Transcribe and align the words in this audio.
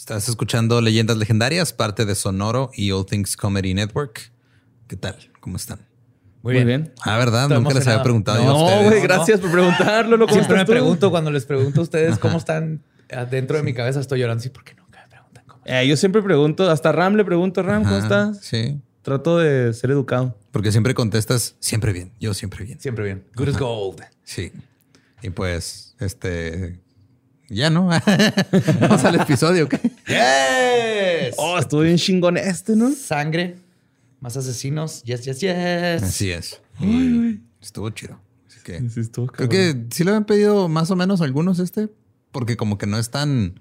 Estás 0.00 0.30
escuchando 0.30 0.80
Leyendas 0.80 1.18
Legendarias, 1.18 1.74
parte 1.74 2.06
de 2.06 2.14
Sonoro 2.14 2.70
y 2.72 2.90
All 2.90 3.04
Things 3.04 3.36
Comedy 3.36 3.74
Network. 3.74 4.32
¿Qué 4.88 4.96
tal? 4.96 5.14
¿Cómo 5.40 5.58
están? 5.58 5.86
Muy, 6.40 6.64
bien. 6.64 6.94
Ah, 7.02 7.18
¿verdad? 7.18 7.50
Nunca 7.50 7.74
les 7.74 7.86
había 7.86 8.02
preguntado 8.02 8.42
no, 8.42 8.84
güey, 8.84 9.02
gracias 9.02 9.40
por 9.40 9.52
preguntarlo. 9.52 10.18
¿Cómo 10.20 10.32
Siempre 10.32 10.56
me 10.56 10.64
tú? 10.64 10.72
pregunto 10.72 11.10
cuando 11.10 11.30
les 11.30 11.44
pregunto 11.44 11.80
a 11.80 11.82
ustedes 11.82 12.18
cómo 12.18 12.38
están. 12.38 12.82
Dentro 13.30 13.58
de 13.58 13.62
mi 13.62 13.74
cabeza 13.74 14.00
estoy 14.00 14.20
llorando. 14.20 14.42
Sí, 14.42 14.48
¿por 14.48 14.64
qué 14.64 14.74
nunca 14.74 15.02
me 15.02 15.08
preguntan 15.10 15.44
cómo? 15.46 15.62
Eh, 15.66 15.86
yo 15.86 15.98
siempre 15.98 16.22
pregunto, 16.22 16.70
hasta 16.70 16.92
Ram 16.92 17.16
le 17.16 17.24
pregunto, 17.26 17.62
Ram, 17.62 17.82
¿cómo 17.82 17.98
estás? 17.98 18.38
Sí. 18.40 18.80
Trato 19.02 19.36
de 19.36 19.74
ser 19.74 19.90
educado. 19.90 20.34
Porque 20.50 20.72
siempre 20.72 20.94
contestas 20.94 21.56
siempre 21.60 21.92
bien. 21.92 22.14
Yo 22.18 22.32
siempre 22.32 22.64
bien. 22.64 22.80
Siempre 22.80 23.04
bien. 23.04 23.26
Good 23.36 23.48
as 23.50 23.58
gold. 23.58 24.00
Sí. 24.24 24.50
Y 25.20 25.28
pues, 25.28 25.94
este. 26.00 26.80
Ya, 27.50 27.68
¿no? 27.68 27.88
Vamos 28.80 29.04
al 29.04 29.16
episodio. 29.20 29.68
¿qué? 29.68 29.78
Yes. 30.06 31.34
Oh, 31.36 31.58
estuvo 31.58 31.80
bien 31.80 31.96
chingón 31.96 32.36
este, 32.36 32.76
¿no? 32.76 32.92
Sangre. 32.92 33.56
Más 34.20 34.36
asesinos. 34.36 35.02
Yes, 35.02 35.24
yes, 35.24 35.40
yes. 35.40 36.02
Así 36.02 36.30
es. 36.30 36.60
Y 36.80 37.40
estuvo 37.60 37.90
chido. 37.90 38.20
Así 38.46 38.60
que. 38.62 38.78
Sí, 38.88 39.00
estuvo 39.00 39.26
Creo 39.26 39.48
que 39.48 39.84
sí 39.90 40.04
le 40.04 40.10
habían 40.10 40.26
pedido 40.26 40.68
más 40.68 40.90
o 40.92 40.96
menos 40.96 41.20
algunos 41.22 41.58
este, 41.58 41.88
porque 42.30 42.56
como 42.56 42.78
que 42.78 42.86
no 42.86 42.98
es 42.98 43.10
tan 43.10 43.58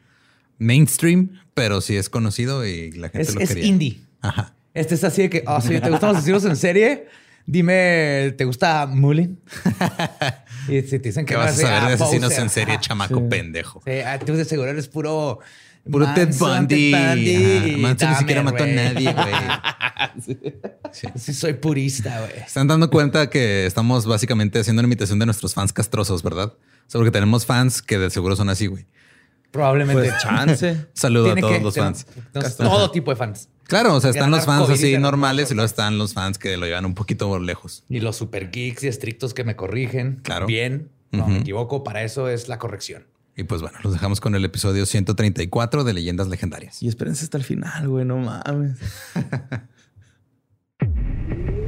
mainstream, 0.60 1.40
pero 1.56 1.82
sí 1.82 1.98
es 1.98 2.10
conocido 2.10 2.68
y 2.68 2.92
la 2.92 3.10
gente 3.10 3.28
Es, 3.28 3.34
lo 3.36 3.42
es 3.42 3.50
quería. 3.50 3.66
indie. 3.66 4.00
Ajá. 4.22 4.54
Este 4.76 4.94
es 4.96 5.04
así 5.04 5.24
de 5.24 5.30
que, 5.32 5.44
oh, 5.48 5.62
si 5.62 5.80
te 5.80 5.90
gustan 5.90 6.10
los 6.10 6.18
asesinos 6.20 6.46
en 6.46 6.56
serie, 6.56 7.08
dime, 7.52 8.34
¿te 8.38 8.46
gusta 8.46 8.86
Mullen? 8.88 9.40
y 10.68 10.82
si 10.82 11.00
te 11.00 11.10
dicen 11.10 11.26
que 11.26 11.34
¿Qué 11.34 11.38
no, 11.40 11.46
vas 11.46 11.58
a 11.58 11.62
saber 11.62 11.88
de 11.88 11.94
asesinos 12.04 12.38
en 12.38 12.50
serie, 12.50 12.76
Ajá. 12.76 12.82
chamaco 12.82 13.20
Sí. 13.20 13.26
pendejo? 13.30 13.82
Sí, 13.86 13.92
ah, 14.06 14.20
tú 14.20 14.34
de 14.34 14.46
seguro 14.46 14.70
eres 14.70 14.88
puro... 14.88 15.40
Puro 15.90 16.06
Ted 16.14 16.36
Bundy. 16.38 16.92
Ted 16.92 17.16
Bundy 17.16 17.78
Manson 17.78 18.10
ni 18.12 18.16
siquiera 18.18 18.44
mató 18.44 18.64
a 18.64 18.68
nadie, 18.68 19.12
güey. 19.14 19.34
Sí. 20.92 21.08
Sí, 21.16 21.34
soy 21.34 21.54
purista, 21.54 22.20
güey. 22.22 22.44
Están 22.46 22.68
dando 22.68 22.90
cuenta 22.90 23.30
que 23.30 23.66
estamos 23.66 24.06
básicamente 24.06 24.60
haciendo 24.60 24.82
una 24.82 24.88
imitación 24.88 25.20
de 25.20 25.26
nuestros 25.26 25.54
fans 25.54 25.72
castrosos, 25.74 26.22
¿verdad? 26.24 26.48
O 26.54 26.58
sea, 26.88 27.00
porque 27.00 27.12
tenemos 27.12 27.46
fans 27.46 27.82
que 27.82 27.98
de 27.98 28.10
seguro 28.10 28.36
son 28.36 28.50
así, 28.50 28.68
güey. 28.68 28.86
Probablemente. 29.52 30.10
Pues 30.10 30.22
chance. 30.22 30.86
Saludo 30.94 31.32
a 31.32 31.36
todos 31.36 31.54
que- 31.54 31.60
los 31.64 31.76
fans. 31.76 32.06
entonces, 32.16 32.58
todo 32.58 32.92
tipo 32.92 33.12
de 33.12 33.18
fans. 33.18 33.50
Claro, 33.70 33.96
o 33.96 34.02
sea, 34.02 34.10
están 34.10 34.32
los 34.32 34.46
fans 34.46 34.64
COVID 34.64 34.74
así 34.74 34.98
normales 34.98 35.52
y 35.52 35.54
luego 35.54 35.68
están 35.68 36.00
los 36.00 36.16
fans 36.16 36.40
que 36.40 36.58
lo 36.58 36.66
llevan 36.66 36.86
un 36.86 36.96
poquito 36.96 37.38
lejos. 37.38 37.84
Y 37.88 38.00
los 38.00 38.18
super 38.18 38.50
geeks 38.50 38.84
y 38.84 38.88
estrictos 38.88 39.36
que 39.36 39.44
me 39.44 39.56
corrigen. 39.56 40.22
Claro. 40.24 40.48
Bien. 40.48 40.90
No 41.12 41.28
me 41.28 41.38
equivoco. 41.38 41.84
Para 41.84 42.04
eso 42.04 42.30
es 42.30 42.48
la 42.48 42.58
corrección. 42.58 43.06
Y 43.36 43.44
pues 43.44 43.62
bueno, 43.62 43.78
los 43.84 43.94
dejamos 43.94 44.20
con 44.20 44.36
el 44.36 44.44
episodio 44.44 44.86
134 44.86 45.84
de 45.84 45.94
Leyendas 45.94 46.28
Legendarias. 46.28 46.82
Y 46.82 46.88
espérense 46.88 47.24
hasta 47.24 47.38
el 47.38 47.44
final, 47.44 47.88
güey, 47.88 48.06
no 48.06 48.18
mames. 48.18 48.78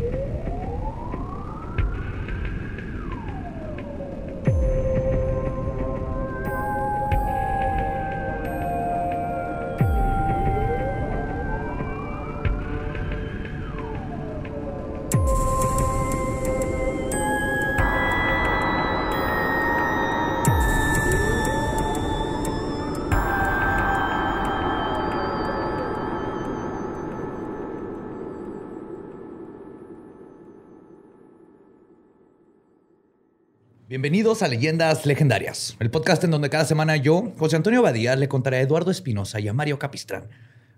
Bienvenidos 33.91 34.41
a 34.41 34.47
Leyendas 34.47 35.05
Legendarias, 35.05 35.75
el 35.81 35.91
podcast 35.91 36.23
en 36.23 36.31
donde 36.31 36.49
cada 36.49 36.63
semana 36.63 36.95
yo, 36.95 37.33
José 37.37 37.57
Antonio 37.57 37.81
Badía, 37.81 38.15
le 38.15 38.29
contaré 38.29 38.55
a 38.55 38.61
Eduardo 38.61 38.89
Espinosa 38.89 39.41
y 39.41 39.49
a 39.49 39.53
Mario 39.53 39.79
Capistrán 39.79 40.29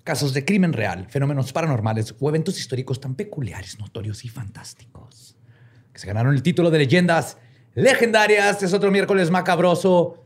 casos 0.04 0.34
de 0.34 0.44
crimen 0.44 0.74
real, 0.74 1.06
fenómenos 1.12 1.54
paranormales 1.54 2.16
o 2.20 2.28
eventos 2.30 2.58
históricos 2.58 3.00
tan 3.00 3.14
peculiares, 3.14 3.78
notorios 3.78 4.26
y 4.26 4.30
fantásticos 4.30 5.36
que 5.94 6.00
se 6.00 6.08
ganaron 6.08 6.34
el 6.34 6.42
título 6.42 6.72
de 6.72 6.80
Leyendas 6.80 7.38
Legendarias. 7.76 8.64
Es 8.64 8.74
otro 8.74 8.90
miércoles 8.90 9.30
macabroso. 9.30 10.24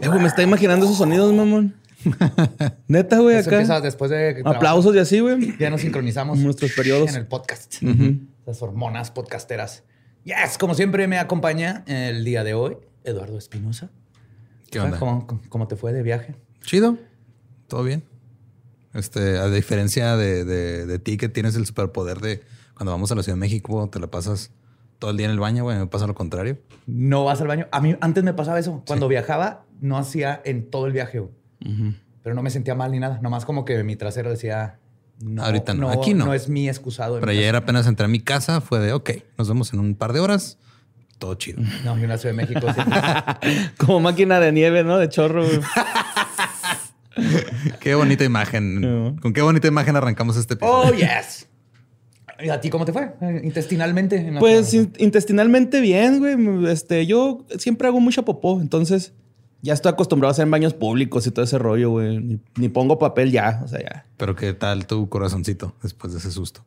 Eh, 0.00 0.08
güey, 0.08 0.20
me 0.20 0.28
está 0.28 0.40
imaginando 0.40 0.86
esos 0.86 0.96
sonidos, 0.96 1.34
mamón. 1.34 1.76
Neta, 2.88 3.18
güey, 3.18 3.36
Eso 3.36 3.50
empieza 3.50 3.74
acá. 3.76 3.84
después 3.84 4.10
de 4.10 4.40
Aplausos 4.42 4.96
y 4.96 5.00
así, 5.00 5.20
güey. 5.20 5.54
Ya 5.58 5.68
nos 5.68 5.82
sincronizamos 5.82 6.38
Nuestros 6.38 6.72
periodos. 6.72 7.10
en 7.10 7.16
el 7.16 7.26
podcast. 7.26 7.74
Las 8.46 8.62
hormonas 8.62 9.10
podcasteras. 9.10 9.82
Yes, 10.26 10.58
como 10.58 10.74
siempre 10.74 11.06
me 11.06 11.18
acompaña 11.18 11.84
el 11.86 12.24
día 12.24 12.42
de 12.42 12.52
hoy 12.54 12.76
Eduardo 13.04 13.38
Espinosa. 13.38 13.90
¿Qué 14.70 14.80
onda? 14.80 14.98
¿Cómo, 14.98 15.26
cómo 15.48 15.68
te 15.68 15.76
fue 15.76 15.92
de 15.92 16.02
viaje? 16.02 16.34
Chido. 16.62 16.98
¿Todo 17.68 17.84
bien? 17.84 18.02
Este, 18.92 19.38
a 19.38 19.46
diferencia 19.48 20.16
de, 20.16 20.44
de- 20.44 20.84
de 20.86 20.98
ti 20.98 21.16
que 21.16 21.28
tienes 21.28 21.54
el 21.54 21.64
superpoder 21.64 22.18
de 22.18 22.42
cuando 22.74 22.90
vamos 22.90 23.12
a 23.12 23.14
la 23.14 23.22
Ciudad 23.22 23.36
de 23.36 23.40
México, 23.40 23.88
te 23.88 24.00
la 24.00 24.08
pasas 24.08 24.50
todo 24.98 25.12
el 25.12 25.16
día 25.16 25.26
en 25.26 25.32
el 25.32 25.38
baño, 25.38 25.62
güey. 25.62 25.78
Me 25.78 25.86
pasa 25.86 26.08
lo 26.08 26.14
contrario. 26.16 26.58
No 26.86 27.24
vas 27.24 27.40
al 27.40 27.46
baño. 27.46 27.68
A 27.70 27.80
mí 27.80 27.96
antes 28.00 28.24
me 28.24 28.34
pasaba 28.34 28.58
eso. 28.58 28.82
Cuando 28.84 29.06
viajaba, 29.06 29.64
no 29.80 29.96
hacía 29.96 30.40
en 30.44 30.68
todo 30.70 30.86
el 30.86 30.92
viaje. 30.92 31.20
güey. 31.20 31.32
Pero 32.24 32.34
no 32.34 32.42
me 32.42 32.50
sentía 32.50 32.74
mal 32.74 32.90
ni 32.90 32.98
nada. 32.98 33.20
Nomás 33.22 33.44
como 33.44 33.64
que 33.64 33.84
mi 33.84 33.94
trasero 33.94 34.28
decía... 34.30 34.80
No, 35.20 35.44
Ahorita 35.44 35.72
no. 35.74 35.90
Aquí 35.90 36.12
no. 36.14 36.26
No 36.26 36.34
es 36.34 36.48
mi 36.48 36.68
excusado. 36.68 37.14
Pero 37.20 37.32
mi 37.32 37.38
ayer 37.38 37.52
casa. 37.52 37.62
apenas 37.64 37.86
entré 37.86 38.04
a 38.04 38.08
mi 38.08 38.20
casa, 38.20 38.60
fue 38.60 38.78
de, 38.80 38.92
ok, 38.92 39.10
nos 39.38 39.48
vemos 39.48 39.72
en 39.72 39.80
un 39.80 39.94
par 39.94 40.12
de 40.12 40.20
horas. 40.20 40.58
Todo 41.18 41.34
chido. 41.36 41.62
No, 41.84 41.96
yo 41.96 42.02
en 42.04 42.08
la 42.10 42.18
Ciudad 42.18 42.34
de 42.34 42.42
México. 42.46 42.66
Como 43.78 44.00
máquina 44.00 44.38
de 44.40 44.52
nieve, 44.52 44.84
¿no? 44.84 44.98
De 44.98 45.08
chorro, 45.08 45.42
qué 47.80 47.94
bonita 47.94 48.24
imagen. 48.24 49.16
Con 49.22 49.32
qué 49.32 49.40
bonita 49.42 49.66
imagen 49.68 49.96
arrancamos 49.96 50.36
este 50.36 50.54
episodio. 50.54 50.90
¡Oh, 50.90 50.92
yes! 50.94 51.48
¿Y 52.38 52.50
a 52.50 52.60
ti 52.60 52.68
cómo 52.68 52.84
te 52.84 52.92
fue? 52.92 53.14
Intestinalmente. 53.42 54.16
en 54.16 54.34
la- 54.34 54.40
Pues 54.40 54.74
in- 54.74 54.92
intestinalmente 54.98 55.80
bien, 55.80 56.18
güey. 56.18 56.70
Este, 56.70 57.06
yo 57.06 57.46
siempre 57.58 57.88
hago 57.88 57.98
mucha 58.00 58.22
popó, 58.22 58.60
entonces 58.60 59.14
ya 59.62 59.74
estoy 59.74 59.92
acostumbrado 59.92 60.30
a 60.30 60.32
hacer 60.32 60.46
baños 60.46 60.74
públicos 60.74 61.26
y 61.26 61.30
todo 61.30 61.44
ese 61.44 61.58
rollo, 61.58 61.90
güey. 61.90 62.18
Ni, 62.18 62.40
ni 62.56 62.68
pongo 62.68 62.98
papel 62.98 63.32
ya, 63.32 63.60
o 63.64 63.68
sea, 63.68 63.80
ya. 63.80 64.06
Pero 64.16 64.36
qué 64.36 64.52
tal 64.52 64.86
tu 64.86 65.08
corazoncito 65.08 65.74
después 65.82 66.12
de 66.12 66.18
ese 66.18 66.30
susto. 66.30 66.64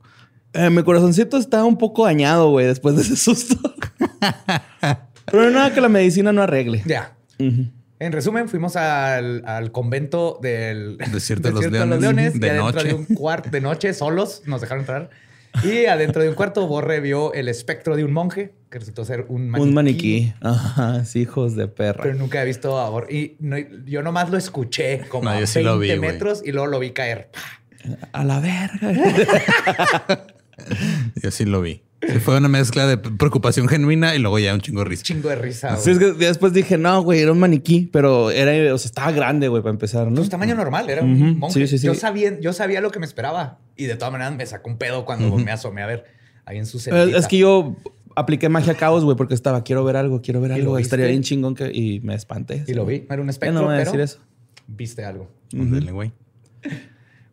Eh, 0.54 0.70
mi 0.70 0.84
corazoncito 0.84 1.38
está 1.38 1.64
un 1.64 1.78
poco 1.78 2.06
dañado, 2.06 2.50
güey, 2.50 2.66
después 2.66 2.96
de 2.96 3.04
ese 3.04 3.16
susto. 3.16 3.56
Pero 5.26 5.44
no 5.44 5.52
nada 5.52 5.74
que 5.74 5.82
la 5.82 5.90
medicina 5.90 6.32
no 6.32 6.42
arregle. 6.42 6.82
Ya. 6.86 7.16
Ujú. 7.40 7.68
En 8.00 8.14
resumen, 8.14 8.48
fuimos 8.48 8.76
al, 8.78 9.44
al 9.46 9.72
convento 9.72 10.40
del 10.42 10.98
Desierto 11.12 11.50
de 11.50 11.54
los 11.86 12.00
Leones, 12.00 12.40
de 12.40 12.54
noche. 12.54 12.88
de 12.88 12.94
un 12.94 13.06
cuarto 13.06 13.50
de 13.50 13.62
noche, 13.62 13.94
solos, 13.94 14.44
nos 14.46 14.62
dejaron 14.62 14.82
entrar. 14.84 15.10
Y 15.64 15.86
adentro 15.86 16.22
de 16.24 16.30
un 16.30 16.36
cuarto, 16.36 16.68
Borre 16.68 17.00
vio 17.02 17.34
el 17.34 17.48
espectro 17.50 17.96
de 17.96 18.04
un 18.04 18.14
monje 18.14 18.54
que 18.70 18.80
resultó 18.80 19.04
ser 19.04 19.26
un 19.30 19.50
maniquí. 19.50 19.68
Un 19.70 19.74
maniquí. 19.74 20.34
Ajá, 20.42 21.04
sí, 21.06 21.22
hijos 21.22 21.56
de 21.56 21.68
perra. 21.68 22.04
Pero 22.04 22.16
nunca 22.16 22.42
he 22.42 22.46
visto 22.46 22.78
a 22.80 22.90
Borre. 22.90 23.14
Y 23.14 23.36
no- 23.40 23.58
yo 23.86 24.02
nomás 24.04 24.30
lo 24.30 24.38
escuché 24.38 25.02
como 25.10 25.24
No, 25.26 25.30
a 25.32 25.34
yo 25.34 25.40
20 25.40 25.52
sí 25.60 25.64
lo 25.64 25.80
vi, 25.80 25.88
güey. 25.88 26.00
metros 26.00 26.42
y 26.46 26.52
luego 26.52 26.68
lo 26.68 26.80
vi 26.80 26.92
caer. 26.92 27.30
A 28.14 28.24
la 28.24 28.40
verga. 28.40 30.28
Yo 31.22 31.32
sí 31.32 31.46
lo 31.46 31.62
vi. 31.62 31.81
Sí, 32.08 32.20
fue 32.20 32.38
una 32.38 32.48
mezcla 32.48 32.88
de 32.88 32.98
preocupación 32.98 33.68
genuina 33.68 34.16
y 34.16 34.20
luego 34.20 34.40
ya 34.40 34.54
un 34.54 34.62
chingo 34.62 34.80
de 34.80 34.86
risa. 34.86 35.04
Chingo 35.04 35.28
de 35.30 35.36
risa. 35.36 35.76
Sí, 35.78 35.94
güey. 35.94 36.10
es 36.12 36.16
que 36.18 36.26
después 36.26 36.54
dije, 36.54 36.78
no, 36.78 37.02
güey, 37.04 37.20
era 37.22 37.32
un 37.32 37.40
maniquí, 37.40 37.90
pero 37.92 38.32
era, 38.32 38.74
o 38.74 38.78
sea, 38.78 38.88
estaba 38.88 39.12
grande, 39.12 39.50
güey, 39.50 39.62
para 39.62 39.74
empezar, 39.74 40.08
¿no? 40.08 40.16
Pues 40.16 40.30
tamaño 40.30 40.56
normal, 40.56 40.90
era 40.90 41.01
un 41.04 41.38
monje. 41.38 41.60
sí, 41.60 41.68
sí, 41.68 41.78
sí. 41.80 41.88
Yo, 41.88 41.96
sabía, 41.96 42.40
yo 42.40 42.54
sabía 42.54 42.80
lo 42.80 42.92
que 42.92 43.00
me 43.00 43.06
esperaba. 43.06 43.60
Y 43.75 43.86
de 43.86 43.96
todas 43.96 44.12
maneras 44.12 44.34
me 44.36 44.46
sacó 44.46 44.69
un 44.69 44.78
pedo 44.78 45.04
cuando 45.06 45.36
me 45.38 45.51
asomé 45.51 45.81
a 45.81 45.88
ver 45.88 46.06
ahí 46.46 46.57
en 46.57 46.66
su 46.66 46.78
Eh, 46.78 46.81
celda. 46.81 47.18
Es 47.18 47.28
que 47.28 47.38
yo 47.38 47.75
apliqué 48.16 48.48
magia 48.50 48.75
caos, 48.75 49.04
güey, 49.04 49.18
porque 49.18 49.34
estaba, 49.34 49.63
quiero 49.63 49.84
ver 49.84 49.98
algo, 49.98 50.22
quiero 50.22 50.40
ver 50.42 50.51
¿Y 50.51 50.54
lo 50.56 50.60
algo. 50.62 50.78
Estaría 50.80 51.07
bien 51.07 51.22
chingón 51.24 51.54
que... 51.56 51.69
Y 51.74 52.00
me 52.01 52.16
espanté. 52.16 52.63
Y 52.68 52.74
lo 52.75 52.86
vi. 52.86 53.06
Era 53.10 53.22
un 53.22 53.28
Ya 53.28 53.31
espectro, 53.31 53.60
no 53.60 53.66
voy 53.68 53.75
a 53.75 53.78
pero 53.80 53.92
decir 53.92 54.01
eso. 54.01 54.19
viste 54.68 55.04
algo. 55.04 55.30
Ándale, 55.54 55.92
güey. 55.92 56.12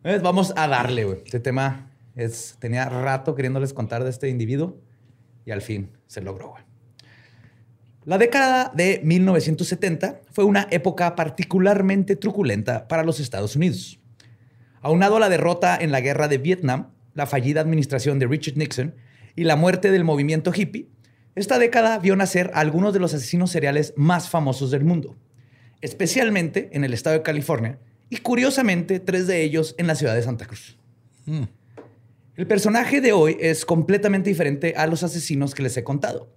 Pues 0.01 0.21
vamos 0.21 0.53
a 0.55 0.67
darle, 0.67 1.03
güey. 1.05 1.19
Este 1.25 1.39
tema 1.39 1.89
tenía 2.59 2.89
rato 2.89 3.35
queriéndoles 3.35 3.73
contar 3.73 4.03
de 4.03 4.09
este 4.09 4.29
individuo 4.29 4.81
y 5.45 5.51
al 5.51 5.61
fin 5.61 5.91
se 6.07 6.21
logró. 6.21 6.55
La 8.05 8.17
década 8.17 8.71
de 8.73 9.01
1970 9.03 10.21
fue 10.31 10.45
una 10.45 10.67
época 10.71 11.15
particularmente 11.15 12.15
truculenta 12.15 12.87
para 12.87 13.03
los 13.03 13.19
Estados 13.19 13.55
Unidos. 13.55 13.99
Aunado 14.81 15.17
a 15.17 15.19
la 15.19 15.29
derrota 15.29 15.77
en 15.77 15.91
la 15.91 15.99
guerra 15.99 16.27
de 16.27 16.37
Vietnam, 16.37 16.91
la 17.13 17.25
fallida 17.25 17.61
administración 17.61 18.19
de 18.19 18.27
Richard 18.27 18.57
Nixon 18.57 18.95
y 19.35 19.43
la 19.43 19.55
muerte 19.55 19.91
del 19.91 20.05
movimiento 20.05 20.53
hippie, 20.55 20.89
esta 21.35 21.59
década 21.59 21.99
vio 21.99 22.15
nacer 22.15 22.49
a 22.53 22.61
algunos 22.61 22.93
de 22.93 22.99
los 22.99 23.13
asesinos 23.13 23.51
seriales 23.51 23.93
más 23.95 24.29
famosos 24.29 24.71
del 24.71 24.85
mundo. 24.85 25.17
especialmente 25.81 26.69
en 26.73 26.83
el 26.83 26.93
estado 26.93 27.17
de 27.17 27.21
California 27.21 27.77
y 28.09 28.17
curiosamente 28.17 28.99
tres 28.99 29.27
de 29.27 29.43
ellos 29.43 29.75
en 29.77 29.85
la 29.85 29.93
ciudad 29.93 30.15
de 30.15 30.23
Santa 30.23 30.47
Cruz. 30.47 30.77
Mm. 31.25 31.43
El 32.37 32.45
personaje 32.45 33.01
de 33.01 33.13
hoy 33.13 33.35
es 33.39 33.65
completamente 33.65 34.29
diferente 34.29 34.75
a 34.77 34.85
los 34.85 35.01
asesinos 35.01 35.55
que 35.55 35.63
les 35.63 35.75
he 35.75 35.83
contado. 35.83 36.31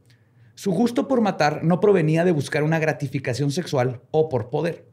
Su 0.54 0.72
gusto 0.72 1.06
por 1.06 1.20
matar 1.20 1.62
no 1.62 1.78
provenía 1.78 2.24
de 2.24 2.32
buscar 2.32 2.62
una 2.62 2.78
gratificación 2.78 3.50
sexual 3.50 4.00
o 4.10 4.30
por 4.30 4.48
poder. 4.48 4.86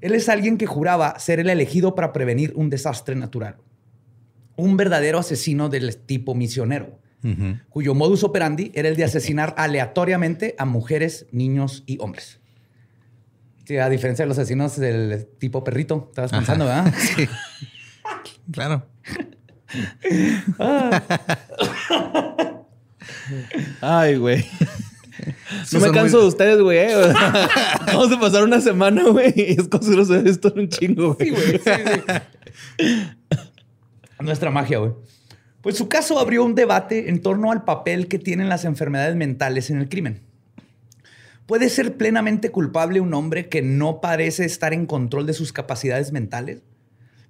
Él 0.00 0.14
es 0.14 0.30
alguien 0.30 0.56
que 0.56 0.64
juraba 0.64 1.18
ser 1.18 1.38
el 1.38 1.50
elegido 1.50 1.94
para 1.94 2.14
prevenir 2.14 2.54
un 2.56 2.70
desastre 2.70 3.14
natural. 3.14 3.58
Un 4.56 4.78
verdadero 4.78 5.18
asesino 5.18 5.68
del 5.68 5.98
tipo 5.98 6.34
misionero, 6.34 6.98
cuyo 7.68 7.94
modus 7.94 8.24
operandi 8.24 8.72
era 8.74 8.88
el 8.88 8.96
de 8.96 9.04
asesinar 9.04 9.54
aleatoriamente 9.58 10.54
a 10.56 10.64
mujeres, 10.64 11.26
niños 11.30 11.84
y 11.84 11.98
hombres. 12.00 12.40
Sí, 13.66 13.76
a 13.76 13.90
diferencia 13.90 14.24
de 14.24 14.30
los 14.30 14.38
asesinos 14.38 14.78
del 14.78 15.26
tipo 15.38 15.62
perrito, 15.62 16.06
estabas 16.08 16.30
pensando, 16.30 16.64
¿verdad? 16.64 16.92
Sí. 16.98 17.28
claro. 18.50 18.86
Ay, 23.80 24.16
güey. 24.16 24.42
Sí, 25.64 25.76
No 25.76 25.80
me 25.80 25.90
canso 25.92 26.16
muy- 26.16 26.22
de 26.22 26.28
ustedes, 26.28 26.60
güey. 26.60 26.78
eh. 26.78 26.94
Vamos 27.86 28.10
a 28.12 28.18
pasar 28.20 28.42
una 28.44 28.60
semana, 28.60 29.04
güey. 29.04 29.32
Y 29.36 29.52
es 29.52 29.68
visto 30.24 30.52
en 30.54 30.60
un 30.60 30.68
chingo, 30.68 31.14
güey. 31.14 31.28
Sí, 31.28 31.34
güey. 31.34 31.60
Sí, 31.60 31.70
sí. 32.78 33.06
Nuestra 34.20 34.50
magia, 34.50 34.78
güey. 34.78 34.92
Pues 35.60 35.76
su 35.76 35.88
caso 35.88 36.18
abrió 36.18 36.44
un 36.44 36.54
debate 36.54 37.08
en 37.08 37.20
torno 37.22 37.52
al 37.52 37.64
papel 37.64 38.08
que 38.08 38.18
tienen 38.18 38.48
las 38.48 38.64
enfermedades 38.64 39.14
mentales 39.14 39.70
en 39.70 39.78
el 39.78 39.88
crimen. 39.88 40.22
¿Puede 41.46 41.68
ser 41.68 41.96
plenamente 41.96 42.50
culpable 42.50 43.00
un 43.00 43.14
hombre 43.14 43.48
que 43.48 43.62
no 43.62 44.00
parece 44.00 44.44
estar 44.44 44.72
en 44.72 44.86
control 44.86 45.26
de 45.26 45.34
sus 45.34 45.52
capacidades 45.52 46.10
mentales? 46.12 46.62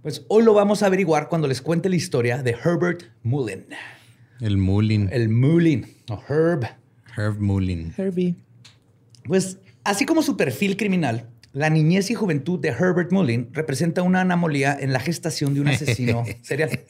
Pues 0.03 0.25
hoy 0.27 0.43
lo 0.43 0.53
vamos 0.53 0.83
a 0.83 0.87
averiguar 0.87 1.29
cuando 1.29 1.47
les 1.47 1.63
cuente 1.63 1.89
la 1.89 1.95
historia 1.95 2.43
de 2.43 2.51
Herbert 2.51 3.05
Mullin. 3.23 3.67
El 4.41 4.57
Mullin. 4.57 5.09
El 5.13 5.29
Mullin, 5.29 5.87
o 6.11 6.21
Herb. 6.29 6.65
Herb 7.17 7.39
Mullin. 7.39 7.95
Herbie. 7.97 8.35
Pues 9.25 9.59
así 9.85 10.05
como 10.05 10.23
su 10.23 10.37
perfil 10.37 10.77
criminal, 10.77 11.29
la 11.53 11.71
niñez 11.71 12.11
y 12.11 12.15
juventud 12.15 12.59
de 12.59 12.71
Herbert 12.71 13.13
Mullin 13.13 13.51
representa 13.53 14.03
una 14.03 14.23
anomalía 14.23 14.77
en 14.79 14.93
la 14.93 14.99
gestación 14.99 15.55
de 15.55 15.61
un 15.61 15.69
asesino 15.69 16.25
serial. 16.43 16.81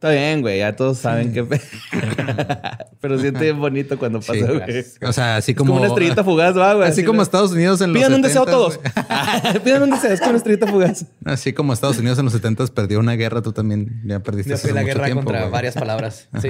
Está 0.00 0.12
bien, 0.12 0.40
güey. 0.40 0.60
Ya 0.60 0.74
todos 0.74 0.96
saben 0.96 1.30
que... 1.30 1.44
Pero 3.02 3.18
siente 3.18 3.40
bien 3.44 3.60
bonito 3.60 3.98
cuando 3.98 4.20
pasa, 4.20 4.32
Sí, 4.32 4.40
güey. 4.40 4.62
Es 4.66 4.98
O 5.02 5.12
sea, 5.12 5.36
así 5.36 5.54
como 5.54 5.72
como. 5.72 5.80
una 5.80 5.88
estrellita 5.88 6.24
fugaz, 6.24 6.56
va, 6.56 6.72
güey. 6.72 6.88
Así 6.88 7.04
como 7.04 7.18
¿no? 7.18 7.22
Estados 7.22 7.52
Unidos 7.52 7.82
en 7.82 7.92
los 7.92 7.98
Pidan 7.98 8.14
un 8.14 8.22
deseo 8.22 8.46
70s, 8.46 8.50
todos. 8.50 8.80
Pidan 9.62 9.82
un 9.82 9.90
deseo. 9.90 10.10
Es 10.10 10.20
como 10.20 10.30
una 10.30 10.38
estrellita 10.38 10.66
fugaz. 10.68 11.04
Así 11.26 11.52
como 11.52 11.74
Estados 11.74 11.98
Unidos 11.98 12.18
en 12.18 12.24
los 12.24 12.32
70 12.32 12.68
perdió 12.68 12.98
una 12.98 13.12
guerra, 13.12 13.42
tú 13.42 13.52
también 13.52 14.00
ya 14.06 14.20
perdiste 14.20 14.48
Ya 14.48 14.54
hace 14.54 14.68
la 14.72 14.80
mucho 14.80 14.86
guerra 14.86 15.04
tiempo, 15.04 15.22
contra 15.24 15.40
güey. 15.40 15.52
varias 15.52 15.74
palabras. 15.74 16.28
Sí. 16.40 16.48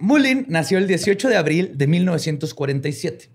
Mullin 0.00 0.46
nació 0.48 0.78
el 0.78 0.86
18 0.86 1.28
de 1.28 1.36
abril 1.36 1.72
de 1.74 1.86
1947 1.86 3.28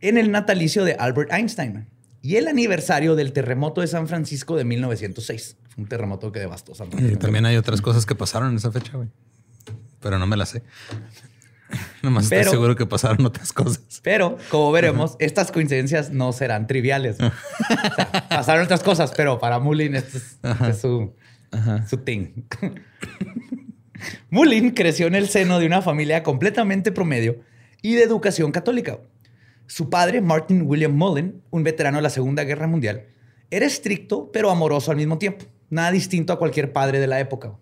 en 0.00 0.16
el 0.16 0.30
natalicio 0.30 0.82
de 0.84 0.94
Albert 0.94 1.30
Einstein 1.30 1.86
y 2.24 2.36
el 2.36 2.48
aniversario 2.48 3.14
del 3.16 3.32
terremoto 3.34 3.82
de 3.82 3.86
San 3.86 4.08
Francisco 4.08 4.56
de 4.56 4.64
1906. 4.64 5.56
Fue 5.68 5.82
un 5.84 5.88
terremoto 5.90 6.32
que 6.32 6.40
devastó 6.40 6.74
San 6.74 6.88
Y 6.88 6.92
Francisco. 6.92 7.18
también 7.18 7.44
hay 7.44 7.56
otras 7.58 7.82
cosas 7.82 8.06
que 8.06 8.14
pasaron 8.14 8.50
en 8.52 8.56
esa 8.56 8.72
fecha, 8.72 8.92
güey. 8.96 9.08
Pero 10.00 10.18
no 10.18 10.26
me 10.26 10.36
las 10.38 10.48
sé. 10.48 10.62
Nomás 12.02 12.28
Pero- 12.28 12.40
estoy 12.42 12.52
seguro 12.54 12.76
que 12.76 12.86
pasaron 12.86 13.26
otras 13.26 13.52
cosas. 13.52 14.00
Pero, 14.02 14.38
como 14.50 14.72
veremos, 14.72 15.16
estas 15.18 15.52
coincidencias 15.52 16.10
no 16.10 16.32
serán 16.32 16.66
triviales. 16.66 17.18
O 17.20 17.94
sea, 17.94 18.28
pasaron 18.28 18.64
otras 18.64 18.82
cosas, 18.82 19.12
pero 19.16 19.38
para 19.38 19.58
Mullin 19.58 19.94
esto 19.94 20.16
es, 20.18 20.38
es 20.68 20.78
su, 20.80 21.14
su 21.88 21.96
thing. 21.98 22.28
Mullin 24.30 24.70
creció 24.70 25.06
en 25.06 25.14
el 25.14 25.28
seno 25.28 25.58
de 25.58 25.66
una 25.66 25.82
familia 25.82 26.22
completamente 26.22 26.90
promedio 26.92 27.40
y 27.82 27.94
de 27.94 28.02
educación 28.02 28.50
católica. 28.52 28.98
Su 29.66 29.90
padre, 29.90 30.20
Martin 30.20 30.62
William 30.62 30.92
Mullin, 30.92 31.42
un 31.50 31.62
veterano 31.62 31.98
de 31.98 32.02
la 32.02 32.10
Segunda 32.10 32.44
Guerra 32.44 32.66
Mundial, 32.66 33.06
era 33.50 33.66
estricto 33.66 34.30
pero 34.32 34.50
amoroso 34.50 34.90
al 34.90 34.96
mismo 34.96 35.18
tiempo. 35.18 35.44
Nada 35.70 35.90
distinto 35.90 36.32
a 36.32 36.38
cualquier 36.38 36.72
padre 36.72 37.00
de 37.00 37.06
la 37.06 37.20
época. 37.20 37.52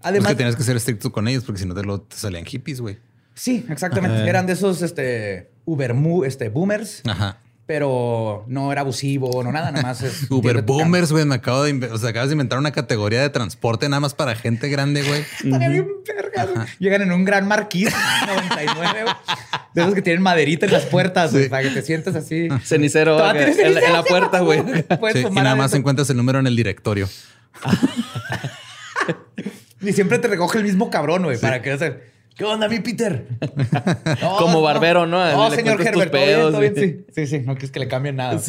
Además, 0.00 0.30
es 0.30 0.34
que 0.34 0.36
tienes 0.36 0.56
que 0.56 0.62
ser 0.62 0.76
estricto 0.76 1.12
con 1.12 1.28
ellos 1.28 1.44
porque 1.44 1.60
si 1.60 1.66
no 1.66 1.74
te, 1.74 1.82
lo, 1.82 2.00
te 2.00 2.16
salían 2.16 2.44
hippies, 2.44 2.80
güey. 2.80 2.98
sí, 3.34 3.64
exactamente. 3.68 4.28
Eran 4.28 4.46
de 4.46 4.54
esos 4.54 4.82
este, 4.82 5.50
Uber 5.64 5.94
este, 6.26 6.48
boomers. 6.48 7.02
Ajá. 7.06 7.38
Pero 7.66 8.44
no 8.46 8.70
era 8.72 8.82
abusivo, 8.82 9.42
no 9.42 9.50
nada, 9.50 9.70
nada 9.70 9.82
más 9.82 10.02
es 10.02 10.26
Uber 10.30 10.62
boomers, 10.62 11.12
güey. 11.12 11.24
Me 11.24 11.36
acabo 11.36 11.62
de 11.62 11.86
o 11.90 11.98
sea, 11.98 12.10
acabas 12.10 12.28
de 12.28 12.34
inventar 12.34 12.58
una 12.58 12.72
categoría 12.72 13.22
de 13.22 13.30
transporte 13.30 13.88
nada 13.88 14.00
más 14.00 14.12
para 14.14 14.34
gente 14.34 14.68
grande, 14.68 15.02
güey. 15.02 15.22
campo. 15.22 15.38
Estaría 15.44 15.68
bien 15.70 15.88
vergas, 16.06 16.48
güey. 16.54 16.66
Llegan 16.78 17.02
en 17.02 17.12
un 17.12 17.24
gran 17.24 17.48
marquís 17.48 17.90
99, 18.26 19.02
güey. 19.04 19.14
De 19.74 19.82
esos 19.82 19.94
que 19.94 20.02
tienen 20.02 20.22
maderita 20.22 20.66
en 20.66 20.72
las 20.72 20.84
puertas, 20.84 21.32
güey, 21.32 21.44
Sí. 21.44 21.48
para 21.50 21.62
que 21.62 21.70
te 21.70 21.82
sientes 21.82 22.14
así. 22.14 22.48
Cenicero 22.62 23.14
en, 23.14 23.34
la- 23.34 23.42
en 23.42 23.48
la 23.48 23.54
cenicero, 23.54 24.04
puerta, 24.04 24.40
güey. 24.40 24.62
Puedes 25.00 25.16
Sí, 25.22 25.26
y 25.28 25.34
nada 25.34 25.56
más 25.56 25.72
encuentras 25.74 26.08
el 26.10 26.16
número 26.16 26.38
en 26.38 26.46
el 26.46 26.54
directorio. 26.54 27.08
Y 29.80 29.92
siempre 29.92 30.18
te 30.18 30.28
recoge 30.28 30.58
el 30.58 30.64
mismo 30.64 30.90
cabrón, 30.90 31.24
güey, 31.24 31.38
para 31.38 31.60
que 31.60 31.72
hacer. 31.72 32.13
¿Qué 32.36 32.44
onda, 32.44 32.68
mi 32.68 32.80
Peter? 32.80 33.26
No, 34.22 34.36
Como 34.38 34.60
barbero, 34.62 35.06
¿no? 35.06 35.24
No, 35.32 35.50
Le 35.50 35.56
señor 35.56 35.80
Herbert, 35.80 36.10
todo 36.10 36.20
bien, 36.24 36.34
pedos, 36.36 36.50
todo 36.52 36.60
bien, 36.60 36.74
güey. 36.74 36.88
sí. 36.90 37.06
Sí, 37.14 37.26
sí, 37.26 37.38
no 37.40 37.54
quieres 37.54 37.70
que 37.70 37.80
le 37.80 37.88
cambien 37.88 38.16
nada. 38.16 38.40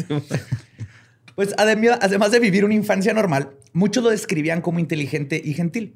Pues 1.36 1.56
adem- 1.58 1.98
además 2.02 2.32
de 2.32 2.40
vivir 2.40 2.64
una 2.66 2.74
infancia 2.74 3.14
normal, 3.14 3.52
muchos 3.74 4.04
lo 4.04 4.10
describían 4.10 4.62
como 4.62 4.80
inteligente 4.80 5.42
y 5.44 5.54
gentil. 5.54 5.96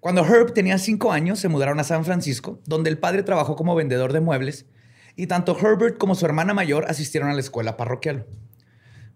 Cuando 0.00 0.24
Herb 0.24 0.52
tenía 0.52 0.78
cinco 0.78 1.12
años, 1.12 1.38
se 1.40 1.48
mudaron 1.48 1.80
a 1.80 1.84
San 1.84 2.04
Francisco, 2.04 2.60
donde 2.66 2.90
el 2.90 2.98
padre 2.98 3.22
trabajó 3.22 3.56
como 3.56 3.74
vendedor 3.74 4.12
de 4.12 4.20
muebles, 4.20 4.66
y 5.16 5.26
tanto 5.26 5.56
Herbert 5.58 5.98
como 5.98 6.14
su 6.14 6.24
hermana 6.26 6.54
mayor 6.54 6.84
asistieron 6.88 7.28
a 7.30 7.34
la 7.34 7.40
escuela 7.40 7.76
parroquial. 7.76 8.26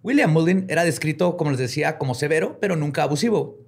William 0.03 0.33
Mullin 0.33 0.67
era 0.69 0.83
descrito, 0.85 1.37
como 1.37 1.51
les 1.53 1.61
decía, 1.61 1.99
como 1.99 2.15
severo, 2.17 2.59
pero 2.61 2.75
nunca 2.77 3.05
abusivo. 3.05 3.59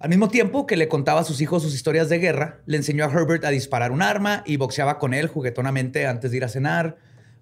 Al 0.00 0.08
mismo 0.08 0.28
tiempo 0.28 0.66
que 0.66 0.78
le 0.78 0.88
contaba 0.88 1.20
a 1.20 1.24
sus 1.24 1.42
hijos 1.42 1.62
sus 1.62 1.74
historias 1.74 2.08
de 2.08 2.18
guerra, 2.18 2.62
le 2.64 2.78
enseñó 2.78 3.04
a 3.04 3.12
Herbert 3.12 3.44
a 3.44 3.50
disparar 3.50 3.92
un 3.92 4.00
arma 4.00 4.42
y 4.46 4.56
boxeaba 4.56 4.98
con 4.98 5.12
él 5.12 5.28
juguetonamente 5.28 6.06
antes 6.06 6.30
de 6.30 6.38
ir 6.38 6.44
a 6.44 6.48
cenar. 6.48 6.96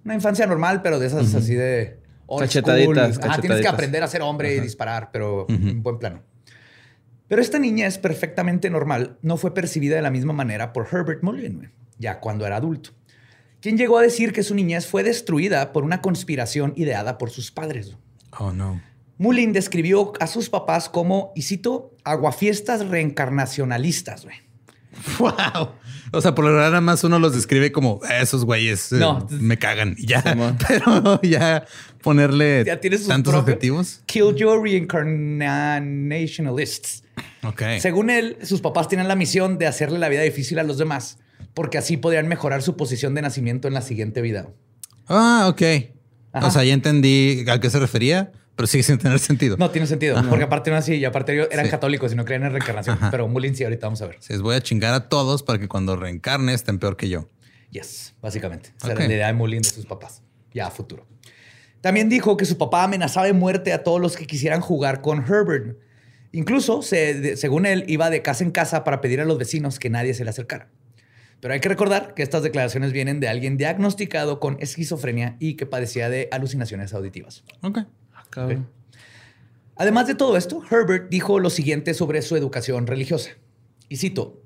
Una 0.05 0.15
infancia 0.15 0.45
normal, 0.45 0.83
pero 0.83 0.99
de 0.99 1.07
esas 1.07 1.33
así 1.37 1.55
de... 1.55 2.01
Cachetaditas, 2.29 3.15
school. 3.15 3.31
Ah, 3.31 3.39
tienes 3.41 3.59
que 3.59 3.63
cachetaditas. 3.63 3.73
aprender 3.73 4.03
a 4.03 4.09
ser 4.09 4.23
hombre 4.23 4.55
y 4.57 4.61
disparar, 4.61 5.11
pero 5.13 5.47
en 5.49 5.83
buen 5.85 5.99
plano. 5.99 6.25
Pero 7.29 7.41
esta 7.41 7.61
niñez 7.61 7.97
perfectamente 7.99 8.71
normal 8.71 9.19
no 9.23 9.37
fue 9.37 9.55
percibida 9.55 9.95
de 9.97 10.03
la 10.03 10.11
misma 10.11 10.33
manera 10.33 10.73
por 10.73 10.89
Herbert 10.91 11.23
güey, 11.23 11.71
ya 11.99 12.19
cuando 12.19 12.45
era 12.45 12.57
adulto. 12.57 12.91
Quien 13.61 13.79
llegó 13.79 13.99
a 13.99 14.03
decir 14.03 14.33
que 14.33 14.43
su 14.43 14.55
niñez 14.55 14.87
fue 14.87 15.05
destruida 15.05 15.73
por 15.73 15.85
una 15.85 16.01
conspiración 16.01 16.73
ideada 16.77 17.19
por 17.19 17.31
sus 17.31 17.51
padres. 17.51 17.97
Oh, 18.39 18.53
no. 18.53 18.81
Mullin 19.19 19.53
describió 19.53 20.13
a 20.21 20.27
sus 20.27 20.49
papás 20.49 20.89
como, 20.89 21.33
y 21.35 21.43
cito, 21.43 21.95
aguafiestas 22.05 22.87
reencarnacionalistas, 22.87 24.25
güey. 24.25 24.37
Wow. 25.19 25.73
O 26.13 26.21
sea, 26.21 26.35
por 26.35 26.45
lo 26.45 26.51
general 26.53 26.71
nada 26.73 26.81
más 26.81 27.05
uno 27.05 27.19
los 27.19 27.35
describe 27.35 27.71
como 27.71 28.01
esos 28.21 28.45
güeyes 28.45 28.93
eh, 28.93 28.97
No. 28.97 29.27
me 29.31 29.59
cagan 29.59 29.95
y 29.99 30.07
ya. 30.07 30.23
Pero 30.69 31.21
ya 31.23 31.65
ponerle 32.03 32.65
Ya 32.65 32.81
tantos 33.07 33.35
objetivos. 33.35 34.03
Killjoy 34.07 34.61
Reincarnationalists. 34.63 37.05
Ok. 37.45 37.63
Según 37.81 38.11
él, 38.11 38.39
sus 38.43 38.61
papás 38.61 38.89
tienen 38.89 39.09
la 39.09 39.17
misión 39.17 39.59
de 39.59 39.67
hacerle 39.67 39.99
la 39.99 40.09
vida 40.09 40.23
difícil 40.23 40.59
a 40.59 40.63
los 40.63 40.79
demás, 40.79 41.19
porque 41.55 41.79
así 41.79 41.97
podrían 41.97 42.29
mejorar 42.29 42.63
su 42.63 42.77
posición 42.77 43.15
de 43.15 43.23
nacimiento 43.23 43.69
en 43.69 43.75
la 43.75 43.83
siguiente 43.83 44.23
vida. 44.23 44.49
Ah, 45.07 45.47
ok. 45.49 45.63
Ajá. 46.33 46.47
O 46.47 46.51
sea, 46.51 46.65
ya 46.65 46.75
entendí 46.75 47.45
a 47.49 47.61
qué 47.61 47.71
se 47.71 47.79
refería, 47.79 48.33
pero 48.59 48.67
sigue 48.67 48.83
sin 48.83 48.99
tener 48.99 49.21
sentido. 49.21 49.57
No 49.57 49.71
tiene 49.71 49.87
sentido, 49.87 50.21
porque 50.29 50.43
aparte 50.45 50.69
no 50.71 50.77
así, 50.77 50.95
y 50.97 51.05
aparte 51.05 51.33
ellos 51.33 51.49
eran 51.53 51.67
Sí. 51.67 51.71
católicos 51.71 52.13
y 52.13 52.17
no 52.17 52.25
creían 52.25 52.43
en 52.45 52.51
reencarnación. 52.51 52.97
Ajá. 52.97 53.11
Pero 53.13 53.29
Mullin 53.29 53.55
sí, 53.55 53.63
ahorita 53.63 53.87
vamos 53.87 54.03
a 54.03 54.07
ver. 54.07 54.19
Les 54.29 54.43
voy 54.43 54.57
a 54.57 54.61
chingar 54.61 54.93
a 54.95 55.09
todos 55.09 55.45
para 55.45 55.61
que 55.61 55.69
cuando 55.69 55.95
reencarne 55.95 56.53
estén 56.55 56.81
peor 56.81 56.97
que 56.97 57.09
yo. 57.09 57.29
Yes, 57.71 58.15
básicamente. 58.21 58.71
Ok. 58.83 58.91
era 58.91 58.95
la 59.07 59.07
idea 59.15 59.27
de 59.29 59.33
Mullin 59.35 59.63
de 59.63 59.69
sus 59.69 59.87
papás, 59.87 60.23
ya 60.53 60.67
a 60.67 60.71
futuro. 60.73 61.07
También 61.81 62.09
dijo 62.09 62.37
que 62.37 62.45
su 62.45 62.59
papá 62.59 62.83
amenazaba 62.83 63.27
de 63.27 63.33
muerte 63.33 63.73
a 63.73 63.85
todos 63.85 64.01
los 64.01 64.17
que 64.17 64.27
quisieran 64.27 64.61
jugar 64.61 65.01
con 65.01 65.21
Herbert. 65.25 65.79
Incluso, 66.33 66.83
se- 66.83 67.15
de- 67.15 67.37
según 67.37 67.65
él, 67.67 67.85
iba 67.87 68.11
de 68.11 68.21
casa 68.23 68.43
en 68.43 68.51
casa 68.51 68.83
para 68.83 69.01
pedir 69.01 69.21
a 69.21 69.25
los 69.25 69.39
vecinos 69.39 69.79
que 69.79 69.89
nadie 69.89 70.13
se 70.13 70.25
le 70.25 70.31
acercara. 70.31 70.69
Pero 71.41 71.55
hay 71.55 71.61
que 71.61 71.69
recordar 71.69 72.15
que 72.15 72.25
estas 72.25 72.43
declaraciones 72.43 72.93
vienen 72.93 73.21
de 73.21 73.29
alguien 73.29 73.57
diagnosticado 73.57 74.41
con 74.41 74.57
esquizofrenia 74.61 75.37
y 75.39 75.55
que 75.55 75.67
padecía 75.67 76.11
de 76.11 76.29
alucinaciones 76.33 76.93
auditivas. 76.93 77.45
Ok. 77.63 77.79
Cabrón. 78.31 78.69
Además 79.77 80.07
de 80.07 80.15
todo 80.15 80.37
esto, 80.37 80.63
Herbert 80.71 81.09
dijo 81.09 81.39
lo 81.39 81.51
siguiente 81.51 81.95
sobre 81.95 82.21
su 82.23 82.37
educación 82.37 82.87
religiosa. 82.87 83.31
Y 83.89 83.97
cito, 83.97 84.43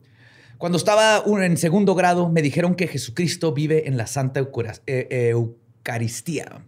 cuando 0.59 0.77
estaba 0.79 1.25
en 1.27 1.57
segundo 1.57 1.95
grado 1.95 2.29
me 2.29 2.43
dijeron 2.43 2.75
que 2.75 2.87
Jesucristo 2.87 3.53
vive 3.53 3.89
en 3.89 3.97
la 3.97 4.07
Santa 4.07 4.41
eh, 4.41 4.45
eh, 4.87 5.33
Eu- 5.35 5.55
Eucaristía. 5.85 6.65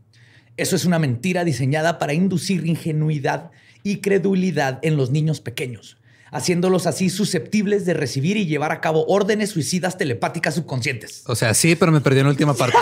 Eso 0.57 0.75
es 0.75 0.85
una 0.85 0.99
mentira 0.99 1.45
diseñada 1.45 1.99
para 2.01 2.15
inducir 2.15 2.67
ingenuidad 2.67 3.53
y 3.85 3.99
credulidad 3.99 4.81
en 4.83 4.97
los 4.97 5.11
niños 5.11 5.41
pequeños, 5.41 5.99
haciéndolos 6.35 6.87
así 6.87 7.09
susceptibles 7.11 7.87
de 7.87 7.95
recibir 7.95 8.37
y 8.37 8.47
llevar 8.47 8.73
a 8.73 8.81
cabo 8.81 9.07
órdenes 9.07 9.51
suicidas 9.51 9.97
telepáticas 9.97 10.57
subconscientes. 10.57 11.23
O 11.27 11.37
sea, 11.37 11.55
sí, 11.55 11.77
pero 11.77 11.93
me 11.93 12.01
perdí 12.01 12.19
en 12.19 12.25
la 12.25 12.31
última 12.31 12.55
parte. 12.55 12.77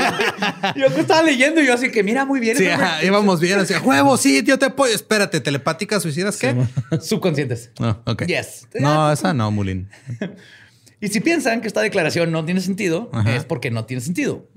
yo 0.76 0.86
estaba 0.86 1.22
leyendo 1.22 1.60
y 1.60 1.66
yo 1.66 1.74
así 1.74 1.90
que 1.90 2.02
mira 2.02 2.24
muy 2.24 2.40
bien. 2.40 2.56
Sí, 2.56 2.66
íbamos 3.02 3.40
bien, 3.40 3.58
así, 3.58 3.74
huevo, 3.74 4.16
sí, 4.16 4.42
tío, 4.42 4.58
te 4.58 4.66
apoyo. 4.66 4.94
Espérate, 4.94 5.40
telepáticas 5.40 6.02
suicidas, 6.02 6.36
¿qué? 6.36 6.54
subconscientes. 7.02 7.72
No, 7.80 8.00
oh, 8.06 8.12
ok. 8.12 8.26
Yes. 8.26 8.68
No, 8.78 9.12
esa 9.12 9.34
no, 9.34 9.50
Mulin. 9.50 9.88
Y 11.00 11.08
si 11.08 11.20
piensan 11.20 11.60
que 11.60 11.68
esta 11.68 11.80
declaración 11.80 12.32
no 12.32 12.44
tiene 12.44 12.60
sentido, 12.60 13.08
es 13.24 13.44
porque 13.44 13.70
no 13.70 13.84
tiene 13.84 14.00
sentido. 14.00 14.48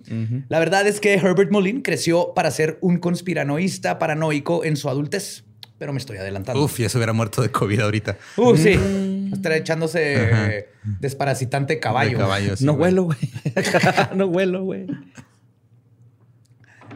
La 0.50 0.58
verdad 0.58 0.88
es 0.88 1.00
que 1.00 1.14
Herbert 1.14 1.52
Mullin 1.52 1.82
creció 1.82 2.34
para 2.34 2.50
ser 2.50 2.80
un 2.82 2.98
conspiranoísta 2.98 4.00
paranoico 4.00 4.66
en 4.66 4.76
su 4.76 4.90
adultez, 4.90 5.44
pero 5.82 5.94
me 5.94 5.98
estoy 5.98 6.18
adelantando. 6.18 6.64
Uf, 6.64 6.78
ya 6.78 6.90
se 6.90 6.98
hubiera 7.00 7.12
muerto 7.12 7.42
de 7.42 7.50
COVID 7.50 7.80
ahorita. 7.80 8.16
Uf, 8.38 8.60
sí. 8.62 8.78
Mm. 8.78 9.34
Estaría 9.34 9.58
echándose 9.58 10.68
desparasitante 11.00 11.80
caballo. 11.80 12.20
no 12.60 12.74
huelo, 12.74 13.06
güey. 13.06 13.18
no 14.16 14.28
huelo, 14.28 14.64
güey. 14.64 14.86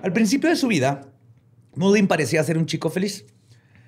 Al 0.04 0.14
principio 0.14 0.52
de 0.52 0.56
su 0.56 0.68
vida, 0.68 1.02
Mullin 1.74 2.08
parecía 2.08 2.44
ser 2.44 2.60
un 2.60 2.68
chico 2.68 2.92
feliz. 2.92 3.26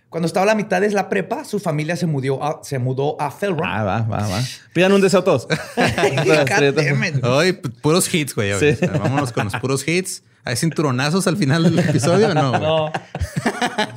Cuando 0.09 0.25
estaba 0.25 0.45
a 0.45 0.47
la 0.47 0.55
mitad 0.55 0.81
de 0.81 0.89
la 0.89 1.09
prepa, 1.09 1.45
su 1.45 1.59
familia 1.59 1.95
se 1.95 2.07
mudó 2.07 2.43
a, 2.43 2.61
se 2.63 2.79
mudó 2.79 3.21
a 3.21 3.29
Felron. 3.29 3.67
Ah, 3.67 3.83
va, 3.83 4.01
va, 4.01 4.27
va. 4.27 4.41
Pidan 4.73 4.93
un 4.93 5.01
deseo 5.01 5.23
todos. 5.23 5.47
Hoy, 7.21 7.53
puros 7.53 8.11
hits, 8.11 8.33
güey. 8.33 8.51
Vámonos 8.97 9.31
con 9.31 9.43
los 9.43 9.55
puros 9.57 9.87
hits. 9.87 10.23
¿Hay 10.47 10.55
cinturonazos 10.55 11.27
al 11.27 11.37
final 11.37 11.63
del 11.63 11.79
episodio 11.79 12.29
o 12.29 12.33
no? 12.33 12.51
No. 12.57 12.91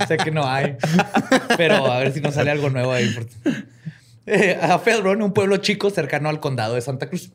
sé 0.07 0.16
que 0.16 0.30
no 0.30 0.47
hay. 0.47 0.76
Pero 1.57 1.90
a 1.90 1.99
ver 1.99 2.12
si 2.12 2.21
nos 2.21 2.35
sale 2.35 2.50
algo 2.50 2.71
nuevo 2.71 2.92
ahí. 2.92 3.14
Eh, 4.26 4.59
a 4.61 4.78
Felron, 4.78 5.23
un 5.23 5.33
pueblo 5.33 5.57
chico 5.59 5.90
cercano 5.90 6.28
al 6.28 6.40
condado 6.40 6.75
de 6.75 6.80
Santa 6.80 7.09
Cruz. 7.09 7.33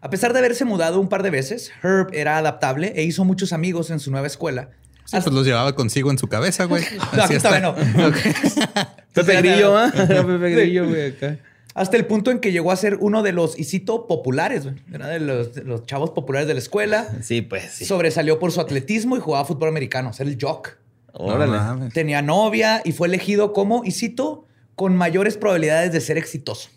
A 0.00 0.10
pesar 0.10 0.32
de 0.32 0.38
haberse 0.38 0.64
mudado 0.64 1.00
un 1.00 1.08
par 1.08 1.22
de 1.22 1.30
veces, 1.30 1.72
Herb 1.82 2.08
era 2.12 2.38
adaptable 2.38 2.92
e 2.96 3.02
hizo 3.02 3.24
muchos 3.24 3.52
amigos 3.52 3.90
en 3.90 3.98
su 3.98 4.10
nueva 4.10 4.26
escuela 4.26 4.70
Sí, 5.10 5.16
pues 5.22 5.34
los 5.34 5.46
llevaba 5.46 5.74
consigo 5.74 6.10
en 6.10 6.18
su 6.18 6.28
cabeza, 6.28 6.64
güey. 6.64 6.84
no, 7.16 7.24
está. 7.24 7.60
no. 7.60 7.74
Pepe 9.14 9.36
Grillo, 9.38 9.74
¿ah? 9.74 9.90
Pepe 9.94 10.50
Grillo, 10.50 10.86
güey, 10.86 11.06
acá. 11.12 11.38
Hasta 11.78 11.96
el 11.96 12.06
punto 12.06 12.30
en 12.30 12.40
que 12.40 12.50
llegó 12.50 12.72
a 12.72 12.76
ser 12.76 12.96
uno 13.00 13.22
de 13.22 13.32
los, 13.32 13.58
y 13.58 13.64
cito, 13.64 14.06
populares, 14.06 14.64
güey. 14.64 14.76
Era 14.92 15.06
de 15.06 15.20
los, 15.20 15.86
chavos 15.86 16.10
populares 16.10 16.48
de 16.48 16.54
la 16.54 16.60
escuela. 16.60 17.08
Sí, 17.22 17.42
pues 17.42 17.72
sí. 17.72 17.84
Sobresalió 17.84 18.38
por 18.38 18.52
su 18.52 18.60
atletismo 18.60 19.16
y 19.16 19.20
jugaba 19.20 19.44
fútbol 19.44 19.68
americano, 19.68 20.12
ser 20.12 20.28
el 20.28 20.38
jock. 20.40 20.76
Órale. 21.12 21.90
Tenía 21.90 22.22
novia 22.22 22.80
y 22.84 22.92
fue 22.92 23.08
elegido 23.08 23.52
como, 23.52 23.84
y 23.84 23.92
cito, 23.92 24.46
con 24.74 24.96
mayores 24.96 25.36
probabilidades 25.36 25.92
de 25.92 26.00
ser 26.00 26.18
exitoso. 26.18 26.70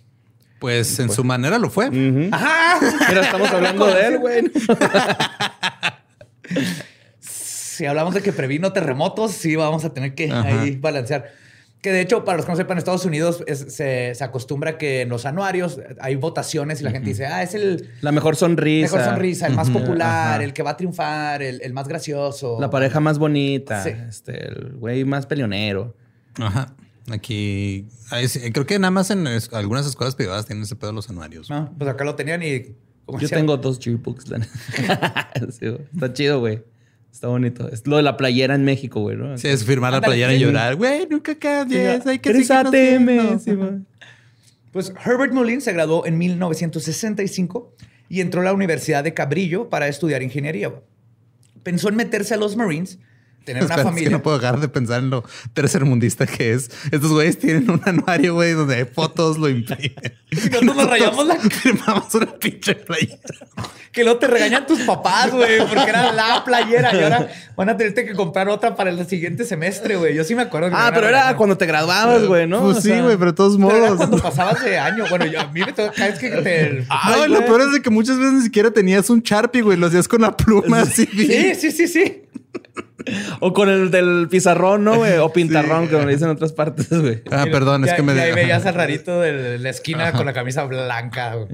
Pues 0.59 0.99
en 0.99 1.09
su 1.09 1.23
manera 1.23 1.57
lo 1.57 1.69
fue. 1.69 1.87
Ajá. 2.31 2.79
Mira, 3.09 3.21
estamos 3.21 3.49
hablando 3.49 3.87
de 3.87 4.07
él, 4.07 4.19
güey 4.19 4.51
si 7.19 7.85
hablamos 7.87 8.13
de 8.13 8.21
que 8.21 8.31
previno 8.31 8.71
terremotos, 8.73 9.31
sí 9.31 9.55
vamos 9.55 9.85
a 9.85 9.91
tener 9.91 10.13
que 10.13 10.31
ahí 10.31 10.75
balancear. 10.75 11.31
Que 11.81 11.91
de 11.91 12.01
hecho, 12.01 12.23
para 12.23 12.37
los 12.37 12.45
que 12.45 12.51
no 12.51 12.55
sepan, 12.55 12.75
en 12.75 12.77
Estados 12.77 13.05
Unidos 13.05 13.43
se, 13.47 14.15
acostumbra 14.21 14.77
que 14.77 15.01
en 15.01 15.09
los 15.09 15.25
anuarios 15.25 15.79
hay 15.99 16.15
votaciones 16.15 16.79
y 16.79 16.83
la 16.83 16.91
gente 16.91 17.09
dice, 17.09 17.25
ah, 17.25 17.41
es 17.41 17.55
el... 17.55 17.89
La 18.01 18.11
mejor 18.11 18.35
sonrisa. 18.35 18.95
Mejor 18.95 19.11
sonrisa, 19.11 19.47
el 19.47 19.55
más 19.55 19.71
popular, 19.71 20.43
el 20.43 20.53
que 20.53 20.61
va 20.61 20.71
a 20.71 20.77
triunfar, 20.77 21.41
el, 21.41 21.73
más 21.73 21.87
gracioso. 21.87 22.59
La 22.59 22.69
pareja 22.69 22.99
más 22.99 23.17
bonita, 23.17 23.83
este, 23.83 24.47
el 24.47 24.73
güey 24.73 25.05
más 25.05 25.25
peleonero. 25.25 25.95
Ajá. 26.35 26.75
Aquí, 27.09 27.87
creo 28.53 28.67
que 28.67 28.77
nada 28.77 28.91
más 28.91 29.09
en 29.09 29.27
algunas 29.51 29.87
escuelas 29.87 30.15
privadas 30.15 30.45
tienen 30.45 30.63
ese 30.63 30.75
pedo 30.75 30.91
los 30.91 31.09
anuarios. 31.09 31.49
Ah, 31.49 31.71
pues 31.75 31.89
acá 31.89 32.03
lo 32.03 32.13
tenían 32.15 32.43
y... 32.43 32.75
Yo 33.19 33.27
tengo 33.27 33.57
dos 33.57 33.79
G-Books. 33.79 34.25
está 35.93 36.13
chido, 36.13 36.39
güey. 36.39 36.63
Está 37.11 37.27
bonito. 37.27 37.69
Es 37.69 37.85
lo 37.85 37.97
de 37.97 38.03
la 38.03 38.17
playera 38.17 38.55
en 38.55 38.63
México, 38.63 39.01
güey, 39.01 39.17
¿no? 39.17 39.37
Sí, 39.37 39.47
es 39.47 39.65
firmar 39.65 39.91
la 39.91 40.01
playera 40.01 40.33
y 40.33 40.39
llorar. 40.39 40.75
Güey, 40.75 41.07
nunca 41.09 41.35
cambies. 41.35 42.05
Hay 42.07 42.19
que 42.19 42.29
Eres 42.29 42.49
ATM. 42.49 43.39
Sí, 43.39 43.51
pues 44.71 44.93
Herbert 45.05 45.33
Mullin 45.33 45.61
se 45.61 45.73
graduó 45.73 46.05
en 46.05 46.17
1965 46.17 47.75
y 48.09 48.21
entró 48.21 48.41
a 48.41 48.45
la 48.45 48.53
Universidad 48.53 49.03
de 49.03 49.13
Cabrillo 49.13 49.69
para 49.69 49.87
estudiar 49.87 50.23
ingeniería. 50.23 50.73
Pensó 51.63 51.89
en 51.89 51.95
meterse 51.95 52.33
a 52.33 52.37
los 52.37 52.55
Marines 52.55 52.97
tener 53.43 53.63
una 53.63 53.77
familia. 53.77 53.91
Es 54.01 54.09
que 54.09 54.09
no 54.09 54.23
puedo 54.23 54.39
dejar 54.39 54.59
de 54.59 54.67
pensar 54.67 54.99
en 54.99 55.09
lo 55.09 55.23
tercermundista 55.53 56.25
que 56.25 56.53
es. 56.53 56.71
Estos 56.91 57.11
güeyes 57.11 57.37
tienen 57.37 57.69
un 57.69 57.81
anuario, 57.85 58.33
güey, 58.33 58.53
donde 58.53 58.75
hay 58.75 58.85
fotos, 58.85 59.37
lo 59.37 59.49
imprimen. 59.49 60.17
Nosotros 60.31 60.63
nos 60.63 60.89
rayamos 60.89 61.27
la... 61.27 61.35
Firmamos 61.51 62.13
una 62.15 62.33
pinche 62.37 62.75
playera. 62.75 63.17
Que 63.91 64.03
luego 64.03 64.19
te 64.19 64.27
regañan 64.27 64.65
tus 64.65 64.79
papás, 64.81 65.31
güey, 65.31 65.59
porque 65.67 65.89
era 65.89 66.13
la 66.13 66.43
playera 66.45 66.95
y 66.95 67.03
ahora 67.03 67.29
van 67.57 67.69
a 67.69 67.77
tenerte 67.77 68.05
que 68.05 68.13
comprar 68.13 68.47
otra 68.47 68.75
para 68.75 68.89
el 68.89 69.05
siguiente 69.05 69.43
semestre, 69.43 69.97
güey. 69.97 70.15
Yo 70.15 70.23
sí 70.23 70.33
me 70.33 70.43
acuerdo. 70.43 70.69
ah, 70.73 70.91
pero 70.93 71.09
era 71.09 71.35
cuando 71.35 71.57
te 71.57 71.65
graduabas, 71.65 72.25
güey, 72.25 72.47
¿no? 72.47 72.61
Pues 72.61 72.83
sí, 72.83 72.89
güey, 72.89 73.17
pero 73.17 73.31
de 73.31 73.35
todos 73.35 73.57
modos. 73.57 73.77
era 73.77 73.95
cuando 73.95 74.17
pasabas 74.17 74.63
de 74.63 74.77
año. 74.77 75.03
Bueno, 75.09 75.25
yo, 75.25 75.41
a 75.41 75.47
mí 75.47 75.59
me 75.59 75.73
toca, 75.73 76.07
es 76.07 76.17
que 76.19 76.29
te... 76.29 76.85
Ay, 76.89 77.29
lo 77.29 77.45
peor 77.45 77.61
es 77.61 77.73
de 77.73 77.81
que 77.81 77.89
muchas 77.89 78.17
veces 78.17 78.33
ni 78.33 78.41
siquiera 78.43 78.71
tenías 78.71 79.09
un 79.09 79.21
Sharpie, 79.21 79.61
güey. 79.61 79.77
Lo 79.77 79.87
hacías 79.87 80.07
con 80.07 80.21
la 80.21 80.35
pluma 80.37 80.81
así. 80.81 81.05
Sí, 81.05 81.55
sí, 81.55 81.71
sí, 81.71 81.87
sí. 81.87 82.21
O 83.39 83.53
con 83.53 83.69
el 83.69 83.91
del 83.91 84.27
pizarrón, 84.29 84.83
¿no, 84.83 84.97
güey? 84.97 85.17
O 85.17 85.31
pintarrón, 85.31 85.87
como 85.87 86.05
le 86.05 86.13
dicen 86.13 86.29
en 86.29 86.35
otras 86.35 86.53
partes, 86.53 86.89
güey. 86.89 87.21
Ah, 87.31 87.45
perdón, 87.51 87.85
es 87.85 87.93
que 87.93 88.01
me... 88.01 88.15
Y 88.15 88.19
ahí 88.19 88.33
veías 88.33 88.65
al 88.65 88.75
rarito 88.81 89.21
de 89.21 89.59
la 89.59 89.69
esquina 89.69 90.11
con 90.11 90.25
la 90.25 90.33
camisa 90.33 90.63
blanca, 90.65 91.35
güey. 91.35 91.47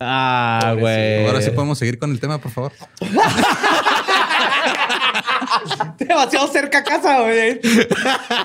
Ah, 0.00 0.74
güey. 0.78 1.26
Ahora 1.26 1.40
sí 1.40 1.50
podemos 1.50 1.78
seguir 1.78 1.98
con 1.98 2.10
el 2.10 2.20
tema, 2.20 2.38
por 2.38 2.50
favor. 2.50 2.72
Demasiado 5.98 6.48
cerca 6.48 6.78
a 6.78 6.84
casa, 6.84 7.22
güey. 7.22 7.60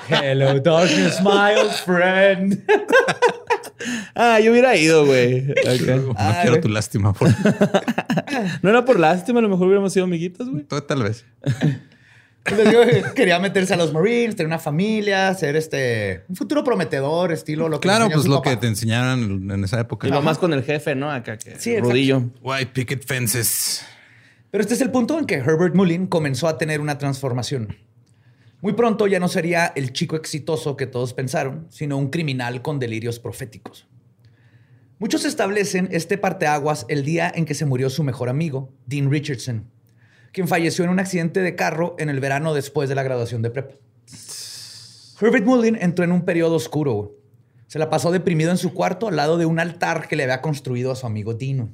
Hello, 0.10 0.60
darkness, 0.60 1.22
my 1.22 1.60
old 1.60 1.72
friend. 1.86 2.64
ah, 4.16 4.40
yo 4.40 4.52
hubiera 4.52 4.76
ido, 4.76 5.06
güey. 5.06 5.48
No 5.48 6.16
quiero 6.42 6.62
tu 6.62 6.70
lástima. 6.70 7.14
Por... 7.14 7.30
no 8.62 8.70
era 8.70 8.86
por 8.86 9.00
lástima, 9.00 9.40
a 9.40 9.42
lo 9.42 9.50
mejor 9.50 9.68
hubiéramos 9.68 9.94
sido 9.94 10.06
amiguitos, 10.06 10.50
güey. 10.50 10.64
Tal 10.64 11.04
vez. 11.04 11.26
Quería 13.16 13.40
meterse 13.40 13.74
a 13.74 13.78
los 13.78 13.94
Marines, 13.94 14.36
tener 14.36 14.48
una 14.48 14.60
familia, 14.60 15.34
ser 15.34 15.56
este 15.56 16.24
un 16.28 16.36
futuro 16.36 16.64
prometedor, 16.64 17.32
estilo 17.32 17.70
lo 17.70 17.80
que 17.80 17.88
Claro, 17.88 18.10
pues 18.10 18.26
lo 18.28 18.42
que 18.42 18.56
te 18.58 18.68
enseñaron 18.68 19.50
en 19.52 19.64
esa 19.64 19.80
época. 19.80 20.08
Y 20.08 20.12
lo 20.12 20.22
más 20.22 20.38
con 20.38 20.54
el 20.54 20.64
jefe, 20.64 20.96
¿no? 20.96 21.12
Acá 21.12 21.38
que 21.38 21.60
sí, 21.60 21.80
rodillo. 21.80 22.24
White 22.42 22.72
picket 22.74 23.06
fences. 23.06 23.86
Pero 24.52 24.62
este 24.62 24.74
es 24.74 24.82
el 24.82 24.92
punto 24.92 25.18
en 25.20 25.26
que 25.26 25.36
Herbert 25.36 25.76
Mullin 25.76 26.08
comenzó 26.08 26.48
a 26.48 26.58
tener 26.58 26.82
una 26.82 26.98
transformación. 26.98 27.78
Muy 28.62 28.74
pronto 28.74 29.08
ya 29.08 29.20
no 29.20 29.28
sería 29.28 29.72
el 29.76 29.94
chico 29.94 30.16
exitoso 30.16 30.76
que 30.76 30.88
todos 30.88 31.14
pensaron, 31.14 31.68
sino 31.70 31.98
un 31.98 32.10
criminal 32.10 32.62
con 32.62 32.80
delirios 32.80 33.20
proféticos. 33.20 33.88
Muchos 34.98 35.24
establecen 35.24 35.88
este 35.92 36.18
parteaguas 36.18 36.86
el 36.90 37.06
día 37.06 37.32
en 37.34 37.46
que 37.46 37.54
se 37.54 37.66
murió 37.66 37.90
su 37.90 38.04
mejor 38.04 38.28
amigo, 38.28 38.74
Dean 38.86 39.10
Richardson, 39.10 39.72
quien 40.32 40.48
falleció 40.48 40.84
en 40.84 40.92
un 40.92 41.00
accidente 41.00 41.42
de 41.42 41.56
carro 41.56 41.96
en 42.00 42.10
el 42.10 42.20
verano 42.20 42.54
después 42.54 42.90
de 42.90 42.96
la 42.96 43.04
graduación 43.04 43.42
de 43.42 43.52
prepa. 43.52 43.76
Herbert 45.22 45.46
Mullin 45.46 45.78
entró 45.80 46.06
en 46.06 46.12
un 46.12 46.24
periodo 46.24 46.56
oscuro. 46.56 47.16
Se 47.68 47.78
la 47.78 47.90
pasó 47.90 48.12
deprimido 48.12 48.52
en 48.52 48.58
su 48.58 48.74
cuarto 48.74 49.08
al 49.08 49.16
lado 49.16 49.38
de 49.38 49.46
un 49.46 49.60
altar 49.60 50.08
que 50.08 50.16
le 50.16 50.24
había 50.24 50.42
construido 50.42 50.92
a 50.92 50.96
su 50.96 51.06
amigo 51.06 51.34
Dino 51.34 51.70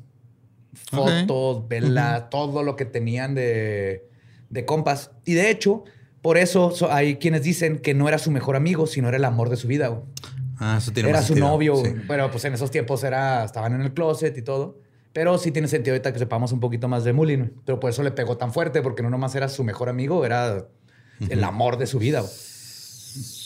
fotos, 0.75 1.67
velas, 1.67 2.29
todo 2.29 2.63
lo 2.63 2.75
que 2.75 2.85
tenían 2.85 3.35
de, 3.35 4.07
de 4.49 4.65
compas. 4.65 5.11
Y 5.25 5.33
de 5.33 5.49
hecho, 5.49 5.83
por 6.21 6.37
eso 6.37 6.73
hay 6.89 7.17
quienes 7.17 7.43
dicen 7.43 7.79
que 7.79 7.93
no 7.93 8.07
era 8.07 8.17
su 8.17 8.31
mejor 8.31 8.55
amigo, 8.55 8.87
sino 8.87 9.07
era 9.07 9.17
el 9.17 9.25
amor 9.25 9.49
de 9.49 9.57
su 9.57 9.67
vida. 9.67 10.01
Ah, 10.57 10.75
eso 10.77 10.91
tiene 10.91 11.09
Era 11.09 11.21
su 11.21 11.35
novio, 11.35 11.81
pero 12.07 12.31
pues 12.31 12.45
en 12.45 12.53
esos 12.53 12.71
tiempos 12.71 13.03
era, 13.03 13.43
estaban 13.43 13.73
en 13.73 13.81
el 13.81 13.93
closet 13.93 14.37
y 14.37 14.41
todo. 14.41 14.79
Pero 15.15 15.37
sí 15.37 15.51
tiene 15.51 15.69
sentido 15.69 15.93
ahorita 15.93 16.11
que 16.11 16.19
sepamos 16.19 16.51
un 16.51 16.59
poquito 16.59 16.89
más 16.89 17.05
de 17.05 17.13
Mullin. 17.13 17.53
Pero 17.63 17.79
por 17.79 17.89
eso 17.89 18.03
le 18.03 18.11
pegó 18.11 18.35
tan 18.35 18.51
fuerte, 18.51 18.81
porque 18.81 19.01
no 19.01 19.09
nomás 19.09 19.33
era 19.33 19.47
su 19.47 19.63
mejor 19.63 19.87
amigo, 19.87 20.25
era 20.25 20.67
el 21.29 21.41
amor 21.45 21.77
de 21.77 21.87
su 21.87 21.99
vida. 21.99 22.21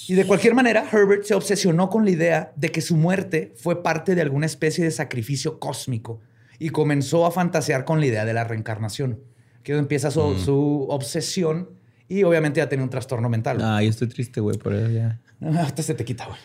Y 0.07 0.15
de 0.15 0.25
cualquier 0.25 0.55
manera, 0.55 0.83
Herbert 0.91 1.25
se 1.25 1.35
obsesionó 1.35 1.91
con 1.91 2.05
la 2.05 2.09
idea 2.09 2.53
de 2.55 2.71
que 2.71 2.81
su 2.81 2.95
muerte 2.97 3.53
fue 3.55 3.83
parte 3.83 4.15
de 4.15 4.23
alguna 4.23 4.47
especie 4.47 4.83
de 4.83 4.89
sacrificio 4.89 5.59
cósmico 5.59 6.19
y 6.57 6.69
comenzó 6.69 7.27
a 7.27 7.31
fantasear 7.31 7.85
con 7.85 7.99
la 7.99 8.07
idea 8.07 8.25
de 8.25 8.33
la 8.33 8.45
reencarnación. 8.45 9.19
Que 9.61 9.77
empieza 9.77 10.09
su, 10.09 10.23
mm. 10.23 10.39
su 10.39 10.87
obsesión 10.89 11.69
y 12.07 12.23
obviamente 12.23 12.61
ya 12.61 12.67
tenía 12.67 12.83
un 12.83 12.89
trastorno 12.89 13.29
mental. 13.29 13.59
Ah, 13.61 13.83
yo 13.83 13.91
estoy 13.91 14.07
triste, 14.07 14.41
güey, 14.41 14.57
por 14.57 14.73
eso 14.73 14.89
ya. 14.89 15.19
Hasta 15.59 15.83
se 15.83 15.93
te 15.93 16.03
quita, 16.03 16.25
güey. 16.25 16.39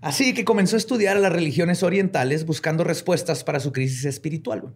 Así 0.00 0.32
que 0.34 0.44
comenzó 0.44 0.76
a 0.76 0.78
estudiar 0.78 1.16
a 1.16 1.20
las 1.20 1.32
religiones 1.32 1.82
orientales 1.82 2.46
buscando 2.46 2.84
respuestas 2.84 3.44
para 3.44 3.60
su 3.60 3.72
crisis 3.72 4.04
espiritual. 4.06 4.72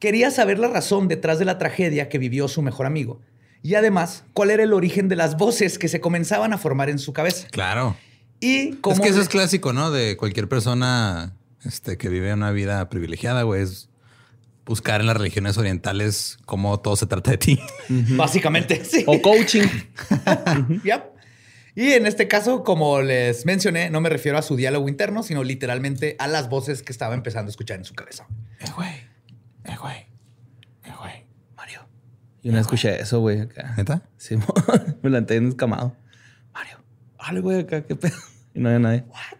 Quería 0.00 0.30
saber 0.30 0.58
la 0.58 0.68
razón 0.68 1.08
detrás 1.08 1.38
de 1.38 1.44
la 1.44 1.58
tragedia 1.58 2.08
que 2.08 2.18
vivió 2.18 2.48
su 2.48 2.62
mejor 2.62 2.86
amigo. 2.86 3.20
Y 3.62 3.74
además, 3.74 4.24
cuál 4.34 4.50
era 4.50 4.62
el 4.62 4.72
origen 4.72 5.08
de 5.08 5.16
las 5.16 5.36
voces 5.36 5.78
que 5.78 5.88
se 5.88 6.00
comenzaban 6.00 6.52
a 6.52 6.58
formar 6.58 6.90
en 6.90 6.98
su 6.98 7.12
cabeza. 7.12 7.48
Claro. 7.50 7.96
Y 8.40 8.72
cómo 8.76 8.94
Es 8.96 9.00
que 9.00 9.08
eso 9.08 9.16
le- 9.18 9.22
es 9.24 9.28
clásico, 9.28 9.72
¿no? 9.72 9.90
De 9.90 10.16
cualquier 10.16 10.48
persona 10.48 11.34
este, 11.64 11.96
que 11.96 12.08
vive 12.08 12.32
una 12.32 12.52
vida 12.52 12.88
privilegiada, 12.88 13.42
güey. 13.42 13.62
Es 13.62 13.88
buscar 14.64 15.00
en 15.00 15.08
las 15.08 15.16
religiones 15.16 15.56
orientales 15.58 16.38
cómo 16.46 16.78
todo 16.78 16.94
se 16.94 17.06
trata 17.06 17.32
de 17.32 17.38
ti. 17.38 17.60
Básicamente, 17.88 18.84
sí. 18.88 19.02
O 19.06 19.20
coaching. 19.20 19.62
Yep. 20.84 21.17
Y 21.80 21.92
en 21.92 22.06
este 22.08 22.26
caso, 22.26 22.64
como 22.64 23.02
les 23.02 23.46
mencioné, 23.46 23.88
no 23.88 24.00
me 24.00 24.08
refiero 24.08 24.36
a 24.36 24.42
su 24.42 24.56
diálogo 24.56 24.88
interno, 24.88 25.22
sino 25.22 25.44
literalmente 25.44 26.16
a 26.18 26.26
las 26.26 26.48
voces 26.48 26.82
que 26.82 26.90
estaba 26.90 27.14
empezando 27.14 27.50
a 27.50 27.52
escuchar 27.52 27.78
en 27.78 27.84
su 27.84 27.94
cabeza. 27.94 28.26
Eh, 28.58 28.64
güey. 28.74 28.88
Eh, 29.62 29.76
güey. 29.80 29.96
Eh, 30.82 30.92
güey. 30.98 31.24
Mario. 31.56 31.86
Yo 32.42 32.50
no 32.50 32.58
escuché 32.58 33.00
eso, 33.00 33.20
güey, 33.20 33.42
acá. 33.42 33.74
¿Neta? 33.76 34.02
Sí, 34.16 34.36
me 35.02 35.10
la 35.10 35.18
entendí 35.18 35.50
escamado. 35.50 35.94
Mario, 36.52 36.78
hable, 37.16 37.40
güey, 37.42 37.60
acá, 37.60 37.82
qué 37.86 37.94
pedo. 37.94 38.16
Y 38.54 38.58
no 38.58 38.70
había 38.70 38.80
nadie. 38.80 39.04
What? 39.06 39.38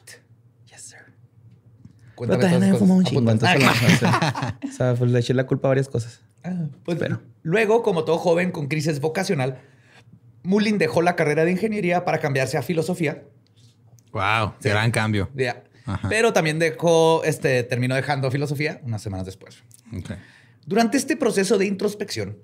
Yes, 0.66 0.83
sir. 0.83 0.99
Pero 1.02 2.14
Cuéntame 2.14 2.42
también 2.45 2.62
esas 2.62 2.78
fumó 2.78 2.95
un 2.99 3.04
chingo, 3.04 3.33
entonces 3.33 4.00
Ah, 4.04 4.59
o 4.62 4.71
sea, 4.71 4.95
pues 4.95 5.11
le 5.11 5.18
eché 5.18 5.35
la 5.35 5.45
culpa 5.45 5.66
a 5.66 5.71
varias 5.71 5.88
cosas. 5.88 6.21
Ah, 6.45 6.68
pues, 6.85 6.99
Pero- 7.00 7.21
Luego, 7.42 7.83
como 7.83 8.04
todo 8.04 8.18
joven 8.18 8.52
con 8.52 8.68
crisis 8.68 9.00
vocacional, 9.00 9.61
Mullin 10.49 10.78
dejó 10.78 11.02
la 11.02 11.14
carrera 11.14 11.45
de 11.45 11.50
ingeniería 11.50 12.07
para 12.07 12.21
cambiarse 12.21 12.57
a 12.57 12.62
filosofía. 12.62 13.23
Wow. 14.12 14.55
Sí. 14.61 14.71
Gran 14.71 14.90
cambio. 14.90 15.28
Pero 16.09 16.33
también 16.33 16.59
dejó, 16.59 17.23
este, 17.23 17.62
terminó 17.64 17.95
dejando 17.95 18.31
filosofía 18.31 18.81
unas 18.83 19.02
semanas 19.02 19.26
después. 19.26 19.62
Durante 20.64 20.97
este 20.97 21.19
proceso 21.19 21.59
de 21.59 21.67
introspección, 21.67 22.38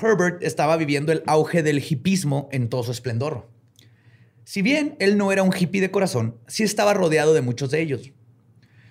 Herbert 0.00 0.44
estaba 0.44 0.76
viviendo 0.76 1.10
el 1.10 1.24
auge 1.26 1.64
del 1.64 1.78
hipismo 1.78 2.48
en 2.52 2.68
todo 2.68 2.84
su 2.84 2.92
esplendor. 2.92 3.48
Si 4.44 4.62
bien 4.62 4.94
él 5.00 5.18
no 5.18 5.32
era 5.32 5.42
un 5.42 5.52
hippie 5.52 5.80
de 5.80 5.90
corazón, 5.90 6.36
sí 6.46 6.62
estaba 6.62 6.94
rodeado 6.94 7.34
de 7.34 7.40
muchos 7.40 7.72
de 7.72 7.80
ellos. 7.80 8.12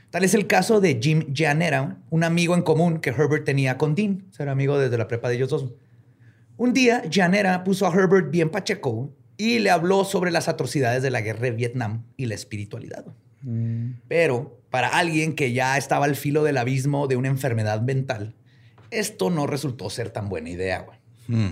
Tal 0.09 0.25
es 0.25 0.33
el 0.33 0.47
caso 0.47 0.81
de 0.81 0.99
Jim 1.01 1.33
Gianera, 1.33 2.01
un 2.09 2.25
amigo 2.25 2.55
en 2.55 2.63
común 2.63 2.99
que 2.99 3.11
Herbert 3.11 3.45
tenía 3.45 3.77
con 3.77 3.95
Dean. 3.95 4.25
Era 4.37 4.51
amigo 4.51 4.77
desde 4.77 4.97
la 4.97 5.07
prepa 5.07 5.29
de 5.29 5.35
ellos 5.35 5.49
dos. 5.49 5.65
Un 6.59 6.73
día, 6.73 7.03
Gianera 7.09 7.63
puso 7.63 7.87
a 7.87 7.93
Herbert 7.93 8.31
bien 8.31 8.49
pacheco 8.49 9.15
y 9.37 9.59
le 9.59 9.69
habló 9.69 10.03
sobre 10.03 10.29
las 10.29 10.49
atrocidades 10.49 11.01
de 11.01 11.09
la 11.09 11.21
guerra 11.21 11.43
de 11.43 11.51
Vietnam 11.51 12.03
y 12.17 12.25
la 12.25 12.35
espiritualidad. 12.35 13.05
Pero 14.09 14.59
para 14.69 14.89
alguien 14.89 15.35
que 15.35 15.53
ya 15.53 15.77
estaba 15.77 16.03
al 16.03 16.17
filo 16.17 16.43
del 16.43 16.57
abismo 16.57 17.07
de 17.07 17.15
una 17.15 17.29
enfermedad 17.29 17.79
mental, 17.79 18.35
esto 18.91 19.29
no 19.29 19.47
resultó 19.47 19.89
ser 19.89 20.09
tan 20.09 20.27
buena 20.27 20.49
idea. 20.49 20.85
Hmm. 21.29 21.51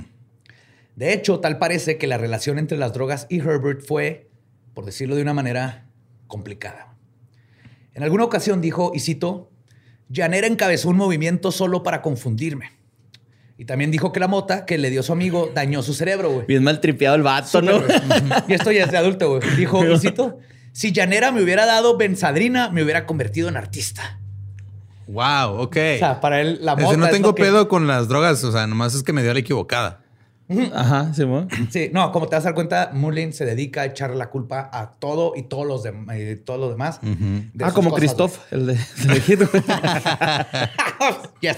De 0.97 1.13
hecho, 1.13 1.39
tal 1.39 1.57
parece 1.57 1.97
que 1.97 2.07
la 2.07 2.17
relación 2.17 2.59
entre 2.59 2.77
las 2.77 2.91
drogas 2.91 3.27
y 3.29 3.39
Herbert 3.39 3.85
fue, 3.87 4.29
por 4.73 4.83
decirlo 4.83 5.15
de 5.15 5.21
una 5.21 5.33
manera, 5.33 5.87
complicada. 6.27 6.97
En 7.93 8.03
alguna 8.03 8.25
ocasión 8.25 8.59
dijo, 8.59 8.91
y 8.93 8.99
cito, 8.99 9.49
Llanera 10.09 10.47
encabezó 10.47 10.89
un 10.89 10.97
movimiento 10.97 11.53
solo 11.53 11.81
para 11.81 12.01
confundirme. 12.01 12.76
Y 13.57 13.65
también 13.65 13.89
dijo 13.89 14.11
que 14.11 14.19
la 14.19 14.27
mota 14.27 14.65
que 14.65 14.77
le 14.77 14.89
dio 14.91 15.01
su 15.01 15.11
amigo 15.13 15.49
dañó 15.53 15.81
su 15.81 15.93
cerebro, 15.95 16.29
güey. 16.31 16.45
Bien 16.45 16.63
mal 16.63 16.79
tripeado 16.79 17.15
el 17.15 17.23
vato, 17.23 17.61
¿no? 17.61 17.81
Y 18.47 18.53
esto 18.53 18.71
ya 18.71 18.83
es 18.83 18.91
de 18.91 18.97
adulto, 18.97 19.29
güey. 19.39 19.55
Dijo, 19.55 19.81
cito, 19.97 20.37
si 20.73 20.91
Llanera 20.91 21.31
me 21.31 21.41
hubiera 21.41 21.65
dado 21.65 21.97
benzadrina, 21.97 22.69
me 22.69 22.83
hubiera 22.83 23.05
convertido 23.07 23.49
en 23.49 23.57
artista. 23.57 24.19
Wow. 25.07 25.61
Ok. 25.61 25.77
O 25.95 25.97
sea, 25.97 26.19
para 26.21 26.41
él 26.41 26.59
la 26.61 26.73
Ese 26.73 26.83
mota 26.83 26.97
no 26.97 27.05
es 27.05 27.11
tengo 27.11 27.33
que- 27.33 27.41
pedo 27.43 27.67
con 27.67 27.87
las 27.87 28.07
drogas. 28.07 28.43
O 28.43 28.51
sea, 28.51 28.67
nomás 28.67 28.93
es 28.93 29.01
que 29.03 29.13
me 29.13 29.23
dio 29.23 29.33
la 29.33 29.39
equivocada. 29.39 30.01
Ajá, 30.73 31.13
sí, 31.13 31.25
mo. 31.25 31.45
Sí, 31.71 31.89
no, 31.91 32.11
como 32.13 32.27
te 32.29 32.35
vas 32.37 32.45
a 32.45 32.49
dar 32.49 32.55
cuenta, 32.55 32.91
Mullin 32.93 33.33
se 33.33 33.43
dedica 33.43 33.81
a 33.81 33.85
echarle 33.85 34.15
la 34.17 34.29
culpa 34.29 34.69
a 34.71 34.91
todo 34.91 35.33
y 35.35 35.43
todos 35.43 35.65
los, 35.65 35.83
dem- 35.83 36.05
eh, 36.13 36.35
todos 36.37 36.57
los 36.59 36.69
demás. 36.69 36.99
de 37.01 37.65
Ah, 37.65 37.71
como 37.73 37.89
cosas, 37.89 37.99
Christoph, 38.01 38.37
el 38.51 38.67
de, 38.67 38.73
el 38.73 39.23
de 39.39 39.47
yes. 41.41 41.57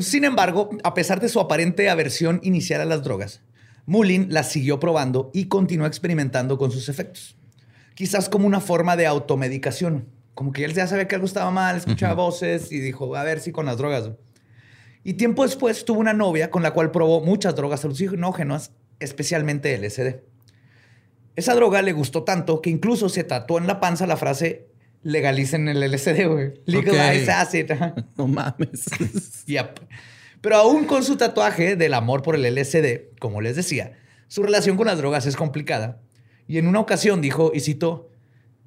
Sin 0.00 0.24
embargo, 0.24 0.70
a 0.84 0.94
pesar 0.94 1.20
de 1.20 1.28
su 1.28 1.40
aparente 1.40 1.88
aversión 1.88 2.40
inicial 2.42 2.80
a 2.80 2.84
las 2.84 3.02
drogas, 3.02 3.42
Mullin 3.86 4.32
las 4.32 4.50
siguió 4.50 4.78
probando 4.78 5.30
y 5.32 5.46
continuó 5.46 5.86
experimentando 5.86 6.58
con 6.58 6.70
sus 6.70 6.88
efectos. 6.88 7.36
Quizás 7.94 8.28
como 8.28 8.46
una 8.46 8.60
forma 8.60 8.96
de 8.96 9.06
automedicación. 9.06 10.08
Como 10.34 10.52
que 10.52 10.64
él 10.64 10.72
ya 10.72 10.86
sabía 10.86 11.08
que 11.08 11.16
algo 11.16 11.26
estaba 11.26 11.50
mal, 11.50 11.76
escuchaba 11.78 12.14
voces 12.14 12.70
y 12.70 12.78
dijo, 12.78 13.16
a 13.16 13.24
ver 13.24 13.40
si 13.40 13.50
con 13.50 13.66
las 13.66 13.76
drogas. 13.76 14.10
Y 15.02 15.14
tiempo 15.14 15.42
después 15.42 15.84
tuvo 15.84 16.00
una 16.00 16.12
novia 16.12 16.50
con 16.50 16.62
la 16.62 16.72
cual 16.72 16.90
probó 16.90 17.20
muchas 17.20 17.56
drogas 17.56 17.84
alucinógenas, 17.84 18.72
especialmente 19.00 19.76
LSD. 19.76 20.20
Esa 21.34 21.54
droga 21.54 21.82
le 21.82 21.92
gustó 21.92 22.24
tanto 22.24 22.60
que 22.60 22.70
incluso 22.70 23.08
se 23.08 23.24
tatuó 23.24 23.58
en 23.58 23.66
la 23.66 23.80
panza 23.80 24.06
la 24.06 24.16
frase 24.16 24.67
legalicen 25.02 25.68
el 25.68 25.80
LSD, 25.80 26.26
güey. 26.26 26.54
Legalize 26.66 27.24
Ok. 27.24 27.28
acid. 27.36 27.70
No 28.16 28.26
mames. 28.26 28.84
Yep. 29.46 29.80
Pero 30.40 30.56
aún 30.56 30.84
con 30.84 31.02
su 31.02 31.16
tatuaje 31.16 31.74
del 31.76 31.94
amor 31.94 32.22
por 32.22 32.36
el 32.36 32.42
LSD, 32.54 33.16
como 33.18 33.40
les 33.40 33.56
decía, 33.56 33.92
su 34.28 34.42
relación 34.42 34.76
con 34.76 34.86
las 34.86 34.98
drogas 34.98 35.26
es 35.26 35.36
complicada. 35.36 36.00
Y 36.46 36.58
en 36.58 36.66
una 36.66 36.80
ocasión 36.80 37.20
dijo, 37.20 37.50
y 37.54 37.60
cito, 37.60 38.10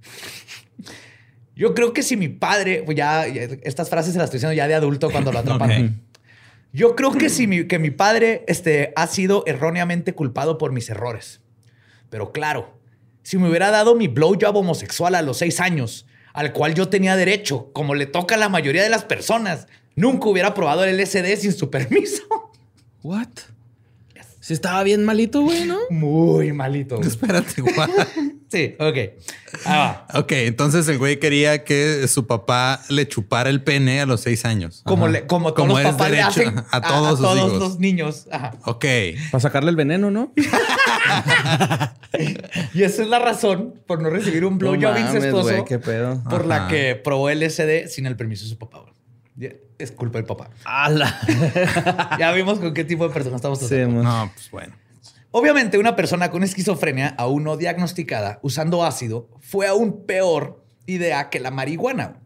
yo 1.56 1.74
creo 1.74 1.94
que 1.94 2.04
si 2.04 2.18
mi 2.18 2.28
padre, 2.30 2.84
pues 2.86 2.98
ya, 2.98 3.28
ya, 3.28 3.44
estas 3.64 3.90
frases 3.90 4.14
se 4.14 4.20
las 4.20 4.26
estoy 4.26 4.38
diciendo 4.40 4.54
ya 4.56 4.68
de 4.68 4.74
adulto 4.76 5.10
cuando 5.12 5.32
lo 5.32 5.40
atraparon. 5.40 5.86
Ok. 5.86 5.92
Yo 6.74 6.96
creo 6.96 7.12
que 7.12 7.30
si 7.30 7.48
mi, 7.48 7.68
que 7.68 7.80
mi 7.80 7.92
padre 7.92 8.46
este, 8.48 8.94
ha 8.96 9.06
sido 9.08 9.44
erróneamente 9.46 10.14
culpado 10.14 10.58
por 10.58 10.72
mis 10.72 10.90
errores. 10.90 11.42
Pero 12.10 12.32
claro, 12.32 12.80
si 13.24 13.38
me 13.38 13.50
hubiera 13.50 13.72
dado 13.72 13.96
mi 13.96 14.08
blowjob 14.08 14.56
homosexual 14.56 15.16
a 15.16 15.22
los 15.22 15.38
seis 15.38 15.60
años, 15.60 16.08
al 16.34 16.54
cual 16.54 16.74
yo 16.74 16.90
tenía 16.90 17.16
derecho, 17.16 17.72
como 17.74 17.96
le 17.96 18.06
toca 18.06 18.36
a 18.36 18.38
la 18.38 18.50
mayoría 18.50 18.84
de 18.84 18.90
las 18.90 19.04
personas, 19.04 19.68
nunca 19.96 20.30
hubiera 20.30 20.54
probado 20.54 20.84
el 20.84 20.98
LSD 20.98 21.36
sin 21.38 21.54
su 21.54 21.70
permiso. 21.70 22.24
What? 23.04 23.30
Sí 24.40 24.54
estaba 24.54 24.82
bien 24.84 25.06
malito, 25.06 25.42
güey, 25.42 25.66
¿no? 25.66 25.78
Muy 25.90 26.52
malito. 26.52 26.98
güey. 26.98 27.08
Espérate, 27.08 27.62
guau. 27.62 27.90
Sí, 28.52 28.76
ok. 28.80 28.98
Ah, 29.66 30.06
va. 30.14 30.20
Ok, 30.20 30.34
entonces 30.34 30.86
el 30.90 30.98
güey 30.98 31.20
quería 31.20 31.64
que 31.64 32.06
su 32.10 32.28
papá 32.28 32.82
le 32.90 33.08
chupara 33.08 33.50
el 33.50 33.64
pene 33.64 34.02
a 34.02 34.06
los 34.06 34.20
seis 34.22 34.44
años. 34.44 34.82
Como, 34.86 35.08
le, 35.08 35.26
como 35.26 35.54
todos 35.54 35.70
los 35.70 35.80
es 35.80 35.86
papás 35.86 36.12
le 36.12 36.18
derecho 36.18 36.42
hacen 36.42 36.64
a 36.70 36.82
todos 36.82 37.20
sus 37.20 37.38
hijos. 37.38 37.54
los 37.60 37.80
niños. 37.80 38.28
Ajá. 38.32 38.52
Ok. 38.66 38.86
Para 39.32 39.42
sacarle 39.42 39.70
el 39.70 39.78
veneno, 39.78 40.12
¿no? 40.12 40.34
Y 42.74 42.84
esa 42.84 43.04
es 43.04 43.08
la 43.08 43.20
razón 43.20 43.76
por 43.88 44.02
no 44.02 44.10
recibir 44.10 44.44
un 44.46 44.58
blowjob 44.58 44.94
No 44.94 45.00
incestuoso. 45.00 45.50
güey, 45.50 45.64
qué 45.66 45.80
pedo. 45.80 46.22
por 46.30 46.46
la 46.46 46.58
Ajá. 46.58 46.68
que 46.68 46.96
probó 46.96 47.30
LSD 47.32 47.88
sin 47.88 48.06
el 48.06 48.16
permiso 48.18 48.44
de 48.44 48.50
su 48.50 48.58
papá. 48.58 48.84
Es 49.80 49.92
culpa 49.92 50.18
del 50.20 50.26
papá. 50.26 50.50
¡Hala! 50.66 51.20
Ya 52.20 52.32
vimos 52.34 52.60
con 52.60 52.74
qué 52.74 52.84
tipo 52.84 53.08
de 53.08 53.14
persona 53.14 53.38
estamos 53.38 53.60
Sí, 53.60 53.68
tratando. 53.70 53.96
mo. 53.96 54.04
No, 54.04 54.32
pues 54.34 54.52
bueno. 54.52 54.76
Obviamente, 55.34 55.78
una 55.78 55.96
persona 55.96 56.30
con 56.30 56.44
esquizofrenia 56.44 57.16
aún 57.18 57.46
no 57.46 57.56
diagnosticada 57.56 58.40
usando 58.42 58.84
ácido 58.84 59.30
fue 59.40 59.66
aún 59.66 60.06
peor 60.06 60.66
idea 60.86 61.30
que 61.30 61.40
la 61.40 61.52
marihuana. 61.52 62.20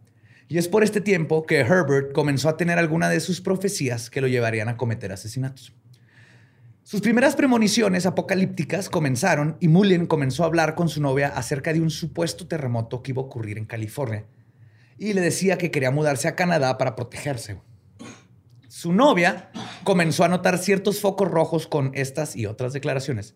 Y 0.47 0.57
es 0.57 0.67
por 0.67 0.83
este 0.83 1.01
tiempo 1.01 1.45
que 1.45 1.59
Herbert 1.59 2.13
comenzó 2.13 2.49
a 2.49 2.57
tener 2.57 2.79
alguna 2.79 3.09
de 3.09 3.19
sus 3.19 3.41
profecías 3.41 4.09
que 4.09 4.21
lo 4.21 4.27
llevarían 4.27 4.69
a 4.69 4.77
cometer 4.77 5.11
asesinatos. 5.11 5.73
Sus 6.81 7.01
primeras 7.01 7.35
premoniciones 7.35 8.07
apocalípticas 8.07 8.89
comenzaron 8.89 9.57
y 9.59 9.67
Mullin 9.67 10.07
comenzó 10.07 10.43
a 10.43 10.47
hablar 10.47 10.73
con 10.73 10.89
su 10.89 10.99
novia 10.99 11.27
acerca 11.27 11.73
de 11.73 11.81
un 11.81 11.91
supuesto 11.91 12.47
terremoto 12.47 13.03
que 13.03 13.11
iba 13.11 13.21
a 13.21 13.25
ocurrir 13.25 13.59
en 13.59 13.65
California. 13.65 14.25
Y 14.97 15.13
le 15.13 15.21
decía 15.21 15.57
que 15.59 15.69
quería 15.69 15.91
mudarse 15.91 16.27
a 16.27 16.35
Canadá 16.35 16.77
para 16.79 16.95
protegerse. 16.95 17.59
Su 18.85 18.93
novia 18.93 19.49
comenzó 19.83 20.25
a 20.25 20.27
notar 20.27 20.59
ciertos 20.59 21.01
focos 21.01 21.27
rojos 21.27 21.65
con 21.65 21.89
estas 21.95 22.35
y 22.35 22.45
otras 22.45 22.71
declaraciones. 22.71 23.33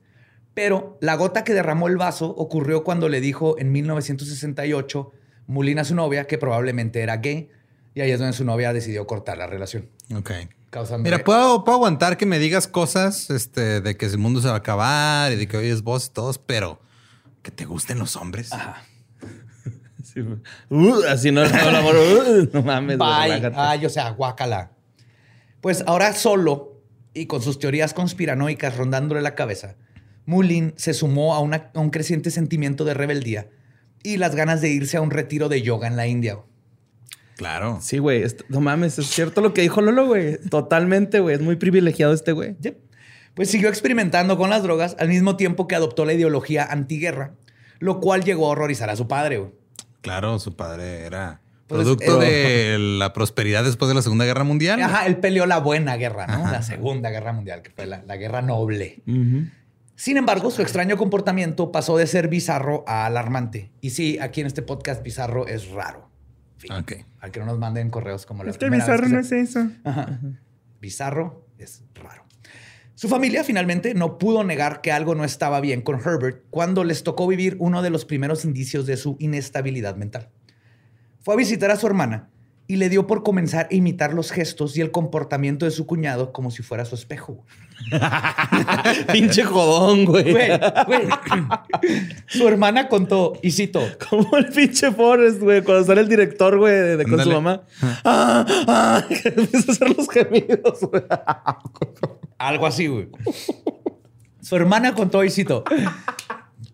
Pero 0.54 1.00
la 1.02 1.16
gota 1.16 1.44
que 1.44 1.56
derramó 1.56 1.88
el 1.88 1.98
vaso 1.98 2.28
ocurrió 2.38 2.84
cuando 2.84 3.10
le 3.10 3.20
dijo 3.20 3.58
en 3.58 3.72
1968 3.72 5.12
Mulina 5.48 5.82
a 5.82 5.86
su 5.86 5.96
novia 5.96 6.28
que 6.28 6.38
probablemente 6.38 7.02
era 7.02 7.18
gay. 7.18 7.50
Y 7.96 8.02
ahí 8.02 8.12
es 8.12 8.20
donde 8.20 8.34
su 8.34 8.46
novia 8.46 8.74
decidió 8.74 9.08
cortar 9.08 9.40
la 9.40 9.48
relación. 9.48 9.90
Ok. 10.16 10.30
Causando 10.70 11.04
Mira, 11.04 11.24
puedo, 11.24 11.64
puedo 11.64 11.78
aguantar 11.78 12.16
que 12.16 12.28
me 12.28 12.38
digas 12.38 12.68
cosas 12.68 13.32
este, 13.32 13.82
de 13.82 13.98
que 13.98 14.06
el 14.06 14.20
mundo 14.20 14.42
se 14.42 14.50
va 14.50 14.54
a 14.54 14.58
acabar 14.58 15.32
y 15.32 15.36
de 15.36 15.48
que 15.48 15.58
hoy 15.58 15.70
es 15.70 15.82
vos 15.82 16.06
y 16.06 16.10
todos, 16.12 16.38
pero 16.38 16.80
que 17.42 17.50
te 17.50 17.66
gusten 17.66 17.98
los 17.98 18.16
hombres. 18.16 18.52
Sí, 20.02 20.24
mo. 20.24 20.38
Uh, 20.70 21.04
así 21.08 21.30
no, 21.30 21.48
no, 21.48 21.78
amor. 21.78 21.96
Uh, 21.96 22.50
no 22.52 22.64
mames, 22.64 22.98
güey, 22.98 23.42
Bye. 23.42 23.52
Ay, 23.54 23.86
o 23.86 23.90
sea, 23.90 24.10
guácala. 24.10 24.72
Pues 25.62 25.84
ahora 25.88 26.14
solo 26.14 26.82
y 27.14 27.26
con 27.26 27.42
sus 27.42 27.60
teorías 27.60 27.94
conspiranoicas 27.94 28.78
rondándole 28.78 29.22
la 29.22 29.36
cabeza, 29.36 29.76
Mullin 30.26 30.74
se 30.78 30.94
sumó 30.94 31.34
a, 31.36 31.40
una- 31.40 31.72
a 31.74 31.80
un 31.80 31.90
creciente 31.90 32.32
sentimiento 32.32 32.86
de 32.86 32.94
rebeldía 32.94 33.50
y 34.04 34.18
las 34.18 34.36
ganas 34.36 34.62
de 34.62 34.70
irse 34.70 34.98
a 34.98 35.02
un 35.02 35.12
retiro 35.12 35.50
de 35.50 35.62
yoga 35.62 35.88
en 35.88 35.96
la 35.96 36.08
India. 36.08 36.38
Claro. 37.36 37.80
Sí, 37.82 37.98
güey. 38.00 38.24
No 38.50 38.60
mames, 38.62 39.00
es 39.00 39.08
cierto 39.08 39.42
lo 39.42 39.54
que 39.54 39.62
dijo 39.62 39.82
Lolo, 39.82 40.08
güey. 40.08 40.38
Totalmente, 40.50 41.20
güey. 41.22 41.36
Es 41.36 41.42
muy 41.42 41.56
privilegiado 41.56 42.14
este 42.14 42.32
güey. 42.34 42.56
Yep. 42.60 42.78
Pues 43.34 43.50
siguió 43.50 43.70
experimentando 43.70 44.38
con 44.38 44.50
las 44.50 44.64
drogas 44.64 44.96
al 45.00 45.08
mismo 45.08 45.38
tiempo 45.38 45.68
que 45.68 45.76
adoptó 45.76 46.04
la 46.04 46.14
ideología 46.14 46.66
antiguerra, 46.66 47.36
lo 47.80 48.02
cual 48.02 48.24
llegó 48.26 48.48
a 48.48 48.50
horrorizar 48.50 48.90
a 48.90 48.98
su 48.98 49.08
padre. 49.08 49.38
güey. 49.38 49.52
Claro, 50.02 50.38
su 50.40 50.56
padre 50.56 51.06
era 51.06 51.42
Pues, 51.70 51.84
producto 51.84 52.22
eh, 52.24 52.26
de 52.74 52.80
la 52.80 53.14
prosperidad 53.14 53.64
después 53.64 53.88
de 53.90 53.96
la 53.96 54.02
Segunda 54.02 54.26
Guerra 54.26 54.44
Mundial. 54.44 54.82
Ajá, 54.82 55.06
él 55.06 55.18
peleó 55.18 55.46
la 55.46 55.60
buena 55.60 55.96
guerra, 55.98 56.26
¿no? 56.28 56.34
Ajá. 56.46 56.52
La 56.52 56.62
Segunda 56.64 57.10
Guerra 57.12 57.32
Mundial, 57.32 57.62
que 57.62 57.70
fue 57.70 57.86
la, 57.86 58.04
la 58.06 58.18
guerra 58.18 58.42
noble. 58.42 59.02
Sin 59.96 60.18
embargo, 60.18 60.50
su 60.50 60.62
extraño 60.62 60.98
comportamiento 60.98 61.72
pasó 61.72 61.98
de 61.98 62.08
ser 62.08 62.28
bizarro 62.28 62.84
a 62.88 63.06
alarmante. 63.06 63.72
Y 63.82 63.92
sí, 63.92 64.18
aquí 64.20 64.42
en 64.42 64.48
este 64.48 64.62
podcast 64.62 65.04
bizarro 65.04 65.46
es 65.48 65.70
raro. 65.70 66.10
Fin. 66.58 66.72
Ok. 66.74 66.94
Para 67.20 67.32
que 67.32 67.40
no 67.40 67.46
nos 67.46 67.60
manden 67.60 67.90
correos 67.90 68.26
como 68.26 68.44
la 68.44 68.50
Este 68.52 68.66
primera 68.66 68.86
vez 68.86 68.94
bizarro 69.02 69.10
que 69.10 69.16
no 69.16 69.24
se- 69.24 69.40
es 69.42 69.50
eso. 69.50 69.68
Ajá. 69.84 70.20
Bizarro 70.82 71.46
es 71.58 71.84
raro. 71.96 72.24
Su 72.96 73.08
familia 73.08 73.44
finalmente 73.44 73.94
no 73.94 74.18
pudo 74.18 74.44
negar 74.44 74.82
que 74.82 74.92
algo 74.92 75.16
no 75.16 75.24
estaba 75.24 75.62
bien 75.62 75.82
con 75.82 76.00
Herbert 76.00 76.44
cuando 76.50 76.84
les 76.84 77.04
tocó 77.04 77.28
vivir 77.28 77.56
uno 77.60 77.82
de 77.82 77.90
los 77.90 78.04
primeros 78.06 78.44
indicios 78.44 78.86
de 78.86 78.98
su 78.98 79.16
inestabilidad 79.20 79.96
mental. 79.96 80.30
Fue 81.30 81.36
a 81.36 81.38
visitar 81.38 81.70
a 81.70 81.76
su 81.76 81.86
hermana 81.86 82.32
y 82.66 82.78
le 82.78 82.90
dio 82.90 83.06
por 83.06 83.22
comenzar 83.22 83.68
a 83.70 83.76
imitar 83.76 84.16
los 84.16 84.32
gestos 84.32 84.76
y 84.76 84.82
el 84.82 84.90
comportamiento 84.90 85.66
de 85.66 85.70
su 85.70 85.86
cuñado 85.86 86.34
como 86.34 86.50
si 86.50 86.64
fuera 86.64 86.86
su 86.86 86.96
espejo. 86.96 87.46
Pinche 89.14 89.44
jodón, 89.44 90.06
güey. 90.06 90.32
Güey, 90.32 90.50
güey. 90.88 91.08
Su 92.26 92.48
hermana 92.48 92.88
contó, 92.88 93.34
y 93.44 93.52
cito, 93.52 93.80
Como 94.10 94.38
el 94.38 94.48
pinche 94.48 94.92
Forrest, 94.92 95.40
güey, 95.40 95.62
cuando 95.62 95.86
sale 95.86 96.02
el 96.02 96.10
director, 96.10 96.58
güey, 96.58 96.74
de, 96.74 96.98
de 96.98 97.06
con 97.06 97.24
su 97.24 97.30
mamá. 97.30 97.62
Ah, 98.04 98.44
ah, 98.68 99.06
que 99.08 99.30
empieza 99.38 99.70
a 99.70 99.76
hacer 99.76 99.96
los 99.96 100.10
gemidos, 100.10 100.80
güey. 100.82 101.04
Algo 102.40 102.66
así, 102.66 102.88
güey. 102.88 103.08
Su 104.42 104.56
hermana 104.56 104.96
contó, 104.96 105.24
y 105.24 105.30
cito, 105.30 105.64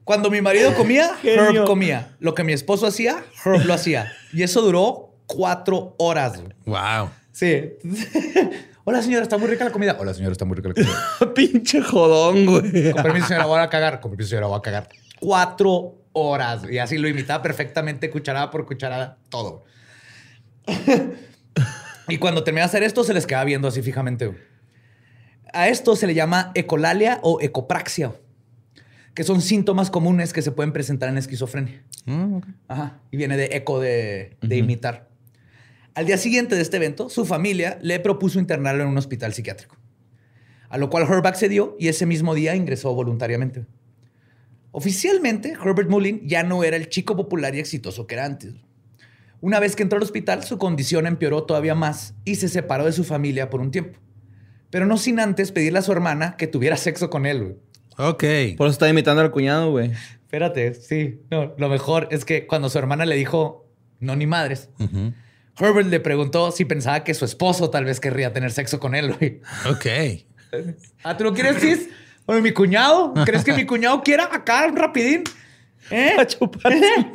cuando 0.06 0.30
mi 0.32 0.40
marido 0.42 0.74
comía, 0.76 1.16
Genio. 1.22 1.62
Herb 1.62 1.66
comía. 1.66 2.16
Lo 2.20 2.34
que 2.34 2.44
mi 2.46 2.54
esposo 2.54 2.88
hacía, 2.88 3.26
Herb 3.44 3.66
lo 3.66 3.74
hacía. 3.74 4.12
Y 4.32 4.44
eso 4.44 4.62
duró 4.62 5.16
cuatro 5.26 5.96
horas. 6.00 6.40
güey. 6.42 6.54
Wow. 6.66 7.10
Sí. 7.34 7.74
Hola, 8.86 9.02
señora, 9.02 9.24
está 9.24 9.38
muy 9.38 9.48
rica 9.50 9.66
la 9.66 9.72
comida. 9.72 9.98
Hola, 10.00 10.14
señora, 10.14 10.32
está 10.32 10.46
muy 10.46 10.56
rica 10.56 10.70
la 10.70 10.76
comida. 10.76 11.34
Pinche 11.34 11.82
jodón, 11.82 12.46
güey. 12.46 12.92
Con 12.94 13.04
permiso, 13.04 13.28
señora, 13.28 13.46
voy 13.48 13.60
a 13.60 13.68
cagar. 13.68 14.00
Con 14.00 14.12
permiso, 14.12 14.30
señora, 14.30 14.48
voy 14.48 14.58
a 14.58 14.62
cagar. 14.62 14.88
Cuatro 15.20 15.96
horas. 16.14 16.62
Y 16.70 16.78
así 16.78 16.98
lo 17.00 17.08
imitaba 17.08 17.42
perfectamente, 17.42 18.10
cucharada 18.12 18.52
por 18.52 18.66
cucharada, 18.66 19.18
todo. 19.30 19.66
y 22.08 22.18
cuando 22.18 22.44
terminé 22.44 22.62
de 22.62 22.66
hacer 22.66 22.84
esto, 22.84 23.04
se 23.04 23.14
les 23.14 23.26
quedaba 23.26 23.46
viendo 23.46 23.68
así 23.68 23.82
fijamente. 23.82 24.28
güey. 24.28 24.40
A 25.54 25.68
esto 25.70 25.96
se 25.96 26.06
le 26.06 26.14
llama 26.14 26.52
ecolalia 26.54 27.20
o 27.24 27.40
ecopraxia, 27.42 28.14
que 29.16 29.24
son 29.24 29.42
síntomas 29.42 29.90
comunes 29.90 30.34
que 30.34 30.42
se 30.42 30.52
pueden 30.52 30.74
presentar 30.74 31.10
en 31.10 31.18
esquizofrenia. 31.18 31.84
Mm, 32.06 32.36
ok. 32.36 32.46
Ajá. 32.68 33.00
Y 33.10 33.18
viene 33.18 33.38
de 33.38 33.46
eco 33.54 33.80
de, 33.80 34.38
de 34.42 34.58
imitar. 34.58 35.10
Al 35.96 36.06
día 36.06 36.18
siguiente 36.18 36.56
de 36.56 36.62
este 36.62 36.78
evento, 36.78 37.10
su 37.10 37.26
familia 37.26 37.80
le 37.82 38.00
propuso 38.02 38.38
internarlo 38.38 38.84
en 38.84 38.90
un 38.90 38.98
hospital 38.98 39.34
psiquiátrico. 39.34 39.78
A 40.68 40.78
lo 40.78 40.90
cual 40.90 41.08
Herb 41.10 41.26
accedió 41.26 41.78
y 41.80 41.88
ese 41.88 42.06
mismo 42.06 42.36
día 42.36 42.56
ingresó 42.56 42.94
voluntariamente. 42.94 43.66
Oficialmente, 44.72 45.54
Herbert 45.54 45.90
Mullin 45.90 46.28
ya 46.28 46.44
no 46.44 46.66
era 46.66 46.76
el 46.76 46.90
chico 46.90 47.16
popular 47.16 47.56
y 47.56 47.60
exitoso 47.60 48.08
que 48.08 48.16
era 48.16 48.26
antes. 48.26 48.54
Una 49.40 49.62
vez 49.62 49.78
que 49.78 49.84
entró 49.84 49.96
al 49.96 50.04
hospital, 50.04 50.44
su 50.44 50.58
condición 50.58 51.08
empeoró 51.08 51.44
todavía 51.44 51.76
más 51.76 52.14
y 52.26 52.36
se 52.36 52.50
separó 52.50 52.84
de 52.84 52.92
su 52.92 53.06
familia 53.06 53.50
por 53.50 53.62
un 53.62 53.72
tiempo. 53.72 53.98
Pero 54.72 54.86
no 54.86 54.98
sin 54.98 55.22
antes 55.22 55.54
pedirle 55.54 55.80
a 55.80 55.82
su 55.82 55.94
hermana 55.94 56.36
que 56.36 56.48
tuviera 56.48 56.76
sexo 56.76 57.10
con 57.10 57.26
él. 57.26 57.58
Ok. 57.98 58.24
Por 58.58 58.68
eso 58.68 58.74
está 58.74 58.90
imitando 58.90 59.22
al 59.22 59.32
cuñado, 59.32 59.72
güey. 59.72 59.92
Espérate, 59.92 60.74
sí. 60.74 61.22
No, 61.32 61.54
lo 61.58 61.70
mejor 61.70 62.08
es 62.12 62.26
que 62.26 62.46
cuando 62.48 62.70
su 62.70 62.78
hermana 62.78 63.06
le 63.06 63.16
dijo 63.16 63.66
no 64.00 64.16
ni 64.16 64.28
madres. 64.28 64.70
Herbert 65.58 65.88
le 65.88 66.00
preguntó 66.00 66.52
si 66.52 66.66
pensaba 66.66 67.04
que 67.04 67.14
su 67.14 67.26
esposo 67.26 67.70
tal 67.70 67.86
vez 67.86 68.00
querría 68.00 68.34
tener 68.34 68.52
sexo 68.52 68.80
con 68.80 68.96
él. 68.96 69.14
güey. 69.14 69.42
Ok. 69.70 69.86
Ah, 71.04 71.18
¿tú 71.18 71.26
lo 71.26 71.34
quieres, 71.34 71.60
Cis? 71.60 71.90
Oye, 72.28 72.42
mi 72.42 72.52
cuñado. 72.54 73.14
¿Crees 73.26 73.44
que 73.44 73.52
mi 73.52 73.66
cuñado 73.66 74.02
quiera 74.02 74.30
acá 74.32 74.68
rapidín? 74.74 75.24
¿Eh? 75.92 76.16
A 76.20 76.26
chuparse. 76.26 77.12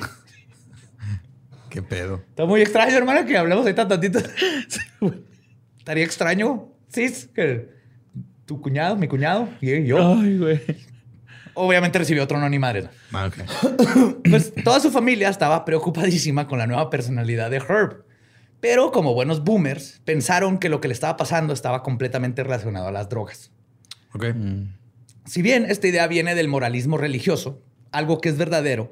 Qué 1.71 1.81
pedo. 1.81 2.23
Está 2.29 2.45
muy 2.45 2.61
extraño, 2.61 2.95
hermana, 2.95 3.25
que 3.25 3.39
hablemos 3.39 3.63
ahorita 3.65 3.89
tantito. 3.89 4.19
Estaría 5.79 6.05
extraño, 6.05 6.69
Cis, 6.93 7.31
que 7.35 7.69
tu 8.51 8.61
cuñado, 8.61 8.97
mi 8.97 9.07
cuñado 9.07 9.49
y 9.61 9.85
yo. 9.85 10.15
Ay, 10.19 10.37
güey. 10.37 10.61
Obviamente 11.55 12.01
recibió 12.01 12.25
otro 12.25 12.41
no 12.41 12.49
ni 12.49 12.59
madre. 12.59 12.89
Ah. 13.13 13.31
Pues 14.29 14.53
toda 14.65 14.81
su 14.81 14.91
familia 14.91 15.29
estaba 15.29 15.65
preocupadísima 15.65 16.49
con 16.49 16.59
la 16.59 16.67
nueva 16.67 16.91
personalidad 16.91 17.49
de 17.49 17.59
Herb. 17.59 18.05
Pero 18.61 18.91
como 18.91 19.15
buenos 19.15 19.45
boomers, 19.45 20.03
pensaron 20.05 20.59
que 20.59 20.69
lo 20.69 20.81
que 20.81 20.89
le 20.89 20.95
estaba 20.95 21.17
pasando 21.17 21.55
estaba 21.55 21.85
completamente 21.85 22.43
relacionado 22.43 22.89
a 22.89 22.91
las 22.91 23.09
drogas. 23.09 23.53
Ok. 24.15 24.25
Si 25.27 25.43
bien 25.43 25.65
esta 25.65 25.87
idea 25.87 26.09
viene 26.09 26.35
del 26.35 26.49
moralismo 26.49 26.99
religioso, 26.99 27.63
algo 27.93 28.21
que 28.21 28.31
es 28.31 28.37
verdadero 28.37 28.91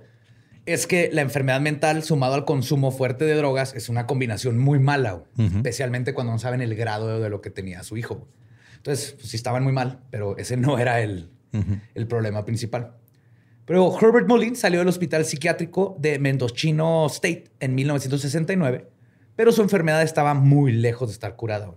es 0.66 0.87
que 0.87 1.11
la 1.12 1.23
enfermedad 1.23 1.61
mental 1.61 2.05
sumado 2.05 2.35
al 2.35 2.44
consumo 2.44 2.92
fuerte 2.92 3.25
de 3.25 3.35
drogas 3.35 3.75
es 3.75 3.88
una 3.88 4.07
combinación 4.07 4.57
muy 4.57 4.79
mala, 4.79 5.25
especialmente 5.37 6.14
cuando 6.14 6.33
no 6.33 6.38
saben 6.38 6.61
el 6.61 6.77
grado 6.77 7.18
de 7.21 7.29
lo 7.29 7.40
que 7.40 7.51
tenía 7.51 7.83
su 7.83 7.97
hijo. 7.97 8.29
Entonces, 8.79 9.12
pues, 9.12 9.29
sí 9.29 9.37
estaban 9.37 9.62
muy 9.62 9.73
mal, 9.73 10.01
pero 10.11 10.37
ese 10.38 10.57
no 10.57 10.79
era 10.79 11.01
el, 11.01 11.31
el 11.95 12.07
problema 12.07 12.45
principal. 12.45 12.95
Pero 13.64 13.95
Herbert 14.01 14.27
Mullin 14.27 14.57
salió 14.57 14.79
del 14.79 14.88
hospital 14.88 15.27
psiquiátrico 15.27 15.95
de 15.99 16.19
Mendocino 16.19 17.07
State 17.07 17.51
en 17.61 17.75
1969, 17.75 18.88
pero 19.37 19.53
su 19.53 19.61
enfermedad 19.61 20.03
estaba 20.03 20.33
muy 20.33 20.73
lejos 20.73 21.11
de 21.11 21.12
estar 21.12 21.37
curada. 21.37 21.75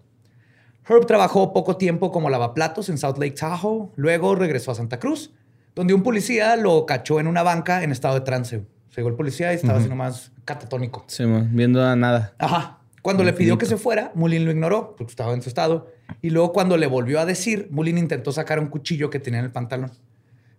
Herb 0.87 1.05
trabajó 1.05 1.53
poco 1.53 1.77
tiempo 1.77 2.11
como 2.11 2.29
lavaplatos 2.29 2.89
en 2.89 2.97
South 2.97 3.17
Lake 3.17 3.35
Tahoe, 3.39 3.89
luego 3.95 4.35
regresó 4.35 4.71
a 4.71 4.75
Santa 4.75 4.99
Cruz, 4.99 5.31
donde 5.75 5.93
un 5.93 6.01
policía 6.01 6.55
lo 6.55 6.85
cachó 6.85 7.19
en 7.19 7.27
una 7.27 7.43
banca 7.43 7.83
en 7.83 7.91
estado 7.91 8.15
de 8.15 8.21
trance. 8.21 8.63
Llegó 8.95 9.09
el 9.09 9.15
policía 9.15 9.53
y 9.53 9.57
estaba 9.57 9.79
así 9.79 9.87
nomás 9.87 10.31
catatónico. 10.43 11.05
Sí, 11.07 11.25
man, 11.25 11.49
viendo 11.53 11.83
a 11.83 11.95
nada. 11.95 12.33
Ajá. 12.39 12.79
Cuando 13.01 13.23
le 13.23 13.33
pidió 13.33 13.57
que 13.57 13.65
se 13.65 13.77
fuera, 13.77 14.11
Mullin 14.15 14.45
lo 14.45 14.51
ignoró 14.51 14.95
porque 14.95 15.11
estaba 15.11 15.33
en 15.33 15.41
su 15.41 15.49
estado. 15.49 15.87
Y 16.21 16.29
luego 16.29 16.51
cuando 16.53 16.77
le 16.77 16.87
volvió 16.87 17.19
a 17.19 17.25
decir, 17.25 17.67
Mullin 17.71 17.97
intentó 17.97 18.31
sacar 18.31 18.59
un 18.59 18.67
cuchillo 18.67 19.09
que 19.09 19.19
tenía 19.19 19.39
en 19.39 19.45
el 19.45 19.51
pantalón. 19.51 19.91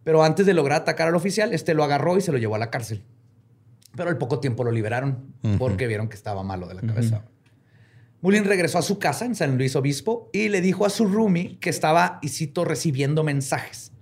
Pero 0.04 0.24
antes 0.24 0.46
de 0.46 0.54
lograr 0.54 0.82
atacar 0.82 1.08
al 1.08 1.14
oficial, 1.14 1.52
este 1.52 1.74
lo 1.74 1.84
agarró 1.84 2.16
y 2.16 2.20
se 2.20 2.32
lo 2.32 2.38
llevó 2.38 2.54
a 2.56 2.58
la 2.58 2.70
cárcel. 2.70 3.02
Pero 3.96 4.08
al 4.10 4.18
poco 4.18 4.40
tiempo 4.40 4.64
lo 4.64 4.72
liberaron 4.72 5.34
porque 5.58 5.86
vieron 5.86 6.08
que 6.08 6.16
estaba 6.16 6.42
malo 6.42 6.66
de 6.66 6.74
la 6.74 6.80
cabeza. 6.82 7.24
Mullin 8.20 8.44
regresó 8.44 8.78
a 8.78 8.82
su 8.82 8.98
casa 8.98 9.24
en 9.24 9.34
San 9.34 9.58
Luis 9.58 9.74
Obispo 9.76 10.30
y 10.32 10.48
le 10.48 10.60
dijo 10.60 10.86
a 10.86 10.90
su 10.90 11.06
roomie 11.06 11.58
que 11.58 11.70
estaba, 11.70 12.18
y 12.22 12.28
cito, 12.28 12.64
recibiendo 12.64 13.24
mensajes 13.24 13.92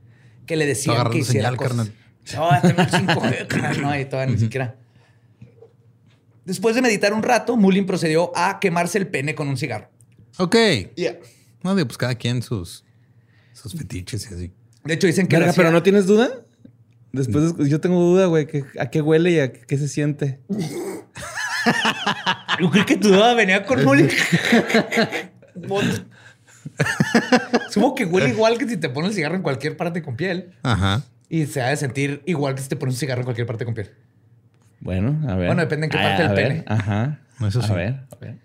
que 0.46 0.56
le 0.56 0.66
decían 0.66 1.10
que 1.10 1.18
hiciera 1.18 1.48
señal, 1.48 1.56
cosas. 1.56 1.76
carnal. 1.76 1.92
No, 2.36 2.68
tengo 2.68 2.82
el 2.82 2.88
5G, 3.08 3.46
carnal. 3.46 3.82
No, 3.82 3.98
y 3.98 4.04
todavía 4.04 4.34
ni 4.34 4.40
siquiera. 4.40 4.76
Después 6.44 6.74
de 6.74 6.82
meditar 6.82 7.12
un 7.12 7.22
rato, 7.22 7.56
Mullin 7.56 7.86
procedió 7.86 8.32
a 8.34 8.58
quemarse 8.60 8.98
el 8.98 9.06
pene 9.08 9.34
con 9.34 9.48
un 9.48 9.56
cigarro. 9.56 9.88
Ok. 10.38 10.56
Yeah. 10.96 11.18
No, 11.62 11.74
digo, 11.74 11.86
pues 11.88 11.98
cada 11.98 12.14
quien 12.14 12.42
sus, 12.42 12.84
sus 13.52 13.74
fetiches 13.74 14.30
y 14.30 14.34
así. 14.34 14.52
De 14.84 14.94
hecho, 14.94 15.06
dicen 15.06 15.26
que 15.26 15.36
Verga, 15.38 15.52
pero 15.54 15.70
no 15.70 15.82
tienes 15.82 16.06
duda. 16.06 16.28
Después 17.12 17.56
de- 17.56 17.68
yo 17.68 17.80
tengo 17.80 18.00
duda, 18.00 18.26
güey, 18.26 18.46
que 18.46 18.64
a 18.78 18.88
qué 18.90 19.02
huele 19.02 19.30
y 19.32 19.40
a 19.40 19.52
qué 19.52 19.76
se 19.76 19.88
siente. 19.88 20.40
Yo 22.60 22.70
creo 22.70 22.86
que 22.86 22.96
tu 22.96 23.08
duda 23.08 23.34
venía 23.34 23.64
con 23.66 23.84
Mullin. 23.84 24.08
Supongo 27.70 27.94
que 27.94 28.04
huele 28.06 28.30
igual 28.30 28.58
que 28.58 28.68
si 28.68 28.76
te 28.76 28.88
pones 28.88 29.10
el 29.10 29.14
cigarro 29.16 29.34
en 29.36 29.42
cualquier 29.42 29.76
parte 29.76 30.02
con 30.02 30.16
piel. 30.16 30.52
Ajá. 30.62 31.02
Y 31.28 31.46
se 31.46 31.60
ha 31.62 31.68
de 31.68 31.76
sentir 31.76 32.22
igual 32.26 32.54
que 32.54 32.62
si 32.62 32.68
te 32.68 32.76
pones 32.76 32.94
un 32.94 32.98
cigarro 33.00 33.20
en 33.20 33.24
cualquier 33.24 33.46
parte 33.46 33.64
con 33.64 33.74
piel. 33.74 33.90
Bueno, 34.80 35.20
a 35.30 35.34
ver. 35.36 35.46
Bueno, 35.48 35.60
depende 35.62 35.86
en 35.86 35.90
qué 35.90 35.98
parte 35.98 36.22
a 36.22 36.28
del 36.28 36.36
ver, 36.36 36.48
pene. 36.48 36.64
Ajá. 36.66 37.20
Eso 37.46 37.62
sí. 37.62 37.70
A 37.72 37.74
ver, 37.74 38.00
a 38.10 38.16
ver. 38.16 38.38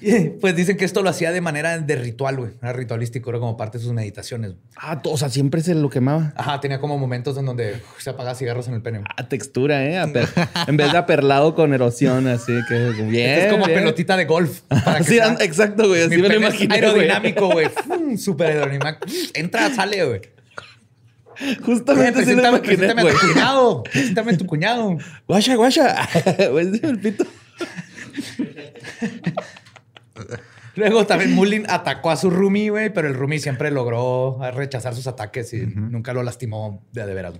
Pues 0.40 0.54
dicen 0.56 0.76
que 0.76 0.84
esto 0.84 1.02
lo 1.02 1.08
hacía 1.08 1.32
de 1.32 1.40
manera 1.40 1.78
de 1.78 1.96
ritual, 1.96 2.36
güey. 2.36 2.50
Era 2.62 2.72
ritualístico, 2.72 3.30
era 3.30 3.38
como 3.38 3.56
parte 3.56 3.78
de 3.78 3.84
sus 3.84 3.92
meditaciones. 3.92 4.52
Ah, 4.76 5.00
o 5.04 5.16
sea, 5.16 5.28
siempre 5.30 5.60
se 5.62 5.74
lo 5.74 5.88
quemaba. 5.88 6.32
Ajá, 6.36 6.60
tenía 6.60 6.80
como 6.80 6.98
momentos 6.98 7.36
en 7.38 7.46
donde 7.46 7.74
uf, 7.74 8.02
se 8.02 8.10
apagaba 8.10 8.34
cigarros 8.34 8.68
en 8.68 8.74
el 8.74 8.82
pene. 8.82 9.02
Ah, 9.16 9.28
textura, 9.28 9.84
¿eh? 9.84 9.96
En 10.66 10.76
vez 10.76 10.92
de 10.92 10.98
aperlado 10.98 11.54
con 11.54 11.72
erosión, 11.72 12.26
así 12.26 12.52
que 12.68 12.74
bien. 13.04 13.30
Este 13.30 13.46
es 13.46 13.52
como 13.52 13.66
bien. 13.66 13.78
pelotita 13.78 14.16
de 14.16 14.24
golf. 14.26 14.60
Para 14.68 14.98
que 14.98 15.04
Sí, 15.04 15.14
sea- 15.14 15.26
and- 15.28 15.40
exacto, 15.42 15.88
güey. 15.88 16.02
Así 16.02 16.16
me 16.18 16.28
lo 16.28 16.40
güey. 16.40 16.70
aerodinámico, 16.70 17.48
güey. 17.50 17.68
Súper 18.18 18.48
aerodinámico. 18.48 19.06
Entra, 19.34 19.70
sale, 19.74 20.04
güey. 20.04 20.20
Justamente 21.64 22.20
Eh, 22.20 22.24
sí 22.26 22.32
lo 22.34 22.42
Preséntame, 22.42 22.58
imaginé, 22.58 22.76
preséntame 22.76 23.10
a 23.10 23.12
tu 23.14 23.26
cuñado. 23.32 23.82
Preséntame 23.84 24.32
a 24.32 24.36
tu 24.38 24.46
cuñado. 24.46 24.98
Guacha, 25.26 25.54
guacha. 25.56 26.08
Güey, 26.50 26.80
el 26.82 26.98
pito. 27.00 27.24
Luego 30.76 31.06
también 31.06 31.32
Mullin 31.32 31.66
atacó 31.68 32.10
a 32.10 32.16
su 32.16 32.30
roomie, 32.30 32.70
güey, 32.70 32.92
pero 32.92 33.08
el 33.08 33.14
roomie 33.14 33.38
siempre 33.38 33.70
logró 33.70 34.38
rechazar 34.52 34.94
sus 34.94 35.06
ataques 35.06 35.52
y 35.54 35.66
nunca 35.66 36.12
lo 36.12 36.22
lastimó 36.22 36.84
de, 36.92 37.06
de 37.06 37.14
veras. 37.14 37.34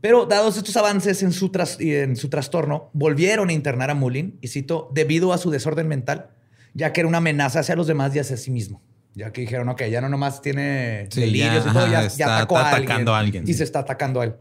Pero 0.00 0.24
dados 0.26 0.56
estos 0.56 0.76
avances 0.76 1.22
en 1.22 1.32
su, 1.32 1.52
en 1.78 2.16
su 2.16 2.28
trastorno, 2.30 2.90
volvieron 2.94 3.50
a 3.50 3.52
internar 3.52 3.90
a 3.90 3.94
Mullin, 3.94 4.38
y 4.40 4.48
cito, 4.48 4.90
debido 4.94 5.32
a 5.32 5.38
su 5.38 5.50
desorden 5.50 5.88
mental, 5.88 6.30
ya 6.72 6.92
que 6.92 7.00
era 7.00 7.08
una 7.08 7.18
amenaza 7.18 7.60
hacia 7.60 7.76
los 7.76 7.86
demás 7.86 8.14
y 8.16 8.18
hacia 8.18 8.36
sí 8.36 8.50
mismo. 8.50 8.82
Ya 9.14 9.32
que 9.32 9.42
dijeron, 9.42 9.68
ok, 9.68 9.82
ya 9.84 10.00
no 10.00 10.08
nomás 10.08 10.40
tiene 10.40 11.08
delirios 11.14 11.66
y 11.68 11.72
todo, 11.72 11.86
ya, 11.90 12.04
está, 12.04 12.38
atacó 12.38 12.56
a, 12.56 12.70
atacando 12.70 13.14
a 13.14 13.18
alguien 13.18 13.44
y 13.46 13.54
se 13.54 13.64
está 13.64 13.80
atacando 13.80 14.20
a 14.20 14.24
él. 14.24 14.36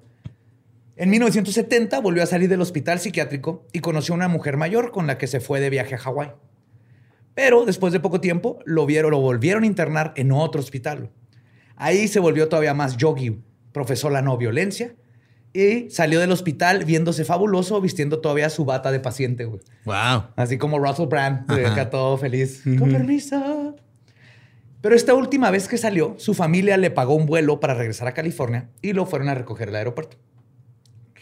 En 0.95 1.09
1970 1.09 1.99
volvió 1.99 2.23
a 2.23 2.25
salir 2.25 2.49
del 2.49 2.61
hospital 2.61 2.99
psiquiátrico 2.99 3.65
y 3.73 3.79
conoció 3.79 4.13
a 4.13 4.17
una 4.17 4.27
mujer 4.27 4.57
mayor 4.57 4.91
con 4.91 5.07
la 5.07 5.17
que 5.17 5.27
se 5.27 5.39
fue 5.39 5.59
de 5.59 5.69
viaje 5.69 5.95
a 5.95 5.97
Hawái. 5.97 6.31
Pero 7.39 7.63
después 7.63 7.93
de 7.93 8.01
poco 8.01 8.19
tiempo 8.19 8.59
lo 8.65 8.85
vieron, 8.85 9.11
lo 9.11 9.21
volvieron 9.21 9.63
a 9.63 9.65
internar 9.65 10.11
en 10.17 10.33
otro 10.33 10.59
hospital. 10.59 11.09
Ahí 11.77 12.09
se 12.09 12.19
volvió 12.19 12.49
todavía 12.49 12.73
más 12.73 12.97
yogi, 12.97 13.41
profesó 13.71 14.09
la 14.09 14.21
no 14.21 14.37
violencia 14.37 14.93
y 15.53 15.89
salió 15.89 16.19
del 16.19 16.33
hospital 16.33 16.83
viéndose 16.83 17.23
fabuloso, 17.23 17.79
vistiendo 17.79 18.19
todavía 18.19 18.49
su 18.49 18.65
bata 18.65 18.91
de 18.91 18.99
paciente, 18.99 19.45
güey. 19.45 19.61
Wow. 19.85 20.31
Así 20.35 20.57
como 20.57 20.79
Russell 20.79 21.07
Brand, 21.07 21.49
acá 21.49 21.89
todo 21.89 22.17
feliz. 22.17 22.61
Con 22.77 22.91
permiso. 22.91 23.73
Pero 24.81 24.93
esta 24.93 25.13
última 25.13 25.49
vez 25.49 25.69
que 25.69 25.77
salió, 25.77 26.15
su 26.17 26.33
familia 26.33 26.75
le 26.75 26.91
pagó 26.91 27.15
un 27.15 27.25
vuelo 27.25 27.61
para 27.61 27.73
regresar 27.73 28.09
a 28.09 28.13
California 28.13 28.69
y 28.81 28.91
lo 28.91 29.05
fueron 29.05 29.29
a 29.29 29.35
recoger 29.35 29.69
al 29.69 29.77
aeropuerto. 29.77 30.17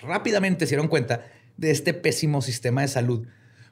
Rápidamente 0.02 0.66
se 0.66 0.72
dieron 0.72 0.88
cuenta 0.88 1.28
de 1.58 1.70
este 1.70 1.94
pésimo 1.94 2.42
sistema 2.42 2.82
de 2.82 2.88
salud 2.88 3.28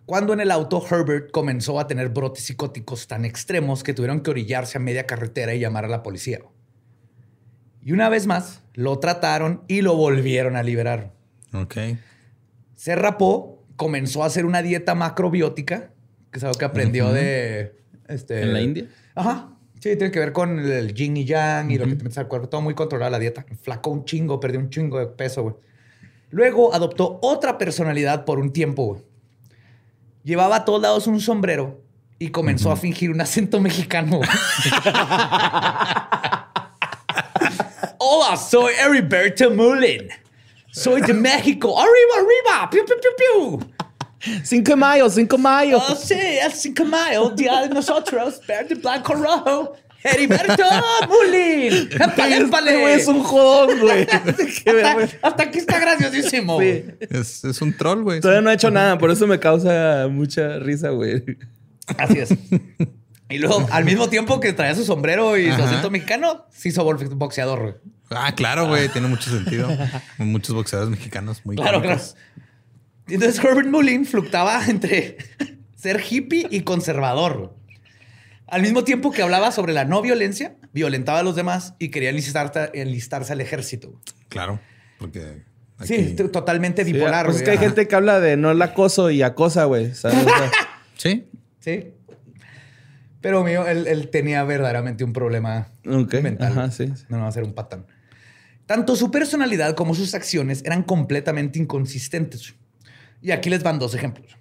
cuando 0.06 0.34
en 0.34 0.40
el 0.40 0.52
auto 0.52 0.84
Herbert 0.90 1.32
comenzó 1.32 1.80
a 1.80 1.88
tener 1.88 2.10
brotes 2.10 2.44
psicóticos 2.46 3.08
tan 3.08 3.26
extremos 3.26 3.84
que 3.84 3.94
tuvieron 3.94 4.22
que 4.22 4.30
orillarse 4.30 4.78
a 4.78 4.82
media 4.82 5.08
carretera 5.08 5.54
y 5.54 5.60
llamar 5.60 5.86
a 5.86 5.88
la 5.88 6.04
policía. 6.04 6.40
Y 7.82 7.92
una 7.92 8.10
vez 8.10 8.28
más, 8.28 8.64
lo 8.74 9.00
trataron 9.00 9.64
y 9.68 9.82
lo 9.82 9.96
volvieron 9.96 10.56
a 10.56 10.64
liberar. 10.64 11.14
Ok. 11.54 11.76
Se 12.76 12.96
rapó, 12.96 13.64
comenzó 13.76 14.24
a 14.24 14.28
hacer 14.28 14.46
una 14.46 14.62
dieta 14.62 14.96
macrobiótica, 14.96 15.92
que 16.32 16.40
es 16.40 16.44
algo 16.44 16.58
que 16.58 16.66
aprendió 16.66 17.12
de... 17.12 17.76
Este, 18.08 18.42
¿En 18.42 18.54
la 18.54 18.62
India? 18.62 18.88
Ajá. 19.16 19.52
Sí, 19.80 19.96
tiene 19.96 20.12
que 20.12 20.20
ver 20.20 20.32
con 20.32 20.60
el 20.60 20.94
yin 20.94 21.18
y 21.18 21.26
yang 21.26 21.70
y 21.72 21.78
lo 21.78 21.86
que 21.86 21.96
te 21.96 22.04
metes 22.04 22.18
al 22.18 22.28
cuerpo. 22.28 22.50
Todo 22.50 22.62
muy 22.62 22.74
controlado 22.74 23.12
la 23.12 23.20
dieta. 23.20 23.46
Flacó 23.62 23.92
un 23.92 24.06
chingo, 24.06 24.40
perdió 24.40 24.60
un 24.60 24.70
chingo 24.70 25.00
de 25.00 25.08
peso, 25.08 25.44
güey. 25.44 25.56
Luego 26.32 26.74
adoptó 26.74 27.20
otra 27.22 27.58
personalidad 27.58 28.26
por 28.26 28.40
un 28.40 28.52
tiempo, 28.52 28.86
güey. 28.86 29.02
Llevaba 30.26 30.56
a 30.56 30.66
todos 30.66 30.82
lados 30.82 31.06
un 31.06 31.22
sombrero 31.22 31.84
y 32.18 32.32
comenzó 32.32 32.72
a 32.72 32.76
fingir 32.76 33.12
un 33.12 33.22
acento 33.22 33.60
mexicano. 33.60 34.22
Hola, 38.00 38.36
soy 38.36 38.74
Heriberto 38.74 39.52
Mullen. 39.52 40.10
Soy 40.72 41.02
de 41.02 41.14
México. 41.14 41.80
Arriba, 41.80 42.16
arriba. 42.18 42.68
Piu, 42.72 42.84
piu, 42.86 42.96
piu, 43.00 43.12
piu. 43.20 43.60
Cinco 44.44 44.72
de 44.72 44.76
mayo, 44.76 45.08
cinco 45.12 45.38
de 45.38 45.44
mayo. 45.44 45.78
Oh, 45.78 45.94
sí, 45.96 46.16
el 46.16 46.52
5 46.52 46.84
de 46.84 46.90
mayo, 46.90 47.30
día 47.30 47.62
de 47.62 47.70
nosotros, 47.70 48.42
verde, 48.48 48.74
blanco, 48.74 49.14
rojo. 49.14 49.74
Heriberto 50.06 50.64
Mullen. 51.08 51.90
Este 51.92 52.94
es 52.96 53.08
un 53.08 53.24
jodón, 53.24 53.80
güey. 53.80 54.04
hasta, 54.12 55.18
hasta, 55.28 55.44
aquí 55.44 55.58
está 55.58 55.80
graciosísimo. 55.80 56.60
Sí. 56.60 56.86
Es, 57.00 57.44
es, 57.44 57.62
un 57.62 57.76
troll, 57.76 58.04
güey. 58.04 58.22
Todavía 58.22 58.42
no 58.42 58.50
ha 58.50 58.54
hecho 58.54 58.70
nada, 58.70 58.98
por 58.98 59.10
eso 59.10 59.26
me 59.26 59.40
causa 59.40 60.08
mucha 60.10 60.60
risa, 60.60 60.90
güey. 60.90 61.24
Así 61.98 62.20
es. 62.20 62.30
Y 63.28 63.40
luego, 63.40 63.68
al 63.72 63.86
mismo 63.86 64.08
tiempo 64.08 64.40
que 64.40 64.54
traía 64.54 64.76
su 64.76 64.86
sombrero 64.86 65.36
y 65.36 65.52
su 65.52 65.60
acento 65.60 65.90
mexicano, 65.90 66.46
se 66.52 66.70
hizo 66.70 66.84
boxeador, 66.84 67.60
güey. 67.60 67.74
Ah, 68.12 68.36
claro, 68.36 68.68
güey. 68.68 68.88
Tiene 68.90 69.08
mucho 69.08 69.32
sentido. 69.32 69.68
Muchos 70.20 70.54
boxeadores 70.54 70.92
mexicanos 70.92 71.44
muy 71.44 71.56
Claro, 71.56 71.82
claro. 71.82 72.00
Entonces, 73.08 73.44
Herbert 73.44 73.68
Mullin 73.68 74.06
fluctuaba 74.06 74.64
entre 74.68 75.18
ser 75.76 76.04
hippie 76.08 76.48
y 76.52 76.62
conservador. 76.62 77.56
Al 78.48 78.62
mismo 78.62 78.84
tiempo 78.84 79.12
que 79.12 79.22
hablaba 79.22 79.52
sobre 79.52 79.74
la 79.74 79.86
no 79.86 80.02
violencia, 80.02 80.56
violentaba 80.72 81.20
a 81.20 81.24
los 81.24 81.36
demás 81.36 81.74
y 81.80 81.90
quería 81.90 82.10
enlistarse, 82.10 83.34
al 83.34 83.42
ejército. 83.42 84.00
Claro, 84.30 84.60
porque... 85.00 85.44
Sí, 85.84 86.16
totalmente 86.32 86.86
bipolar. 86.86 87.26
pues 87.26 87.38
es 87.38 87.44
que 87.44 87.52
hay 87.52 87.58
gente 87.58 87.86
que 87.86 87.96
habla 87.96 88.22
de 88.22 88.38
no 88.38 88.52
el 88.52 88.62
acoso 88.62 89.10
y 89.10 89.22
acosa, 89.24 89.66
güey. 89.66 89.92
sí. 90.98 91.28
Sí. 91.60 91.94
Pero 93.20 93.44
mío, 93.44 93.68
él, 93.68 94.10
tenía 94.10 94.44
verdaderamente 94.44 95.04
un 95.04 95.12
problema 95.12 95.74
mental. 95.84 96.56
No, 96.56 96.70
no 97.10 97.24
va 97.24 97.28
a 97.28 97.32
ser 97.32 97.44
un 97.44 97.54
patán. 97.54 97.88
Tanto 98.68 98.96
su 98.96 99.12
personalidad 99.12 99.76
como 99.76 99.96
sus 99.96 100.14
acciones 100.14 100.64
eran 100.64 100.84
completamente 100.84 101.60
inconsistentes. 101.60 102.56
Y 103.22 103.32
aquí 103.32 103.50
les 103.50 103.64
van 103.64 103.80
dos 103.80 103.96
ejemplos. 103.96 104.38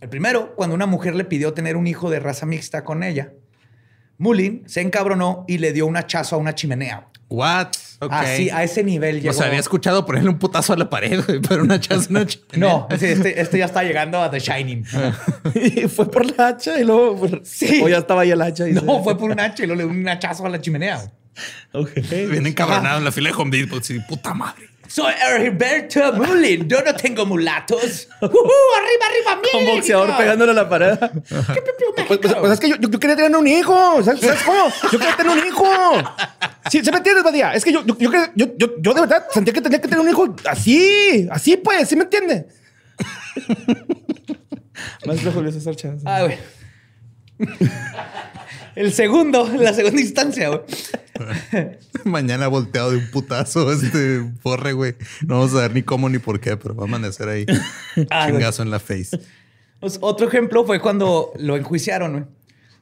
El 0.00 0.08
primero, 0.08 0.54
cuando 0.56 0.74
una 0.74 0.86
mujer 0.86 1.14
le 1.14 1.24
pidió 1.24 1.52
tener 1.52 1.76
un 1.76 1.86
hijo 1.86 2.10
de 2.10 2.20
raza 2.20 2.44
mixta 2.44 2.84
con 2.84 3.02
ella, 3.02 3.34
Mullin 4.22 4.62
se 4.66 4.80
encabronó 4.80 5.44
y 5.48 5.58
le 5.58 5.72
dio 5.72 5.84
un 5.84 5.96
hachazo 5.96 6.36
a 6.36 6.38
una 6.38 6.54
chimenea. 6.54 7.08
What? 7.28 7.72
Así, 8.08 8.50
a 8.50 8.62
ese 8.62 8.84
nivel 8.84 9.20
llegó. 9.20 9.30
O 9.30 9.32
sea, 9.32 9.46
había 9.46 9.58
escuchado 9.58 10.06
ponerle 10.06 10.28
un 10.28 10.38
putazo 10.38 10.72
a 10.72 10.76
la 10.76 10.88
pared, 10.88 11.20
pero 11.48 11.64
un 11.64 11.72
hachazo 11.72 12.02
a 12.02 12.10
una 12.10 12.26
chimenea. 12.26 12.68
No, 12.68 12.86
este, 12.88 13.40
este, 13.40 13.58
ya 13.58 13.64
está 13.64 13.82
llegando 13.82 14.22
a 14.22 14.30
The 14.30 14.38
Shining. 14.38 14.84
y 15.54 15.88
fue 15.88 16.08
por 16.08 16.24
la 16.36 16.48
hacha 16.48 16.78
y 16.78 16.84
luego... 16.84 17.28
Sí. 17.42 17.80
O 17.82 17.88
ya 17.88 17.98
estaba 17.98 18.22
ahí 18.22 18.30
el 18.30 18.40
hacha. 18.40 18.68
Y 18.68 18.74
no, 18.74 19.02
fue 19.02 19.18
por 19.18 19.28
un 19.28 19.40
hacha 19.40 19.64
y 19.64 19.66
luego 19.66 19.82
le 19.82 19.88
dio 19.88 20.00
un 20.00 20.08
hachazo 20.08 20.46
a 20.46 20.48
la 20.48 20.60
chimenea. 20.60 21.02
Ok. 21.72 21.90
Viene 22.30 22.50
encabronado 22.50 22.98
en 22.98 23.04
la 23.04 23.10
fila 23.10 23.30
de 23.30 23.36
Home 23.36 23.56
Depot. 23.56 23.82
Sí, 23.82 23.98
puta 24.08 24.34
madre. 24.34 24.68
Soy 24.92 25.14
Herberto 25.18 26.12
Mullin. 26.12 26.68
Yo 26.68 26.82
no 26.82 26.94
tengo 26.94 27.24
mulatos. 27.24 28.08
Uh, 28.22 28.26
arriba, 28.28 29.06
arriba, 29.08 29.42
mira. 29.42 29.58
Un 29.58 29.76
boxeador 29.76 30.16
pegándole 30.16 30.52
a 30.52 30.54
la 30.54 30.68
pared. 30.68 30.96
pues, 30.98 32.18
pues, 32.20 32.34
pues, 32.34 32.52
es 32.52 32.60
que 32.60 32.68
yo, 32.68 32.76
yo, 32.76 33.00
quería 33.00 33.16
tener 33.16 33.36
un 33.36 33.46
hijo. 33.48 34.02
¿Sabes, 34.02 34.42
cómo? 34.44 34.68
Yo 34.92 34.98
quería 34.98 35.16
tener 35.16 35.32
un 35.32 35.46
hijo. 35.46 35.66
Sí, 36.70 36.84
¿se 36.84 36.92
me 36.92 36.98
entiendes, 36.98 37.24
Badía? 37.24 37.52
Es 37.52 37.64
que 37.64 37.72
yo, 37.72 37.84
yo, 37.84 37.96
yo, 38.34 38.46
yo, 38.56 38.94
de 38.94 39.00
verdad 39.00 39.26
sentía 39.32 39.52
que 39.52 39.60
tenía 39.60 39.80
que 39.80 39.88
tener 39.88 40.04
un 40.04 40.08
hijo 40.08 40.36
así. 40.48 41.26
Así, 41.30 41.56
pues. 41.56 41.88
¿Sí 41.88 41.96
me 41.96 42.04
entiende? 42.04 42.46
Más 45.06 45.24
de 45.24 45.52
César 45.52 45.74
Chávez. 45.74 46.02
Ah, 46.04 46.22
güey. 46.22 46.38
El 48.74 48.92
segundo, 48.92 49.48
la 49.56 49.72
segunda 49.74 50.00
instancia, 50.00 50.48
güey. 50.48 50.60
Mañana 52.04 52.48
volteado 52.48 52.90
de 52.90 52.98
un 52.98 53.10
putazo 53.10 53.72
este 53.72 54.24
porre, 54.42 54.72
güey. 54.72 54.94
No 55.26 55.38
vamos 55.38 55.54
a 55.54 55.62
ver 55.62 55.74
ni 55.74 55.82
cómo 55.82 56.08
ni 56.08 56.18
por 56.18 56.40
qué, 56.40 56.56
pero 56.56 56.74
va 56.74 56.84
a 56.84 56.86
amanecer 56.86 57.28
ahí. 57.28 57.46
Ah, 58.10 58.26
chingazo 58.28 58.62
en 58.62 58.70
la 58.70 58.78
face. 58.78 59.20
Pues, 59.80 59.98
otro 60.00 60.26
ejemplo 60.26 60.64
fue 60.64 60.80
cuando 60.80 61.32
lo 61.36 61.56
enjuiciaron, 61.56 62.12
güey. 62.12 62.24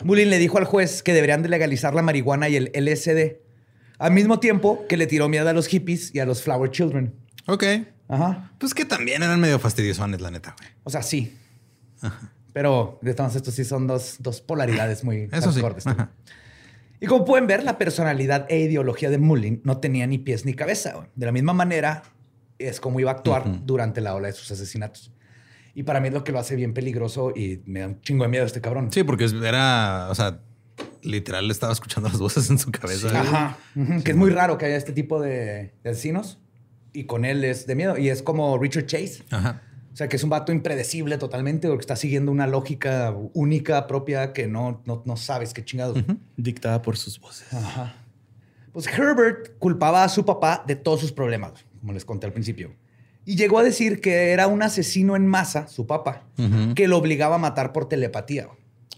Mullin 0.05 0.31
le 0.31 0.39
dijo 0.39 0.59
al 0.59 0.65
juez 0.65 1.03
que 1.03 1.13
deberían 1.13 1.43
de 1.43 1.49
legalizar 1.49 1.95
la 1.95 2.03
marihuana 2.03 2.49
y 2.49 2.57
el 2.57 2.71
LSD. 2.75 3.39
Al 3.99 4.13
mismo 4.13 4.41
tiempo 4.41 4.87
que 4.89 4.97
le 4.97 5.07
tiró 5.07 5.29
miedo 5.29 5.49
a 5.49 5.53
los 5.53 5.67
hippies 5.67 6.15
y 6.15 6.21
a 6.21 6.25
los 6.25 6.43
flower 6.43 6.71
children. 6.71 7.13
Ok. 7.47 7.65
Ajá. 8.09 8.53
Pues 8.59 8.73
que 8.73 8.85
también 8.85 9.23
eran 9.23 9.41
medio 9.41 9.59
fastidiosones, 9.59 10.21
la 10.21 10.31
neta, 10.31 10.55
güey. 10.59 10.71
O 10.85 10.91
sea, 10.91 11.03
sí. 11.03 11.37
Ajá. 12.01 12.33
Pero 12.53 12.99
de 13.03 13.15
todos 13.15 13.37
estos 13.37 13.55
sí 13.55 13.65
son 13.65 13.87
dos, 13.87 14.19
polaridades 14.47 15.05
muy 15.05 15.29
Eso 15.31 15.53
sí. 15.53 15.63
Y 17.01 17.07
como 17.07 17.25
pueden 17.25 17.47
ver, 17.47 17.65
la 17.65 17.79
personalidad 17.79 18.47
e 18.51 18.59
ideología 18.59 19.09
de 19.09 19.17
Mullin 19.17 19.63
no 19.65 19.79
tenía 19.79 20.07
ni 20.07 20.19
pies 20.19 20.45
ni 20.45 20.53
cabeza. 20.53 21.09
De 21.15 21.27
la 21.27 21.33
misma 21.33 21.55
manera, 21.55 22.03
es 22.59 22.79
como 22.79 23.01
iba 23.01 23.11
a 23.11 23.15
actuar 23.15 23.65
durante 23.65 24.03
la 24.03 24.15
ola 24.15 24.29
de 24.29 24.35
sus 24.35 24.51
asesinatos. 24.51 25.11
Y 25.75 25.85
para 25.85 26.01
mí 26.01 26.09
es 26.09 26.15
lo 26.15 26.25
que 26.25 26.33
lo 26.33 26.39
hace 26.39 26.57
bien 26.57 26.75
peligroso 26.75 27.33
y 27.35 27.63
me 27.65 27.81
da 27.81 27.87
un 27.87 28.01
chingo 28.03 28.25
de 28.25 28.29
miedo 28.29 28.45
este 28.45 28.61
cabrón. 28.61 28.93
Sí, 28.93 29.03
porque 29.03 29.25
era, 29.25 30.09
o 30.11 30.15
sea, 30.15 30.41
literal 31.03 31.51
estaba 31.51 31.73
escuchando 31.73 32.11
las 32.11 32.19
voces 32.19 32.51
en 32.51 32.59
su 32.59 32.71
cabeza. 32.71 33.19
Ajá. 33.19 33.57
Que 34.05 34.11
es 34.11 34.17
muy 34.17 34.31
raro 34.31 34.59
que 34.59 34.67
haya 34.67 34.77
este 34.77 34.93
tipo 34.93 35.23
de, 35.23 35.73
de 35.83 35.91
asesinos 35.91 36.39
y 36.93 37.05
con 37.05 37.25
él 37.25 37.45
es 37.45 37.67
de 37.67 37.77
miedo. 37.77 37.97
Y 37.97 38.11
es 38.11 38.23
como 38.23 38.59
Richard 38.59 38.87
Chase. 38.87 39.23
Ajá 39.31 39.63
o 39.93 39.97
sea, 39.97 40.09
que 40.09 40.17
es 40.17 40.25
un 40.25 40.31
vato 40.31 40.53
impredecible 40.53 41.19
totalmente 41.19 41.69
porque 41.69 41.83
está 41.83 41.97
siguiendo 41.97 42.31
una 42.31 42.47
lógica 42.47 43.15
única, 43.35 43.87
propia, 43.87 44.33
que 44.33 44.47
no, 44.47 44.83
no, 44.87 45.17
sabes 45.17 45.53
qué 45.53 45.65
chingados. 45.65 45.99
Dictada 46.37 46.81
por 46.81 46.97
sus 46.97 47.21
voces. 47.21 47.53
Ajá. 47.53 47.97
Pues 48.73 48.87
Herbert 48.87 49.59
culpaba 49.59 50.05
a 50.05 50.09
su 50.09 50.25
papá 50.25 50.63
de 50.67 50.77
todos 50.77 51.01
sus 51.01 51.13
problemas, 51.13 51.65
como 51.81 51.93
les 51.93 52.05
conté 52.05 52.27
al 52.27 52.33
principio. 52.33 52.73
Y 53.25 53.37
llegó 53.37 53.59
a 53.59 53.65
decir 53.65 54.01
que 54.01 54.31
era 54.31 54.47
un 54.47 54.63
asesino 54.63 55.17
en 55.17 55.27
masa, 55.27 55.67
su 55.67 55.87
papá, 55.87 56.25
que 56.75 56.89
lo 56.89 56.97
obligaba 56.97 57.35
a 57.35 57.39
matar 57.39 57.73
por 57.73 57.89
telepatía. 57.89 58.49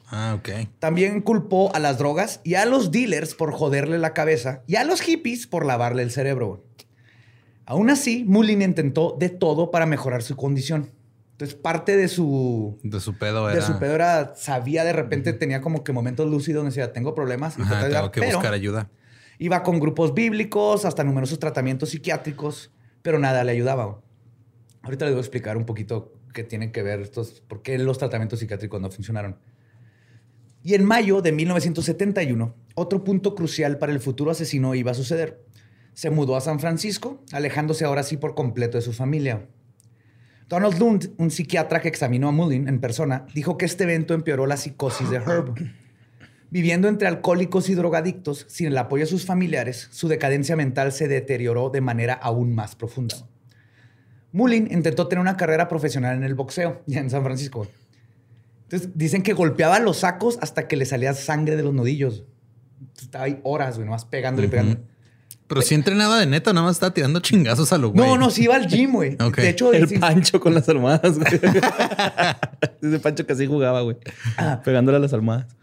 Ah, 0.08 0.36
ok. 0.38 0.68
También 0.78 1.22
culpó 1.22 1.74
a 1.74 1.78
las 1.78 1.96
drogas 1.96 2.40
y 2.44 2.54
a 2.54 2.66
los 2.66 2.90
dealers 2.90 3.34
por 3.34 3.52
joderle 3.52 3.98
la 3.98 4.12
cabeza 4.12 4.62
y 4.66 4.76
a 4.76 4.84
los 4.84 5.00
hippies 5.00 5.46
por 5.46 5.64
lavarle 5.64 6.02
el 6.02 6.10
cerebro. 6.10 6.62
Aún 7.64 7.90
así, 7.90 8.24
Mullin 8.26 8.62
intentó 8.62 9.16
de 9.18 9.28
todo 9.28 9.70
para 9.70 9.86
mejorar 9.86 10.22
su 10.22 10.36
condición. 10.36 10.90
Entonces, 11.32 11.54
parte 11.54 11.96
de 11.96 12.08
su. 12.08 12.78
De 12.82 13.00
su 13.00 13.16
pedo 13.18 13.48
era. 13.48 13.60
De 13.60 13.66
su 13.66 13.78
pedo 13.78 13.94
era. 13.94 14.34
Sabía 14.36 14.84
de 14.84 14.92
repente, 14.92 15.32
tenía 15.32 15.60
como 15.60 15.82
que 15.84 15.92
momentos 15.92 16.28
lúcidos 16.28 16.62
donde 16.62 16.70
decía, 16.70 16.92
tengo 16.92 17.14
problemas. 17.14 17.58
Y 17.58 17.62
Ajá, 17.62 17.88
tengo 17.88 18.10
que 18.10 18.20
buscar 18.20 18.52
ayuda. 18.52 18.90
Iba 19.38 19.62
con 19.62 19.80
grupos 19.80 20.14
bíblicos, 20.14 20.84
hasta 20.84 21.02
numerosos 21.02 21.38
tratamientos 21.38 21.90
psiquiátricos, 21.90 22.70
pero 23.02 23.18
nada 23.18 23.42
le 23.44 23.52
ayudaba. 23.52 24.00
Ahorita 24.82 25.04
les 25.04 25.14
voy 25.14 25.18
a 25.18 25.22
explicar 25.22 25.56
un 25.56 25.64
poquito 25.64 26.12
qué 26.32 26.44
tiene 26.44 26.72
que 26.72 26.82
ver 26.82 27.00
estos, 27.00 27.42
por 27.48 27.62
qué 27.62 27.78
los 27.78 27.98
tratamientos 27.98 28.38
psiquiátricos 28.38 28.80
no 28.80 28.90
funcionaron. 28.90 29.36
Y 30.62 30.74
en 30.74 30.84
mayo 30.84 31.22
de 31.22 31.32
1971, 31.32 32.54
otro 32.74 33.02
punto 33.02 33.34
crucial 33.34 33.78
para 33.78 33.92
el 33.92 34.00
futuro 34.00 34.30
asesino 34.30 34.74
iba 34.74 34.92
a 34.92 34.94
suceder. 34.94 35.44
Se 35.94 36.10
mudó 36.10 36.36
a 36.36 36.40
San 36.40 36.60
Francisco, 36.60 37.22
alejándose 37.32 37.84
ahora 37.84 38.02
sí 38.02 38.16
por 38.16 38.34
completo 38.34 38.78
de 38.78 38.82
su 38.82 38.92
familia. 38.92 39.46
Donald 40.48 40.78
Lund, 40.78 41.14
un 41.16 41.30
psiquiatra 41.30 41.80
que 41.80 41.88
examinó 41.88 42.28
a 42.28 42.32
Mullin 42.32 42.68
en 42.68 42.80
persona, 42.80 43.26
dijo 43.34 43.56
que 43.56 43.64
este 43.64 43.84
evento 43.84 44.12
empeoró 44.12 44.46
la 44.46 44.56
psicosis 44.56 45.08
de 45.08 45.16
Herb. 45.16 45.54
Viviendo 46.50 46.88
entre 46.88 47.08
alcohólicos 47.08 47.70
y 47.70 47.74
drogadictos, 47.74 48.44
sin 48.48 48.66
el 48.66 48.76
apoyo 48.76 49.04
de 49.04 49.10
sus 49.10 49.24
familiares, 49.24 49.88
su 49.90 50.08
decadencia 50.08 50.54
mental 50.54 50.92
se 50.92 51.08
deterioró 51.08 51.70
de 51.70 51.80
manera 51.80 52.12
aún 52.12 52.54
más 52.54 52.76
profunda. 52.76 53.16
Mullin 54.32 54.68
intentó 54.70 55.08
tener 55.08 55.20
una 55.20 55.38
carrera 55.38 55.68
profesional 55.68 56.16
en 56.16 56.24
el 56.24 56.34
boxeo, 56.34 56.82
ya 56.86 57.00
en 57.00 57.08
San 57.08 57.24
Francisco. 57.24 57.66
Entonces 58.64 58.90
dicen 58.94 59.22
que 59.22 59.32
golpeaba 59.32 59.78
los 59.78 59.98
sacos 59.98 60.38
hasta 60.42 60.68
que 60.68 60.76
le 60.76 60.84
salía 60.84 61.14
sangre 61.14 61.56
de 61.56 61.62
los 61.62 61.72
nudillos. 61.72 62.24
Estaba 63.00 63.24
ahí 63.24 63.40
horas, 63.42 63.76
güey, 63.76 63.86
nomás 63.86 64.04
pegándole 64.04 64.48
y 64.48 64.50
pegándole. 64.50 64.91
Pero 65.52 65.66
si 65.66 65.74
entrenaba 65.74 66.18
de 66.18 66.24
neta, 66.24 66.54
nada 66.54 66.64
más 66.64 66.76
estaba 66.76 66.94
tirando 66.94 67.20
chingazos 67.20 67.74
a 67.74 67.78
lo 67.78 67.90
güey. 67.90 68.02
No, 68.02 68.16
no, 68.16 68.30
sí 68.30 68.44
iba 68.44 68.56
al 68.56 68.66
gym, 68.66 68.92
güey. 68.92 69.16
De 69.36 69.50
hecho, 69.50 69.70
el 69.74 69.86
Pancho 70.00 70.40
con 70.40 70.54
las 70.54 70.66
almohadas, 70.66 71.18
güey. 71.18 71.30
Ese 72.82 72.98
Pancho 73.00 73.26
que 73.26 73.34
así 73.34 73.46
jugaba, 73.46 73.82
güey. 73.82 73.98
Ah. 74.38 74.62
Pegándole 74.64 74.96
a 74.96 75.00
las 75.00 75.12
almohadas. 75.12 75.54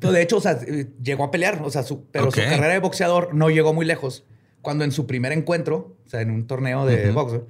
Pero 0.00 0.12
de 0.12 0.22
hecho, 0.22 0.38
o 0.38 0.40
sea, 0.40 0.58
llegó 1.02 1.24
a 1.24 1.30
pelear, 1.30 1.60
o 1.62 1.70
sea, 1.70 1.82
su, 1.82 2.06
pero 2.06 2.30
su 2.30 2.40
carrera 2.40 2.68
de 2.68 2.78
boxeador 2.78 3.34
no 3.34 3.50
llegó 3.50 3.74
muy 3.74 3.84
lejos. 3.84 4.24
Cuando 4.62 4.84
en 4.84 4.92
su 4.92 5.06
primer 5.06 5.32
encuentro, 5.32 5.96
o 6.06 6.08
sea, 6.08 6.22
en 6.22 6.30
un 6.30 6.46
torneo 6.46 6.86
de 6.86 7.10
box, 7.12 7.40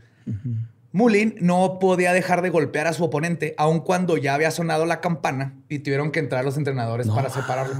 Mullin 0.97 1.37
no 1.41 1.79
podía 1.79 2.13
dejar 2.13 2.43
de 2.43 2.51
golpear 2.51 2.87
a 2.87 2.93
su 2.95 3.05
oponente, 3.05 3.55
aun 3.59 3.81
cuando 3.81 4.17
ya 4.17 4.35
había 4.35 4.51
sonado 4.51 4.87
la 4.87 5.01
campana 5.01 5.55
y 5.69 5.81
tuvieron 5.81 6.11
que 6.11 6.21
entrar 6.21 6.45
los 6.45 6.57
entrenadores 6.57 7.09
para 7.09 7.31
separarlo. 7.31 7.77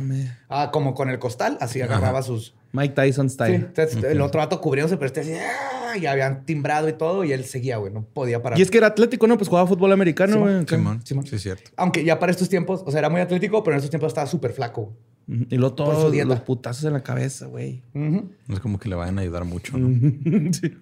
Ah, 0.49 0.71
como 0.73 0.95
con 0.95 1.09
el 1.11 1.19
costal, 1.19 1.59
así 1.61 1.81
agarraba 1.81 2.23
sus. 2.23 2.55
Mike 2.77 2.95
Tyson 2.95 3.31
style. 3.31 3.71
El 4.09 4.21
otro 4.21 4.39
vato 4.39 4.61
cubriéndose, 4.61 4.97
pero 4.97 5.07
este 5.07 5.21
así, 5.21 5.33
¡ah! 5.33 5.97
y 5.97 6.05
habían 6.05 6.45
timbrado 6.45 6.89
y 6.89 6.93
todo, 6.93 7.25
y 7.25 7.33
él 7.33 7.45
seguía, 7.45 7.79
güey, 7.79 7.93
no 7.93 8.05
podía 8.05 8.43
parar. 8.43 8.59
Y 8.59 8.63
es 8.63 8.71
que 8.71 8.79
era 8.79 8.89
atlético, 8.89 9.27
¿no? 9.27 9.39
Pues 9.39 9.49
jugaba 9.49 9.67
fútbol 9.67 9.93
americano, 9.93 10.41
güey. 10.41 10.67
Simón, 10.67 11.01
Simón. 11.05 11.27
Sí, 11.27 11.37
es 11.37 11.43
cierto. 11.43 11.71
Aunque 11.77 12.05
ya 12.05 12.19
para 12.19 12.31
estos 12.31 12.51
tiempos, 12.51 12.83
o 12.85 12.91
sea, 12.91 12.99
era 12.99 13.09
muy 13.09 13.23
atlético, 13.23 13.63
pero 13.65 13.75
en 13.75 13.79
estos 13.79 13.91
tiempos 13.91 14.09
estaba 14.09 14.27
súper 14.27 14.53
flaco. 14.53 14.93
Y 15.27 15.57
luego 15.57 15.75
todos 15.75 16.15
los 16.15 16.41
putazos 16.41 16.85
en 16.85 16.93
la 16.93 17.03
cabeza, 17.03 17.47
güey. 17.47 17.83
No 17.95 18.29
es 18.55 18.61
como 18.61 18.79
que 18.79 18.89
le 18.89 18.95
vayan 18.95 19.19
a 19.19 19.23
ayudar 19.23 19.45
mucho, 19.45 19.77
¿no? 19.79 19.89
sí. 20.53 20.77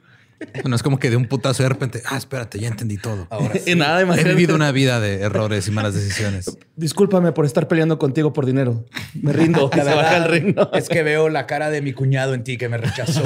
No 0.65 0.77
es 0.77 0.83
como 0.83 0.99
que 0.99 1.11
de 1.11 1.17
un 1.17 1.27
putazo 1.27 1.63
de 1.63 1.69
repente, 1.69 2.03
ah, 2.07 2.17
espérate, 2.17 2.59
ya 2.59 2.69
entendí 2.69 2.97
todo. 2.97 3.27
Ahora 3.31 3.55
sí. 3.65 3.75
nada, 3.75 4.01
He 4.01 4.25
vivido 4.25 4.55
una 4.55 4.73
vida 4.73 5.01
de 5.01 5.21
errores 5.21 5.69
y 5.69 5.71
malas 5.71 5.95
decisiones. 5.95 6.57
Discúlpame 6.77 7.33
por 7.33 7.45
estar 7.47 7.69
peleando 7.69 7.99
contigo 7.99 8.33
por 8.33 8.47
dinero. 8.47 8.85
Me 9.15 9.33
rindo. 9.33 9.71
La 9.77 9.85
verdad, 9.85 10.35
el 10.35 10.57
Es 10.75 10.89
que 10.89 11.03
veo 11.03 11.29
la 11.29 11.47
cara 11.47 11.71
de 11.71 11.83
mi 11.83 11.93
cuñado 11.93 12.35
en 12.35 12.45
ti 12.45 12.57
que 12.57 12.69
me 12.69 12.79
rechazó. 12.79 13.23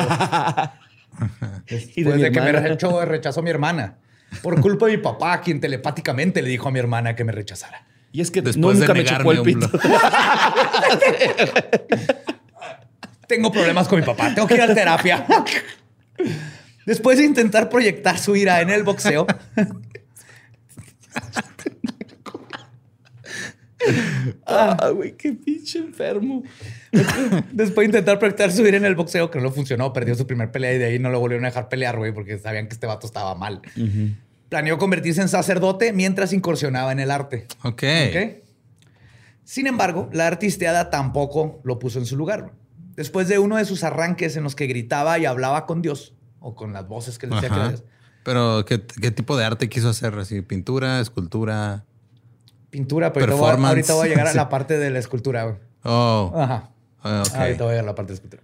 Después 1.69 2.21
de, 2.21 2.31
que 2.31 2.41
me 2.41 2.53
rechazó, 2.53 3.05
rechazó 3.05 3.43
mi 3.43 3.51
hermana. 3.51 3.99
Por 4.43 4.61
culpa 4.61 4.87
de 4.87 4.97
mi 4.97 5.03
papá, 5.03 5.41
quien 5.41 5.61
telepáticamente 5.61 6.43
le 6.43 6.51
dijo 6.51 6.69
a 6.69 6.71
mi 6.71 6.79
hermana 6.79 7.17
que 7.17 7.25
me 7.25 7.33
rechazara. 7.33 7.87
Y 8.13 8.21
es 8.21 8.31
que 8.31 8.43
Después 8.43 8.79
nunca 8.79 8.95
me 8.95 9.05
chocó 9.05 9.33
el 9.33 9.43
pito. 9.43 9.71
Tengo 13.27 13.53
problemas 13.53 13.87
con 13.89 14.01
mi 14.01 14.07
papá. 14.07 14.35
Tengo 14.35 14.49
que 14.49 14.55
ir 14.55 14.63
a 14.63 14.75
terapia. 14.75 15.27
Después 16.89 17.19
de 17.19 17.25
intentar 17.27 17.69
proyectar 17.69 18.17
su 18.19 18.35
ira 18.35 18.63
en 18.63 18.71
el 18.71 18.83
boxeo, 18.83 19.27
Ah, 24.47 24.91
güey, 24.95 25.13
qué 25.13 25.35
pinche 25.35 25.81
enfermo. 25.81 26.43
Después 27.53 27.85
de 27.85 27.97
intentar 27.97 28.19
proyectar 28.19 28.51
su 28.51 28.67
ira 28.67 28.79
en 28.79 28.87
el 28.87 28.95
boxeo, 28.95 29.31
que 29.31 29.39
no 29.39 29.51
funcionó, 29.51 29.93
perdió 29.93 30.15
su 30.15 30.27
primer 30.27 30.51
pelea 30.51 30.73
y 30.73 30.79
de 30.79 30.87
ahí 30.87 30.99
no 30.99 31.11
lo 31.11 31.21
volvieron 31.21 31.45
a 31.45 31.49
dejar 31.49 31.69
pelear, 31.69 31.99
güey, 31.99 32.13
porque 32.13 32.39
sabían 32.39 32.69
que 32.69 32.73
este 32.75 32.87
vato 32.87 33.07
estaba 33.07 33.35
mal. 33.35 33.61
Planeó 34.49 34.79
convertirse 34.79 35.21
en 35.21 35.29
sacerdote 35.29 35.93
mientras 35.93 36.33
incursionaba 36.33 36.91
en 36.93 37.01
el 37.01 37.11
arte. 37.11 37.49
Ok. 37.65 37.83
Sin 39.45 39.67
embargo, 39.67 40.09
la 40.11 40.27
artisteada 40.27 40.89
tampoco 40.89 41.61
lo 41.65 41.79
puso 41.79 41.99
en 41.99 42.07
su 42.07 42.17
lugar. 42.17 42.53
Después 42.97 43.29
de 43.29 43.39
uno 43.39 43.57
de 43.57 43.67
sus 43.67 43.85
arranques 43.85 44.37
en 44.39 44.43
los 44.43 44.57
que 44.57 44.67
gritaba 44.67 45.19
y 45.19 45.27
hablaba 45.27 45.67
con 45.67 45.83
Dios, 45.83 46.15
o 46.41 46.55
con 46.55 46.73
las 46.73 46.87
voces 46.89 47.19
que 47.19 47.27
le 47.27 47.37
decía 47.37 47.49
que 47.49 47.83
Pero, 48.23 48.65
¿qué, 48.65 48.79
tipo 48.79 49.37
de 49.37 49.45
arte 49.45 49.69
quiso 49.69 49.89
hacer? 49.89 50.15
¿Así, 50.15 50.41
pintura, 50.43 51.01
escultura? 51.01 51.85
Pintura, 52.71 53.13
pero 53.13 53.37
ahorita 53.47 53.95
voy 53.95 54.07
a 54.07 54.11
llegar 54.11 54.27
a 54.29 54.35
la 54.35 54.49
parte 54.51 54.79
de 54.79 54.91
la 54.91 54.99
escultura, 54.99 55.45
güey. 55.45 55.57
Oh. 55.85 56.33
Ajá. 56.37 56.71
Ah, 57.03 57.23
ahorita 57.35 57.65
voy 57.65 57.71
a 57.71 57.75
llegar 57.75 57.85
a 57.85 57.87
la 57.87 57.95
parte 57.95 58.13
de 58.13 58.15
escultura. 58.15 58.43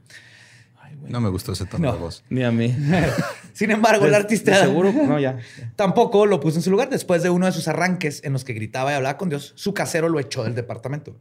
no 1.09 1.21
me 1.21 1.29
gustó 1.29 1.53
ese 1.53 1.67
tono 1.67 1.93
de 1.93 1.99
voz. 1.99 2.25
Ni 2.31 2.43
a 2.43 2.51
mí. 2.51 2.75
Sin 3.53 3.71
embargo, 3.71 4.07
el 4.07 4.15
artista. 4.15 4.59
seguro, 4.61 4.93
no, 4.93 5.19
ya. 5.19 5.39
Tampoco 5.77 6.27
lo 6.27 6.41
puso 6.41 6.59
en 6.59 6.63
su 6.63 6.71
lugar. 6.71 6.89
Después 6.89 7.23
de 7.23 7.31
uno 7.31 7.47
de 7.47 7.53
sus 7.53 7.69
arranques 7.69 8.23
en 8.25 8.33
los 8.33 8.45
que 8.45 8.53
gritaba 8.53 8.93
y 8.93 8.95
hablaba 8.95 9.19
con 9.19 9.29
Dios, 9.29 9.53
su 9.57 9.75
casero 9.75 10.09
lo 10.09 10.19
echó 10.19 10.45
del 10.45 10.55
departamento. 10.55 11.17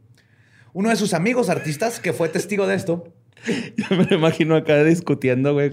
Uno 0.72 0.88
de 0.88 0.96
sus 0.96 1.14
amigos 1.14 1.50
artistas, 1.50 2.00
que 2.00 2.12
fue 2.12 2.28
testigo 2.28 2.66
de 2.66 2.74
esto. 2.74 3.12
Yo 3.76 3.96
me 3.96 4.04
lo 4.04 4.16
imagino 4.16 4.56
acá 4.56 4.82
discutiendo, 4.82 5.52
güey. 5.52 5.72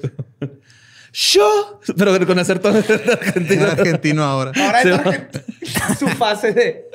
Yo, 1.13 1.81
pero 1.97 2.25
con 2.25 2.39
acento 2.39 2.69
argentino. 3.11 3.65
argentino 3.65 4.23
ahora. 4.23 4.51
Ahora 4.55 4.81
es 4.81 5.99
su 5.99 6.07
fase 6.07 6.53
de, 6.53 6.85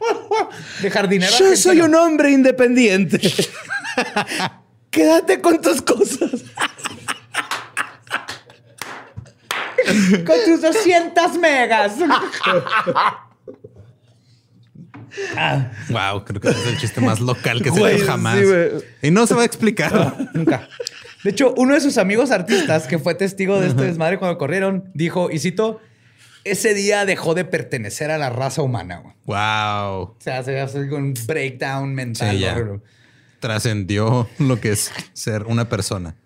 de 0.82 0.90
jardinero. 0.90 1.32
Yo 1.38 1.56
soy 1.56 1.80
un 1.80 1.94
hombre 1.94 2.32
independiente. 2.32 3.20
Quédate 4.90 5.40
con 5.40 5.60
tus 5.60 5.80
cosas. 5.82 6.30
con 10.26 10.36
tus 10.44 10.60
200 10.60 11.38
megas. 11.38 11.92
Wow, 15.90 16.24
creo 16.24 16.40
que 16.40 16.48
es 16.48 16.66
el 16.66 16.78
chiste 16.78 17.00
más 17.00 17.20
local 17.20 17.62
que 17.62 17.70
se 17.70 17.94
hecho 17.94 18.06
jamás. 18.06 18.38
y 19.02 19.10
no 19.12 19.26
se 19.26 19.34
va 19.34 19.42
a 19.42 19.44
explicar. 19.44 20.16
nunca. 20.34 20.68
De 21.28 21.32
hecho, 21.32 21.52
uno 21.58 21.74
de 21.74 21.82
sus 21.82 21.98
amigos 21.98 22.30
artistas, 22.30 22.86
que 22.86 22.98
fue 22.98 23.14
testigo 23.14 23.60
de 23.60 23.68
este 23.68 23.82
desmadre 23.82 24.18
cuando 24.18 24.38
corrieron, 24.38 24.90
dijo, 24.94 25.30
y 25.30 25.38
cito, 25.38 25.78
ese 26.42 26.72
día 26.72 27.04
dejó 27.04 27.34
de 27.34 27.44
pertenecer 27.44 28.10
a 28.10 28.16
la 28.16 28.30
raza 28.30 28.62
humana. 28.62 29.02
Wow. 29.26 29.36
O 29.36 30.16
sea, 30.20 30.42
se 30.42 30.58
hace 30.58 30.90
un 30.90 31.12
breakdown 31.26 31.94
mental. 31.94 32.80
Trascendió 33.40 34.26
lo 34.38 34.58
que 34.58 34.72
es 34.72 34.90
ser 35.12 35.44
una 35.44 35.68
persona 35.68 36.16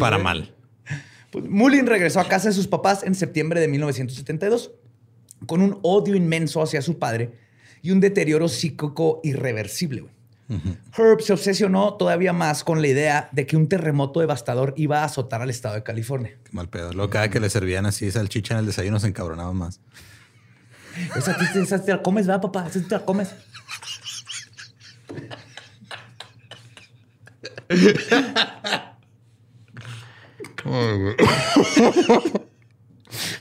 para 0.00 0.18
mal. 0.18 0.52
Pues, 1.30 1.44
Mullin 1.44 1.86
regresó 1.86 2.18
a 2.18 2.26
casa 2.26 2.48
de 2.48 2.54
sus 2.54 2.66
papás 2.66 3.04
en 3.04 3.14
septiembre 3.14 3.60
de 3.60 3.68
1972 3.68 4.72
con 5.46 5.62
un 5.62 5.78
odio 5.82 6.16
inmenso 6.16 6.60
hacia 6.60 6.82
su 6.82 6.98
padre 6.98 7.30
y 7.82 7.92
un 7.92 8.00
deterioro 8.00 8.48
psíquico 8.48 9.20
irreversible. 9.22 10.06
Herb 10.96 11.22
se 11.22 11.32
obsesionó 11.32 11.94
todavía 11.94 12.32
más 12.32 12.64
con 12.64 12.82
la 12.82 12.88
idea 12.88 13.28
de 13.32 13.46
que 13.46 13.56
un 13.56 13.68
terremoto 13.68 14.20
devastador 14.20 14.74
iba 14.76 15.00
a 15.00 15.04
azotar 15.04 15.40
al 15.40 15.50
estado 15.50 15.74
de 15.74 15.82
California. 15.82 16.36
Qué 16.44 16.50
mal 16.52 16.68
pedo. 16.68 16.92
Lo 16.92 17.08
cada 17.08 17.28
que 17.30 17.40
le 17.40 17.48
servían 17.48 17.86
así 17.86 18.10
salchicha 18.10 18.54
en 18.54 18.60
el 18.60 18.66
desayuno 18.66 19.00
se 19.00 19.08
encabronaba 19.08 19.52
más. 19.52 19.80
Esa, 21.16 21.32
esa 21.32 21.84
te 21.84 21.92
la 21.92 22.02
comes, 22.02 22.26
¿verdad, 22.26 22.42
papá? 22.42 22.66
Esa 22.68 22.80
te 22.82 22.94
la 22.94 23.04
comes. 23.04 23.34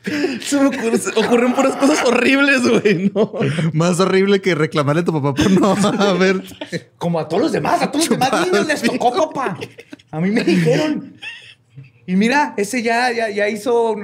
Se 0.42 0.60
me 0.60 0.68
ocurren 0.68 1.54
puras 1.54 1.76
cosas 1.78 2.04
horribles, 2.06 2.62
güey. 2.68 3.12
No. 3.14 3.32
Más 3.72 4.00
horrible 4.00 4.42
que 4.42 4.54
reclamarle 4.54 5.02
a 5.02 5.06
tu 5.06 5.14
papá 5.14 5.34
por 5.34 5.52
no 5.52 5.72
a 6.02 6.14
ver. 6.14 6.44
Como 6.98 7.20
a 7.20 7.28
todos 7.28 7.44
los 7.44 7.52
demás, 7.52 7.82
a 7.82 7.92
todos 7.92 8.10
los 8.10 8.20
demás 8.20 8.46
niños 8.46 8.68
les 8.68 8.82
tocó, 8.82 9.32
papá. 9.32 9.58
A 10.12 10.20
mí 10.20 10.30
me 10.32 10.44
dijeron. 10.44 11.18
Y 12.06 12.16
mira, 12.18 12.54
ese 12.58 12.84
ya, 12.84 13.12
ya, 13.14 13.30
ya 13.30 13.48
hizo. 13.48 13.96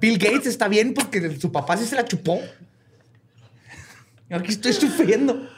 Bill 0.00 0.18
Gates 0.18 0.46
está 0.46 0.68
bien 0.68 0.94
porque 0.94 1.36
su 1.38 1.50
papá 1.50 1.76
sí 1.76 1.84
se 1.84 1.96
la 1.96 2.04
chupó. 2.04 2.40
Aquí 4.30 4.52
estoy 4.52 4.72
sufriendo. 4.72 5.48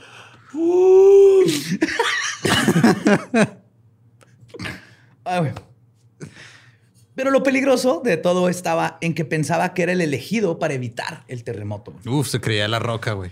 Ay, 5.25 5.53
Pero 7.21 7.33
lo 7.33 7.43
peligroso 7.43 8.01
de 8.03 8.17
todo 8.17 8.49
estaba 8.49 8.97
en 9.03 9.13
que 9.13 9.27
pensaba 9.27 9.75
que 9.75 9.83
era 9.83 9.93
el 9.93 10.01
elegido 10.01 10.59
para 10.59 10.73
evitar 10.73 11.23
el 11.29 11.45
terremoto. 11.45 11.93
Uf, 12.07 12.29
se 12.29 12.41
creía 12.41 12.67
la 12.67 12.79
roca, 12.79 13.13
güey. 13.13 13.31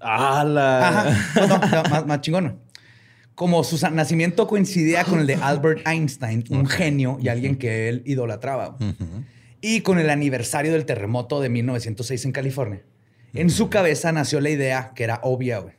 ¡Hala! 0.00 0.88
Ajá. 0.88 2.04
más, 2.08 2.20
chingón. 2.22 2.58
Como 3.36 3.62
su 3.62 3.78
nacimiento 3.88 4.48
coincidía 4.48 5.04
con 5.04 5.20
el 5.20 5.28
de 5.28 5.36
Albert 5.36 5.86
Einstein, 5.86 6.42
un 6.50 6.66
genio 6.66 7.18
y 7.22 7.28
alguien 7.28 7.54
que 7.54 7.88
él 7.88 8.02
idolatraba. 8.04 8.78
Y 9.60 9.82
con 9.82 10.00
el 10.00 10.10
aniversario 10.10 10.72
del 10.72 10.84
terremoto 10.84 11.40
de 11.40 11.50
1906 11.50 12.24
en 12.24 12.32
California. 12.32 12.82
En 13.32 13.48
su 13.48 13.70
cabeza 13.70 14.10
nació 14.10 14.40
la 14.40 14.50
idea 14.50 14.90
que 14.92 15.04
era 15.04 15.20
obvia, 15.22 15.60
güey. 15.60 15.74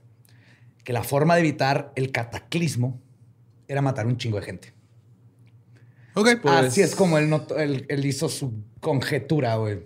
Que 0.86 0.94
la 0.94 1.04
forma 1.04 1.36
de 1.36 1.42
evitar 1.42 1.92
el 1.98 2.14
cataclismo 2.14 3.02
era 3.68 3.82
matar 3.82 4.08
un 4.08 4.16
chingo 4.16 4.40
de 4.40 4.46
gente. 4.46 4.75
Ok, 6.16 6.30
pues. 6.42 6.56
Así 6.56 6.82
es 6.82 6.96
como 6.96 7.18
él, 7.18 7.86
él, 7.88 8.06
hizo 8.06 8.30
su 8.30 8.64
conjetura, 8.80 9.56
güey. 9.56 9.80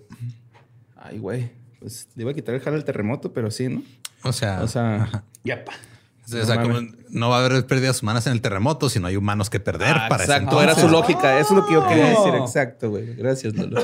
Ay, 0.96 1.18
güey. 1.18 1.52
Pues 1.80 2.08
le 2.16 2.24
iba 2.24 2.32
a 2.32 2.34
quitar 2.34 2.56
el 2.56 2.62
jalo 2.62 2.76
del 2.76 2.86
terremoto, 2.86 3.34
pero 3.34 3.52
sí, 3.52 3.68
¿no? 3.68 3.84
O 4.24 4.32
sea. 4.32 4.62
O 4.62 4.68
sea. 4.68 5.24
Yep. 5.44 5.70
O 6.32 6.46
sea, 6.46 6.62
como 6.62 6.82
no 7.10 7.30
va 7.30 7.40
a 7.40 7.46
haber 7.46 7.66
pérdidas 7.66 8.04
humanas 8.04 8.28
en 8.28 8.34
el 8.34 8.42
terremoto 8.42 8.88
si 8.90 9.00
no 9.00 9.08
hay 9.08 9.16
humanos 9.16 9.50
que 9.50 9.60
perder 9.60 9.96
ah, 9.96 10.08
para 10.10 10.26
Exacto, 10.26 10.62
era 10.62 10.76
su 10.76 10.88
lógica. 10.88 11.40
Eso 11.40 11.56
es 11.56 11.62
lo 11.62 11.66
que 11.66 11.74
yo 11.74 11.88
quería 11.88 12.10
decir. 12.10 12.36
Exacto, 12.36 12.92
güey. 12.92 13.16
Gracias, 13.16 13.56
Lolo. 13.56 13.84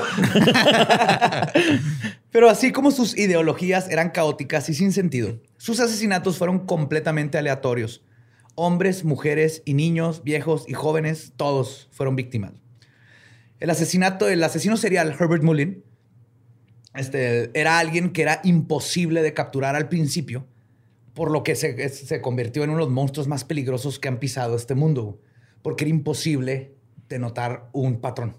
Pero 2.30 2.48
así 2.48 2.70
como 2.70 2.92
sus 2.92 3.16
ideologías 3.18 3.88
eran 3.88 4.10
caóticas 4.10 4.68
y 4.68 4.74
sin 4.74 4.92
sentido, 4.92 5.40
sus 5.56 5.80
asesinatos 5.80 6.38
fueron 6.38 6.60
completamente 6.66 7.36
aleatorios 7.38 8.02
Hombres, 8.56 9.04
mujeres 9.04 9.62
y 9.64 9.74
niños, 9.74 10.24
viejos 10.24 10.64
y 10.66 10.72
jóvenes, 10.72 11.32
todos 11.36 11.88
fueron 11.92 12.16
víctimas. 12.16 12.52
El 13.60 13.70
asesinato, 13.70 14.28
el 14.28 14.42
asesino 14.42 14.76
serial 14.76 15.14
Herbert 15.18 15.42
Mullin, 15.42 15.84
este, 16.94 17.50
era 17.58 17.78
alguien 17.78 18.10
que 18.10 18.22
era 18.22 18.40
imposible 18.42 19.22
de 19.22 19.34
capturar 19.34 19.76
al 19.76 19.88
principio, 19.88 20.46
por 21.14 21.30
lo 21.30 21.42
que 21.42 21.54
se, 21.54 22.20
convirtió 22.20 22.64
en 22.64 22.70
uno 22.70 22.80
de 22.80 22.84
los 22.86 22.92
monstruos 22.92 23.28
más 23.28 23.44
peligrosos 23.44 23.98
que 23.98 24.08
han 24.08 24.18
pisado 24.18 24.56
este 24.56 24.74
mundo, 24.74 25.20
porque 25.62 25.84
era 25.84 25.90
imposible 25.90 26.74
de 27.08 27.18
notar 27.18 27.68
un 27.72 28.00
patrón. 28.00 28.36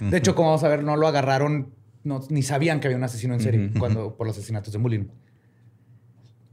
De 0.00 0.18
hecho, 0.18 0.34
como 0.34 0.48
vamos 0.48 0.64
a 0.64 0.68
ver, 0.68 0.84
no 0.84 0.96
lo 0.96 1.06
agarraron, 1.06 1.72
ni 2.28 2.42
sabían 2.42 2.80
que 2.80 2.88
había 2.88 2.98
un 2.98 3.04
asesino 3.04 3.32
en 3.32 3.40
serie 3.40 3.70
cuando, 3.78 4.16
por 4.16 4.26
los 4.26 4.36
asesinatos 4.36 4.72
de 4.72 4.78
Mullin. 4.78 5.10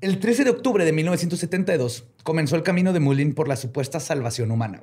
El 0.04 0.20
13 0.20 0.44
de 0.44 0.50
octubre 0.50 0.84
de 0.84 0.92
1972 0.92 2.10
comenzó 2.24 2.58
el 2.58 2.64
camino 2.64 2.92
de 2.92 3.00
Mullin 3.00 3.34
por 3.34 3.48
la 3.48 3.56
supuesta 3.56 4.02
salvación 4.02 4.52
humana. 4.52 4.82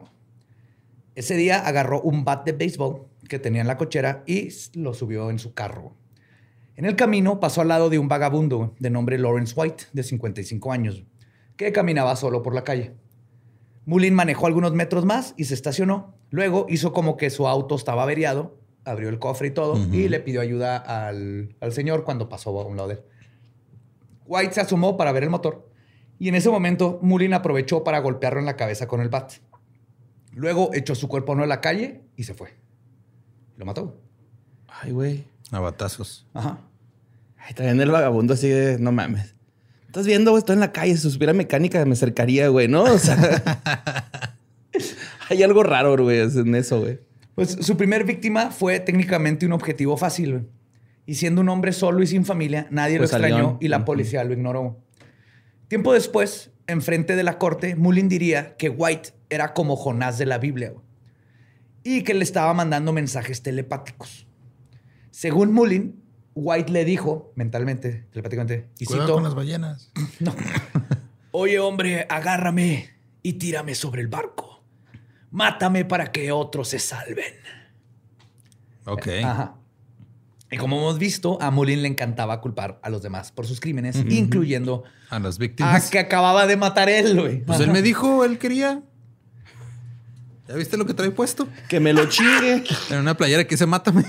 Ese 1.15 1.37
día 1.37 1.59
agarró 1.59 2.01
un 2.01 2.25
bat 2.25 2.43
de 2.47 2.53
béisbol 2.53 3.07
que 3.29 3.39
tenía 3.39 3.61
en 3.61 3.67
la 3.67 3.77
cochera 3.77 4.25
y 4.27 4.49
lo 4.73 4.95
subió 4.95 5.29
en 5.29 5.39
su 5.39 5.53
carro. 5.53 5.93
En 6.75 6.87
el 6.87 6.97
camino 6.97 7.39
pasó 7.39 7.61
al 7.61 7.69
lado 7.69 7.91
de 7.91 7.99
un 7.99 8.09
vagabundo 8.09 8.75
de 8.79 8.89
nombre 8.89 9.19
Lawrence 9.19 9.53
White, 9.55 9.85
de 9.93 10.05
55 10.05 10.73
años, 10.73 11.05
que 11.59 11.71
caminaba 11.71 12.17
solo 12.17 12.43
por 12.43 12.55
la 12.55 12.65
calle. 12.65 12.95
Mullin 13.85 14.15
manejó 14.15 14.47
algunos 14.47 14.73
metros 14.73 15.05
más 15.05 15.35
y 15.37 15.45
se 15.45 15.53
estacionó. 15.53 16.15
Luego 16.31 16.65
hizo 16.71 16.95
como 16.95 17.19
que 17.19 17.29
su 17.29 17.47
auto 17.47 17.75
estaba 17.75 18.05
averiado, 18.05 18.57
abrió 18.87 19.11
el 19.11 19.19
cofre 19.19 19.49
y 19.49 19.51
todo, 19.51 19.77
y 19.93 20.09
le 20.09 20.21
pidió 20.21 20.41
ayuda 20.41 20.79
al, 20.79 21.57
al 21.61 21.73
señor 21.75 22.05
cuando 22.05 22.31
pasó 22.31 22.59
a 22.59 22.65
un 22.65 22.79
lado 22.79 22.89
de 22.89 22.95
él. 22.95 23.01
White 24.31 24.55
se 24.55 24.61
asomó 24.61 24.97
para 24.97 25.11
ver 25.11 25.25
el 25.25 25.31
motor 25.31 25.69
y 26.21 26.29
en 26.29 26.37
ese 26.37 26.49
momento 26.51 27.01
Mullin 27.03 27.35
aprovechó 27.35 27.83
para 27.83 27.99
golpearlo 27.99 28.39
en 28.39 28.47
la 28.47 28.55
cabeza 28.55 28.87
con 28.87 29.01
el 29.01 29.09
bat. 29.09 29.33
Luego 30.33 30.71
echó 30.73 30.95
su 30.95 31.09
cuerpo 31.09 31.33
a 31.33 31.47
la 31.47 31.61
calle 31.61 32.03
y 32.15 32.23
se 32.23 32.35
fue. 32.35 32.55
Lo 33.57 33.67
mató. 33.67 34.01
Ay, 34.69 34.93
güey. 34.93 35.25
A 35.51 35.59
batazos. 35.59 36.29
Ajá. 36.33 36.61
Ay, 37.39 37.55
también 37.55 37.81
el 37.81 37.91
vagabundo 37.91 38.35
así 38.35 38.49
de, 38.49 38.79
no 38.79 38.93
mames. 38.93 39.35
Estás 39.87 40.07
viendo, 40.07 40.31
güey, 40.31 40.39
estoy 40.39 40.55
en 40.55 40.61
la 40.61 40.71
calle, 40.71 40.97
si 40.97 41.11
supiera 41.11 41.33
mecánica 41.33 41.85
me 41.85 41.95
acercaría, 41.95 42.47
güey, 42.47 42.69
¿no? 42.69 42.85
O 42.85 42.99
sea, 42.99 43.17
hay 45.29 45.43
algo 45.43 45.65
raro, 45.65 45.97
güey, 46.01 46.21
en 46.21 46.55
eso, 46.55 46.81
güey. 46.81 47.01
Pues 47.35 47.57
su 47.61 47.77
primer 47.77 48.05
víctima 48.05 48.53
fue 48.53 48.79
técnicamente 48.79 49.45
un 49.45 49.53
objetivo 49.53 49.97
fácil, 49.97 50.33
güey. 50.33 50.60
Y 51.07 51.15
siendo 51.17 51.41
un 51.41 51.49
hombre 51.49 51.73
solo 51.73 52.03
y 52.03 52.07
sin 52.07 52.25
familia, 52.25 52.67
nadie 52.71 52.95
lo 52.95 53.01
pues 53.01 53.13
extrañó 53.13 53.59
y 53.61 53.69
la 53.69 53.85
policía 53.85 54.23
lo 54.25 54.33
ignoró. 54.33 54.79
Tiempo 55.69 55.93
después, 55.93 56.51
enfrente 56.67 57.17
de 57.17 57.23
la 57.23 57.39
corte, 57.39 57.77
Mullin 57.77 58.09
diría 58.09 58.57
que 58.57 58.69
White 58.69 59.11
era 59.29 59.55
como 59.55 59.77
Jonás 59.77 60.19
de 60.19 60.27
la 60.27 60.39
Biblia 60.39 60.73
y 61.83 62.03
que 62.03 62.15
le 62.15 62.25
estaba 62.25 62.53
mandando 62.55 62.93
mensajes 62.93 63.43
telepáticos. 63.43 64.27
Según 65.11 65.53
Mullin, 65.53 66.03
White 66.35 66.73
le 66.73 66.85
dijo 66.85 67.33
mentalmente, 67.35 68.07
telepáticamente, 68.11 68.69
y 68.79 68.87
cito, 68.87 69.15
con 69.15 69.25
las 69.25 69.35
ballenas. 69.35 69.93
No. 70.21 70.35
Oye, 71.33 71.59
hombre, 71.61 72.07
agárrame 72.09 72.91
y 73.23 73.35
tírame 73.35 73.75
sobre 73.75 74.03
el 74.03 74.09
barco. 74.09 74.63
Mátame 75.31 75.85
para 75.85 76.11
que 76.11 76.33
otros 76.33 76.69
se 76.69 76.79
salven. 76.79 77.35
Ok. 78.85 79.09
Ajá. 79.25 79.60
Y 80.53 80.57
como 80.57 80.79
hemos 80.79 80.99
visto, 80.99 81.41
a 81.41 81.51
Mullin 81.53 81.83
le 81.83 81.89
encantaba 81.89 82.41
culpar 82.41 82.81
a 82.83 82.91
los 82.91 83.03
demás 83.03 83.31
por 83.31 83.47
sus 83.47 83.61
crímenes, 83.61 83.97
incluyendo 84.09 84.83
a 85.09 85.21
las 85.21 85.39
víctimas. 85.39 85.87
A 85.87 85.91
que 85.91 86.01
acababa 86.01 86.47
de 86.49 86.57
matar 86.57 86.89
él, 86.89 87.21
güey. 87.21 87.45
Pues 87.45 87.61
él 87.61 87.71
me 87.71 87.83
dijo, 87.83 88.25
él 88.25 88.39
quería. 88.39 88.83
¿Ya 90.49 90.57
viste 90.57 90.77
lo 90.77 90.87
que 90.87 90.95
trae 90.95 91.13
puesto? 91.13 91.47
Que 91.69 91.79
me 91.79 91.93
lo 91.93 92.07
chingue. 92.07 92.65
En 92.91 92.99
una 92.99 93.17
playera 93.17 93.45
que 93.45 93.57
se 93.57 93.67
mátame. 93.67 94.05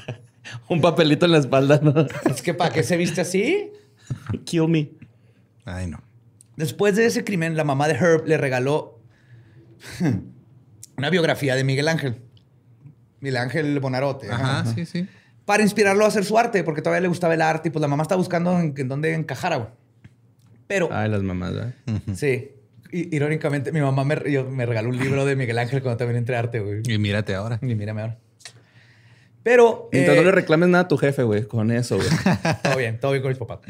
Un 0.68 0.80
papelito 0.80 1.26
en 1.26 1.32
la 1.32 1.38
espalda, 1.38 1.78
¿no? 1.82 2.06
Es 2.24 2.40
que 2.40 2.54
¿para 2.54 2.72
qué 2.72 2.82
se 2.82 2.96
viste 2.96 3.20
así? 3.20 3.70
Kill 4.44 4.68
me. 4.68 4.92
Ay, 5.66 5.88
no. 5.88 6.02
Después 6.56 6.96
de 6.96 7.04
ese 7.04 7.22
crimen, 7.22 7.54
la 7.54 7.64
mamá 7.64 7.86
de 7.86 7.94
Herb 7.94 8.26
le 8.26 8.38
regaló 8.38 9.02
una 10.96 11.10
biografía 11.10 11.54
de 11.54 11.64
Miguel 11.64 11.88
Ángel. 11.88 12.22
Miguel 13.20 13.36
Ángel 13.36 13.78
Bonarote. 13.78 14.30
Ajá, 14.30 14.64
sí, 14.74 14.86
sí 14.86 15.06
para 15.46 15.62
inspirarlo 15.62 16.04
a 16.04 16.08
hacer 16.08 16.24
su 16.24 16.36
arte, 16.36 16.62
porque 16.64 16.82
todavía 16.82 17.00
le 17.00 17.08
gustaba 17.08 17.32
el 17.32 17.40
arte 17.40 17.68
y 17.68 17.72
pues 17.72 17.80
la 17.80 17.88
mamá 17.88 18.02
está 18.02 18.16
buscando 18.16 18.58
en, 18.58 18.74
dónde 18.88 19.14
encajara, 19.14 19.56
güey. 19.56 19.70
Pero. 20.66 20.88
Ay, 20.92 21.08
las 21.08 21.22
mamás, 21.22 21.54
¿verdad? 21.54 21.74
Sí. 22.14 22.50
irónicamente, 22.92 23.70
mi 23.70 23.80
mamá 23.80 24.04
me, 24.04 24.16
me, 24.16 24.66
regaló 24.66 24.90
un 24.90 24.98
libro 24.98 25.24
de 25.24 25.36
Miguel 25.36 25.58
Ángel 25.58 25.80
cuando 25.80 25.96
también 25.96 26.18
entré 26.18 26.36
arte, 26.36 26.58
güey. 26.60 26.82
Y 26.84 26.98
mírate 26.98 27.34
ahora. 27.34 27.60
Y 27.62 27.74
mírame 27.76 28.02
ahora. 28.02 28.18
Pero. 29.44 29.88
Entonces 29.92 30.16
no 30.16 30.22
le 30.24 30.30
eh, 30.30 30.32
reclames 30.32 30.68
nada 30.68 30.84
a 30.84 30.88
tu 30.88 30.98
jefe, 30.98 31.22
güey, 31.22 31.46
con 31.46 31.70
eso, 31.70 31.96
güey. 31.96 32.08
todo 32.64 32.76
bien, 32.76 32.98
todo 32.98 33.12
bien 33.12 33.22
con 33.22 33.28
mis 33.30 33.38
papás. 33.38 33.60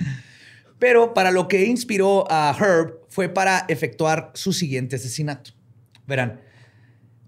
Pero 0.78 1.12
para 1.12 1.30
lo 1.30 1.46
que 1.48 1.66
inspiró 1.66 2.26
a 2.30 2.56
Herb 2.58 3.00
fue 3.10 3.28
para 3.28 3.66
efectuar 3.68 4.30
su 4.32 4.54
siguiente 4.54 4.96
asesinato. 4.96 5.50
Verán, 6.06 6.40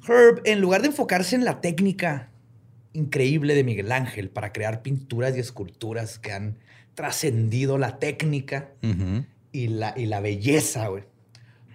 Herb, 0.08 0.40
en 0.44 0.62
lugar 0.62 0.80
de 0.80 0.88
enfocarse 0.88 1.36
en 1.36 1.44
la 1.44 1.60
técnica 1.60 2.27
increíble 2.98 3.54
de 3.54 3.64
Miguel 3.64 3.92
Ángel 3.92 4.28
para 4.28 4.52
crear 4.52 4.82
pinturas 4.82 5.36
y 5.36 5.40
esculturas 5.40 6.18
que 6.18 6.32
han 6.32 6.58
trascendido 6.94 7.78
la 7.78 7.98
técnica 7.98 8.72
y, 9.52 9.68
la, 9.68 9.94
y 9.96 10.06
la 10.06 10.20
belleza, 10.20 10.88
güey. 10.88 11.04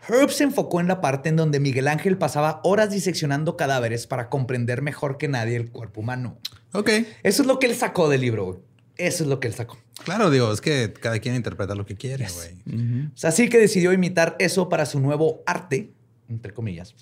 Herb 0.07 0.31
se 0.31 0.43
enfocó 0.43 0.81
en 0.81 0.87
la 0.87 0.99
parte 0.99 1.29
en 1.29 1.37
donde 1.37 1.61
Miguel 1.61 1.87
Ángel 1.87 2.17
pasaba 2.17 2.59
horas 2.63 2.91
diseccionando 2.91 3.55
cadáveres 3.55 4.05
para 4.05 4.27
comprender 4.27 4.81
mejor 4.81 5.17
que 5.17 5.29
nadie 5.29 5.55
el 5.55 5.71
cuerpo 5.71 6.01
humano. 6.01 6.37
Ok. 6.73 6.89
Eso 7.23 7.41
es 7.41 7.47
lo 7.47 7.57
que 7.57 7.67
él 7.67 7.75
sacó 7.75 8.09
del 8.09 8.21
libro, 8.21 8.45
güey. 8.45 8.59
Eso 8.97 9.23
es 9.23 9.29
lo 9.29 9.39
que 9.39 9.47
él 9.47 9.53
sacó. 9.53 9.77
Claro, 10.03 10.29
digo, 10.29 10.51
es 10.51 10.59
que 10.59 10.91
cada 10.99 11.19
quien 11.19 11.35
interpreta 11.35 11.73
lo 11.73 11.85
que 11.85 11.95
quiere, 11.95 12.27
güey. 12.27 13.09
así 13.23 13.49
que 13.49 13.57
decidió 13.57 13.93
imitar 13.93 14.35
eso 14.39 14.67
para 14.69 14.85
su 14.85 14.99
nuevo 14.99 15.41
arte, 15.45 15.93
entre 16.29 16.53
comillas, 16.53 16.95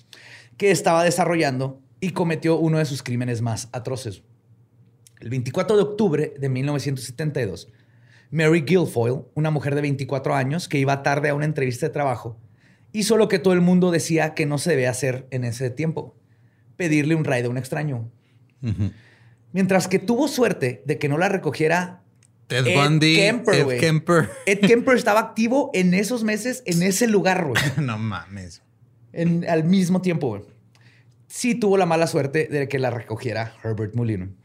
que 0.56 0.70
estaba 0.70 1.02
desarrollando 1.02 1.80
y 2.02 2.10
cometió 2.10 2.58
uno 2.58 2.78
de 2.78 2.84
sus 2.84 3.00
crímenes 3.00 3.42
más 3.42 3.68
atroces. 3.72 4.22
El 5.20 5.30
24 5.30 5.76
de 5.76 5.82
octubre 5.82 6.34
de 6.36 6.48
1972, 6.48 7.68
Mary 8.32 8.62
Guilfoyle, 8.62 9.22
una 9.34 9.52
mujer 9.52 9.76
de 9.76 9.82
24 9.82 10.34
años 10.34 10.68
que 10.68 10.78
iba 10.78 11.04
tarde 11.04 11.28
a 11.28 11.34
una 11.36 11.44
entrevista 11.44 11.86
de 11.86 11.92
trabajo, 11.92 12.36
hizo 12.90 13.16
lo 13.16 13.28
que 13.28 13.38
todo 13.38 13.54
el 13.54 13.60
mundo 13.60 13.92
decía 13.92 14.34
que 14.34 14.46
no 14.46 14.58
se 14.58 14.70
debe 14.70 14.88
hacer 14.88 15.28
en 15.30 15.44
ese 15.44 15.70
tiempo, 15.70 16.16
pedirle 16.76 17.14
un 17.14 17.24
ride 17.24 17.44
a 17.44 17.50
un 17.50 17.56
extraño. 17.56 18.10
Mientras 19.52 19.86
que 19.86 20.00
tuvo 20.00 20.26
suerte 20.26 20.82
de 20.84 20.98
que 20.98 21.08
no 21.08 21.18
la 21.18 21.28
recogiera 21.28 22.02
Ted 22.48 22.66
Ed 22.66 22.74
Bundy, 22.74 23.14
Kemper, 23.14 23.54
Ed 23.54 23.78
Kemper. 23.78 24.30
Ed 24.46 24.58
Kemper 24.58 24.96
estaba 24.96 25.20
activo 25.20 25.70
en 25.72 25.94
esos 25.94 26.24
meses, 26.24 26.64
en 26.66 26.82
ese 26.82 27.06
lugar, 27.06 27.44
güey. 27.44 27.62
no 27.80 27.96
mames. 27.96 28.60
al 29.46 29.62
mismo 29.62 30.02
tiempo, 30.02 30.30
güey 30.30 30.51
sí 31.32 31.54
tuvo 31.54 31.78
la 31.78 31.86
mala 31.86 32.06
suerte 32.06 32.46
de 32.46 32.68
que 32.68 32.78
la 32.78 32.90
recogiera 32.90 33.54
Herbert 33.64 33.94
Mullin. 33.94 34.36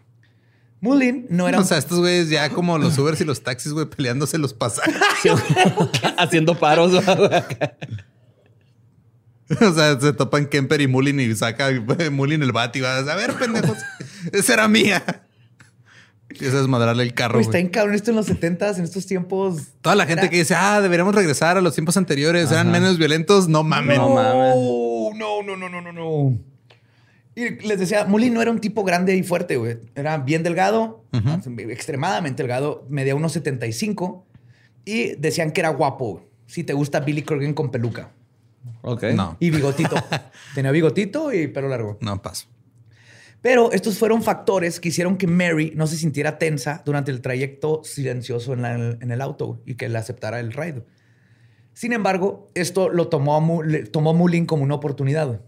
Mullin 0.79 1.27
no 1.29 1.49
era. 1.49 1.59
O 1.59 1.63
sea, 1.63 1.77
estos 1.77 1.99
güeyes 1.99 2.29
ya 2.29 2.49
como 2.49 2.77
los 2.77 2.97
Ubers 2.97 3.19
y 3.19 3.25
los 3.25 3.43
taxis, 3.43 3.73
güey, 3.73 3.87
peleándose 3.87 4.37
los 4.37 4.53
pasajes. 4.53 4.95
Haciendo 6.17 6.57
paros. 6.57 6.93
o 6.93 7.03
sea, 9.73 9.99
se 9.99 10.13
topan 10.13 10.45
Kemper 10.45 10.79
y 10.79 10.87
Mullin 10.87 11.19
y 11.19 11.35
saca 11.35 11.69
Mullin 12.11 12.41
el 12.41 12.53
bat 12.53 12.73
y 12.75 12.81
va 12.81 12.99
a 12.99 13.15
ver, 13.15 13.33
pendejos. 13.33 13.79
Esa 14.31 14.53
era 14.53 14.67
mía. 14.69 15.03
Empieza 16.29 16.57
a 16.57 16.59
desmadrarle 16.59 17.03
el 17.03 17.13
carro. 17.13 17.39
está 17.39 17.59
en 17.59 17.67
cabrón 17.67 17.95
esto 17.95 18.11
en 18.11 18.17
los 18.17 18.27
70 18.27 18.77
en 18.77 18.83
estos 18.83 19.07
tiempos. 19.07 19.61
Toda 19.81 19.95
la 19.95 20.05
gente 20.05 20.29
que 20.29 20.37
dice, 20.37 20.55
ah, 20.55 20.79
deberíamos 20.79 21.13
regresar 21.15 21.57
a 21.57 21.61
los 21.61 21.73
tiempos 21.73 21.97
anteriores, 21.97 22.49
eran 22.51 22.71
menos 22.71 22.97
violentos. 22.97 23.49
No 23.49 23.63
mames. 23.63 23.97
No, 23.97 25.11
no, 25.13 25.43
no, 25.43 25.57
no, 25.57 25.69
no, 25.69 25.81
no, 25.81 25.91
no. 25.91 26.56
Y 27.37 27.51
les 27.67 27.77
decía, 27.77 28.03
Mulin 28.05 28.33
no 28.33 28.41
era 28.41 28.49
un 28.49 28.59
tipo 28.59 28.83
grande 28.83 29.15
y 29.15 29.21
fuerte, 29.21 29.57
güey. 29.57 29.77
Era 29.93 30.17
bien 30.17 30.41
delgado, 30.41 31.03
extremadamente 31.69 32.41
delgado, 32.41 32.83
medía 32.89 33.13
unos 33.13 33.33
75 33.33 34.25
y 34.83 35.15
decían 35.17 35.51
que 35.51 35.61
era 35.61 35.69
guapo. 35.69 36.25
Si 36.47 36.63
te 36.63 36.73
gusta 36.73 36.99
Billy 37.01 37.21
Corgan 37.21 37.53
con 37.53 37.69
peluca. 37.69 38.09
Ok. 38.81 39.03
No. 39.13 39.37
Y 39.39 39.51
bigotito. 39.51 39.95
Tenía 40.55 40.71
bigotito 40.71 41.31
y 41.31 41.45
pelo 41.45 41.67
largo. 41.67 41.99
No, 42.01 42.19
paso. 42.19 42.47
Pero 43.43 43.71
estos 43.71 43.99
fueron 43.99 44.23
factores 44.23 44.79
que 44.79 44.89
hicieron 44.89 45.15
que 45.15 45.27
Mary 45.27 45.73
no 45.75 45.85
se 45.85 45.95
sintiera 45.95 46.39
tensa 46.39 46.81
durante 46.85 47.11
el 47.11 47.21
trayecto 47.21 47.83
silencioso 47.83 48.53
en, 48.53 49.11
el 49.11 49.21
auto 49.21 49.61
y 49.63 49.75
que 49.75 49.89
le 49.89 49.99
aceptara 49.99 50.39
el 50.39 50.53
ride. 50.53 50.81
Sin 51.73 51.93
embargo, 51.93 52.49
esto 52.55 52.89
lo 52.89 53.09
tomó, 53.09 53.37
a, 53.37 53.65
tomó 53.91 54.15
Mullin 54.15 54.47
como 54.47 54.63
una 54.63 54.73
oportunidad. 54.73 55.39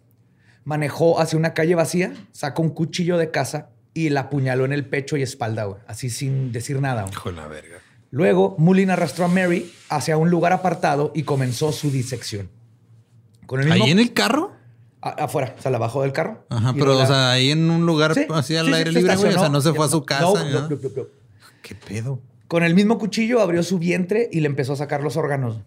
Manejó 0.63 1.19
hacia 1.19 1.37
una 1.37 1.53
calle 1.53 1.75
vacía, 1.75 2.13
sacó 2.31 2.61
un 2.61 2.69
cuchillo 2.69 3.17
de 3.17 3.31
casa 3.31 3.69
y 3.93 4.09
la 4.09 4.21
apuñaló 4.21 4.65
en 4.65 4.73
el 4.73 4.85
pecho 4.85 5.17
y 5.17 5.23
espalda, 5.23 5.67
así 5.87 6.09
sin 6.09 6.51
decir 6.51 6.79
nada. 6.79 7.05
Hijo 7.11 7.29
de 7.29 7.35
la 7.35 7.47
verga. 7.47 7.77
Luego, 8.11 8.55
Mullin 8.57 8.89
arrastró 8.89 9.25
a 9.25 9.27
Mary 9.27 9.71
hacia 9.89 10.17
un 10.17 10.29
lugar 10.29 10.53
apartado 10.53 11.11
y 11.13 11.23
comenzó 11.23 11.71
su 11.71 11.91
disección. 11.91 12.49
¿Ahí 13.69 13.91
en 13.91 13.99
el 13.99 14.13
carro? 14.13 14.53
afuera, 15.01 15.55
o 15.57 15.61
sea, 15.61 15.71
la 15.71 15.77
bajó 15.77 16.01
del 16.01 16.11
carro. 16.11 16.45
Ajá, 16.49 16.73
pero, 16.73 16.97
o 16.97 17.05
sea, 17.05 17.31
ahí 17.31 17.51
en 17.51 17.69
un 17.69 17.85
lugar 17.85 18.13
así 18.33 18.55
al 18.55 18.73
aire 18.73 18.91
libre, 18.91 19.15
güey. 19.15 19.33
O 19.33 19.39
sea, 19.39 19.49
no 19.49 19.61
se 19.61 19.73
fue 19.73 19.85
a 19.85 19.89
su 19.89 20.03
casa. 20.03 20.43
No, 20.43 20.67
no, 20.67 20.77
¿Qué 21.61 21.75
pedo? 21.75 22.21
Con 22.47 22.63
el 22.63 22.73
mismo 22.73 22.97
cuchillo 22.97 23.41
abrió 23.41 23.63
su 23.63 23.79
vientre 23.79 24.27
y 24.31 24.39
le 24.39 24.47
empezó 24.47 24.73
a 24.73 24.75
sacar 24.75 25.01
los 25.01 25.17
órganos. 25.17 25.59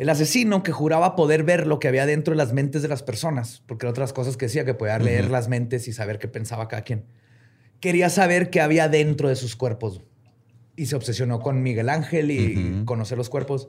El 0.00 0.08
asesino 0.08 0.62
que 0.62 0.72
juraba 0.72 1.14
poder 1.14 1.44
ver 1.44 1.66
lo 1.66 1.78
que 1.78 1.86
había 1.86 2.06
dentro 2.06 2.32
de 2.32 2.38
las 2.38 2.54
mentes 2.54 2.80
de 2.80 2.88
las 2.88 3.02
personas, 3.02 3.62
porque 3.66 3.86
otras 3.86 4.14
cosas 4.14 4.38
que 4.38 4.46
decía 4.46 4.64
que 4.64 4.72
podía 4.72 4.98
leer 4.98 5.28
las 5.28 5.48
mentes 5.48 5.88
y 5.88 5.92
saber 5.92 6.18
qué 6.18 6.26
pensaba 6.26 6.68
cada 6.68 6.84
quien, 6.84 7.04
quería 7.80 8.08
saber 8.08 8.48
qué 8.48 8.62
había 8.62 8.88
dentro 8.88 9.28
de 9.28 9.36
sus 9.36 9.56
cuerpos. 9.56 10.00
Y 10.74 10.86
se 10.86 10.96
obsesionó 10.96 11.40
con 11.40 11.62
Miguel 11.62 11.90
Ángel 11.90 12.30
y 12.30 12.82
conocer 12.86 13.18
los 13.18 13.28
cuerpos. 13.28 13.68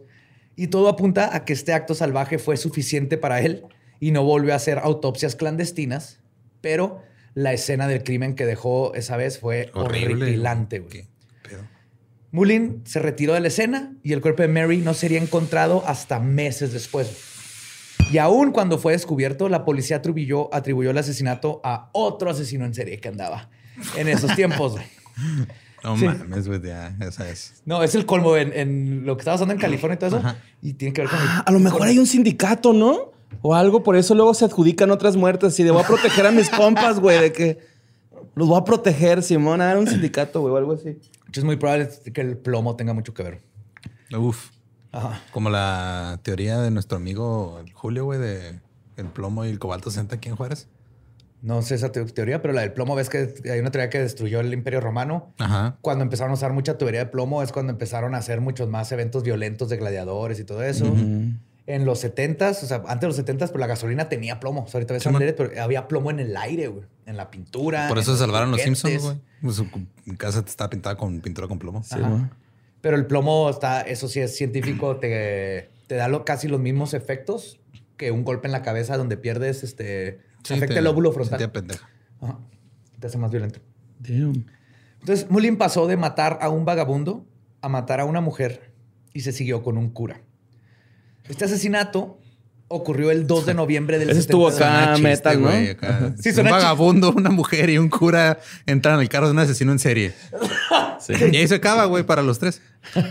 Y 0.55 0.67
todo 0.67 0.87
apunta 0.87 1.35
a 1.35 1.43
que 1.43 1.51
este 1.51 1.73
acto 1.73 1.95
salvaje 1.95 2.39
fue 2.39 2.55
suficiente 2.55 3.17
para 3.17 3.41
él 3.41 3.65
y 3.99 4.11
no 4.11 4.23
volvió 4.23 4.53
a 4.53 4.55
hacer 4.55 4.79
autopsias 4.79 5.35
clandestinas, 5.35 6.21
pero 6.61 7.01
la 7.33 7.51
escena 7.51 7.89
del 7.89 8.05
crimen 8.05 8.35
que 8.35 8.45
dejó 8.45 8.93
esa 8.93 9.17
vez 9.17 9.37
fue 9.37 9.69
horripilante, 9.73 10.79
güey. 10.79 11.10
Mullin 12.31 12.81
se 12.85 12.99
retiró 12.99 13.33
de 13.33 13.41
la 13.41 13.49
escena 13.49 13.93
y 14.03 14.13
el 14.13 14.21
cuerpo 14.21 14.41
de 14.41 14.47
Mary 14.47 14.77
no 14.77 14.93
sería 14.93 15.21
encontrado 15.21 15.83
hasta 15.85 16.19
meses 16.19 16.71
después. 16.71 17.31
Y 18.11 18.17
aún 18.17 18.51
cuando 18.51 18.77
fue 18.77 18.93
descubierto, 18.93 19.49
la 19.49 19.63
policía 19.63 19.97
atribuyó, 19.97 20.53
atribuyó 20.53 20.91
el 20.91 20.97
asesinato 20.97 21.61
a 21.63 21.89
otro 21.93 22.29
asesino 22.29 22.65
en 22.65 22.73
serie 22.73 22.99
que 22.99 23.09
andaba 23.09 23.49
en 23.95 24.07
esos 24.07 24.35
tiempos. 24.35 24.75
No 25.83 25.95
mames, 25.95 26.47
güey, 26.47 26.61
ya, 26.61 26.95
esa 26.99 27.27
es. 27.27 27.63
No, 27.65 27.81
es 27.81 27.95
el 27.95 28.05
colmo 28.05 28.37
en, 28.37 29.03
lo 29.03 29.17
que 29.17 29.21
estaba 29.21 29.33
pasando 29.35 29.55
en 29.55 29.59
California 29.59 29.95
y 29.95 29.97
todo 29.97 30.19
eso. 30.19 30.35
Y 30.61 30.73
tiene 30.73 30.93
que 30.93 31.01
ver 31.01 31.09
con. 31.09 31.19
Ah, 31.19 31.43
a 31.45 31.51
lo 31.51 31.57
mejor 31.57 31.87
hay 31.87 31.97
un 31.97 32.05
sindicato, 32.05 32.71
¿no? 32.71 33.11
O 33.41 33.55
algo, 33.55 33.81
por 33.81 33.95
eso 33.95 34.13
luego 34.13 34.33
se 34.35 34.45
adjudican 34.45 34.91
otras 34.91 35.15
muertes. 35.15 35.59
Y 35.59 35.63
de 35.63 35.71
voy 35.71 35.81
a 35.81 35.87
proteger 35.87 36.27
a 36.27 36.31
mis 36.31 36.49
compas, 36.51 36.99
güey, 36.99 37.19
de 37.19 37.33
que 37.33 37.57
los 38.35 38.47
voy 38.47 38.59
a 38.59 38.63
proteger, 38.63 39.23
Simón. 39.23 39.59
Era 39.59 39.79
un 39.79 39.87
sindicato, 39.87 40.41
güey, 40.41 40.53
o 40.53 40.57
algo 40.57 40.73
así. 40.73 40.99
Es 41.33 41.43
muy 41.43 41.55
probable 41.55 41.89
que 42.13 42.21
el 42.21 42.37
plomo 42.37 42.75
tenga 42.75 42.93
mucho 42.93 43.13
que 43.13 43.23
ver. 43.23 43.41
Uf. 44.17 44.49
Ajá. 44.91 45.21
Como 45.31 45.49
la 45.49 46.19
teoría 46.23 46.59
de 46.59 46.71
nuestro 46.71 46.97
amigo 46.97 47.63
Julio, 47.73 48.05
güey, 48.05 48.19
de 48.19 48.59
el 48.97 49.05
plomo 49.07 49.45
y 49.45 49.49
el 49.49 49.59
cobalto 49.59 49.89
60 49.89 50.15
aquí 50.15 50.29
en 50.29 50.35
Juárez. 50.35 50.67
No 51.41 51.61
sé 51.63 51.75
esa 51.75 51.91
teoría, 51.91 52.41
pero 52.41 52.53
la 52.53 52.61
del 52.61 52.71
plomo, 52.71 52.93
ves 52.93 53.09
que 53.09 53.33
hay 53.51 53.59
una 53.59 53.71
teoría 53.71 53.89
que 53.89 53.99
destruyó 53.99 54.41
el 54.41 54.53
imperio 54.53 54.79
romano. 54.79 55.33
Ajá. 55.39 55.77
Cuando 55.81 56.03
empezaron 56.03 56.31
a 56.31 56.33
usar 56.35 56.53
mucha 56.53 56.77
tubería 56.77 56.99
de 56.99 57.05
plomo 57.07 57.41
es 57.41 57.51
cuando 57.51 57.71
empezaron 57.71 58.13
a 58.13 58.19
hacer 58.19 58.41
muchos 58.41 58.69
más 58.69 58.91
eventos 58.91 59.23
violentos 59.23 59.67
de 59.69 59.77
gladiadores 59.77 60.39
y 60.39 60.43
todo 60.43 60.61
eso. 60.61 60.85
En 61.73 61.85
los 61.85 62.03
70s, 62.03 62.63
o 62.63 62.65
sea, 62.65 62.83
antes 62.87 63.01
de 63.01 63.07
los 63.07 63.19
70s, 63.19 63.49
pues 63.49 63.59
la 63.59 63.67
gasolina 63.67 64.09
tenía 64.09 64.39
plomo. 64.39 64.65
ahorita 64.71 64.93
ves 64.93 65.07
pero 65.37 65.61
había 65.61 65.87
plomo 65.87 66.11
en 66.11 66.19
el 66.19 66.35
aire, 66.35 66.67
güey. 66.67 66.85
En 67.05 67.17
la 67.17 67.31
pintura. 67.31 67.87
Por 67.87 67.97
eso 67.97 68.13
se 68.13 68.19
salvaron 68.19 68.51
los 68.51 68.61
Simpsons, 68.61 69.01
güey. 69.01 69.17
Pues, 69.41 69.55
su 69.55 69.67
casa 70.17 70.43
está 70.45 70.69
pintada 70.69 70.97
con 70.97 71.21
pintura 71.21 71.47
con 71.47 71.59
plomo. 71.59 71.83
Sí, 71.83 71.95
Pero 72.81 72.97
el 72.97 73.05
plomo 73.05 73.49
está, 73.49 73.81
eso 73.81 74.07
sí 74.07 74.19
es 74.19 74.35
científico, 74.35 74.97
te, 74.97 75.69
te 75.87 75.95
da 75.95 76.23
casi 76.25 76.47
los 76.47 76.59
mismos 76.59 76.93
efectos 76.93 77.59
que 77.97 78.11
un 78.11 78.23
golpe 78.23 78.47
en 78.47 78.51
la 78.51 78.63
cabeza 78.63 78.97
donde 78.97 79.15
pierdes 79.15 79.63
este 79.63 80.21
afecta 80.49 80.79
el 80.79 80.87
óvulo 80.87 81.11
frontal. 81.11 81.37
Te 81.39 81.47
pendeja. 81.47 81.89
Te 82.99 83.07
hace 83.07 83.17
más 83.17 83.31
violento. 83.31 83.59
Entonces, 84.07 85.29
Mullin 85.29 85.57
pasó 85.57 85.87
de 85.87 85.97
matar 85.97 86.39
a 86.41 86.49
un 86.49 86.65
vagabundo 86.65 87.25
a 87.61 87.69
matar 87.69 87.99
a 87.99 88.05
una 88.05 88.21
mujer 88.21 88.73
y 89.13 89.21
se 89.21 89.31
siguió 89.31 89.63
con 89.63 89.77
un 89.77 89.89
cura. 89.89 90.21
Este 91.29 91.45
asesinato 91.45 92.19
ocurrió 92.71 93.11
el 93.11 93.27
2 93.27 93.45
de 93.45 93.53
noviembre 93.53 93.99
del 93.99 94.09
Ese 94.09 94.21
estuvo 94.21 94.47
acá 94.47 94.97
metal, 94.97 95.41
¿no? 95.41 95.51
Sí, 96.19 96.29
un 96.39 96.45
vagabundo, 96.45 97.11
una 97.11 97.29
mujer 97.29 97.69
y 97.69 97.77
un 97.77 97.89
cura 97.89 98.39
entran 98.65 98.99
al 98.99 99.09
carro 99.09 99.27
de 99.27 99.33
un 99.33 99.39
asesino 99.39 99.71
en 99.71 99.79
serie. 99.79 100.13
Y 101.31 101.37
ahí 101.37 101.47
se 101.47 101.55
acaba, 101.55 101.85
güey, 101.85 102.03
para 102.03 102.21
los 102.21 102.39
tres. 102.39 102.61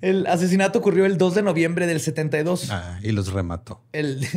el 0.00 0.26
asesinato 0.26 0.78
ocurrió 0.78 1.04
el 1.06 1.18
2 1.18 1.34
de 1.34 1.42
noviembre 1.42 1.86
del 1.86 2.00
72. 2.00 2.70
Ah, 2.70 2.98
y 3.02 3.12
los 3.12 3.32
remató. 3.32 3.82
El... 3.92 4.26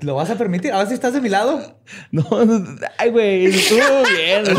¿Lo 0.00 0.14
vas 0.14 0.30
a 0.30 0.38
permitir? 0.38 0.72
A 0.72 0.78
ver 0.78 0.88
si 0.88 0.94
estás 0.94 1.12
de 1.12 1.20
mi 1.20 1.28
lado. 1.28 1.80
No, 2.10 2.26
ay, 2.98 3.10
güey, 3.10 3.46
estuvo 3.46 4.02
bien. 4.16 4.44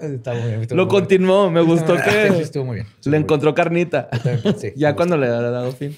Está 0.00 0.34
muy 0.34 0.48
bien. 0.48 0.66
Lo 0.70 0.88
continuó, 0.88 1.50
me 1.50 1.60
gustó 1.60 1.96
que. 1.96 2.28
estuvo 2.40 2.64
muy 2.64 2.76
bien. 2.76 2.86
le 3.04 3.16
encontró 3.16 3.54
carnita. 3.54 4.08
Sí, 4.58 4.72
ya 4.76 4.94
cuando 4.94 5.16
le 5.16 5.26
ha 5.26 5.40
dado 5.40 5.72
fin. 5.72 5.94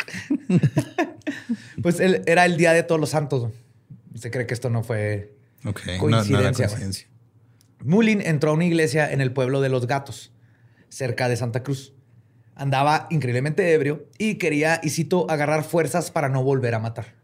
pues 1.82 2.00
él, 2.00 2.22
era 2.26 2.44
el 2.44 2.56
día 2.56 2.72
de 2.72 2.82
todos 2.82 3.00
los 3.00 3.10
santos. 3.10 3.50
Se 4.14 4.30
cree 4.30 4.46
que 4.46 4.54
esto 4.54 4.70
no 4.70 4.82
fue 4.82 5.32
coincidencia. 5.98 6.68
Mullin 7.84 8.20
entró 8.20 8.50
a 8.50 8.54
una 8.54 8.64
iglesia 8.64 9.10
en 9.10 9.20
el 9.20 9.32
pueblo 9.32 9.60
de 9.60 9.68
Los 9.68 9.86
Gatos, 9.86 10.32
cerca 10.88 11.28
de 11.28 11.36
Santa 11.36 11.62
Cruz. 11.62 11.94
Andaba 12.54 13.06
increíblemente 13.10 13.72
ebrio 13.72 14.06
y 14.18 14.34
quería, 14.34 14.80
y 14.82 14.90
cito, 14.90 15.30
agarrar 15.30 15.62
fuerzas 15.62 16.10
para 16.10 16.28
no 16.28 16.42
volver 16.42 16.74
a 16.74 16.80
matar. 16.80 17.14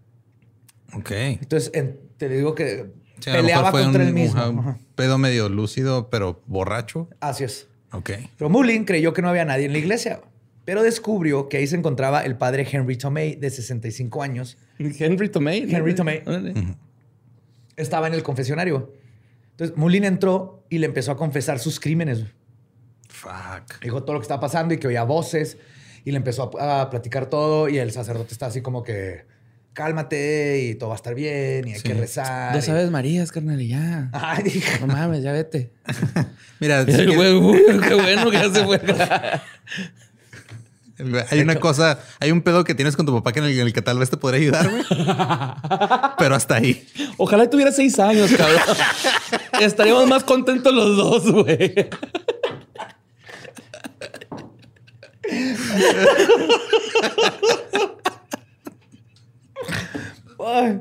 Ok. 0.93 1.11
Entonces, 1.11 1.73
te 2.17 2.29
digo 2.29 2.55
que 2.55 2.93
peleaba 3.25 3.71
contra 3.71 4.03
el 4.03 4.13
mismo. 4.13 4.49
Un 4.49 4.79
pedo 4.95 5.19
medio 5.19 5.49
lúcido, 5.49 6.11
pero 6.11 6.43
borracho. 6.47 7.09
Así 7.21 7.45
es. 7.45 7.69
Ok. 7.93 8.11
Pero 8.37 8.51
Mullin 8.51 8.85
creyó 8.85 9.13
que 9.13 9.23
no 9.23 9.29
había 9.29 9.45
nadie 9.45 9.67
en 9.67 9.73
la 9.73 9.79
iglesia, 9.79 10.21
pero 10.65 10.83
descubrió 10.83 11.49
que 11.49 11.59
ahí 11.59 11.67
se 11.67 11.77
encontraba 11.77 12.23
el 12.23 12.37
padre 12.37 12.67
Henry 12.71 12.97
Tomei, 12.97 13.37
de 13.37 13.51
65 13.51 14.23
años. 14.23 14.57
¿Henry 14.79 15.29
Tomei? 15.29 15.73
Henry 15.73 15.95
Tomei. 15.95 16.23
Estaba 17.77 18.07
en 18.07 18.15
el 18.15 18.23
confesionario. 18.23 18.93
Entonces, 19.53 19.77
Mullin 19.77 20.05
entró 20.05 20.65
y 20.69 20.79
le 20.79 20.87
empezó 20.87 21.13
a 21.13 21.17
confesar 21.17 21.61
sus 21.61 21.79
crímenes. 21.79 22.25
Fuck. 23.09 23.81
Dijo 23.81 24.03
todo 24.03 24.15
lo 24.15 24.21
que 24.21 24.25
estaba 24.25 24.41
pasando 24.41 24.75
y 24.75 24.79
que 24.79 24.89
oía 24.89 25.05
voces 25.05 25.57
y 26.05 26.11
le 26.11 26.17
empezó 26.17 26.51
a 26.61 26.91
platicar 26.91 27.27
todo 27.27 27.69
y 27.69 27.79
el 27.79 27.93
sacerdote 27.93 28.33
está 28.33 28.47
así 28.47 28.61
como 28.61 28.83
que 28.83 29.25
cálmate 29.75 30.63
y 30.63 30.75
todo 30.77 30.91
va 30.91 30.95
a 30.95 30.97
estar 30.97 31.15
bien 31.15 31.69
y 31.69 31.75
hay 31.75 31.81
que 31.81 31.95
rezar. 31.95 32.55
Ya 32.55 32.63
sabes, 32.63 32.91
Marías, 32.91 33.31
carnal, 33.33 33.61
y 33.61 33.69
ya. 33.69 34.09
Ay, 34.13 34.63
no 34.81 34.87
mames, 34.87 35.23
ya 35.23 35.33
vete. 35.33 35.73
Mira, 36.61 36.87
qué 36.87 37.07
bueno 37.15 38.31
que 38.31 38.37
ya 38.37 38.51
se 38.51 38.65
fue. 38.65 38.81
Hay 41.29 41.41
una 41.41 41.57
cosa, 41.57 41.99
hay 42.21 42.31
un 42.31 42.41
pedo 42.41 42.63
que 42.63 42.73
tienes 42.73 42.95
con 42.97 43.05
tu 43.05 43.13
papá 43.13 43.33
que 43.33 43.41
en 43.41 43.47
el, 43.47 43.73
que 43.73 43.83
tal 43.83 43.99
vez 43.99 44.11
te 44.11 44.17
podría 44.17 44.41
ayudar, 44.41 44.71
güey. 44.71 44.85
Pero 46.19 46.37
hasta 46.37 46.55
ahí. 46.55 46.87
Ojalá 47.17 47.51
tuviera 47.51 47.73
seis 47.73 47.99
años, 47.99 48.31
cabrón. 48.31 48.61
Estaríamos 49.61 50.07
más 50.07 50.23
contentos 50.23 50.73
los 50.73 50.97
dos, 50.97 51.33
güey. 51.33 51.75
Ay, 60.39 60.81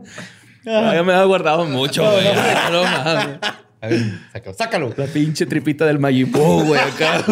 ya 0.65 1.03
me 1.03 1.13
ha 1.13 1.23
guardado 1.23 1.65
mucho, 1.65 2.03
güey. 2.03 2.25
No 2.71 2.83
mames. 2.83 3.39
A 3.81 3.87
ver, 3.87 4.01
sácalo, 4.31 4.55
sácalo. 4.55 4.93
La 4.95 5.07
pinche 5.07 5.45
tripita 5.45 5.85
del 5.85 5.99
Majimbo, 5.99 6.63
güey, 6.63 6.79
acá. 6.79 7.25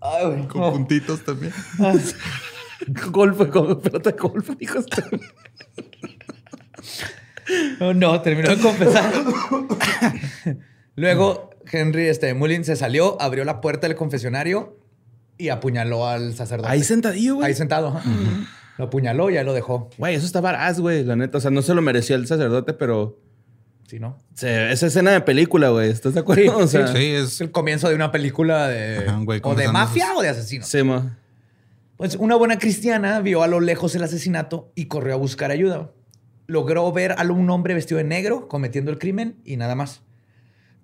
Ay, 0.00 0.26
güey. 0.26 0.48
Con 0.48 0.72
puntitos 0.72 1.24
también. 1.24 1.52
golf, 3.12 3.48
con 3.50 3.80
pelota 3.80 4.10
de 4.10 4.18
golf, 4.18 4.50
dijo 4.58 4.80
este. 4.80 5.02
No, 7.78 7.94
no, 7.94 8.20
terminó 8.20 8.50
de 8.50 8.60
confesar. 8.60 9.12
Luego, 10.96 11.50
Henry 11.70 12.08
este, 12.08 12.34
Mullin 12.34 12.64
se 12.64 12.74
salió, 12.76 13.20
abrió 13.20 13.44
la 13.44 13.60
puerta 13.60 13.86
del 13.86 13.96
confesionario 13.96 14.81
y 15.42 15.48
apuñaló 15.50 16.06
al 16.08 16.34
sacerdote. 16.34 16.70
Ahí 16.70 16.82
sentadillo, 16.82 17.36
güey. 17.36 17.48
Ahí 17.48 17.54
sentado. 17.54 18.00
Lo 18.78 18.84
apuñaló 18.86 19.30
y 19.30 19.34
ya 19.34 19.42
lo 19.44 19.52
dejó. 19.52 19.90
Güey, 19.98 20.14
eso 20.14 20.24
está 20.26 20.40
varaz, 20.40 20.80
güey, 20.80 21.04
la 21.04 21.16
neta. 21.16 21.38
O 21.38 21.40
sea, 21.40 21.50
no 21.50 21.62
se 21.62 21.74
lo 21.74 21.82
merecía 21.82 22.16
el 22.16 22.26
sacerdote, 22.26 22.72
pero... 22.72 23.18
¿Sí, 23.86 23.98
no? 24.00 24.16
se- 24.34 24.72
esa 24.72 24.86
escena 24.86 25.10
de 25.10 25.20
película, 25.20 25.68
güey. 25.68 25.90
¿Estás 25.90 26.14
de 26.14 26.20
acuerdo? 26.20 26.42
Sí, 26.42 26.48
o 26.48 26.66
sea, 26.66 26.86
Sí, 26.86 27.04
Es 27.12 27.34
es. 27.34 27.40
el 27.42 27.50
comienzo 27.50 27.88
de 27.90 27.94
una 27.94 28.10
película 28.10 28.68
de... 28.68 29.06
Ajá, 29.06 29.18
güey, 29.22 29.40
o 29.44 29.54
de 29.54 29.68
mafia 29.68 30.14
o 30.16 30.22
de 30.22 30.30
asesino. 30.30 30.64
sí, 30.64 30.82
ma. 30.82 31.18
Pues 31.98 32.16
una 32.16 32.34
buena 32.36 32.58
cristiana 32.58 33.20
vio 33.20 33.42
a 33.42 33.46
lo 33.48 33.60
lejos 33.60 33.94
el 33.94 34.02
asesinato 34.02 34.72
y 34.74 34.86
corrió 34.86 35.12
a 35.14 35.18
buscar 35.18 35.50
ayuda. 35.50 35.90
Logró 36.46 36.90
ver 36.92 37.14
a 37.18 37.22
un 37.30 37.48
hombre 37.50 37.74
vestido 37.74 37.98
de 37.98 38.04
negro 38.04 38.48
cometiendo 38.48 38.90
el 38.90 38.98
crimen 38.98 39.36
y 39.44 39.56
nada 39.56 39.74
más. 39.74 40.00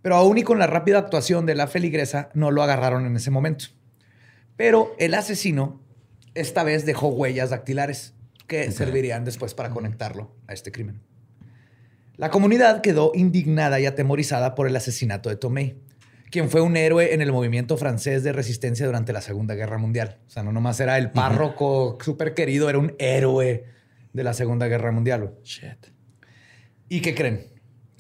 Pero 0.03 0.15
aún 0.17 0.39
y 0.39 0.43
con 0.43 0.59
la 0.59 0.67
rápida 0.69 0.99
actuación 0.99 1.45
de 1.47 1.55
la 1.57 1.67
feligresa, 1.67 2.29
no 2.35 2.51
lo 2.53 2.63
agarraron 2.63 3.05
en 3.07 3.17
ese 3.17 3.31
momento. 3.31 3.65
Pero 4.59 4.97
el 4.99 5.15
asesino 5.15 5.81
esta 6.35 6.65
vez 6.65 6.85
dejó 6.85 7.09
huellas 7.09 7.51
dactilares 7.51 8.13
que 8.49 8.71
servirían 8.73 9.25
después 9.25 9.55
para 9.55 9.71
conectarlo 9.71 10.35
a 10.49 10.53
este 10.53 10.73
crimen. 10.73 11.01
La 12.17 12.31
comunidad 12.31 12.81
quedó 12.81 13.13
indignada 13.15 13.79
y 13.79 13.87
atemorizada 13.87 14.57
por 14.57 14.67
el 14.67 14.75
asesinato 14.75 15.29
de 15.29 15.37
Tomei, 15.37 15.81
quien 16.33 16.51
fue 16.51 16.61
un 16.61 16.77
héroe 16.77 17.15
en 17.15 17.23
el 17.23 17.31
movimiento 17.31 17.77
francés 17.77 18.25
de 18.25 18.33
resistencia 18.33 18.85
durante 18.85 19.13
la 19.13 19.21
Segunda 19.21 19.55
Guerra 19.55 19.79
Mundial. 19.79 20.19
O 20.27 20.31
sea, 20.31 20.43
no 20.43 20.51
nomás 20.51 20.81
era 20.81 20.99
el 20.99 21.13
párroco 21.13 21.97
súper 22.01 22.35
querido, 22.35 22.69
era 22.69 22.79
un 22.79 22.97
héroe 22.99 23.65
de 24.13 24.25
la 24.25 24.35
Segunda 24.35 24.67
Guerra 24.67 24.91
Mundial. 24.91 25.35
Shit. 25.45 25.87
¿Y 26.89 27.01
qué 27.01 27.15
creen? 27.15 27.47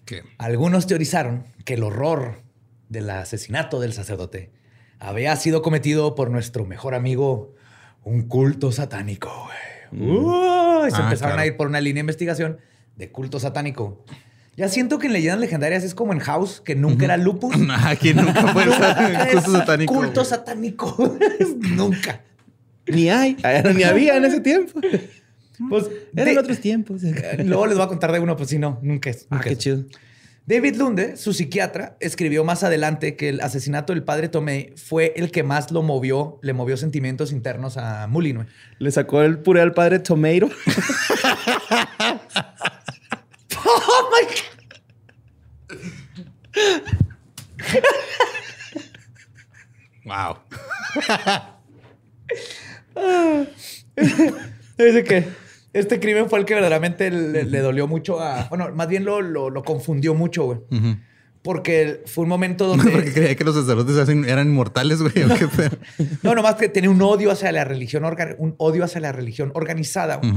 que 0.04 0.24
Algunos 0.38 0.88
teorizaron 0.88 1.44
que 1.64 1.74
el 1.74 1.84
horror 1.84 2.42
del 2.88 3.08
asesinato 3.10 3.78
del 3.78 3.92
sacerdote 3.92 4.57
había 4.98 5.34
sido 5.36 5.62
cometido 5.62 6.14
por 6.14 6.30
nuestro 6.30 6.64
mejor 6.64 6.94
amigo, 6.94 7.54
un 8.04 8.22
culto 8.28 8.72
satánico. 8.72 9.30
güey. 9.90 10.10
Uy, 10.10 10.90
se 10.90 10.96
Ah, 10.96 11.04
empezaron 11.04 11.16
claro. 11.34 11.40
a 11.40 11.46
ir 11.46 11.56
por 11.56 11.66
una 11.68 11.80
línea 11.80 11.94
de 11.96 12.00
investigación 12.00 12.58
de 12.96 13.10
culto 13.10 13.38
satánico. 13.40 14.04
Ya 14.56 14.68
siento 14.68 14.98
que 14.98 15.06
en 15.06 15.12
leyendas 15.12 15.38
legendarias 15.40 15.84
es 15.84 15.94
como 15.94 16.12
en 16.12 16.18
House, 16.18 16.60
que 16.64 16.74
nunca 16.74 17.04
era 17.04 17.16
lupus. 17.16 17.54
Aquí 17.84 18.12
nunca 18.12 18.48
fue 18.52 18.64
culto 18.64 19.52
satánico. 19.52 19.94
Culto 19.94 20.12
güey. 20.20 20.26
satánico. 20.26 21.18
nunca. 21.76 22.22
Ni 22.86 23.08
hay. 23.08 23.36
Ni 23.74 23.82
había 23.84 24.16
en 24.16 24.24
ese 24.24 24.40
tiempo. 24.40 24.80
Pues, 25.68 25.86
Eran 26.16 26.34
de- 26.34 26.38
otros 26.40 26.58
tiempos. 26.60 27.02
Luego 27.44 27.66
les 27.66 27.76
voy 27.76 27.84
a 27.84 27.88
contar 27.88 28.10
de 28.12 28.20
uno, 28.20 28.36
pues 28.36 28.48
sí, 28.48 28.58
no, 28.58 28.78
nunca 28.82 29.10
es. 29.10 29.26
Ah, 29.30 29.36
nunca 29.36 29.44
qué 29.44 29.52
es. 29.52 29.58
chido. 29.58 29.84
David 30.48 30.76
Lunde, 30.76 31.18
su 31.18 31.34
psiquiatra, 31.34 31.98
escribió 32.00 32.42
más 32.42 32.64
adelante 32.64 33.16
que 33.16 33.28
el 33.28 33.42
asesinato 33.42 33.92
del 33.92 34.02
padre 34.02 34.30
Tomei 34.30 34.72
fue 34.76 35.12
el 35.14 35.30
que 35.30 35.42
más 35.42 35.70
lo 35.70 35.82
movió, 35.82 36.38
le 36.40 36.54
movió 36.54 36.78
sentimientos 36.78 37.32
internos 37.32 37.76
a 37.76 38.06
Mullin. 38.06 38.36
güey. 38.36 38.48
Le 38.78 38.90
sacó 38.90 39.20
el 39.20 39.40
puré 39.40 39.60
al 39.60 39.74
padre 39.74 39.98
Tomato. 39.98 40.48
¡Oh, 43.62 44.10
my 44.10 44.24
God! 44.24 44.48
Wow. 50.06 50.38
Dice 54.78 55.04
que 55.04 55.28
este 55.72 56.00
crimen 56.00 56.28
fue 56.28 56.38
el 56.38 56.44
que 56.44 56.54
verdaderamente 56.54 57.10
le, 57.10 57.44
le 57.44 57.58
dolió 57.60 57.86
mucho 57.86 58.20
a... 58.20 58.48
Bueno, 58.48 58.70
más 58.74 58.88
bien 58.88 59.04
lo, 59.04 59.20
lo- 59.22 59.50
lo 59.50 59.62
confundió 59.62 60.14
mucho, 60.14 60.44
güey. 60.44 60.58
Porque 61.42 62.02
fue 62.06 62.24
un 62.24 62.28
momento 62.28 62.66
donde... 62.66 62.90
Porque 62.90 63.12
creía 63.12 63.36
que 63.36 63.44
los 63.44 63.54
sacerdotes 63.54 63.96
eran 64.26 64.48
inmortales, 64.48 65.00
güey. 65.00 65.22
¿o 65.24 65.34
qué 65.36 65.46
pedo? 65.48 65.76
No, 66.22 66.34
nomás 66.34 66.56
que 66.56 66.68
tenía 66.68 66.90
un 66.90 67.00
odio 67.00 67.30
hacia 67.30 67.52
la 67.52 67.64
religión, 67.64 68.04
un 68.38 68.54
odio 68.58 68.84
hacia 68.84 69.00
la 69.00 69.12
religión 69.12 69.52
organizada. 69.54 70.16
güey. 70.16 70.32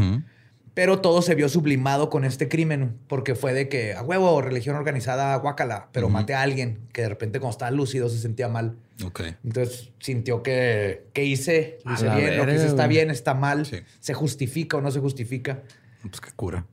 Pero 0.74 1.00
todo 1.02 1.22
se 1.22 1.36
vio 1.36 1.50
sublimado 1.50 2.10
con 2.10 2.24
este 2.24 2.48
crimen, 2.48 2.98
porque 3.08 3.36
fue 3.36 3.54
de 3.54 3.68
que, 3.68 3.94
a 3.94 4.02
huevo, 4.04 4.42
religión 4.42 4.78
organizada, 4.78 5.36
guácala, 5.36 5.90
pero 5.92 6.08
maté 6.08 6.34
a 6.34 6.42
alguien 6.42 6.80
que 6.94 7.02
de 7.02 7.10
repente 7.10 7.40
cuando 7.40 7.52
estaba 7.52 7.72
lúcido 7.72 8.08
se 8.08 8.18
sentía 8.20 8.48
mal. 8.48 8.78
Ok. 9.04 9.22
Entonces 9.44 9.92
sintió 10.00 10.44
que, 10.44 11.08
¿qué 11.14 11.26
hice? 11.26 11.80
Lo 11.84 11.94
hice 11.94 12.10
bien, 12.10 12.38
lo 12.38 12.46
que 12.46 12.56
hice 12.56 12.68
está 12.68 12.88
bien, 12.88 13.12
está 13.12 13.34
mal, 13.34 13.66
Sí. 13.66 13.78
se 14.00 14.14
justifica 14.14 14.78
o 14.78 14.82
no 14.82 14.92
se 14.92 15.02
justifica. 15.02 15.62
Pues 16.04 16.22
qué 16.22 16.32
cura. 16.36 16.66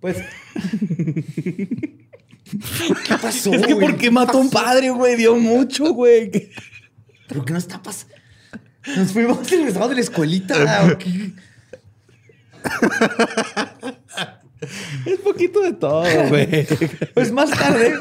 Pues... 0.00 0.16
¿Qué 3.06 3.14
pasó? 3.20 3.52
Es 3.52 3.66
que 3.66 3.74
güey? 3.74 3.86
¿por 3.86 3.96
qué 3.98 4.10
mató 4.10 4.38
a 4.38 4.40
un 4.40 4.50
padre, 4.50 4.90
güey? 4.90 5.16
Dio 5.16 5.36
mucho, 5.36 5.92
güey. 5.92 6.30
¿Pero 7.28 7.44
qué 7.44 7.52
nos 7.52 7.64
está 7.64 7.82
pasando? 7.82 8.14
Nos 8.96 9.12
fuimos 9.12 9.48
regresamos 9.50 9.88
de 9.90 9.94
la 9.94 10.00
escuelita. 10.00 10.84
¿o 10.92 10.98
qué? 10.98 11.32
Es 15.06 15.18
poquito 15.20 15.60
de 15.60 15.72
todo, 15.72 16.04
güey. 16.28 16.66
Pues 17.14 17.32
más 17.32 17.50
tarde, 17.50 17.98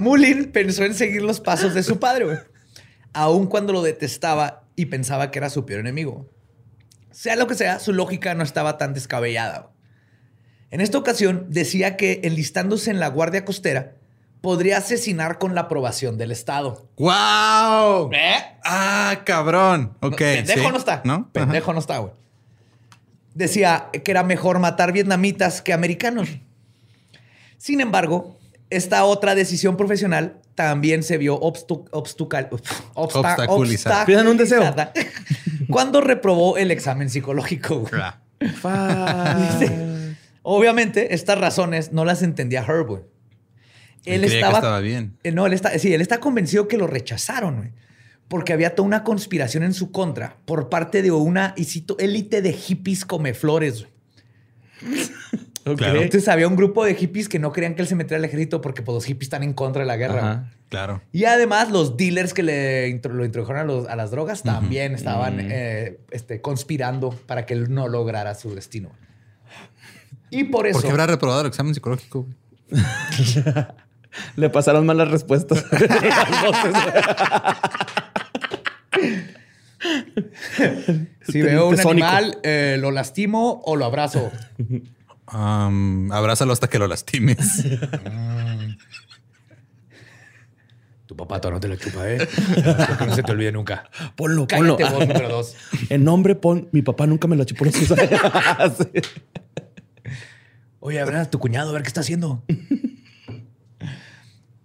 Mullin 0.00 0.52
pensó 0.52 0.84
en 0.84 0.94
seguir 0.94 1.22
los 1.22 1.40
pasos 1.40 1.74
de 1.74 1.82
su 1.82 1.98
padre, 1.98 2.24
güey. 2.24 2.38
Aun 3.12 3.46
cuando 3.46 3.72
lo 3.72 3.82
detestaba 3.82 4.62
y 4.76 4.86
pensaba 4.86 5.30
que 5.30 5.38
era 5.38 5.50
su 5.50 5.66
peor 5.66 5.80
enemigo. 5.80 6.30
Sea 7.10 7.34
lo 7.34 7.48
que 7.48 7.56
sea, 7.56 7.80
su 7.80 7.92
lógica 7.92 8.34
no 8.34 8.44
estaba 8.44 8.78
tan 8.78 8.94
descabellada. 8.94 9.58
güey. 9.60 9.72
En 10.70 10.80
esta 10.80 10.98
ocasión 10.98 11.46
decía 11.48 11.96
que 11.96 12.20
enlistándose 12.24 12.90
en 12.90 13.00
la 13.00 13.08
Guardia 13.08 13.44
Costera 13.44 13.94
podría 14.40 14.78
asesinar 14.78 15.38
con 15.38 15.54
la 15.54 15.62
aprobación 15.62 16.16
del 16.16 16.30
Estado. 16.30 16.88
¡Wow! 16.96 18.10
¿Eh? 18.12 18.36
Ah, 18.64 19.22
cabrón. 19.24 19.96
Ok. 20.00 20.12
No, 20.12 20.16
pendejo 20.18 20.60
sí. 20.60 20.70
no 20.70 20.76
está. 20.76 21.02
¿No? 21.04 21.32
Pendejo 21.32 21.72
no 21.72 21.80
está, 21.80 21.98
güey. 21.98 22.12
Decía 23.38 23.88
que 23.92 24.10
era 24.10 24.24
mejor 24.24 24.58
matar 24.58 24.90
vietnamitas 24.92 25.62
que 25.62 25.72
americanos. 25.72 26.28
Sin 27.56 27.80
embargo, 27.80 28.36
esta 28.68 29.04
otra 29.04 29.36
decisión 29.36 29.76
profesional 29.76 30.40
también 30.56 31.04
se 31.04 31.18
vio 31.18 31.38
obstu- 31.40 31.88
obstucal- 31.90 32.48
obsta- 32.50 32.74
Obstaculizada. 32.94 34.04
Pidan 34.06 34.26
un 34.26 34.36
deseo. 34.36 34.60
obstaculizada 34.60 34.92
Cuando 35.70 36.00
reprobó 36.00 36.56
el 36.58 36.72
examen 36.72 37.10
psicológico. 37.10 37.84
Obviamente, 40.42 41.14
estas 41.14 41.38
razones 41.38 41.92
no 41.92 42.04
las 42.04 42.22
entendía 42.22 42.64
Herb. 42.66 43.04
Él 44.04 44.22
que 44.22 44.40
estaba 44.56 44.80
bien. 44.80 45.16
Eh, 45.22 45.30
No, 45.30 45.46
él 45.46 45.52
está, 45.52 45.78
sí, 45.78 45.92
él 45.94 46.00
está 46.00 46.18
convencido 46.18 46.66
que 46.66 46.76
lo 46.76 46.88
rechazaron, 46.88 47.56
güey. 47.58 47.70
Porque 48.28 48.52
había 48.52 48.74
toda 48.74 48.86
una 48.86 49.04
conspiración 49.04 49.62
en 49.62 49.74
su 49.74 49.90
contra 49.90 50.36
por 50.44 50.68
parte 50.68 51.02
de 51.02 51.10
una, 51.10 51.54
y 51.56 51.64
cito, 51.64 51.96
élite 51.98 52.42
de 52.42 52.52
hippies 52.52 53.04
come 53.04 53.34
flores. 53.34 53.80
güey. 53.80 53.92
Claro. 55.76 56.00
Entonces 56.00 56.28
había 56.28 56.48
un 56.48 56.56
grupo 56.56 56.82
de 56.84 56.94
hippies 56.94 57.28
que 57.28 57.38
no 57.38 57.52
querían 57.52 57.74
que 57.74 57.82
él 57.82 57.88
se 57.88 57.94
metiera 57.94 58.16
al 58.18 58.24
ejército 58.24 58.62
porque 58.62 58.80
pues, 58.80 58.94
los 58.94 59.04
hippies 59.04 59.26
están 59.26 59.42
en 59.42 59.52
contra 59.52 59.82
de 59.82 59.86
la 59.86 59.96
guerra. 59.98 60.18
Ajá. 60.18 60.50
Claro. 60.70 61.02
Y 61.12 61.24
además 61.24 61.70
los 61.70 61.96
dealers 61.98 62.32
que 62.32 62.42
le 62.42 62.88
intro- 62.88 63.12
lo 63.12 63.24
introdujeron 63.24 63.62
a, 63.62 63.64
los- 63.64 63.86
a 63.88 63.96
las 63.96 64.10
drogas 64.10 64.42
también 64.42 64.94
estaban 64.94 65.36
Mm. 65.36 65.48
eh, 65.50 65.98
este, 66.10 66.40
conspirando 66.40 67.10
para 67.10 67.44
que 67.44 67.52
él 67.54 67.72
no 67.74 67.88
lograra 67.88 68.34
su 68.34 68.54
destino. 68.54 68.90
Y 70.30 70.44
por 70.44 70.66
eso... 70.66 70.78
¿Por 70.78 70.84
qué 70.84 70.90
habrá 70.90 71.06
reprobado 71.06 71.42
el 71.42 71.46
examen 71.48 71.74
psicológico? 71.74 72.26
Le 74.36 74.48
pasaron 74.50 74.86
mal 74.86 74.96
las 74.96 75.10
respuestas. 75.10 75.64
Si 81.22 81.40
veo 81.40 81.68
un 81.68 81.76
Tesónico. 81.76 82.06
animal, 82.06 82.38
eh, 82.42 82.76
lo 82.80 82.90
lastimo 82.90 83.62
o 83.64 83.76
lo 83.76 83.84
abrazo. 83.84 84.32
Am, 85.26 86.10
abrázalo 86.10 86.52
hasta 86.52 86.68
que 86.68 86.78
lo 86.80 86.88
lastimes. 86.88 87.64
Tu 91.06 91.16
papá 91.16 91.40
todavía 91.40 91.56
no 91.56 91.60
te 91.60 91.68
lo 91.68 91.76
chupa, 91.76 92.10
¿eh? 92.10 92.18
Porque 92.88 93.06
no 93.06 93.14
se 93.14 93.22
te 93.22 93.32
olvide 93.32 93.52
nunca. 93.52 93.88
Ponlo, 94.16 94.46
ponlo. 94.46 94.76
Cállate 94.76 94.94
vos, 94.96 95.08
número 95.08 95.28
dos. 95.28 95.54
El 95.88 96.04
nombre 96.04 96.34
pon. 96.34 96.68
Mi 96.72 96.82
papá 96.82 97.06
nunca 97.06 97.28
me 97.28 97.36
lo 97.36 97.44
chupó. 97.44 97.64
Oye, 100.80 101.00
a 101.00 101.04
ver 101.04 101.16
a 101.16 101.30
tu 101.30 101.38
cuñado, 101.38 101.70
a 101.70 101.72
ver 101.72 101.82
qué 101.82 101.88
está 101.88 102.00
haciendo. 102.00 102.42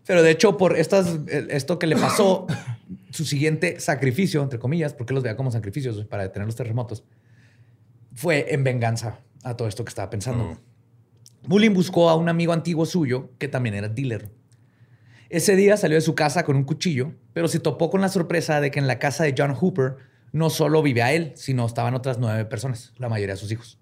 Pero 0.06 0.22
de 0.22 0.32
hecho, 0.32 0.58
por 0.58 0.78
estas, 0.78 1.20
eh, 1.28 1.48
esto 1.50 1.80
que 1.80 1.88
le 1.88 1.96
pasó, 1.96 2.48
su 3.12 3.26
siguiente 3.26 3.80
sacrificio, 3.80 4.42
entre 4.42 4.60
comillas, 4.60 4.94
porque 4.94 5.14
los 5.14 5.24
veía 5.24 5.36
como 5.36 5.52
sacrificios 5.52 6.06
para 6.06 6.24
detener 6.24 6.46
los 6.46 6.56
terremotos, 6.56 7.04
fue 8.14 8.54
en 8.54 8.64
venganza 8.64 9.20
a 9.44 9.56
todo 9.56 9.68
esto 9.68 9.84
que 9.86 9.90
estaba 9.90 10.10
pensando. 10.10 10.58
Mullin 11.48 11.74
buscó 11.74 12.10
a 12.10 12.16
un 12.16 12.30
amigo 12.30 12.54
antiguo 12.54 12.86
suyo 12.86 13.32
que 13.38 13.48
también 13.48 13.76
era 13.76 13.90
dealer. 13.90 14.30
Ese 15.30 15.56
día 15.56 15.78
salió 15.78 15.96
de 15.96 16.02
su 16.02 16.16
casa 16.16 16.44
con 16.44 16.56
un 16.56 16.64
cuchillo, 16.64 17.14
pero 17.34 17.48
se 17.48 17.60
topó 17.60 17.90
con 17.90 18.02
la 18.02 18.10
sorpresa 18.10 18.62
de 18.62 18.72
que 18.72 18.80
en 18.80 18.88
la 18.88 19.00
casa 19.00 19.24
de 19.24 19.34
John 19.36 19.56
Hooper 19.56 19.96
no 20.32 20.50
solo 20.50 20.82
vive 20.82 21.02
a 21.02 21.12
él, 21.12 21.34
sino 21.36 21.66
estaban 21.66 21.96
otras 21.96 22.18
nueve 22.20 22.46
personas, 22.46 22.94
la 22.98 23.10
mayoría 23.10 23.36
de 23.36 23.40
sus 23.40 23.52
hijos. 23.52 23.80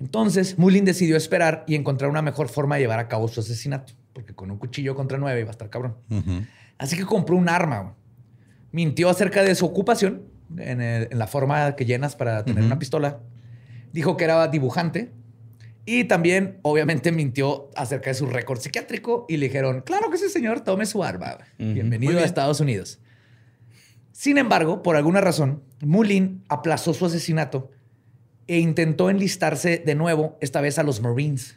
Entonces, 0.00 0.58
Mullin 0.58 0.84
decidió 0.84 1.16
esperar 1.16 1.64
y 1.66 1.74
encontrar 1.74 2.10
una 2.10 2.22
mejor 2.22 2.48
forma 2.48 2.76
de 2.76 2.82
llevar 2.82 2.98
a 2.98 3.08
cabo 3.08 3.28
su 3.28 3.40
asesinato, 3.40 3.92
porque 4.14 4.34
con 4.34 4.50
un 4.50 4.58
cuchillo 4.58 4.94
contra 4.94 5.18
nueve 5.18 5.40
iba 5.40 5.50
a 5.50 5.50
estar 5.50 5.68
cabrón. 5.68 5.96
Así 6.78 6.96
que 6.96 7.04
compró 7.04 7.36
un 7.36 7.48
arma. 7.48 7.94
Mintió 8.72 9.10
acerca 9.10 9.42
de 9.42 9.54
su 9.54 9.66
ocupación, 9.66 10.22
en, 10.56 11.08
la 11.10 11.26
forma 11.26 11.76
que 11.76 11.84
llenas 11.84 12.16
para 12.16 12.44
tener 12.44 12.64
una 12.64 12.78
pistola. 12.78 13.20
Dijo 13.92 14.16
que 14.16 14.24
era 14.24 14.48
dibujante. 14.48 15.12
Y 15.86 16.04
también, 16.04 16.60
obviamente, 16.62 17.12
mintió 17.12 17.68
acerca 17.76 18.08
de 18.08 18.14
su 18.14 18.26
récord 18.26 18.58
psiquiátrico 18.58 19.26
y 19.28 19.36
le 19.36 19.46
dijeron, 19.48 19.82
claro 19.82 20.08
que 20.10 20.16
sí, 20.16 20.30
señor, 20.30 20.60
tome 20.62 20.86
su 20.86 21.04
arma. 21.04 21.38
Bienvenido 21.58 22.18
a 22.18 22.22
Estados 22.22 22.60
Unidos. 22.60 23.00
Sin 24.12 24.38
embargo, 24.38 24.82
por 24.82 24.96
alguna 24.96 25.20
razón, 25.20 25.62
Mullin 25.80 26.42
aplazó 26.48 26.94
su 26.94 27.04
asesinato 27.04 27.70
e 28.46 28.60
intentó 28.60 29.10
enlistarse 29.10 29.78
de 29.78 29.94
nuevo, 29.94 30.38
esta 30.40 30.60
vez 30.60 30.78
a 30.78 30.84
los 30.84 31.02
Marines. 31.02 31.56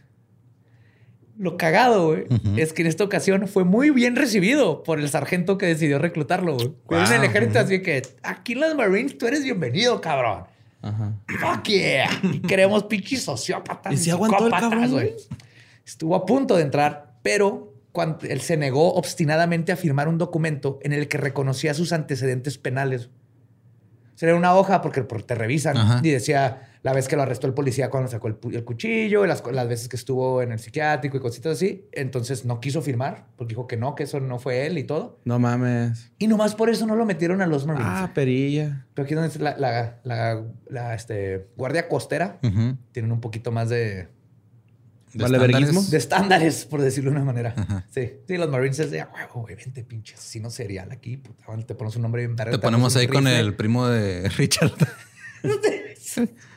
Lo 1.38 1.56
cagado, 1.56 2.08
güey, 2.08 2.26
es 2.58 2.74
que 2.74 2.82
en 2.82 2.88
esta 2.88 3.04
ocasión 3.04 3.48
fue 3.48 3.64
muy 3.64 3.92
bien 3.92 4.16
recibido 4.16 4.82
por 4.82 5.00
el 5.00 5.08
sargento 5.08 5.58
que 5.58 5.68
decidió 5.68 6.00
reclutarlo, 6.00 6.58
güey. 6.58 7.06
en 7.06 7.14
el 7.14 7.24
ejército 7.24 7.60
así 7.60 7.82
que, 7.82 8.02
aquí 8.24 8.54
en 8.54 8.62
los 8.62 8.76
Marines 8.76 9.18
tú 9.18 9.28
eres 9.28 9.44
bienvenido, 9.44 10.02
cabrón. 10.02 10.46
Ajá. 10.82 11.14
Fuck 11.28 11.66
yeah. 11.66 12.10
Y 12.24 12.40
queremos 12.40 12.86
pinches 12.86 13.24
sociópatas. 13.24 13.94
¿Y 13.94 13.98
si 13.98 14.10
aguantó 14.10 14.46
el 14.46 14.52
cabrón? 14.52 15.10
Estuvo 15.86 16.16
a 16.16 16.26
punto 16.26 16.56
de 16.56 16.64
entrar, 16.64 17.18
pero 17.22 17.74
cuando 17.92 18.20
él 18.28 18.42
se 18.42 18.58
negó 18.58 18.94
obstinadamente 18.94 19.72
a 19.72 19.76
firmar 19.76 20.08
un 20.08 20.18
documento 20.18 20.80
en 20.82 20.94
el 20.94 21.08
que 21.08 21.18
reconocía 21.18 21.74
sus 21.74 21.94
antecedentes 21.94 22.58
penales. 22.58 23.10
Sería 24.16 24.36
una 24.36 24.56
hoja 24.56 24.82
porque, 24.82 25.02
te 25.02 25.36
revisan 25.36 26.04
y 26.04 26.10
decía 26.10 26.67
la 26.84 26.94
vez 26.94 27.08
que 27.08 27.16
lo 27.16 27.24
arrestó 27.24 27.48
el 27.48 27.54
policía 27.54 27.90
cuando 27.90 28.10
sacó 28.10 28.28
el, 28.28 28.64
cuchillo, 28.64 29.26
las, 29.26 29.44
las, 29.52 29.68
veces 29.68 29.90
que 29.90 29.96
estuvo 29.96 30.42
en 30.42 30.52
el 30.52 30.60
psiquiátrico 30.60 31.18
y 31.18 31.20
cositas 31.20 31.54
así. 31.54 31.88
Entonces 31.92 32.46
no 32.46 32.60
quiso 32.60 32.82
firmar 32.82 33.28
porque 33.36 33.54
dijo 33.54 33.68
que 33.68 33.78
no, 33.78 33.96
que 33.96 34.04
eso 34.04 34.20
no 34.20 34.40
fue 34.40 34.66
él 34.66 34.78
y 34.78 34.84
todo. 34.84 35.20
No 35.26 35.40
mames. 35.40 36.12
Y 36.18 36.28
nomás 36.28 36.56
por 36.56 36.70
eso 36.70 36.86
no 36.86 36.96
lo 36.96 37.06
metieron 37.06 37.42
a 37.42 37.48
los 37.48 37.66
Marines. 37.66 37.88
Ah, 37.90 38.12
perilla. 38.14 38.86
Pero 38.94 39.06
aquí 39.06 39.16
donde 39.16 39.30
es 39.30 39.40
la, 39.40 39.56
la, 40.04 40.96
este, 40.96 41.48
guardia 41.58 41.88
costera, 41.88 42.40
tienen 42.92 43.12
un 43.12 43.22
poquito 43.22 43.52
más 43.52 43.70
de 43.70 44.08
¿De 45.14 45.26
estándares? 45.26 45.92
De 45.92 45.98
estándares, 45.98 46.66
por 46.66 46.82
decirlo 46.82 47.12
de 47.12 47.18
una 47.18 47.26
manera. 47.26 47.56
Sí. 47.90 48.12
Sí, 48.28 48.38
los 48.38 48.50
Marines 48.50 48.80
es 48.80 48.92
de, 48.92 49.00
huevo, 49.00 49.42
güey, 49.42 49.56
vente, 49.56 49.84
pinche 49.84 50.16
no 50.40 50.50
serial 50.50 50.92
aquí. 50.92 51.18
Puta, 51.18 51.46
te 51.66 51.76
ponemos 51.76 51.96
un 51.96 52.02
nombre 52.04 52.26
bien. 52.26 52.36
Te 52.36 52.60
ponemos 52.60 52.96
ahí 52.96 53.08
con 53.08 53.28
el 53.28 53.56
primo 53.56 53.88
de 53.88 54.30
Richard. 54.30 54.74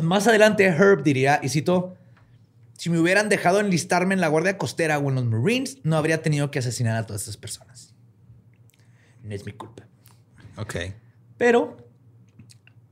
Más 0.00 0.26
adelante, 0.26 0.64
Herb 0.64 1.02
diría, 1.02 1.40
y 1.42 1.48
cito, 1.48 1.96
si 2.78 2.90
me 2.90 2.98
hubieran 2.98 3.28
dejado 3.28 3.60
enlistarme 3.60 4.14
en 4.14 4.20
la 4.20 4.28
Guardia 4.28 4.58
Costera 4.58 4.98
o 4.98 5.08
en 5.08 5.14
los 5.16 5.24
Marines, 5.26 5.78
no 5.84 5.96
habría 5.96 6.22
tenido 6.22 6.50
que 6.50 6.58
asesinar 6.58 6.96
a 6.96 7.06
todas 7.06 7.22
esas 7.22 7.36
personas. 7.36 7.94
No 9.22 9.34
es 9.34 9.46
mi 9.46 9.52
culpa. 9.52 9.86
Ok. 10.56 10.76
Pero, 11.36 11.76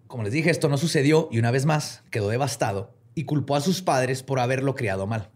como 0.06 0.22
les 0.22 0.32
dije, 0.32 0.50
esto 0.50 0.68
no 0.68 0.76
sucedió 0.76 1.28
y 1.32 1.38
una 1.38 1.50
vez 1.50 1.66
más 1.66 2.02
quedó 2.10 2.28
devastado 2.28 2.94
y 3.14 3.24
culpó 3.24 3.56
a 3.56 3.60
sus 3.60 3.82
padres 3.82 4.22
por 4.22 4.38
haberlo 4.38 4.74
criado 4.74 5.06
mal. 5.06 5.30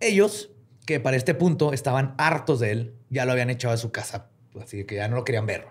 Ellos, 0.00 0.50
que 0.86 1.00
para 1.00 1.16
este 1.16 1.34
punto 1.34 1.72
estaban 1.72 2.14
hartos 2.18 2.60
de 2.60 2.72
él, 2.72 2.94
ya 3.10 3.24
lo 3.24 3.32
habían 3.32 3.50
echado 3.50 3.72
de 3.72 3.78
su 3.78 3.92
casa, 3.92 4.30
así 4.60 4.84
que 4.84 4.96
ya 4.96 5.08
no 5.08 5.16
lo 5.16 5.24
querían 5.24 5.46
ver. 5.46 5.66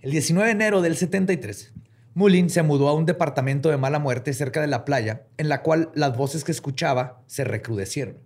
El 0.00 0.10
19 0.10 0.46
de 0.46 0.52
enero 0.52 0.82
del 0.82 0.96
73, 0.96 1.72
Mullin 2.18 2.50
se 2.50 2.64
mudó 2.64 2.88
a 2.88 2.94
un 2.94 3.06
departamento 3.06 3.70
de 3.70 3.76
mala 3.76 4.00
muerte 4.00 4.32
cerca 4.32 4.60
de 4.60 4.66
la 4.66 4.84
playa, 4.84 5.28
en 5.36 5.48
la 5.48 5.62
cual 5.62 5.92
las 5.94 6.16
voces 6.16 6.42
que 6.42 6.50
escuchaba 6.50 7.22
se 7.28 7.44
recrudecieron. 7.44 8.18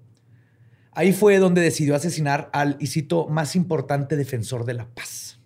Ahí 0.92 1.12
fue 1.12 1.36
donde 1.36 1.60
decidió 1.60 1.94
asesinar 1.94 2.48
al, 2.54 2.78
y 2.80 3.06
más 3.28 3.54
importante 3.54 4.16
defensor 4.16 4.64
de 4.64 4.72
la 4.72 4.86
paz, 4.86 5.40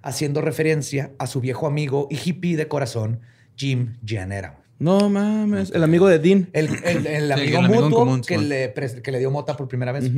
haciendo 0.00 0.40
referencia 0.40 1.12
a 1.18 1.26
su 1.26 1.42
viejo 1.42 1.66
amigo 1.66 2.08
y 2.10 2.16
hippie 2.16 2.56
de 2.56 2.66
corazón, 2.66 3.20
Jim 3.56 3.98
Gianera. 4.02 4.64
No 4.78 5.10
mames. 5.10 5.70
El 5.72 5.84
amigo 5.84 6.08
de 6.08 6.18
Dean. 6.18 6.48
El, 6.54 7.30
amigo 7.30 7.60
mutuo 7.60 8.22
que, 8.26 8.38
le, 8.38 8.72
que, 9.02 9.12
le, 9.12 9.18
dio 9.18 9.30
mota 9.30 9.54
por 9.54 9.68
primera 9.68 9.92
vez. 9.92 10.10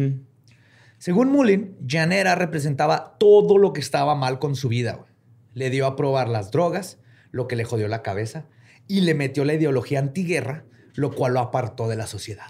Según 0.99 1.33
Mullin, 1.33 1.77
Janera 1.85 2.37
representaba 2.37 3.17
todo 3.19 3.59
lo 3.59 3.73
que 3.73 3.81
estaba 3.81 4.15
mal 4.15 4.39
con 4.39 4.55
su 4.55 4.69
vida. 4.69 5.05
Le 5.55 5.71
dio 5.71 5.87
a 5.87 5.97
probar 5.97 6.29
las 6.29 6.53
drogas, 6.53 6.99
lo 7.35 7.49
que 7.49 7.57
le 7.57 7.65
jodió 7.65 7.89
la 7.89 8.03
cabeza, 8.03 8.47
y 8.87 9.01
le 9.01 9.15
metió 9.15 9.45
la 9.45 9.55
ideología 9.55 9.99
antiguerra, 9.99 10.65
lo 10.95 11.13
cual 11.13 11.35
lo 11.35 11.41
apartó 11.41 11.89
de 11.89 11.97
la 11.97 12.07
sociedad. 12.07 12.47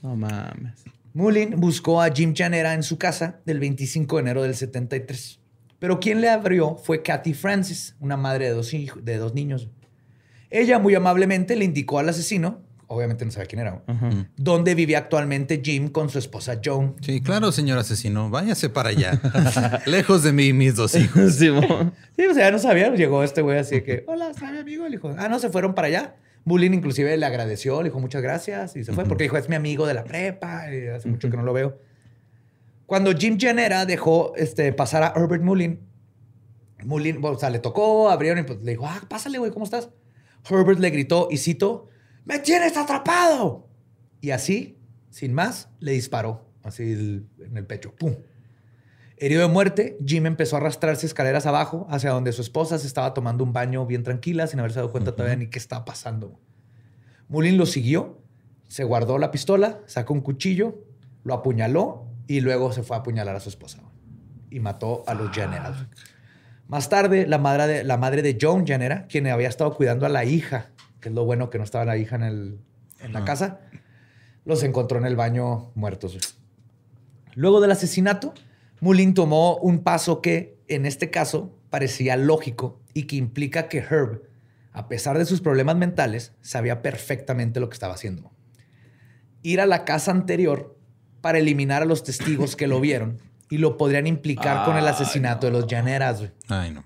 No 0.00 0.14
mames. 0.14 0.84
Mullin 1.12 1.58
buscó 1.58 2.00
a 2.00 2.10
Jim 2.10 2.32
Janera 2.36 2.74
en 2.74 2.84
su 2.84 2.98
casa 2.98 3.40
del 3.44 3.58
25 3.58 4.16
de 4.16 4.22
enero 4.22 4.42
del 4.42 4.54
73. 4.54 5.40
Pero 5.80 5.98
quien 5.98 6.20
le 6.20 6.30
abrió 6.30 6.76
fue 6.76 7.02
Kathy 7.02 7.34
Francis, 7.34 7.96
una 7.98 8.16
madre 8.16 8.44
de 8.44 8.52
dos, 8.52 8.72
hijos, 8.74 9.04
de 9.04 9.16
dos 9.16 9.34
niños. 9.34 9.68
Ella 10.50 10.78
muy 10.78 10.94
amablemente 10.94 11.56
le 11.56 11.64
indicó 11.64 11.98
al 11.98 12.08
asesino, 12.08 12.62
obviamente 12.92 13.24
no 13.24 13.30
sabe 13.30 13.46
quién 13.46 13.60
era, 13.60 13.82
dónde 14.36 14.74
vivía 14.74 14.98
actualmente 14.98 15.60
Jim 15.64 15.88
con 15.88 16.10
su 16.10 16.18
esposa 16.18 16.60
Joan. 16.62 16.94
Sí, 17.00 17.20
claro, 17.20 17.52
señor 17.52 17.78
asesino, 17.78 18.30
váyase 18.30 18.68
para 18.68 18.90
allá. 18.90 19.20
Lejos 19.86 20.22
de 20.22 20.32
mí 20.32 20.46
y 20.46 20.52
mis 20.52 20.76
dos 20.76 20.94
hijos. 20.94 21.34
sí, 21.36 21.48
o 21.48 22.34
sea, 22.34 22.50
no 22.50 22.58
sabía. 22.58 22.90
Llegó 22.94 23.22
este 23.22 23.42
güey 23.42 23.58
así 23.58 23.80
que, 23.80 24.04
hola, 24.06 24.30
está 24.30 24.50
mi 24.50 24.58
amigo. 24.58 24.84
Le 24.84 24.90
dijo, 24.92 25.14
ah, 25.18 25.28
no, 25.28 25.38
se 25.38 25.48
fueron 25.48 25.74
para 25.74 25.88
allá. 25.88 26.16
Bullying 26.44 26.72
inclusive 26.72 27.16
le 27.16 27.26
agradeció, 27.26 27.82
le 27.82 27.88
dijo 27.88 28.00
muchas 28.00 28.20
gracias 28.20 28.74
y 28.76 28.84
se 28.84 28.92
fue 28.92 29.04
porque 29.04 29.24
dijo, 29.24 29.36
es 29.36 29.48
mi 29.48 29.54
amigo 29.54 29.86
de 29.86 29.94
la 29.94 30.04
prepa 30.04 30.72
y 30.72 30.88
hace 30.88 31.08
mucho 31.08 31.30
que 31.30 31.36
no 31.36 31.44
lo 31.44 31.52
veo. 31.52 31.78
Cuando 32.86 33.12
Jim 33.12 33.38
Janera 33.40 33.86
dejó 33.86 34.34
este, 34.36 34.72
pasar 34.72 35.02
a 35.04 35.12
Herbert 35.16 35.42
Mullin, 35.42 35.80
Mullin, 36.84 37.24
o 37.24 37.38
sea, 37.38 37.50
le 37.50 37.60
tocó, 37.60 38.10
abrieron 38.10 38.40
y 38.40 38.42
pues, 38.42 38.60
le 38.62 38.72
dijo, 38.72 38.86
ah, 38.86 39.00
pásale, 39.08 39.38
güey, 39.38 39.52
¿cómo 39.52 39.64
estás? 39.64 39.90
Herbert 40.48 40.80
le 40.80 40.90
gritó, 40.90 41.28
y 41.30 41.38
cito, 41.38 41.88
¡Me 42.24 42.38
tienes 42.38 42.76
atrapado! 42.76 43.68
Y 44.20 44.30
así, 44.30 44.78
sin 45.10 45.32
más, 45.32 45.68
le 45.80 45.92
disparó, 45.92 46.46
así 46.62 46.82
en 46.82 47.56
el 47.56 47.66
pecho. 47.66 47.94
¡Pum! 47.96 48.14
Herido 49.16 49.42
de 49.42 49.48
muerte, 49.48 49.96
Jim 50.04 50.26
empezó 50.26 50.56
a 50.56 50.58
arrastrarse 50.58 51.06
escaleras 51.06 51.46
abajo 51.46 51.86
hacia 51.90 52.10
donde 52.10 52.32
su 52.32 52.42
esposa 52.42 52.78
se 52.78 52.86
estaba 52.86 53.14
tomando 53.14 53.44
un 53.44 53.52
baño 53.52 53.86
bien 53.86 54.02
tranquila, 54.02 54.46
sin 54.46 54.58
haberse 54.58 54.80
dado 54.80 54.90
cuenta 54.90 55.14
todavía 55.14 55.36
ni 55.36 55.48
qué 55.48 55.58
estaba 55.58 55.84
pasando. 55.84 56.40
Mullin 57.28 57.56
lo 57.56 57.66
siguió, 57.66 58.20
se 58.68 58.84
guardó 58.84 59.18
la 59.18 59.30
pistola, 59.30 59.80
sacó 59.86 60.12
un 60.14 60.22
cuchillo, 60.22 60.84
lo 61.24 61.34
apuñaló 61.34 62.06
y 62.26 62.40
luego 62.40 62.72
se 62.72 62.82
fue 62.82 62.96
a 62.96 63.00
apuñalar 63.00 63.36
a 63.36 63.40
su 63.40 63.48
esposa. 63.48 63.78
Y 64.50 64.60
mató 64.60 65.04
a 65.06 65.14
los 65.14 65.30
generales. 65.30 65.86
Más 66.66 66.88
tarde, 66.88 67.26
la 67.26 67.38
madre 67.38 67.66
de, 67.66 67.84
la 67.84 67.96
madre 67.98 68.22
de 68.22 68.36
Joan 68.40 68.66
Janera, 68.66 69.06
quien 69.06 69.26
había 69.28 69.48
estado 69.48 69.74
cuidando 69.74 70.04
a 70.04 70.08
la 70.08 70.24
hija, 70.24 70.70
que 71.02 71.08
es 71.08 71.14
lo 71.14 71.24
bueno 71.26 71.50
que 71.50 71.58
no 71.58 71.64
estaba 71.64 71.84
la 71.84 71.98
hija 71.98 72.16
en, 72.16 72.22
el, 72.22 72.58
en 73.00 73.12
la 73.12 73.24
casa, 73.24 73.60
los 74.44 74.62
encontró 74.62 74.98
en 74.98 75.04
el 75.04 75.16
baño 75.16 75.72
muertos. 75.74 76.38
Luego 77.34 77.60
del 77.60 77.72
asesinato, 77.72 78.32
Mullin 78.80 79.12
tomó 79.12 79.56
un 79.56 79.80
paso 79.82 80.22
que, 80.22 80.56
en 80.68 80.86
este 80.86 81.10
caso, 81.10 81.58
parecía 81.70 82.16
lógico 82.16 82.80
y 82.94 83.04
que 83.04 83.16
implica 83.16 83.68
que 83.68 83.78
Herb, 83.78 84.22
a 84.72 84.88
pesar 84.88 85.18
de 85.18 85.24
sus 85.24 85.40
problemas 85.40 85.76
mentales, 85.76 86.32
sabía 86.40 86.82
perfectamente 86.82 87.58
lo 87.58 87.68
que 87.68 87.74
estaba 87.74 87.94
haciendo. 87.94 88.30
Ir 89.42 89.60
a 89.60 89.66
la 89.66 89.84
casa 89.84 90.12
anterior 90.12 90.78
para 91.20 91.38
eliminar 91.38 91.82
a 91.82 91.86
los 91.86 92.04
testigos 92.04 92.54
que 92.54 92.68
lo 92.68 92.80
vieron 92.80 93.18
y 93.50 93.58
lo 93.58 93.76
podrían 93.76 94.06
implicar 94.06 94.64
con 94.64 94.76
el 94.76 94.86
asesinato 94.86 95.46
de 95.46 95.52
los 95.52 95.66
Llaneras. 95.66 96.22
Ay, 96.48 96.70
no. 96.70 96.84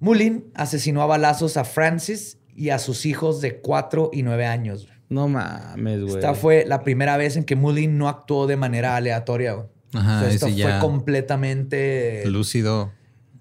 Mullin 0.00 0.52
asesinó 0.54 1.00
a 1.00 1.06
balazos 1.06 1.56
a 1.56 1.64
Francis 1.64 2.38
y 2.56 2.70
a 2.70 2.78
sus 2.78 3.06
hijos 3.06 3.40
de 3.40 3.60
4 3.60 4.10
y 4.12 4.22
9 4.22 4.46
años. 4.46 4.88
No 5.08 5.28
mames, 5.28 6.02
güey. 6.02 6.14
Esta 6.14 6.34
fue 6.34 6.64
la 6.66 6.82
primera 6.82 7.16
vez 7.16 7.36
en 7.36 7.44
que 7.44 7.54
Mullin 7.54 7.96
no 7.96 8.08
actuó 8.08 8.46
de 8.46 8.56
manera 8.56 8.96
aleatoria. 8.96 9.52
Güey. 9.52 9.66
Ajá, 9.94 10.28
esto 10.28 10.48
fue 10.48 10.78
completamente 10.80 12.24
lúcido. 12.26 12.92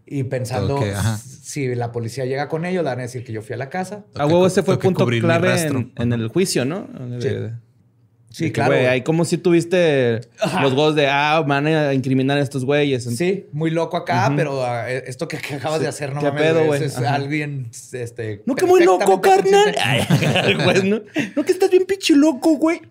Y 0.06 0.24
pensando, 0.24 0.80
si 1.42 1.74
la 1.74 1.92
policía 1.92 2.26
llega 2.26 2.48
con 2.48 2.64
ellos, 2.66 2.84
van 2.84 3.00
a 3.00 3.04
decir 3.04 3.24
que 3.24 3.34
yo 3.34 3.42
fui 3.42 3.56
a 3.56 3.58
la 3.58 3.70
casa. 3.70 4.06
A 4.14 4.28
huevo, 4.28 4.46
ese 4.46 4.62
fue 4.62 4.76
el 4.76 4.80
punto 4.80 5.08
clave 5.08 5.68
en, 5.96 6.14
el 6.14 6.28
juicio, 6.28 6.64
¿no? 6.64 6.88
Sí. 7.20 7.30
Sí, 8.36 8.52
claro. 8.52 8.74
Güey, 8.74 8.86
ahí 8.88 9.02
como 9.02 9.24
si 9.24 9.38
tuviste 9.38 10.20
los 10.62 10.74
gols 10.74 10.94
de, 10.94 11.08
ah, 11.08 11.42
van 11.48 11.68
a 11.68 11.94
incriminar 11.94 12.38
a 12.38 12.42
estos 12.42 12.66
güeyes. 12.66 13.06
Sí, 13.06 13.46
muy 13.54 13.72
loco 13.72 13.96
acá, 13.96 14.30
pero 14.36 14.62
ah, 14.62 14.92
esto 14.92 15.30
que, 15.30 15.38
acabas 15.38 15.80
de 15.80 15.88
hacer, 15.88 16.14
no 16.14 16.20
¿Qué 16.20 16.34
pedo, 16.34 16.66
güey? 16.66 16.84
Es 16.84 16.98
alguien, 16.98 17.70
este... 17.94 18.44
No, 18.46 18.56
que 18.56 18.66
muy 18.66 18.84
loco, 18.84 19.22
carnal. 19.22 19.74
¿no? 20.84 21.02
no, 21.34 21.46
que 21.46 21.52
estás 21.54 21.72
bien 21.72 21.86
pinche 21.86 22.14
loco, 22.14 22.58
güey. 22.58 22.82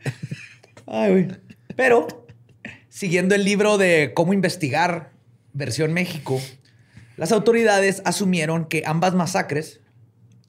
Ay, 0.87 1.11
güey. 1.11 1.29
Pero, 1.77 2.07
siguiendo 2.89 3.35
el 3.35 3.45
libro 3.45 3.77
de 3.77 4.13
cómo 4.15 4.33
investigar, 4.33 5.11
versión 5.53 5.93
México, 5.93 6.41
Las 7.19 7.33
autoridades 7.33 8.01
asumieron 8.07 8.65
que 8.65 8.83
ambas 8.87 9.13
masacres, 9.13 9.83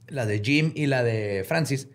la 0.07 0.25
de 0.25 0.39
Jim 0.39 0.71
y 0.73 0.85
la 0.85 1.03
de 1.03 1.43
Francis, 1.45 1.89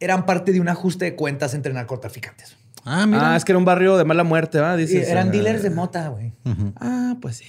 eran 0.00 0.26
parte 0.26 0.52
de 0.52 0.60
un 0.60 0.68
ajuste 0.68 1.04
de 1.04 1.16
cuentas 1.16 1.54
entre 1.54 1.72
narcotraficantes. 1.72 2.56
Ah, 2.84 3.06
mira. 3.06 3.32
Ah, 3.32 3.36
es 3.36 3.44
que 3.44 3.52
era 3.52 3.58
un 3.58 3.64
barrio 3.64 3.96
de 3.96 4.04
mala 4.04 4.22
muerte, 4.22 4.60
¿va? 4.60 4.76
Dices, 4.76 5.08
eran 5.08 5.30
dealers 5.32 5.62
de 5.62 5.70
mota, 5.70 6.08
güey. 6.08 6.32
Ah, 6.76 7.16
pues 7.20 7.38
sí. 7.38 7.46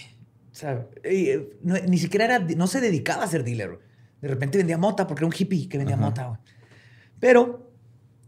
O 0.51 0.55
sea, 0.55 0.87
eh, 1.03 1.49
ni 1.61 1.99
siquiera 1.99 2.25
era, 2.25 2.39
no 2.39 2.65
se 2.65 2.81
dedicaba 2.81 3.23
a 3.23 3.27
ser 3.27 3.43
dealer. 3.43 3.79
De 4.21 4.27
repente 4.27 4.57
vendía 4.57 4.79
mota 4.79 5.05
porque 5.05 5.21
era 5.21 5.27
un 5.27 5.35
hippie 5.37 5.69
que 5.69 5.77
vendía 5.77 5.95
mota, 5.95 6.25
güey. 6.25 6.39
Pero 7.19 7.71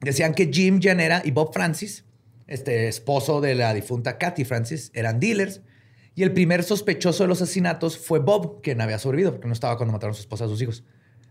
decían 0.01 0.35
que 0.35 0.51
Jim 0.53 0.79
Janera 0.81 1.23
y 1.25 1.31
Bob 1.31 1.51
Francis, 1.51 2.05
este 2.45 2.87
esposo 2.87 3.41
de 3.41 3.55
la 3.55 3.73
difunta 3.73 4.19
Kathy 4.19 4.45
Francis, 4.45 4.91
eran 4.93 5.19
dealers. 5.19 5.61
Y 6.13 6.21
el 6.21 6.31
primer 6.31 6.63
sospechoso 6.63 7.23
de 7.23 7.29
los 7.29 7.41
asesinatos 7.41 7.97
fue 7.97 8.19
Bob, 8.19 8.61
quien 8.61 8.81
había 8.81 8.99
sobrevivido 8.99 9.31
porque 9.31 9.47
no 9.47 9.53
estaba 9.53 9.77
cuando 9.77 9.93
mataron 9.93 10.11
a 10.11 10.15
su 10.15 10.21
esposa 10.21 10.43
y 10.43 10.47
a 10.47 10.49
sus 10.49 10.61
hijos. 10.61 10.83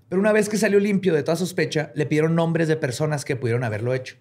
Pero 0.08 0.20
una 0.20 0.32
vez 0.32 0.48
que 0.48 0.56
salió 0.56 0.80
limpio 0.80 1.14
de 1.14 1.22
toda 1.22 1.36
sospecha, 1.36 1.92
le 1.94 2.06
pidieron 2.06 2.34
nombres 2.34 2.68
de 2.68 2.76
personas 2.76 3.24
que 3.24 3.36
pudieron 3.36 3.64
haberlo 3.64 3.94
hecho 3.94 4.16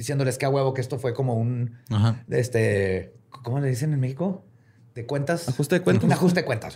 diciéndoles 0.00 0.38
que 0.38 0.46
a 0.46 0.48
huevo 0.48 0.72
que 0.72 0.80
esto 0.80 0.98
fue 0.98 1.12
como 1.12 1.34
un, 1.34 1.76
este, 2.30 3.12
¿cómo 3.28 3.60
le 3.60 3.68
dicen 3.68 3.92
en 3.92 4.00
México? 4.00 4.42
De 4.94 5.04
cuentas. 5.04 5.46
Ajuste 5.46 5.74
de 5.74 5.82
cuentas. 5.82 6.04
Un 6.04 6.12
ajuste 6.12 6.40
de 6.40 6.46
cuentas. 6.46 6.74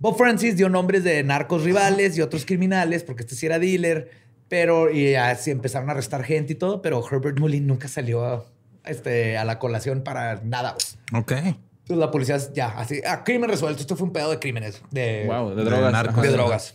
Bob 0.00 0.16
Francis 0.16 0.56
dio 0.56 0.68
nombres 0.68 1.04
de 1.04 1.22
narcos 1.22 1.62
rivales 1.62 2.18
y 2.18 2.20
otros 2.20 2.44
criminales, 2.44 3.04
porque 3.04 3.22
este 3.22 3.36
sí 3.36 3.46
era 3.46 3.60
dealer, 3.60 4.10
pero 4.48 4.90
y 4.90 5.14
así 5.14 5.52
empezaron 5.52 5.88
a 5.88 5.92
arrestar 5.92 6.24
gente 6.24 6.54
y 6.54 6.56
todo, 6.56 6.82
pero 6.82 7.00
Herbert 7.08 7.38
Mullin 7.38 7.64
nunca 7.64 7.86
salió 7.86 8.24
a, 8.24 8.44
este, 8.86 9.38
a 9.38 9.44
la 9.44 9.60
colación 9.60 10.02
para 10.02 10.40
nada. 10.42 10.74
Ok. 11.14 11.30
Entonces 11.30 11.96
la 11.96 12.10
policía 12.10 12.38
ya, 12.52 12.70
así, 12.70 13.02
ah, 13.06 13.22
crimen 13.22 13.50
resuelto. 13.50 13.82
Esto 13.82 13.94
fue 13.94 14.08
un 14.08 14.12
pedo 14.12 14.32
de 14.32 14.40
crímenes. 14.40 14.82
De, 14.90 15.26
wow, 15.28 15.54
de 15.54 15.62
drogas. 15.62 16.16
De, 16.16 16.22
de 16.22 16.28
drogas. 16.32 16.74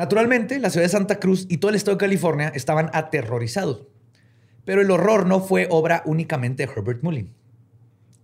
Naturalmente, 0.00 0.58
la 0.58 0.70
ciudad 0.70 0.86
de 0.86 0.88
Santa 0.88 1.20
Cruz 1.20 1.44
y 1.50 1.58
todo 1.58 1.68
el 1.68 1.74
estado 1.74 1.98
de 1.98 2.00
California 2.00 2.50
estaban 2.54 2.88
aterrorizados. 2.94 3.82
Pero 4.64 4.80
el 4.80 4.90
horror 4.90 5.26
no 5.26 5.40
fue 5.40 5.66
obra 5.68 6.02
únicamente 6.06 6.64
de 6.64 6.72
Herbert 6.72 7.02
Mullin. 7.02 7.34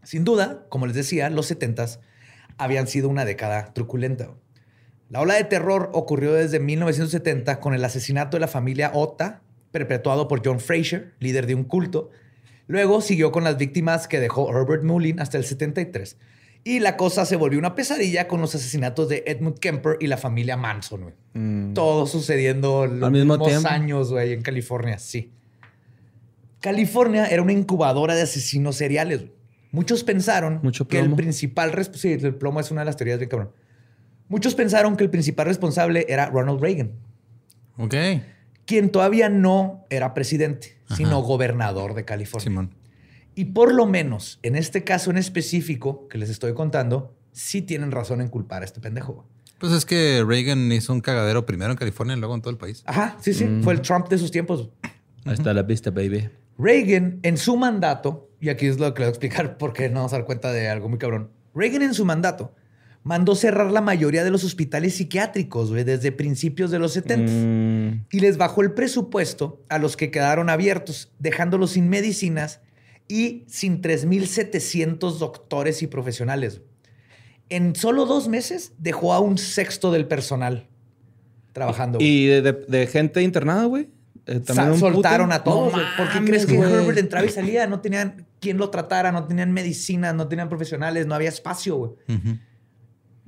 Sin 0.02 0.24
duda, 0.24 0.64
como 0.70 0.86
les 0.86 0.96
decía, 0.96 1.28
los 1.28 1.50
70s 1.50 1.98
habían 2.56 2.86
sido 2.86 3.10
una 3.10 3.26
década 3.26 3.74
truculenta. 3.74 4.30
La 5.10 5.20
ola 5.20 5.34
de 5.34 5.44
terror 5.44 5.90
ocurrió 5.92 6.32
desde 6.32 6.60
1970 6.60 7.60
con 7.60 7.74
el 7.74 7.84
asesinato 7.84 8.38
de 8.38 8.40
la 8.40 8.48
familia 8.48 8.92
Ota, 8.94 9.42
perpetuado 9.70 10.28
por 10.28 10.40
John 10.42 10.60
Fraser, 10.60 11.12
líder 11.18 11.46
de 11.46 11.56
un 11.56 11.64
culto. 11.64 12.08
Luego 12.68 13.02
siguió 13.02 13.32
con 13.32 13.44
las 13.44 13.58
víctimas 13.58 14.08
que 14.08 14.18
dejó 14.18 14.48
Herbert 14.48 14.82
Mullin 14.82 15.20
hasta 15.20 15.36
el 15.36 15.44
73. 15.44 16.16
Y 16.66 16.80
la 16.80 16.96
cosa 16.96 17.24
se 17.26 17.36
volvió 17.36 17.60
una 17.60 17.76
pesadilla 17.76 18.26
con 18.26 18.40
los 18.40 18.52
asesinatos 18.56 19.08
de 19.08 19.22
Edmund 19.28 19.60
Kemper 19.60 19.98
y 20.00 20.08
la 20.08 20.16
familia 20.16 20.56
Manson, 20.56 21.14
mm. 21.32 21.74
Todo 21.74 22.08
sucediendo 22.08 22.88
los 22.88 23.08
mismos 23.08 23.64
años, 23.64 24.10
güey, 24.10 24.32
en 24.32 24.42
California, 24.42 24.98
sí. 24.98 25.30
California 26.58 27.26
era 27.26 27.40
una 27.40 27.52
incubadora 27.52 28.16
de 28.16 28.22
asesinos 28.22 28.74
seriales. 28.74 29.26
Muchos 29.70 30.02
pensaron 30.02 30.60
que 30.88 30.98
el 30.98 31.14
principal 31.14 31.70
responsable. 31.70 32.18
Sí, 32.18 32.26
el 32.26 32.34
plomo 32.34 32.58
es 32.58 32.72
una 32.72 32.80
de 32.80 32.86
las 32.86 32.96
teorías 32.96 33.20
de 33.20 33.28
cabrón. 33.28 33.52
Muchos 34.26 34.56
pensaron 34.56 34.96
que 34.96 35.04
el 35.04 35.10
principal 35.10 35.46
responsable 35.46 36.04
era 36.08 36.26
Ronald 36.30 36.60
Reagan. 36.60 36.90
Ok. 37.76 37.94
Quien 38.64 38.90
todavía 38.90 39.28
no 39.28 39.84
era 39.88 40.14
presidente, 40.14 40.78
sino 40.96 41.22
gobernador 41.22 41.94
de 41.94 42.04
California. 42.04 42.42
Simón. 42.42 42.74
Y 43.36 43.44
por 43.44 43.72
lo 43.72 43.86
menos 43.86 44.40
en 44.42 44.56
este 44.56 44.82
caso 44.82 45.10
en 45.10 45.18
específico 45.18 46.08
que 46.08 46.16
les 46.16 46.30
estoy 46.30 46.54
contando, 46.54 47.14
sí 47.32 47.60
tienen 47.60 47.92
razón 47.92 48.22
en 48.22 48.28
culpar 48.28 48.62
a 48.62 48.64
este 48.64 48.80
pendejo. 48.80 49.26
Pues 49.58 49.72
es 49.72 49.84
que 49.84 50.24
Reagan 50.26 50.72
hizo 50.72 50.90
un 50.94 51.02
cagadero 51.02 51.44
primero 51.44 51.70
en 51.70 51.76
California 51.76 52.16
y 52.16 52.18
luego 52.18 52.34
en 52.34 52.40
todo 52.40 52.50
el 52.50 52.56
país. 52.56 52.82
Ajá, 52.86 53.18
sí, 53.20 53.34
sí. 53.34 53.44
Mm. 53.44 53.62
Fue 53.62 53.74
el 53.74 53.82
Trump 53.82 54.08
de 54.08 54.16
sus 54.16 54.30
tiempos. 54.30 54.70
Ahí 55.26 55.34
está 55.34 55.52
la 55.52 55.62
vista, 55.62 55.90
baby. 55.90 56.30
Reagan 56.58 57.20
en 57.22 57.36
su 57.36 57.58
mandato, 57.58 58.30
y 58.40 58.48
aquí 58.48 58.66
es 58.66 58.78
lo 58.78 58.94
que 58.94 59.00
le 59.00 59.06
voy 59.06 59.08
a 59.08 59.10
explicar 59.10 59.58
porque 59.58 59.90
no 59.90 59.96
vamos 59.96 60.14
a 60.14 60.16
dar 60.16 60.24
cuenta 60.24 60.50
de 60.50 60.70
algo 60.70 60.88
muy 60.88 60.98
cabrón. 60.98 61.30
Reagan 61.54 61.82
en 61.82 61.92
su 61.92 62.06
mandato 62.06 62.54
mandó 63.02 63.34
cerrar 63.34 63.70
la 63.70 63.82
mayoría 63.82 64.24
de 64.24 64.30
los 64.30 64.44
hospitales 64.44 64.94
psiquiátricos 64.94 65.70
desde 65.70 66.10
principios 66.10 66.70
de 66.70 66.78
los 66.78 66.94
70 66.94 67.30
mm. 67.30 68.06
y 68.10 68.20
les 68.20 68.38
bajó 68.38 68.62
el 68.62 68.72
presupuesto 68.72 69.62
a 69.68 69.78
los 69.78 69.96
que 69.96 70.10
quedaron 70.10 70.48
abiertos, 70.48 71.12
dejándolos 71.18 71.72
sin 71.72 71.90
medicinas 71.90 72.60
y 73.08 73.44
sin 73.48 73.82
3.700 73.82 75.18
doctores 75.18 75.82
y 75.82 75.86
profesionales. 75.86 76.60
En 77.48 77.76
solo 77.76 78.06
dos 78.06 78.28
meses 78.28 78.72
dejó 78.78 79.12
a 79.12 79.20
un 79.20 79.38
sexto 79.38 79.92
del 79.92 80.06
personal 80.06 80.66
trabajando. 81.52 81.98
¿Y 82.00 82.26
de 82.26 82.88
gente 82.90 83.22
internada, 83.22 83.64
güey? 83.64 83.88
Eh, 84.26 84.42
soltaron 84.78 85.30
a 85.32 85.44
todos. 85.44 85.72
¿Por 85.96 86.10
qué 86.10 86.24
crees 86.24 86.46
que 86.46 86.56
Herbert 86.56 86.98
entraba 86.98 87.24
y 87.24 87.28
salía? 87.28 87.66
No 87.68 87.80
tenían 87.80 88.26
quien 88.40 88.58
lo 88.58 88.70
tratara, 88.70 89.12
no 89.12 89.24
tenían 89.24 89.52
medicina, 89.52 90.12
no 90.12 90.26
tenían 90.26 90.48
profesionales, 90.48 91.06
no 91.06 91.14
había 91.14 91.28
espacio, 91.28 91.76
güey. 91.76 91.92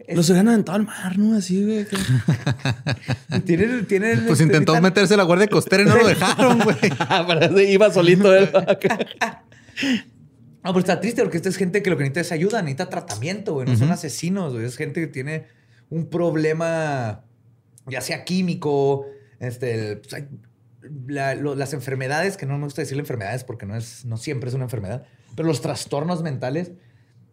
Los 0.09 0.29
habían 0.31 0.49
aventado 0.49 0.77
al 0.77 0.87
mar, 0.87 1.17
¿no? 1.19 1.37
Así, 1.37 1.65
güey. 1.65 1.87
tienen, 3.45 3.87
tienen, 3.87 4.27
pues 4.27 4.41
intentó 4.41 4.81
meterse 4.81 5.17
la 5.17 5.23
guardia 5.23 5.47
costera 5.47 5.83
y 5.85 5.87
no 5.87 5.97
lo 5.97 6.07
dejaron, 6.09 6.61
güey. 6.61 6.77
Iba 7.73 7.93
solito 7.93 8.35
él. 8.35 8.49
No, 10.65 10.73
pero 10.73 10.81
está 10.81 11.01
triste 11.01 11.23
porque 11.23 11.37
esta 11.37 11.49
es 11.49 11.57
gente 11.57 11.83
que 11.83 11.89
lo 11.89 11.97
que 11.97 12.03
necesita 12.03 12.21
es 12.21 12.33
ayuda, 12.33 12.61
necesita 12.63 12.91
tratamiento, 12.91 13.55
güey. 13.55 13.67
No 13.67 13.77
son 13.77 13.93
asesinos, 13.93 14.53
güey. 14.53 14.67
Es 14.67 14.77
gente 14.77 15.01
que 15.01 15.07
tiene 15.07 15.47
un 15.89 16.11
problema, 16.11 17.25
ya 17.87 18.01
sea 18.01 18.25
químico, 18.25 19.07
este, 19.39 19.97
pues, 19.97 20.25
las 21.07 21.73
enfermedades, 21.73 22.37
que 22.37 22.45
no 22.45 22.59
me 22.59 22.65
gusta 22.65 22.83
decirle 22.83 23.01
enfermedades 23.01 23.45
porque 23.45 23.67
no, 23.67 23.77
es, 23.77 24.05
no 24.05 24.17
siempre 24.17 24.49
es 24.49 24.55
una 24.55 24.65
enfermedad, 24.65 25.05
pero 25.37 25.49
los 25.49 25.61
trastornos 25.61 26.23
mentales 26.23 26.73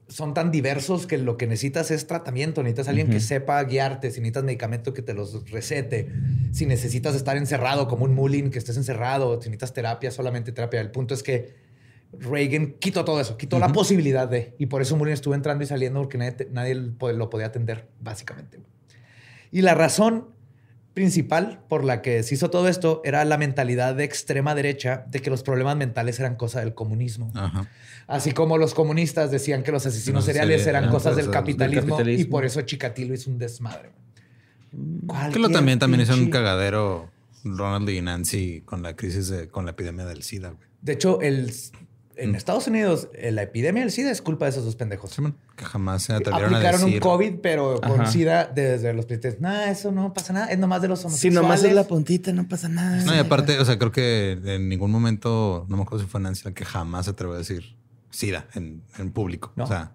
son 0.08 0.34
tan 0.36 0.52
diversos 0.52 1.08
que 1.08 1.18
lo 1.18 1.36
que 1.36 1.48
necesitas 1.48 1.90
es 1.90 2.06
tratamiento. 2.06 2.62
Necesitas 2.62 2.88
alguien 2.90 3.10
que 3.10 3.20
sepa 3.20 3.64
guiarte. 3.64 4.12
Si 4.12 4.20
necesitas 4.20 4.44
medicamento 4.44 4.94
que 4.94 5.02
te 5.02 5.16
los 5.16 5.50
recete. 5.50 6.12
Si 6.52 6.68
necesitas 6.68 7.16
estar 7.16 7.38
encerrado 7.38 7.88
como 7.88 8.06
un 8.06 8.14
mulling, 8.14 8.52
que 8.52 8.60
estés 8.60 8.78
encerrado. 8.78 9.42
Si 9.42 9.50
necesitas 9.50 9.74
terapia, 9.74 10.12
solamente 10.12 10.52
terapia. 10.52 10.80
El 10.80 10.92
punto 10.92 11.16
es 11.16 11.24
que 11.24 11.65
Reagan 12.14 12.76
quitó 12.80 13.04
todo 13.06 13.20
eso. 13.20 13.38
Quitó 13.38 13.60
la 13.60 13.70
posibilidad 13.70 14.28
de... 14.28 14.56
Y 14.58 14.68
por 14.68 14.82
eso 14.82 14.96
Mullin 14.96 15.14
estuvo 15.14 15.36
entrando 15.36 15.64
y 15.64 15.68
saliendo 15.68 16.00
porque 16.02 16.18
nadie, 16.18 16.48
nadie 16.52 16.76
lo 16.76 17.30
podía 17.30 17.48
atender, 17.48 17.88
básicamente. 18.00 18.60
Y 19.52 19.62
la 19.62 19.74
razón 19.74 20.36
principal 20.96 21.60
por 21.68 21.84
la 21.84 22.02
que 22.02 22.24
se 22.24 22.34
hizo 22.36 22.50
todo 22.50 22.68
esto 22.68 23.02
era 23.04 23.24
la 23.26 23.38
mentalidad 23.38 23.96
de 23.96 24.06
extrema 24.06 24.56
derecha 24.56 25.06
de 25.12 25.22
que 25.22 25.30
los 25.30 25.44
problemas 25.44 25.76
mentales 25.76 26.20
eran 26.20 26.36
cosa 26.36 26.62
del 26.62 26.74
comunismo. 26.74 27.32
Así 28.08 28.32
como 28.32 28.58
los 28.58 28.74
comunistas 28.74 29.30
decían 29.30 29.62
que 29.62 29.72
los 29.72 29.86
asesinos 29.86 30.26
seriales 30.26 30.66
eran, 30.66 30.90
cosas 30.90 31.16
del 31.16 31.30
capitalismo, 31.30 32.02
y 32.02 32.24
por 32.24 32.46
eso 32.46 32.62
Chikatilo 32.62 33.14
hizo 33.14 33.30
un 33.30 33.38
desmadre. 33.38 33.92
Que 35.32 35.40
lo 35.40 35.50
también, 35.50 35.80
también 35.80 36.02
hizo 36.02 36.14
un 36.14 36.30
cagadero 36.30 37.10
Ronald 37.44 37.90
y 37.90 38.02
Nancy 38.02 38.62
con 38.62 38.82
la 38.82 38.96
crisis 38.96 39.30
de, 39.30 39.48
con 39.50 39.66
la 39.66 39.72
epidemia 39.72 40.06
del 40.06 40.24
SIDA. 40.24 40.56
De 40.82 40.94
hecho, 40.94 41.22
el 41.22 41.52
en 42.18 42.32
mm. 42.32 42.36
Estados 42.36 42.68
Unidos, 42.68 43.10
eh, 43.14 43.32
la 43.32 43.44
epidemia 43.44 43.82
del 43.82 43.92
SIDA 43.92 44.12
es 44.12 44.22
culpa 44.22 44.46
de 44.46 44.52
esos 44.52 44.66
dos 44.66 44.76
pendejos. 44.76 45.16
que 45.56 45.66
jamás 45.66 46.04
se 46.04 46.14
atrevieron 46.14 46.54
Aplicaron 46.54 46.84
un 46.84 47.00
COVID, 47.00 47.36
pero 47.42 47.80
con 47.82 48.08
SIDA 48.08 48.46
desde 48.46 48.94
los 48.94 49.06
presidentes. 49.06 49.42
No, 49.42 49.54
eso 49.62 49.92
no 49.92 50.14
pasa 50.14 50.34
nada. 50.34 50.48
Es 50.48 50.58
nomás 50.58 50.82
de 50.82 50.88
los 50.88 51.04
homosexuales. 51.04 51.38
Si 51.38 51.42
nomás 51.42 51.64
es 51.64 51.74
la 51.74 51.86
puntita, 51.86 52.32
no 52.34 52.48
pasa 52.48 52.70
nada. 52.70 53.04
No, 53.04 53.16
y 53.16 53.20
aparte, 53.20 53.60
o 53.60 53.66
sea, 53.66 53.78
creo 53.78 53.92
que 53.92 54.40
en 54.44 54.70
ningún 54.70 54.92
momento, 54.92 55.66
no 55.68 55.78
me 55.78 55.84
acuerdo 55.84 56.06
si 56.06 56.10
fue 56.10 56.20
Nancy 56.22 56.44
la 56.46 56.54
que 56.54 56.66
jamás 56.66 57.06
se 57.06 57.12
atrevió 57.12 57.36
a 57.36 57.38
decir 57.38 57.76
SIDA 58.10 58.48
en, 58.54 58.84
en 58.98 59.12
público. 59.12 59.54
O 59.58 59.68
sea. 59.68 59.92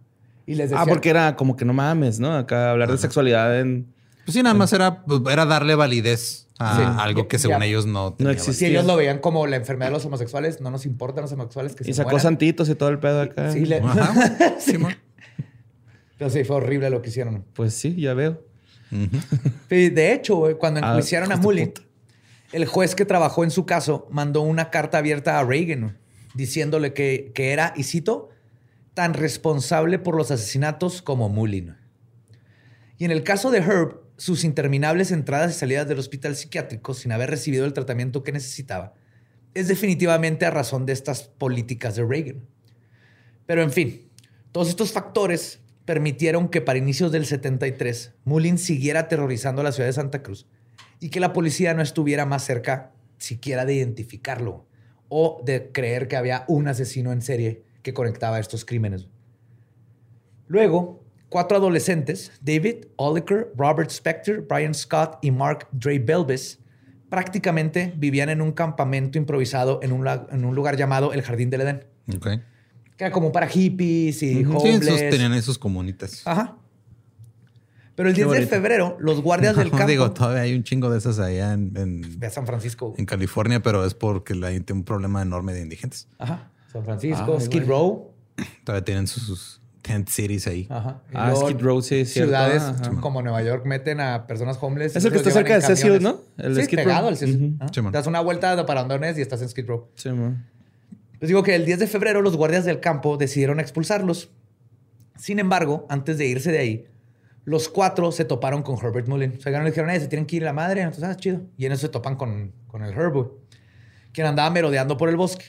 Y 0.46 0.54
les 0.56 0.72
ah, 0.72 0.84
porque 0.86 1.10
era 1.10 1.36
como 1.36 1.56
que 1.56 1.64
no 1.64 1.72
mames, 1.72 2.18
¿no? 2.18 2.36
Acá 2.36 2.72
hablar 2.72 2.90
de 2.90 2.98
sexualidad 2.98 3.60
en... 3.60 3.92
Pues 4.24 4.34
sí, 4.34 4.42
nada 4.42 4.54
más 4.54 4.72
era, 4.72 5.04
era 5.30 5.46
darle 5.46 5.74
validez 5.74 6.48
algo 6.60 7.26
que 7.26 7.38
según 7.38 7.62
ellos 7.62 7.86
no 7.86 8.14
No 8.18 8.30
existía. 8.30 8.68
Si 8.68 8.72
ellos 8.74 8.84
lo 8.84 8.96
veían 8.96 9.18
como 9.18 9.46
la 9.46 9.56
enfermedad 9.56 9.90
de 9.90 9.94
los 9.94 10.04
homosexuales, 10.04 10.60
no 10.60 10.70
nos 10.70 10.86
importan 10.86 11.22
los 11.22 11.32
homosexuales 11.32 11.74
que 11.74 11.90
y 11.90 11.94
sacó 11.94 12.18
santitos 12.18 12.68
y 12.68 12.74
todo 12.74 12.90
el 12.90 12.98
pedo 12.98 13.22
acá. 13.22 13.50
Sí, 13.52 13.64
le... 13.64 13.82
sí. 14.58 14.78
Pero 16.18 16.30
sí, 16.30 16.44
fue 16.44 16.56
horrible 16.56 16.90
lo 16.90 17.00
que 17.00 17.08
hicieron. 17.08 17.44
Pues 17.54 17.74
sí, 17.74 17.96
ya 17.96 18.14
veo. 18.14 18.42
De 19.70 20.12
hecho, 20.12 20.42
cuando 20.58 20.80
ah, 20.82 20.90
enjuiciaron 20.90 21.32
a 21.32 21.36
Mullin, 21.36 21.72
el 22.52 22.66
juez 22.66 22.94
que 22.94 23.04
trabajó 23.04 23.44
en 23.44 23.50
su 23.50 23.64
caso 23.64 24.06
mandó 24.10 24.42
una 24.42 24.70
carta 24.70 24.98
abierta 24.98 25.38
a 25.38 25.44
Reagan 25.44 25.98
diciéndole 26.34 26.92
que, 26.92 27.32
que 27.34 27.52
era, 27.52 27.72
y 27.76 27.84
cito, 27.84 28.28
tan 28.94 29.14
responsable 29.14 29.98
por 29.98 30.16
los 30.16 30.30
asesinatos 30.30 31.02
como 31.02 31.28
Mullin. 31.28 31.76
Y 32.98 33.04
en 33.04 33.10
el 33.10 33.22
caso 33.22 33.50
de 33.50 33.58
Herb, 33.58 34.00
sus 34.20 34.44
interminables 34.44 35.12
entradas 35.12 35.56
y 35.56 35.58
salidas 35.58 35.88
del 35.88 35.98
hospital 35.98 36.36
psiquiátrico 36.36 36.92
sin 36.92 37.10
haber 37.10 37.30
recibido 37.30 37.64
el 37.64 37.72
tratamiento 37.72 38.22
que 38.22 38.32
necesitaba, 38.32 38.92
es 39.54 39.66
definitivamente 39.66 40.44
a 40.44 40.50
razón 40.50 40.84
de 40.84 40.92
estas 40.92 41.22
políticas 41.22 41.96
de 41.96 42.04
Reagan. 42.04 42.46
Pero 43.46 43.62
en 43.62 43.72
fin, 43.72 44.10
todos 44.52 44.68
estos 44.68 44.92
factores 44.92 45.60
permitieron 45.86 46.50
que 46.50 46.60
para 46.60 46.78
inicios 46.78 47.12
del 47.12 47.24
73 47.24 48.12
Mullins 48.24 48.60
siguiera 48.60 49.00
aterrorizando 49.00 49.62
a 49.62 49.64
la 49.64 49.72
ciudad 49.72 49.88
de 49.88 49.94
Santa 49.94 50.22
Cruz 50.22 50.46
y 51.00 51.08
que 51.08 51.18
la 51.18 51.32
policía 51.32 51.72
no 51.72 51.80
estuviera 51.80 52.26
más 52.26 52.44
cerca 52.44 52.92
siquiera 53.16 53.64
de 53.64 53.72
identificarlo 53.72 54.66
o 55.08 55.40
de 55.46 55.72
creer 55.72 56.08
que 56.08 56.16
había 56.16 56.44
un 56.46 56.68
asesino 56.68 57.10
en 57.12 57.22
serie 57.22 57.64
que 57.82 57.94
conectaba 57.94 58.38
estos 58.38 58.66
crímenes. 58.66 59.08
Luego, 60.46 60.99
cuatro 61.30 61.56
adolescentes, 61.56 62.30
David 62.42 62.86
Oliker, 62.96 63.50
Robert 63.56 63.90
Spector, 63.90 64.46
Brian 64.46 64.74
Scott 64.74 65.18
y 65.22 65.30
Mark 65.30 65.66
Dre 65.72 65.98
Belvis, 65.98 66.58
prácticamente 67.08 67.94
vivían 67.96 68.28
en 68.28 68.42
un 68.42 68.52
campamento 68.52 69.16
improvisado 69.16 69.80
en 69.82 69.92
un, 69.92 70.06
en 70.06 70.44
un 70.44 70.54
lugar 70.54 70.76
llamado 70.76 71.14
el 71.14 71.22
Jardín 71.22 71.48
del 71.48 71.62
Edén. 71.62 71.86
Ok. 72.14 72.28
Que 72.96 73.04
era 73.04 73.10
como 73.10 73.32
para 73.32 73.48
hippies 73.48 74.22
y 74.22 74.44
homeless. 74.44 74.84
Sí, 74.84 74.94
esos 74.94 75.10
tenían 75.10 75.32
esos 75.32 75.58
comunitas. 75.58 76.22
Ajá. 76.26 76.56
Pero 77.94 78.08
el 78.08 78.14
10 78.14 78.30
de 78.30 78.46
febrero, 78.46 78.96
los 79.00 79.22
guardias 79.22 79.56
del 79.58 79.70
campo. 79.70 79.86
Digo, 79.86 80.10
todavía 80.12 80.42
hay 80.42 80.54
un 80.54 80.64
chingo 80.64 80.90
de 80.90 80.98
esas 80.98 81.18
allá 81.18 81.52
en, 81.52 81.72
en 81.76 82.30
San 82.30 82.46
Francisco. 82.46 82.94
En 82.96 83.06
California, 83.06 83.62
pero 83.62 83.84
es 83.84 83.94
porque 83.94 84.34
hay 84.44 84.64
un 84.70 84.84
problema 84.84 85.22
enorme 85.22 85.52
de 85.52 85.62
indigentes. 85.62 86.08
Ajá. 86.18 86.50
San 86.72 86.84
Francisco, 86.84 87.38
Skid 87.40 87.64
Row. 87.64 88.14
Todavía 88.64 88.84
tienen 88.84 89.06
sus 89.06 89.59
tent 89.82 90.08
cities 90.08 90.46
ahí. 90.46 90.66
Ajá. 90.70 91.02
ah, 91.14 91.34
Skid 91.34 91.60
Row, 91.60 91.82
sí, 91.82 92.04
Ciudades 92.04 92.62
como 93.00 93.22
Nueva 93.22 93.42
York 93.42 93.64
meten 93.66 94.00
a 94.00 94.26
personas 94.26 94.58
homeless. 94.60 94.96
Es 94.96 95.04
el 95.04 95.12
que 95.12 95.18
está 95.18 95.30
cerca 95.30 95.54
de 95.54 95.62
Cecil, 95.62 96.02
¿no? 96.02 96.20
El 96.38 96.56
sí, 96.56 96.64
Skid 96.64 96.76
pegado 96.76 97.08
al 97.08 97.16
Cecil. 97.16 97.58
Das 97.92 98.06
una 98.06 98.20
vuelta 98.20 98.56
de 98.56 98.64
parandones 98.64 99.18
y 99.18 99.22
estás 99.22 99.42
en 99.42 99.48
Skid 99.48 99.66
Row. 99.66 99.88
Sí, 99.94 100.10
man. 100.10 100.46
Les 101.20 101.28
digo 101.28 101.42
que 101.42 101.54
el 101.54 101.66
10 101.66 101.80
de 101.80 101.86
febrero 101.86 102.22
los 102.22 102.36
guardias 102.36 102.64
del 102.64 102.80
campo 102.80 103.18
decidieron 103.18 103.60
expulsarlos. 103.60 104.30
Sin 105.18 105.38
embargo, 105.38 105.86
antes 105.90 106.16
de 106.16 106.26
irse 106.26 106.50
de 106.50 106.58
ahí, 106.58 106.86
los 107.44 107.68
cuatro 107.68 108.10
se 108.10 108.24
toparon 108.24 108.62
con 108.62 108.78
Herbert 108.78 109.06
Mullin. 109.06 109.38
Se 109.38 109.50
le 109.50 109.60
dijeron, 109.64 109.90
se 110.00 110.08
tienen 110.08 110.24
que 110.24 110.36
ir 110.36 110.42
a 110.44 110.46
la 110.46 110.52
madre. 110.54 110.80
Entonces, 110.80 111.04
ah, 111.04 111.16
chido. 111.16 111.42
Y 111.58 111.66
en 111.66 111.72
eso 111.72 111.82
se 111.82 111.88
topan 111.90 112.16
con, 112.16 112.52
con 112.68 112.82
el 112.82 112.92
Herbert, 112.92 113.28
quien 114.12 114.26
andaba 114.26 114.48
merodeando 114.50 114.96
por 114.96 115.10
el 115.10 115.16
bosque. 115.16 115.46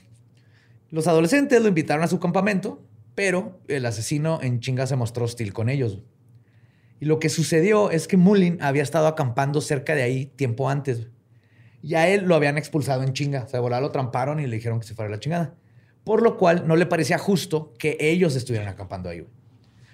Los 0.89 1.07
adolescentes 1.07 1.61
lo 1.61 1.69
invitaron 1.69 2.03
a 2.03 2.07
su 2.07 2.19
campamento, 2.19 2.83
pero 3.15 3.59
el 3.67 3.85
asesino 3.85 4.39
en 4.41 4.59
chinga 4.59 4.87
se 4.87 4.95
mostró 4.95 5.25
hostil 5.25 5.53
con 5.53 5.69
ellos. 5.69 5.99
Y 6.99 7.05
lo 7.05 7.19
que 7.19 7.29
sucedió 7.29 7.89
es 7.89 8.07
que 8.07 8.17
Mullin 8.17 8.61
había 8.61 8.83
estado 8.83 9.07
acampando 9.07 9.59
cerca 9.61 9.95
de 9.95 10.03
ahí 10.03 10.27
tiempo 10.27 10.69
antes. 10.69 11.07
Y 11.81 11.95
a 11.95 12.07
él 12.07 12.25
lo 12.25 12.35
habían 12.35 12.57
expulsado 12.57 13.03
en 13.03 13.13
chinga. 13.13 13.43
O 13.43 13.47
sea, 13.47 13.59
lo 13.59 13.91
tramparon 13.91 14.39
y 14.39 14.45
le 14.45 14.55
dijeron 14.55 14.79
que 14.79 14.85
se 14.85 14.93
fuera 14.93 15.09
a 15.09 15.11
la 15.11 15.19
chingada 15.19 15.55
por 16.03 16.21
lo 16.21 16.37
cual 16.37 16.67
no 16.67 16.75
le 16.75 16.85
parecía 16.85 17.17
justo 17.17 17.73
que 17.77 17.97
ellos 17.99 18.35
estuvieran 18.35 18.67
acampando 18.67 19.09
ahí. 19.09 19.25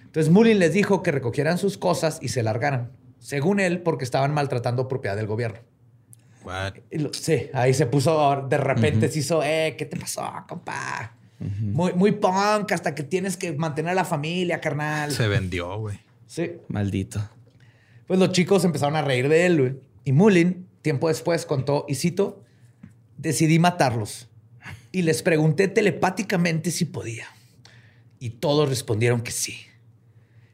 Entonces 0.06 0.32
Mullin 0.32 0.60
les 0.60 0.74
dijo 0.74 1.04
que 1.04 1.12
recogieran 1.12 1.58
sus 1.58 1.78
cosas 1.78 2.20
y 2.22 2.30
se 2.30 2.44
largaran, 2.44 2.92
según 3.20 3.60
él, 3.60 3.82
porque 3.82 4.06
estaban 4.06 4.34
maltratando 4.34 4.88
propiedad 4.88 5.16
del 5.16 5.28
gobierno. 5.28 5.60
sí, 7.12 7.50
ahí 7.54 7.74
se 7.74 7.88
puso, 7.88 8.48
de 8.50 8.58
repente 8.58 9.10
se 9.10 9.20
hizo, 9.20 9.44
eh, 9.44 9.76
¿qué 9.78 9.86
te 9.86 9.98
pasó, 9.98 10.24
compa? 10.48 11.17
Muy, 11.40 11.94
muy 11.94 12.12
punk, 12.14 12.72
hasta 12.72 12.96
que 12.96 13.04
tienes 13.04 13.38
que 13.38 13.54
mantener 13.54 13.92
a 13.92 13.96
la 13.96 14.06
familia, 14.06 14.60
carnal. 14.60 15.12
Se 15.12 15.28
vendió, 15.28 15.78
güey. 15.78 16.00
Sí. 16.26 16.54
Maldito. 16.68 17.22
Pues 18.08 18.20
los 18.20 18.32
chicos 18.32 18.64
empezaron 18.66 18.96
a 18.96 19.02
reír 19.02 19.30
de 19.30 19.46
él, 19.46 19.60
güey. 19.60 19.76
Y 20.04 20.14
Mullin, 20.14 20.68
tiempo 20.82 21.10
después, 21.10 21.46
contó, 21.46 21.86
y 21.88 21.96
cito, 21.96 22.44
decidí 23.18 23.60
matarlos 23.60 24.30
y 24.92 25.04
les 25.04 25.22
pregunté 25.22 25.68
telepáticamente 25.68 26.72
si 26.72 26.86
podía. 26.86 27.28
Y 28.20 28.32
todos 28.32 28.68
respondieron 28.68 29.22
que 29.22 29.32
sí. 29.32 29.58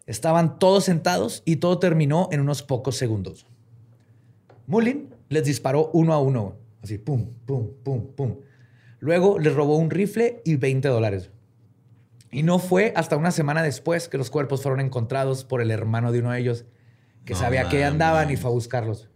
Estaban 0.06 0.60
todos 0.60 0.86
sentados 0.86 1.44
y 1.46 1.58
todo 1.58 1.80
terminó 1.80 2.28
en 2.32 2.42
unos 2.42 2.62
pocos 2.62 2.98
segundos. 2.98 3.46
Mullin 4.68 5.16
les 5.30 5.46
disparó 5.46 5.90
uno 5.94 6.14
a 6.14 6.20
uno, 6.20 6.58
así, 6.82 6.98
pum, 6.98 7.30
pum, 7.46 7.70
pum, 7.84 8.08
pum. 8.16 8.36
Luego 9.04 9.38
les 9.38 9.54
robó 9.54 9.76
un 9.76 9.90
rifle 9.90 10.42
y 10.46 10.56
20 10.56 10.88
dólares. 10.88 11.30
Y 12.32 12.44
no 12.44 12.58
fue 12.58 12.94
hasta 12.96 13.18
una 13.18 13.32
semana 13.32 13.62
después 13.62 14.08
que 14.08 14.18
los 14.18 14.30
cuerpos 14.30 14.64
fueron 14.64 14.80
encontrados 14.80 15.44
por 15.44 15.60
el 15.60 15.72
hermano 15.72 16.14
de 16.14 16.20
uno 16.20 16.32
de 16.32 16.40
ellos, 16.40 16.64
que 17.26 17.36
sabía 17.36 17.68
que 17.68 17.84
andaban 17.84 18.32
y 18.32 18.38
fue 18.38 18.50
a 18.50 18.54
buscarlos. 18.54 19.10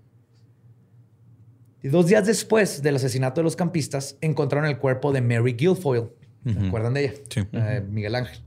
Y 1.81 1.87
dos 1.87 2.07
días 2.07 2.27
después 2.27 2.81
del 2.81 2.97
asesinato 2.97 3.39
de 3.39 3.45
los 3.45 3.55
campistas, 3.55 4.17
encontraron 4.19 4.69
el 4.69 4.77
cuerpo 4.77 5.13
de 5.13 5.21
Mary 5.21 5.53
Guilfoyle. 5.53 6.09
¿Se 6.43 6.67
acuerdan 6.67 6.93
de 6.93 7.05
ella? 7.05 7.13
Sí. 7.29 7.47
Eh, 7.53 7.81
Miguel 7.89 8.15
Ángel. 8.15 8.41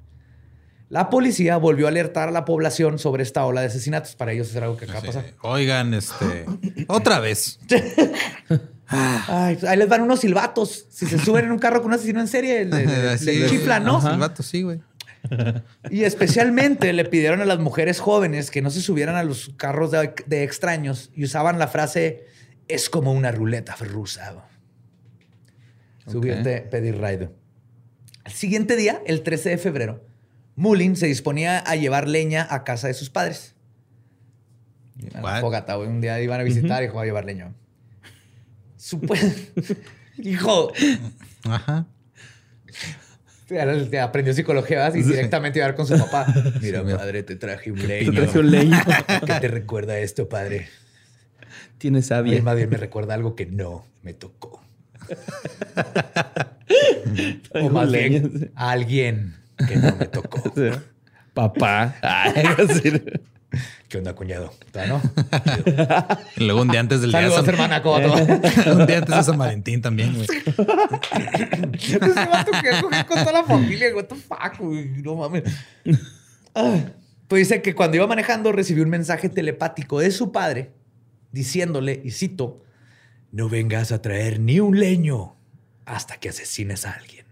La 0.91 1.09
policía 1.09 1.57
volvió 1.57 1.87
a 1.87 1.89
alertar 1.89 2.29
a 2.29 2.33
la 2.33 2.45
población 2.45 2.99
sobre 2.99 3.23
esta 3.23 3.47
ola 3.47 3.63
de 3.63 3.69
asesinatos. 3.69 4.15
Para 4.15 4.33
ellos 4.33 4.51
es 4.51 4.57
algo 4.57 4.77
que 4.77 4.85
acaba 4.85 5.01
de 5.01 5.07
pasar. 5.07 5.25
Oigan, 5.41 5.95
este. 5.95 6.45
otra 6.87 7.19
vez. 7.19 7.59
ahí 8.91 9.77
les 9.77 9.89
van 9.89 10.03
unos 10.03 10.21
silbatos. 10.21 10.87
Si 10.91 11.07
se 11.07 11.19
suben 11.19 11.47
en 11.47 11.53
un 11.53 11.59
carro 11.59 11.81
con 11.81 11.91
un 11.91 11.95
asesino 11.95 12.21
en 12.21 12.29
serie, 12.29 12.65
le, 12.65 13.17
chiflan, 13.49 13.85
¿no? 13.85 14.01
Silbatos, 14.01 14.47
sí, 14.47 14.63
güey. 14.63 14.81
Y 15.91 16.05
especialmente 16.05 16.93
le 16.93 17.05
pidieron 17.05 17.41
a 17.41 17.45
las 17.45 17.59
mujeres 17.59 18.01
jóvenes 18.01 18.51
que 18.51 18.63
no 18.63 18.71
se 18.71 18.81
subieran 18.81 19.17
a 19.17 19.23
los 19.23 19.53
carros 19.57 19.91
de 19.91 20.43
extraños 20.43 21.11
y 21.15 21.25
usaban 21.25 21.59
la 21.59 21.69
frase 21.69 22.25
es 22.69 22.89
como 22.89 23.13
una 23.13 23.33
ruleta 23.33 23.77
rusa. 23.77 24.35
Subirte, 26.07 26.63
pedir 26.63 26.97
ride. 26.97 27.31
El 28.25 28.33
siguiente 28.33 28.77
día, 28.77 29.03
el 29.07 29.23
13 29.23 29.51
de 29.51 29.59
febrero, 29.59 30.05
Mullin 30.57 30.97
se 30.97 31.07
disponía 31.07 31.59
a 31.59 31.77
llevar 31.77 32.09
leña 32.09 32.47
a 32.51 32.65
casa 32.65 32.89
de 32.89 32.95
sus 32.95 33.11
padres. 33.11 33.55
Fogata, 35.41 35.79
Un 35.79 36.01
día 36.01 36.21
iban 36.21 36.41
a 36.41 36.43
visitar 36.43 36.83
y 36.83 36.87
dijo 36.87 37.01
a 37.01 37.05
llevar 37.05 37.25
leña. 37.25 37.53
Hijo. 40.19 40.73
Ajá. 41.45 41.87
Aprendió 44.01 44.33
psicología 44.33 44.91
y 44.95 45.03
directamente 45.03 45.59
iba 45.59 45.67
a 45.67 45.69
ver 45.71 45.77
con 45.77 45.87
su 45.87 45.99
papá. 45.99 46.27
Mira, 46.61 46.85
padre, 46.85 47.23
te 47.25 47.37
traje 47.37 47.73
un 47.73 47.87
leño. 47.87 48.13
Te 48.13 48.21
traje 48.21 48.39
un 48.39 48.51
leño. 48.51 48.79
¿Qué 49.27 49.35
te 49.41 49.49
recuerda 49.49 49.99
esto, 49.99 50.29
padre? 50.29 50.69
Tiene 51.79 52.03
sabia. 52.03 52.41
Más 52.43 52.57
bien 52.57 52.71
me 52.71 52.77
recuerda 52.77 53.15
algo 53.15 53.35
que 53.35 53.47
no 53.47 53.87
me 54.03 54.15
tocó. 54.15 54.63
o 57.53 57.71
más 57.71 57.91
bien 57.91 58.53
alguien 58.55 59.35
que 59.67 59.77
no 59.77 59.97
me 59.97 60.07
tocó. 60.07 60.53
Papá. 61.35 61.97
¿Qué 63.91 63.99
onda, 63.99 64.15
cuñado? 64.15 64.55
¿No? 64.87 65.03
y 66.37 66.45
luego 66.45 66.63
un 66.63 66.69
día 66.69 66.79
antes 66.79 67.01
del 67.01 67.11
Saludos, 67.11 67.43
día 67.43 67.53
hermana, 67.53 67.83
¿cómo 67.83 67.97
Un 67.97 68.87
día 68.87 68.99
antes 68.99 69.17
de 69.17 69.23
San 69.25 69.37
Valentín 69.37 69.83
también, 69.83 70.15
güey. 70.15 70.29
Con 73.09 73.19
toda 73.19 73.33
la 73.33 73.43
familia, 73.43 73.93
what 73.97 74.05
the 74.05 74.15
fuck, 74.15 74.61
güey. 74.61 75.03
No 75.03 75.17
mames. 75.17 75.43
Pues 77.27 77.49
dice 77.49 77.63
que 77.63 77.75
cuando 77.75 77.97
iba 77.97 78.07
manejando 78.07 78.53
recibió 78.53 78.85
un 78.85 78.91
mensaje 78.91 79.29
telepático 79.29 79.99
de 79.99 80.13
su 80.13 80.31
padre 80.31 80.71
diciéndole, 81.33 82.01
y 82.05 82.13
cito, 82.13 82.63
no 83.33 83.49
vengas 83.49 83.91
a 83.91 84.01
traer 84.01 84.39
ni 84.39 84.61
un 84.61 84.79
leño 84.79 85.35
hasta 85.85 86.17
que 86.19 86.29
asesines 86.29 86.87
a 86.87 86.93
alguien. 86.93 87.27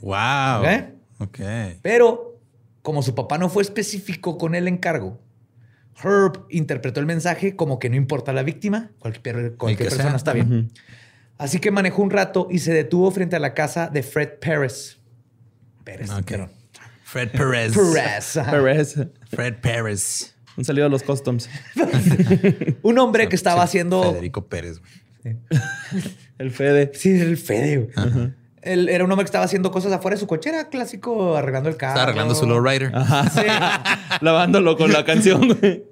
Wow. 0.00 0.64
¿Eh? 0.64 0.94
Ok. 1.18 1.40
Pero, 1.82 2.38
como 2.82 3.02
su 3.02 3.16
papá 3.16 3.36
no 3.36 3.48
fue 3.48 3.64
específico 3.64 4.38
con 4.38 4.54
el 4.54 4.68
encargo, 4.68 5.18
Herb 6.02 6.46
interpretó 6.50 7.00
el 7.00 7.06
mensaje 7.06 7.56
como 7.56 7.78
que 7.78 7.90
no 7.90 7.96
importa 7.96 8.32
la 8.32 8.42
víctima, 8.42 8.90
cualquier, 8.98 9.54
persona 9.76 10.16
está 10.16 10.32
bien. 10.32 10.70
Así 11.38 11.58
que 11.60 11.70
manejó 11.70 12.02
un 12.02 12.10
rato 12.10 12.48
y 12.50 12.58
se 12.58 12.72
detuvo 12.72 13.10
frente 13.10 13.36
a 13.36 13.38
la 13.38 13.54
casa 13.54 13.88
de 13.88 14.02
Fred 14.02 14.38
Pérez. 14.40 14.98
Pérez, 15.84 16.10
Fred 17.04 17.30
Pérez. 17.30 17.74
Pérez. 17.74 18.98
Fred 19.30 19.54
Pérez. 19.60 20.34
Un 20.56 20.64
saludo 20.64 20.86
a 20.86 20.88
los 20.88 21.04
customs. 21.04 21.48
un 22.82 22.98
hombre 22.98 23.28
que 23.28 23.36
estaba 23.36 23.62
haciendo. 23.62 24.02
Federico 24.12 24.46
Pérez, 24.48 24.80
güey. 24.80 25.36
el 26.38 26.50
Fede. 26.50 26.90
Sí, 26.94 27.10
el 27.10 27.36
Fede, 27.36 27.76
güey. 27.78 28.34
Él 28.68 28.90
era 28.90 29.02
un 29.02 29.10
hombre 29.10 29.24
que 29.24 29.28
estaba 29.28 29.46
haciendo 29.46 29.70
cosas 29.70 29.92
afuera 29.92 30.14
de 30.14 30.20
su 30.20 30.26
cochera, 30.26 30.68
clásico, 30.68 31.36
arreglando 31.36 31.70
el 31.70 31.78
carro. 31.78 31.92
Estaba 31.92 32.04
arreglando 32.04 32.34
su 32.34 32.46
lowrider. 32.46 32.94
Ajá. 32.94 33.30
Sí. 33.30 33.46
Lavándolo 34.20 34.76
con 34.76 34.92
la 34.92 35.06
canción, 35.06 35.48
güey. 35.48 35.84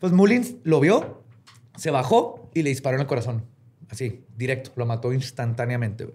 pues 0.00 0.12
Mullins 0.12 0.54
lo 0.64 0.80
vio, 0.80 1.22
se 1.76 1.92
bajó 1.92 2.50
y 2.52 2.62
le 2.62 2.70
disparó 2.70 2.96
en 2.96 3.02
el 3.02 3.06
corazón. 3.06 3.44
Así, 3.88 4.24
directo. 4.36 4.72
Lo 4.74 4.86
mató 4.86 5.12
instantáneamente, 5.12 6.12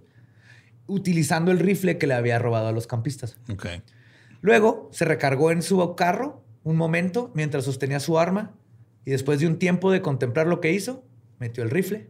utilizando 0.86 1.52
el 1.52 1.60
rifle 1.60 1.98
que 1.98 2.08
le 2.08 2.14
había 2.14 2.40
robado 2.40 2.68
a 2.68 2.72
los 2.74 2.88
campistas. 2.88 3.38
Luego 4.42 4.90
se 4.92 5.06
recargó 5.06 5.52
en 5.52 5.62
su 5.62 5.96
carro 5.96 6.44
un 6.64 6.76
momento 6.76 7.32
mientras 7.34 7.64
sostenía 7.64 8.02
su 8.02 8.20
arma 8.20 8.52
y 9.06 9.12
después 9.12 9.40
de 9.40 9.48
un 9.48 9.58
tiempo 9.58 9.92
de 9.92 10.02
contemplar 10.02 10.48
lo 10.48 10.62
que 10.62 10.72
hizo, 10.72 11.04
metió 11.40 11.64
el 11.64 11.70
rifle, 11.70 12.10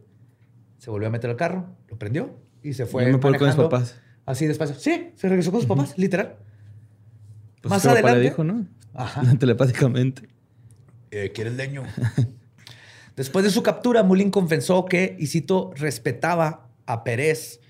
se 0.78 0.90
volvió 0.90 1.08
a 1.08 1.10
meter 1.10 1.30
al 1.30 1.36
carro, 1.36 1.66
lo 1.88 1.98
prendió 1.98 2.38
y 2.62 2.74
se 2.74 2.86
fue. 2.86 3.04
Yo 3.04 3.12
me 3.12 3.18
puedo 3.18 3.38
con 3.38 3.48
mis 3.48 3.56
papás. 3.56 4.00
Así 4.26 4.46
despacio. 4.46 4.76
Sí, 4.76 5.12
se 5.16 5.28
regresó 5.28 5.50
con 5.50 5.60
sus 5.60 5.68
papás, 5.68 5.98
literal. 5.98 6.36
Pues 7.60 7.70
Más 7.70 7.86
adelante. 7.86 8.18
le 8.18 8.24
dijo, 8.24 8.44
¿no? 8.44 8.66
Ajá. 8.94 9.22
Telepáticamente. 9.38 10.28
Eh, 11.10 11.32
¿Quiere 11.34 11.50
el 11.50 11.56
leño? 11.56 11.84
Después 13.16 13.44
de 13.44 13.50
su 13.50 13.62
captura, 13.62 14.02
Mullin 14.02 14.30
confesó 14.30 14.84
que, 14.86 15.16
y 15.18 15.28
cito, 15.28 15.72
respetaba 15.76 16.68
a 16.86 17.04
Pérez, 17.04 17.60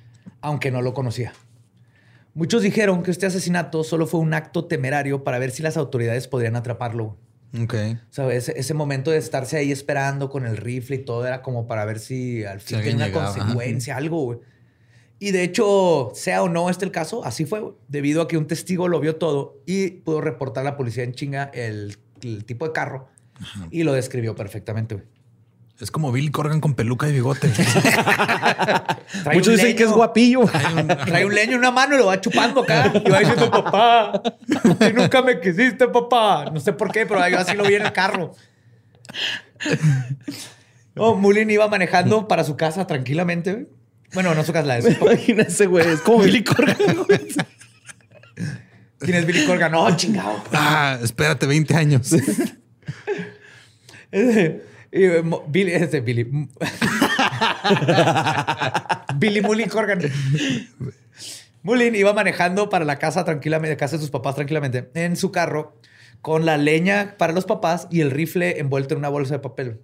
aunque 0.40 0.70
no 0.70 0.80
lo 0.80 0.94
conocía. 0.94 1.32
Muchos 2.32 2.62
dijeron 2.62 3.02
que 3.02 3.10
este 3.10 3.26
asesinato 3.26 3.84
solo 3.84 4.06
fue 4.06 4.20
un 4.20 4.34
acto 4.34 4.64
temerario 4.64 5.22
para 5.22 5.38
ver 5.38 5.50
si 5.50 5.62
las 5.62 5.76
autoridades 5.76 6.28
podrían 6.28 6.56
atraparlo. 6.56 7.16
Ok. 7.62 7.74
O 7.74 8.12
sea, 8.12 8.32
ese, 8.32 8.58
ese 8.58 8.74
momento 8.74 9.10
de 9.10 9.18
estarse 9.18 9.56
ahí 9.56 9.70
esperando 9.70 10.28
con 10.28 10.46
el 10.46 10.56
rifle 10.56 10.96
y 10.96 10.98
todo 11.04 11.26
era 11.26 11.42
como 11.42 11.66
para 11.66 11.84
ver 11.84 11.98
si 11.98 12.44
al 12.44 12.60
fin 12.60 12.78
tenía 12.78 12.96
una 12.96 13.06
llegaba, 13.06 13.28
ajá. 13.28 13.38
consecuencia, 13.38 13.96
algo, 13.96 14.22
güey. 14.24 14.38
Y 15.20 15.30
de 15.30 15.44
hecho, 15.44 16.10
sea 16.14 16.42
o 16.42 16.48
no 16.48 16.68
este 16.68 16.84
el 16.84 16.90
caso, 16.90 17.24
así 17.24 17.44
fue, 17.44 17.60
güey, 17.60 17.74
debido 17.88 18.22
a 18.22 18.28
que 18.28 18.36
un 18.36 18.46
testigo 18.46 18.88
lo 18.88 18.98
vio 18.98 19.16
todo 19.16 19.62
y 19.66 19.90
pudo 19.90 20.20
reportar 20.20 20.62
a 20.62 20.70
la 20.70 20.76
policía 20.76 21.04
en 21.04 21.12
chinga 21.12 21.44
el, 21.54 21.96
el 22.22 22.44
tipo 22.44 22.66
de 22.66 22.72
carro 22.72 23.08
y 23.70 23.84
lo 23.84 23.92
describió 23.92 24.34
perfectamente, 24.34 24.96
güey. 24.96 25.06
Es 25.80 25.90
como 25.90 26.12
Billy 26.12 26.30
Corgan 26.30 26.60
con 26.60 26.74
peluca 26.74 27.08
y 27.08 27.12
bigote. 27.12 27.48
Muchos 29.32 29.54
dicen 29.54 29.74
que 29.74 29.82
es 29.82 29.90
guapillo. 29.90 30.42
Trae 31.06 31.26
un 31.26 31.34
leño 31.34 31.54
en 31.54 31.58
una 31.58 31.72
mano 31.72 31.96
y 31.96 31.98
lo 31.98 32.06
va 32.06 32.20
chupando 32.20 32.62
acá. 32.62 32.92
Y 33.04 33.10
va 33.10 33.18
diciendo, 33.18 33.50
papá, 33.50 34.22
tú 34.22 34.92
nunca 34.94 35.22
me 35.22 35.40
quisiste, 35.40 35.88
papá. 35.88 36.48
No 36.52 36.60
sé 36.60 36.72
por 36.72 36.92
qué, 36.92 37.06
pero 37.06 37.28
yo 37.28 37.38
así 37.40 37.56
lo 37.56 37.64
vi 37.64 37.74
en 37.74 37.86
el 37.86 37.92
carro. 37.92 38.32
No, 40.94 41.16
Mullin 41.16 41.50
iba 41.50 41.66
manejando 41.66 42.28
para 42.28 42.44
su 42.44 42.56
casa 42.56 42.86
tranquilamente. 42.86 43.66
Bueno, 44.12 44.32
no 44.32 44.44
su 44.44 44.52
casa, 44.52 44.68
la 44.68 44.74
de 44.76 44.82
su 44.82 44.98
papá. 44.98 45.14
Imagínense, 45.14 45.66
güey. 45.66 45.88
Es 45.88 46.00
como 46.02 46.22
Billy 46.22 46.44
Corgan, 46.44 47.04
güey. 47.04 47.20
¿Quién 49.00 49.16
es 49.16 49.26
Billy 49.26 49.44
Corgan? 49.44 49.72
No, 49.72 49.96
chingado. 49.96 50.40
ah, 50.52 50.98
espérate 51.02 51.46
20 51.46 51.74
años. 51.74 52.14
Y, 54.96 55.22
Mo- 55.24 55.44
Billy, 55.48 55.72
ese 55.72 56.00
Billy. 56.00 56.24
Billy 59.16 59.40
Mullin 59.40 59.68
Corgan. 59.68 60.00
Mullin 61.62 61.94
iba 61.94 62.12
manejando 62.12 62.68
para 62.68 62.84
la 62.84 62.98
casa 62.98 63.24
tranquilamente, 63.24 63.76
casa 63.76 63.96
de 63.96 64.00
sus 64.02 64.10
papás 64.10 64.34
tranquilamente, 64.34 64.90
en 64.94 65.16
su 65.16 65.32
carro, 65.32 65.76
con 66.22 66.44
la 66.46 66.56
leña 66.56 67.14
para 67.18 67.32
los 67.32 67.44
papás 67.44 67.88
y 67.90 68.00
el 68.02 68.10
rifle 68.10 68.58
envuelto 68.60 68.94
en 68.94 68.98
una 68.98 69.08
bolsa 69.08 69.34
de 69.34 69.40
papel. 69.40 69.80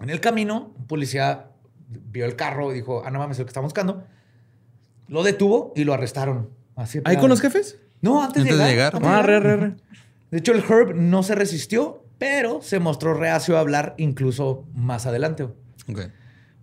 En 0.00 0.10
el 0.10 0.20
camino, 0.20 0.72
un 0.78 0.86
policía 0.86 1.46
vio 1.88 2.24
el 2.24 2.36
carro 2.36 2.70
y 2.72 2.76
dijo, 2.76 3.02
ah, 3.04 3.10
no 3.10 3.18
mames, 3.18 3.36
es 3.36 3.40
lo 3.40 3.44
que 3.46 3.50
estamos 3.50 3.66
buscando. 3.68 4.04
Lo 5.08 5.22
detuvo 5.22 5.72
y 5.74 5.84
lo 5.84 5.92
arrestaron. 5.94 6.50
Así 6.76 7.00
¿Ahí 7.04 7.16
con 7.16 7.28
los 7.28 7.40
jefes? 7.40 7.78
No, 8.00 8.22
antes, 8.22 8.42
Antes 8.42 8.56
de 8.58 8.64
de 8.64 8.70
llegar. 8.70 8.92
de 8.98 9.06
Ah, 9.06 9.22
re, 9.22 9.38
llegar. 9.40 9.42
re, 9.60 9.66
re. 9.68 9.74
De 10.30 10.38
hecho, 10.38 10.52
el 10.52 10.60
Herb 10.66 10.94
no 10.94 11.22
se 11.22 11.34
resistió, 11.34 12.04
pero 12.20 12.60
se 12.60 12.80
mostró 12.80 13.14
reacio 13.14 13.56
a 13.56 13.60
hablar 13.60 13.94
incluso 13.96 14.66
más 14.74 15.06
adelante. 15.06 15.48
güey. 15.88 16.06
Ok. 16.06 16.12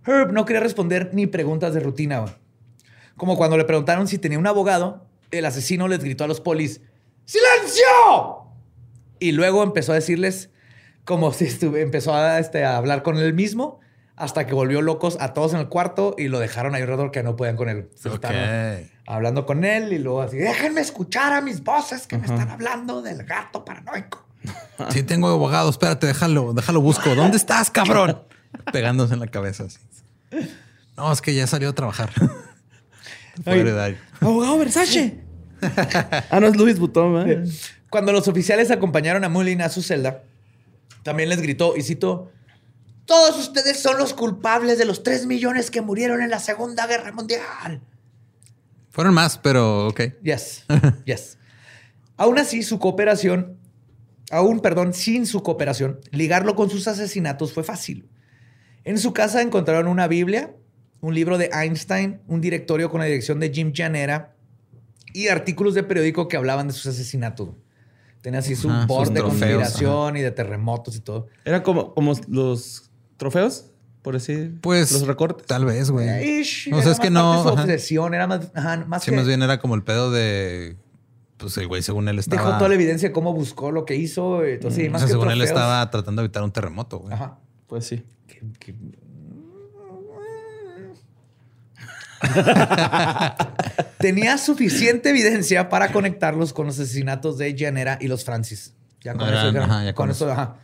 Herb 0.06 0.32
no 0.32 0.44
quería 0.44 0.60
responder 0.60 1.10
ni 1.12 1.26
preguntas 1.26 1.74
de 1.74 1.80
rutina. 1.80 2.24
Como 3.16 3.36
cuando 3.36 3.56
le 3.58 3.64
preguntaron 3.64 4.06
si 4.06 4.18
tenía 4.18 4.38
un 4.38 4.46
abogado, 4.46 5.08
el 5.32 5.44
asesino 5.44 5.88
les 5.88 5.98
gritó 5.98 6.22
a 6.22 6.28
los 6.28 6.40
polis, 6.40 6.80
¡Silencio! 7.24 7.84
Y 9.18 9.32
luego 9.32 9.64
empezó 9.64 9.90
a 9.90 9.96
decirles 9.96 10.50
como 11.04 11.32
si 11.32 11.46
estuve, 11.46 11.82
empezó 11.82 12.14
a, 12.14 12.38
este, 12.38 12.64
a 12.64 12.76
hablar 12.76 13.02
con 13.02 13.18
él 13.18 13.34
mismo 13.34 13.80
hasta 14.14 14.46
que 14.46 14.54
volvió 14.54 14.80
locos 14.80 15.18
a 15.20 15.34
todos 15.34 15.54
en 15.54 15.58
el 15.58 15.68
cuarto 15.68 16.14
y 16.16 16.28
lo 16.28 16.38
dejaron 16.38 16.76
ahí 16.76 16.82
alrededor 16.82 17.10
que 17.10 17.24
no 17.24 17.34
podían 17.34 17.56
con 17.56 17.68
él. 17.68 17.90
Se 17.96 18.10
hablando 19.06 19.44
con 19.44 19.64
él 19.64 19.92
y 19.92 19.98
luego 19.98 20.22
así, 20.22 20.36
déjenme 20.36 20.82
escuchar 20.82 21.32
a 21.32 21.40
mis 21.40 21.64
voces 21.64 22.06
que 22.06 22.16
me 22.16 22.26
están 22.26 22.48
hablando 22.48 23.02
del 23.02 23.24
gato 23.24 23.64
paranoico. 23.64 24.27
Sí, 24.90 25.02
tengo 25.02 25.28
abogado. 25.28 25.70
Espérate, 25.70 26.06
déjalo, 26.06 26.52
déjalo 26.52 26.80
busco. 26.80 27.14
¿Dónde 27.14 27.36
estás, 27.36 27.70
cabrón? 27.70 28.22
Pegándose 28.72 29.14
en 29.14 29.20
la 29.20 29.26
cabeza 29.26 29.64
así. 29.64 29.78
No, 30.96 31.12
es 31.12 31.20
que 31.20 31.34
ya 31.34 31.46
salió 31.46 31.70
a 31.70 31.74
trabajar. 31.74 32.10
Ay. 33.44 33.96
Abogado 34.20 34.58
Versace. 34.58 35.20
ah, 36.30 36.40
no 36.40 36.46
es 36.46 36.56
Luis 36.56 36.78
Butón, 36.78 37.14
¿verdad? 37.14 37.44
Cuando 37.90 38.12
los 38.12 38.28
oficiales 38.28 38.70
acompañaron 38.70 39.24
a 39.24 39.28
Mullin 39.28 39.62
a 39.62 39.68
su 39.68 39.82
celda, 39.82 40.22
también 41.02 41.28
les 41.28 41.40
gritó, 41.40 41.76
y 41.76 41.82
cito, 41.82 42.30
todos 43.06 43.38
ustedes 43.38 43.80
son 43.80 43.96
los 43.96 44.12
culpables 44.12 44.76
de 44.78 44.84
los 44.84 45.02
3 45.02 45.26
millones 45.26 45.70
que 45.70 45.80
murieron 45.80 46.20
en 46.20 46.30
la 46.30 46.38
Segunda 46.38 46.86
Guerra 46.86 47.12
Mundial. 47.12 47.80
Fueron 48.90 49.14
más, 49.14 49.38
pero 49.38 49.88
ok. 49.88 50.00
Yes, 50.22 50.64
yes. 51.04 51.38
Aún 52.16 52.38
así, 52.38 52.62
su 52.62 52.78
cooperación, 52.78 53.57
aún, 54.30 54.60
perdón, 54.60 54.92
sin 54.94 55.26
su 55.26 55.42
cooperación, 55.42 56.00
ligarlo 56.10 56.54
con 56.54 56.70
sus 56.70 56.86
asesinatos 56.88 57.52
fue 57.52 57.64
fácil. 57.64 58.08
En 58.84 58.98
su 58.98 59.12
casa 59.12 59.42
encontraron 59.42 59.86
una 59.88 60.08
Biblia, 60.08 60.54
un 61.00 61.14
libro 61.14 61.38
de 61.38 61.50
Einstein, 61.52 62.20
un 62.26 62.40
directorio 62.40 62.90
con 62.90 63.00
la 63.00 63.06
dirección 63.06 63.38
de 63.40 63.50
Jim 63.50 63.72
Janera 63.74 64.34
y 65.12 65.28
artículos 65.28 65.74
de 65.74 65.82
periódico 65.82 66.28
que 66.28 66.36
hablaban 66.36 66.68
de 66.68 66.72
sus 66.74 66.86
asesinatos. 66.86 67.50
Tenía 68.20 68.40
así 68.40 68.56
su 68.56 68.68
Ajá, 68.68 68.86
board 68.86 69.08
de 69.10 69.20
trofeos, 69.20 69.38
conspiración 69.38 70.16
y 70.16 70.22
de 70.22 70.30
terremotos 70.32 70.96
y 70.96 71.00
todo. 71.00 71.28
Era 71.44 71.62
como, 71.62 71.94
como 71.94 72.14
los 72.28 72.90
trofeos, 73.16 73.70
por 74.02 74.14
decir. 74.14 74.58
Pues 74.60 74.90
Los 74.92 75.06
recortes. 75.06 75.46
tal 75.46 75.64
vez, 75.64 75.90
güey. 75.90 76.40
Ish, 76.40 76.68
O 76.72 76.76
sea, 76.76 76.82
era 76.82 76.92
es 76.92 77.00
que 77.00 77.10
no. 77.10 77.42
Su 77.42 77.48
ajá. 77.50 77.62
obsesión 77.62 78.14
era 78.14 78.26
más, 78.26 78.50
ajá, 78.54 78.84
más 78.86 79.04
Sí, 79.04 79.10
que 79.10 79.16
más 79.16 79.26
bien 79.26 79.42
era 79.42 79.58
como 79.60 79.74
el 79.76 79.84
pedo 79.84 80.10
de. 80.10 80.76
Pues 81.38 81.56
el 81.56 81.66
güey, 81.68 81.82
según 81.82 82.08
él 82.08 82.18
estaba. 82.18 82.42
dejó 82.42 82.56
toda 82.58 82.68
la 82.68 82.74
evidencia 82.74 83.08
de 83.08 83.12
cómo 83.12 83.32
buscó 83.32 83.70
lo 83.70 83.84
que 83.84 83.94
hizo. 83.96 84.44
Entonces, 84.44 84.82
sí, 84.82 84.88
o 84.88 84.90
más 84.90 85.00
sea, 85.02 85.06
que 85.06 85.12
según 85.12 85.30
él 85.30 85.40
estaba 85.42 85.88
tratando 85.90 86.20
de 86.20 86.26
evitar 86.26 86.42
un 86.42 86.52
terremoto, 86.52 86.98
güey. 86.98 87.14
Ajá. 87.14 87.38
Pues 87.66 87.86
sí. 87.86 88.02
Que- 88.26 88.74
Tenía 93.98 94.38
suficiente 94.38 95.10
evidencia 95.10 95.68
para 95.68 95.92
conectarlos 95.92 96.52
con 96.52 96.66
los 96.66 96.78
asesinatos 96.78 97.38
de 97.38 97.54
Janera 97.56 97.98
y 98.00 98.08
los 98.08 98.24
Francis. 98.24 98.74
Ya 99.02 99.14
con 99.14 99.28
Eran- 99.28 99.54
eso, 99.56 99.64
ajá, 99.64 99.84
ya 99.84 99.94
con 99.94 100.06
con 100.06 100.10
eso, 100.10 100.24
eso. 100.26 100.32
ajá. 100.32 100.56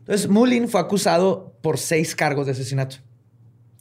Entonces, 0.00 0.28
Mullin 0.28 0.68
fue 0.68 0.80
acusado 0.80 1.54
por 1.62 1.78
seis 1.78 2.16
cargos 2.16 2.46
de 2.46 2.52
asesinato. 2.52 2.96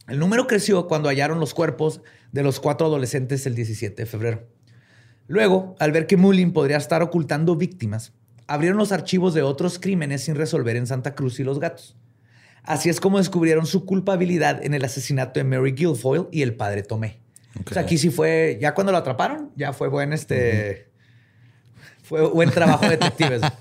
El 0.07 0.19
número 0.19 0.45
creció 0.47 0.87
cuando 0.87 1.09
hallaron 1.09 1.39
los 1.39 1.53
cuerpos 1.53 2.01
de 2.31 2.43
los 2.43 2.59
cuatro 2.59 2.87
adolescentes 2.87 3.45
el 3.45 3.55
17 3.55 4.01
de 4.01 4.05
febrero. 4.05 4.47
Luego, 5.27 5.75
al 5.79 5.91
ver 5.91 6.07
que 6.07 6.17
Mullin 6.17 6.53
podría 6.53 6.77
estar 6.77 7.01
ocultando 7.01 7.55
víctimas, 7.55 8.13
abrieron 8.47 8.77
los 8.77 8.91
archivos 8.91 9.33
de 9.33 9.43
otros 9.43 9.79
crímenes 9.79 10.23
sin 10.23 10.35
resolver 10.35 10.75
en 10.75 10.87
Santa 10.87 11.15
Cruz 11.15 11.39
y 11.39 11.43
Los 11.43 11.59
Gatos. 11.59 11.95
Así 12.63 12.89
es 12.89 12.99
como 12.99 13.17
descubrieron 13.17 13.65
su 13.65 13.85
culpabilidad 13.85 14.63
en 14.63 14.73
el 14.73 14.83
asesinato 14.85 15.39
de 15.39 15.43
Mary 15.45 15.71
Guilfoyle 15.71 16.27
y 16.31 16.41
el 16.41 16.53
padre 16.55 16.83
Tomé. 16.83 17.19
O 17.65 17.73
sea, 17.73 17.81
aquí 17.83 17.97
sí 17.97 18.09
fue, 18.09 18.57
ya 18.61 18.73
cuando 18.73 18.91
lo 18.91 18.97
atraparon, 18.97 19.51
ya 19.55 19.73
fue 19.73 19.87
buen 19.89 20.13
este. 20.13 20.89
Fue 22.03 22.27
buen 22.29 22.49
trabajo 22.51 22.85
de 22.85 22.91
detectives. 22.91 23.41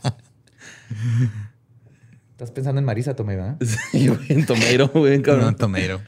Estás 2.32 2.50
pensando 2.50 2.78
en 2.78 2.84
Marisa 2.84 3.14
Tomé, 3.14 3.36
¿verdad? 3.36 3.58
Sí, 3.92 4.10
en 4.28 4.46
Tomeiro, 4.46 4.88
güey, 4.88 5.18
No, 5.18 5.22
cabrón. 5.22 5.56
Tomeiro. 5.56 6.00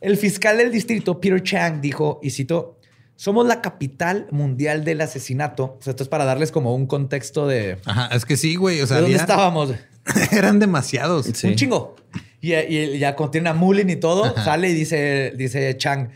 El 0.00 0.16
fiscal 0.16 0.58
del 0.58 0.72
distrito, 0.72 1.20
Peter 1.20 1.42
Chang, 1.42 1.80
dijo, 1.80 2.18
y 2.22 2.30
citó, 2.30 2.79
somos 3.20 3.46
la 3.46 3.60
capital 3.60 4.28
mundial 4.30 4.82
del 4.82 5.02
asesinato. 5.02 5.76
O 5.78 5.82
sea, 5.82 5.90
esto 5.90 6.02
es 6.02 6.08
para 6.08 6.24
darles 6.24 6.50
como 6.50 6.74
un 6.74 6.86
contexto 6.86 7.46
de, 7.46 7.76
Ajá, 7.84 8.08
es 8.16 8.24
que 8.24 8.38
sí, 8.38 8.56
güey. 8.56 8.80
O 8.80 8.86
sea, 8.86 8.96
¿de 8.96 9.02
dónde 9.02 9.18
estábamos. 9.18 9.74
eran 10.32 10.58
demasiados. 10.58 11.26
Sí. 11.34 11.48
Un 11.48 11.54
chingo. 11.54 11.96
Y, 12.40 12.54
y 12.54 12.98
ya 12.98 13.14
contiene 13.16 13.50
a 13.50 13.52
Mullin 13.52 13.90
y 13.90 13.96
todo, 13.96 14.34
sale 14.42 14.70
y 14.70 14.72
dice, 14.72 15.34
dice 15.36 15.76
Chang, 15.76 16.08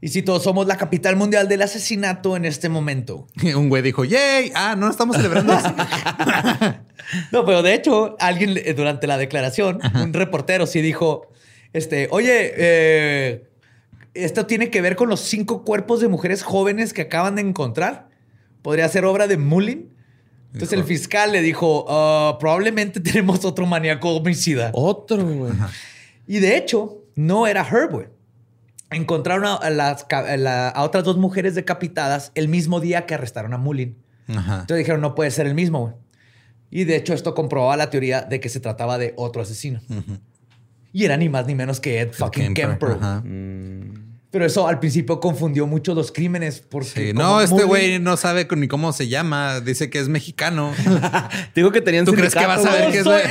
y 0.00 0.08
cito, 0.08 0.40
somos 0.40 0.66
la 0.66 0.78
capital 0.78 1.14
mundial 1.14 1.46
del 1.46 1.60
asesinato 1.60 2.36
en 2.36 2.46
este 2.46 2.70
momento. 2.70 3.26
Un 3.54 3.68
güey 3.68 3.82
dijo, 3.82 4.06
¡Yay! 4.06 4.50
Ah, 4.54 4.76
no 4.78 4.88
estamos 4.88 5.16
celebrando. 5.16 5.52
eso". 5.52 5.74
No, 7.32 7.44
pero 7.44 7.62
de 7.62 7.74
hecho, 7.74 8.16
alguien 8.18 8.58
durante 8.74 9.06
la 9.06 9.18
declaración, 9.18 9.78
un 9.94 10.12
reportero 10.14 10.66
sí 10.66 10.80
dijo, 10.80 11.30
este, 11.72 12.08
oye, 12.10 12.52
eh, 12.56 13.44
esto 14.24 14.46
tiene 14.46 14.70
que 14.70 14.80
ver 14.80 14.96
con 14.96 15.08
los 15.08 15.20
cinco 15.20 15.64
cuerpos 15.64 16.00
de 16.00 16.08
mujeres 16.08 16.42
jóvenes 16.42 16.92
que 16.92 17.02
acaban 17.02 17.36
de 17.36 17.42
encontrar. 17.42 18.08
¿Podría 18.62 18.88
ser 18.88 19.04
obra 19.04 19.26
de 19.26 19.36
Mullin? 19.36 19.92
Entonces 20.52 20.78
el 20.78 20.84
fiscal 20.84 21.32
le 21.32 21.42
dijo, 21.42 21.84
"Ah, 21.88 22.36
probablemente 22.40 23.00
tenemos 23.00 23.44
otro 23.44 23.66
maníaco 23.66 24.10
homicida. 24.16 24.70
Otro, 24.72 25.24
güey. 25.24 25.52
Y 26.26 26.38
de 26.40 26.56
hecho, 26.56 27.02
no 27.14 27.46
era 27.46 27.60
Herb, 27.66 27.90
güey. 27.92 28.06
Encontraron 28.90 29.44
a, 29.46 29.54
a 29.56 29.70
las, 29.70 30.04
ca- 30.04 30.20
a 30.32 30.36
la- 30.36 30.68
a 30.68 30.82
otras 30.84 31.04
dos 31.04 31.16
mujeres 31.18 31.54
decapitadas 31.54 32.32
el 32.34 32.48
mismo 32.48 32.80
día 32.80 33.04
que 33.06 33.14
arrestaron 33.14 33.52
a 33.52 33.58
Mullin. 33.58 33.96
Ajá. 34.28 34.60
Entonces 34.60 34.78
dijeron, 34.78 35.00
no 35.00 35.14
puede 35.14 35.30
ser 35.30 35.46
el 35.46 35.54
mismo, 35.54 35.80
güey. 35.80 35.94
Y 36.70 36.84
de 36.84 36.96
hecho, 36.96 37.12
esto 37.14 37.34
comprobaba 37.34 37.76
la 37.76 37.90
teoría 37.90 38.22
de 38.22 38.40
que 38.40 38.48
se 38.48 38.58
trataba 38.60 38.98
de 38.98 39.12
otro 39.16 39.42
asesino. 39.42 39.80
Y 40.92 41.04
era 41.04 41.16
ni 41.16 41.28
más 41.28 41.46
ni 41.46 41.54
menos 41.54 41.78
que 41.80 42.00
Ed 42.00 42.12
fucking 42.12 42.54
Kemper, 42.54 42.92
ajá. 42.92 43.20
Mm, 43.24 44.05
Pero 44.36 44.44
eso 44.44 44.68
al 44.68 44.78
principio 44.78 45.18
confundió 45.18 45.66
mucho 45.66 45.94
los 45.94 46.12
crímenes. 46.12 46.60
Porque 46.60 46.88
sí, 46.88 47.12
no, 47.14 47.40
este 47.40 47.64
güey 47.64 47.98
no 47.98 48.18
sabe 48.18 48.46
ni 48.54 48.68
cómo 48.68 48.92
se 48.92 49.08
llama. 49.08 49.60
Dice 49.60 49.88
que 49.88 49.98
es 49.98 50.08
mexicano. 50.10 50.74
Digo 51.54 51.72
que 51.72 51.80
tenían 51.80 52.04
¿Tú 52.04 52.12
crees 52.12 52.34
que 52.34 52.44
vas 52.44 52.62
a 52.66 52.70
ver 52.70 52.90
qué 52.92 52.98
es 52.98 53.04
soy 53.04 53.22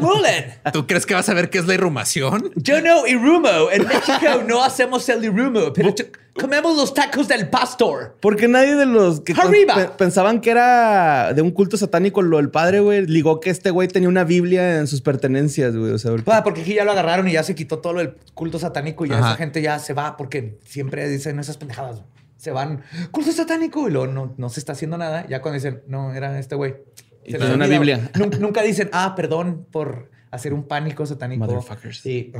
Mullen. 0.00 0.54
¿Tú 0.72 0.84
crees 0.88 1.06
que 1.06 1.14
vas 1.14 1.28
a 1.28 1.34
ver 1.34 1.48
qué 1.48 1.58
es 1.58 1.66
la 1.68 1.74
irrumación? 1.74 2.50
Yo 2.56 2.80
no 2.82 3.06
irumo. 3.06 3.70
En 3.70 3.86
México 3.86 4.42
no 4.48 4.64
hacemos 4.64 5.08
el 5.08 5.22
irumo, 5.24 5.72
pero 5.72 5.94
comemos 6.34 6.76
los 6.76 6.92
tacos 6.92 7.28
del 7.28 7.48
pastor. 7.48 8.16
Porque 8.20 8.46
nadie 8.48 8.74
de 8.74 8.84
los 8.86 9.20
que 9.20 9.32
pe- 9.34 9.88
pensaban 9.96 10.40
que 10.40 10.50
era 10.50 11.32
de 11.32 11.40
un 11.40 11.50
culto 11.50 11.76
satánico 11.76 12.20
lo 12.20 12.36
del 12.36 12.50
padre, 12.50 12.80
güey, 12.80 13.06
ligó 13.06 13.40
que 13.40 13.50
este 13.50 13.70
güey 13.70 13.88
tenía 13.88 14.08
una 14.08 14.24
Biblia 14.24 14.78
en 14.78 14.86
sus 14.86 15.00
pertenencias, 15.00 15.74
güey. 15.74 15.92
O 15.92 15.98
sea, 15.98 16.10
porque- 16.10 16.30
Ah, 16.32 16.42
porque 16.44 16.60
aquí 16.62 16.74
ya 16.74 16.84
lo 16.84 16.92
agarraron 16.92 17.28
y 17.28 17.32
ya 17.32 17.42
se 17.42 17.54
quitó 17.54 17.78
todo 17.78 17.94
lo 17.94 17.98
del 18.00 18.14
culto 18.34 18.58
satánico 18.58 19.06
y 19.06 19.08
ya 19.10 19.18
Ajá. 19.18 19.28
esa 19.28 19.36
gente 19.36 19.62
ya 19.62 19.78
se 19.78 19.94
va 19.94 20.15
porque 20.16 20.58
siempre 20.64 21.08
dicen 21.08 21.38
esas 21.38 21.56
pendejadas. 21.58 22.02
Se 22.36 22.50
van, 22.50 22.82
culto 23.10 23.32
satánico, 23.32 23.88
y 23.88 23.90
luego 23.92 24.06
no, 24.12 24.34
no 24.36 24.48
se 24.50 24.60
está 24.60 24.72
haciendo 24.72 24.98
nada. 24.98 25.26
Ya 25.26 25.40
cuando 25.42 25.54
dicen, 25.56 25.82
no, 25.88 26.12
era 26.14 26.38
este 26.38 26.54
güey. 26.54 26.76
Y 27.24 27.32
Se 27.32 27.38
tiene 27.38 27.46
les 27.46 27.54
una. 27.56 27.66
Biblia. 27.66 28.10
Nun- 28.14 28.38
Nunca 28.38 28.62
dicen, 28.62 28.90
ah, 28.92 29.14
perdón 29.16 29.66
por 29.72 30.10
hacer 30.30 30.52
un 30.52 30.64
pánico 30.68 31.06
satánico. 31.06 31.44
Motherfuckers. 31.46 32.00
Sí. 32.00 32.32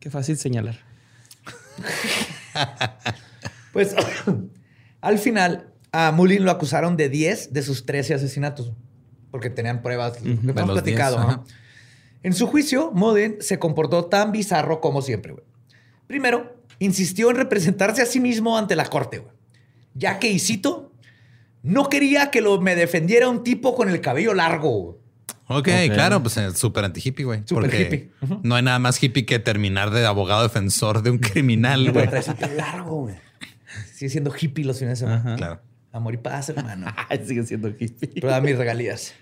Qué 0.00 0.10
fácil 0.10 0.36
señalar. 0.36 0.78
Pues 3.72 3.94
al 5.00 5.18
final, 5.18 5.72
a 5.92 6.10
Mullin 6.12 6.44
lo 6.44 6.50
acusaron 6.50 6.96
de 6.96 7.08
10 7.08 7.52
de 7.52 7.62
sus 7.62 7.86
13 7.86 8.14
asesinatos, 8.14 8.72
porque 9.30 9.48
tenían 9.50 9.80
pruebas, 9.80 10.20
lo 10.22 10.40
que 10.40 10.52
De 10.52 10.60
hemos 10.60 10.72
platicado. 10.72 11.16
10, 11.18 11.26
ajá. 11.28 11.34
ajá. 11.42 11.44
En 12.22 12.34
su 12.34 12.46
juicio, 12.48 12.90
Mullin 12.92 13.36
se 13.40 13.58
comportó 13.58 14.06
tan 14.06 14.32
bizarro 14.32 14.80
como 14.80 15.02
siempre. 15.02 15.32
güey. 15.32 15.44
Primero, 16.08 16.59
insistió 16.80 17.30
en 17.30 17.36
representarse 17.36 18.02
a 18.02 18.06
sí 18.06 18.18
mismo 18.18 18.58
ante 18.58 18.74
la 18.74 18.86
corte, 18.86 19.18
güey, 19.18 19.32
ya 19.94 20.18
que, 20.18 20.28
y 20.28 20.40
cito, 20.40 20.92
no 21.62 21.88
quería 21.88 22.30
que 22.32 22.40
lo, 22.40 22.60
me 22.60 22.74
defendiera 22.74 23.28
un 23.28 23.44
tipo 23.44 23.76
con 23.76 23.88
el 23.88 24.00
cabello 24.00 24.34
largo. 24.34 24.70
güey. 24.80 24.96
Ok, 25.52 25.68
Ok. 25.68 25.94
claro, 25.94 26.22
pues 26.22 26.36
es 26.36 26.58
súper 26.58 26.84
anti-hippie, 26.84 27.24
güey. 27.24 27.42
Súper 27.44 27.64
Porque 27.64 27.82
hippie. 27.82 28.10
No 28.42 28.54
hay 28.54 28.62
nada 28.62 28.78
más 28.78 29.02
hippie 29.02 29.26
que 29.26 29.38
terminar 29.40 29.90
de 29.90 30.06
abogado 30.06 30.42
defensor 30.44 31.02
de 31.02 31.10
un 31.10 31.18
criminal, 31.18 31.90
güey. 31.92 32.08
Largo, 32.56 33.02
güey. 33.02 33.16
Sigue 33.94 34.10
siendo 34.10 34.32
hippie 34.38 34.64
los 34.64 34.78
fines 34.78 35.00
de 35.00 35.06
semana. 35.06 35.20
Ajá. 35.20 35.36
Claro. 35.36 35.60
Amor 35.92 36.14
y 36.14 36.18
paz, 36.18 36.48
hermano. 36.50 36.86
Sigue 37.26 37.44
siendo 37.44 37.68
hippie. 37.68 38.10
pero 38.14 38.28
da 38.28 38.40
mis 38.40 38.56
regalías. 38.56 39.12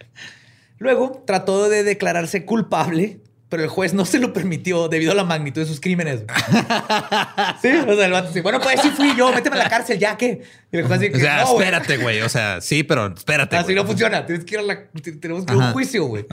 Luego 0.78 1.24
trató 1.26 1.68
de 1.70 1.82
declararse 1.82 2.44
culpable, 2.44 3.20
pero 3.48 3.62
el 3.62 3.68
juez 3.68 3.94
no 3.94 4.04
se 4.04 4.18
lo 4.18 4.32
permitió 4.32 4.88
debido 4.88 5.12
a 5.12 5.14
la 5.14 5.24
magnitud 5.24 5.62
de 5.62 5.66
sus 5.66 5.80
crímenes. 5.80 6.20
sí, 7.62 7.68
o 7.68 7.96
sea, 7.96 8.06
el 8.06 8.12
vato 8.12 8.28
dice, 8.28 8.42
bueno, 8.42 8.60
pues 8.60 8.80
sí 8.82 8.90
fui 8.90 9.16
yo, 9.16 9.32
méteme 9.32 9.56
a 9.56 9.64
la 9.64 9.70
cárcel, 9.70 9.98
ya 9.98 10.16
que. 10.16 10.42
Y 10.70 10.76
el 10.76 10.86
juez 10.86 11.00
dice, 11.00 11.16
O 11.16 11.20
sea, 11.20 11.44
no, 11.44 11.52
espérate, 11.52 11.96
güey. 11.96 12.20
O 12.20 12.28
sea, 12.28 12.60
sí, 12.60 12.82
pero 12.82 13.06
espérate. 13.06 13.56
así 13.56 13.64
güey. 13.64 13.76
no 13.76 13.86
funciona. 13.86 14.26
Tienes 14.26 14.44
que 14.44 14.56
ir 14.56 14.60
a 14.60 14.62
la, 14.62 14.84
tenemos 15.20 15.46
que 15.46 15.54
ir 15.54 15.60
a 15.60 15.66
un 15.66 15.72
juicio, 15.72 16.04
güey. 16.04 16.26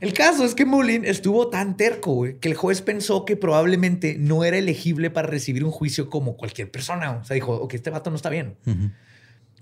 El 0.00 0.12
caso 0.12 0.44
es 0.44 0.54
que 0.54 0.64
Mullin 0.64 1.04
estuvo 1.04 1.48
tan 1.48 1.76
terco, 1.76 2.12
güey, 2.12 2.38
que 2.38 2.48
el 2.48 2.54
juez 2.54 2.82
pensó 2.82 3.24
que 3.24 3.36
probablemente 3.36 4.16
no 4.16 4.44
era 4.44 4.56
elegible 4.56 5.10
para 5.10 5.26
recibir 5.26 5.64
un 5.64 5.72
juicio 5.72 6.08
como 6.08 6.36
cualquier 6.36 6.70
persona. 6.70 7.18
O 7.20 7.24
sea, 7.24 7.34
dijo, 7.34 7.52
ok, 7.54 7.74
este 7.74 7.90
vato 7.90 8.08
no 8.08 8.16
está 8.16 8.30
bien. 8.30 8.56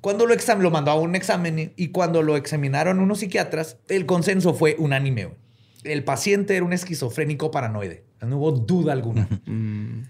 Cuando 0.02 0.26
lo, 0.26 0.34
exam 0.34 0.60
lo 0.60 0.70
mandó 0.70 0.90
a 0.92 0.94
un 0.94 1.16
examen 1.16 1.72
y 1.74 1.88
cuando 1.88 2.22
lo 2.22 2.36
examinaron 2.36 3.00
unos 3.00 3.20
psiquiatras, 3.20 3.78
el 3.88 4.06
consenso 4.06 4.54
fue 4.54 4.76
unánime. 4.78 5.24
güey. 5.24 5.45
El 5.86 6.04
paciente 6.04 6.56
era 6.56 6.64
un 6.64 6.72
esquizofrénico 6.72 7.50
paranoide. 7.50 8.04
No 8.20 8.38
hubo 8.38 8.52
duda 8.52 8.92
alguna. 8.92 9.28
Mm, 9.46 10.02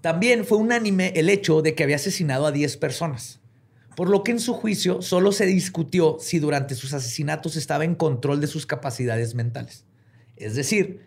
También 0.00 0.44
fue 0.44 0.58
unánime 0.58 1.12
el 1.14 1.28
hecho 1.28 1.62
de 1.62 1.74
que 1.74 1.82
había 1.84 1.96
asesinado 1.96 2.46
a 2.46 2.52
10 2.52 2.76
personas. 2.78 3.40
Por 3.94 4.08
lo 4.08 4.24
que 4.24 4.32
en 4.32 4.40
su 4.40 4.54
juicio 4.54 5.02
solo 5.02 5.32
se 5.32 5.44
discutió 5.46 6.16
si 6.18 6.38
durante 6.38 6.74
sus 6.74 6.94
asesinatos 6.94 7.56
estaba 7.56 7.84
en 7.84 7.94
control 7.94 8.40
de 8.40 8.46
sus 8.46 8.64
capacidades 8.66 9.34
mentales. 9.34 9.84
Es 10.36 10.54
decir, 10.54 11.00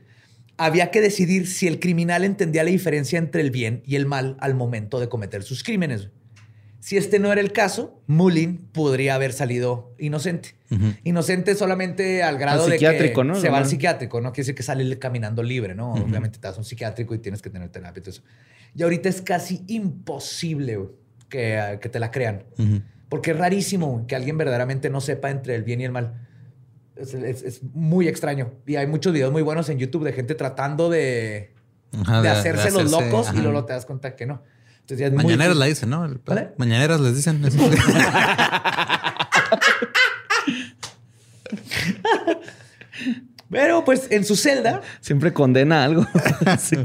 había 0.57 0.91
que 0.91 1.01
decidir 1.01 1.47
si 1.47 1.67
el 1.67 1.79
criminal 1.79 2.23
entendía 2.23 2.63
la 2.63 2.69
diferencia 2.69 3.17
entre 3.19 3.41
el 3.41 3.51
bien 3.51 3.81
y 3.85 3.95
el 3.95 4.05
mal 4.05 4.37
al 4.39 4.53
momento 4.53 4.99
de 4.99 5.09
cometer 5.09 5.43
sus 5.43 5.63
crímenes. 5.63 6.09
Si 6.85 6.97
este 6.97 7.17
no 7.17 7.31
era 7.31 7.41
el 7.41 7.51
caso, 7.51 7.99
Mullin 8.05 8.57
podría 8.71 9.15
haber 9.15 9.33
salido 9.33 9.95
inocente. 9.97 10.49
Inocente 11.03 11.55
solamente 11.55 12.21
al 12.21 12.37
grado 12.37 12.65
Al 12.65 12.69
de 12.69 12.77
que 12.77 13.23
¿no? 13.23 13.33
se 13.33 13.49
va 13.49 13.57
al 13.57 13.65
psiquiátrico. 13.65 14.21
No 14.21 14.31
quiere 14.33 14.41
decir 14.43 14.53
que 14.53 14.61
sale 14.61 14.99
caminando 14.99 15.41
libre, 15.41 15.73
¿no? 15.73 15.93
Obviamente 15.93 16.37
te 16.37 16.47
das 16.47 16.59
un 16.59 16.63
psiquiátrico 16.63 17.15
y 17.15 17.17
tienes 17.17 17.41
que 17.41 17.49
tener 17.49 17.69
terapia 17.69 17.99
y 18.01 18.03
todo 18.03 18.11
eso. 18.11 18.21
Y 18.75 18.83
ahorita 18.83 19.09
es 19.09 19.23
casi 19.23 19.63
imposible 19.65 20.77
que, 21.27 21.79
que 21.81 21.89
te 21.89 21.99
la 21.99 22.11
crean. 22.11 22.43
Porque 23.09 23.31
es 23.31 23.37
rarísimo 23.37 24.05
que 24.07 24.15
alguien 24.15 24.37
verdaderamente 24.37 24.91
no 24.91 25.01
sepa 25.01 25.31
entre 25.31 25.55
el 25.55 25.63
bien 25.63 25.81
y 25.81 25.85
el 25.85 25.91
mal. 25.91 26.27
Es, 26.95 27.15
es- 27.15 27.41
es 27.41 27.63
muy 27.73 28.07
extraño. 28.07 28.51
Y 28.67 28.75
hay 28.75 28.85
muchos 28.85 29.11
videos 29.11 29.31
muy 29.31 29.41
buenos 29.41 29.69
en 29.69 29.79
YouTube 29.79 30.03
de 30.03 30.13
gente 30.13 30.35
tratando 30.35 30.91
de, 30.91 31.51
Ajá, 31.99 32.21
de 32.21 32.29
hacerse 32.29 32.69
los 32.69 32.91
locos 32.91 33.31
y 33.33 33.37
luego 33.41 33.65
te 33.65 33.73
das 33.73 33.87
cuenta 33.87 34.15
que 34.15 34.27
no. 34.27 34.43
Entonces 34.85 34.99
ya 34.99 35.07
es 35.07 35.13
muy 35.13 35.23
Mañaneras 35.23 35.57
la 35.57 35.65
dicen, 35.65 35.89
¿no? 35.89 36.05
El- 36.05 36.21
¿Vale? 36.23 36.51
Mañaneras 36.57 37.01
les 37.01 37.15
dicen. 37.15 37.41
Pero 43.49 43.83
pues 43.85 44.07
en 44.09 44.25
su 44.25 44.35
celda, 44.35 44.81
Siempre 45.01 45.33
condena 45.33 45.83
algo. 45.83 46.05
Sí, 46.59 46.75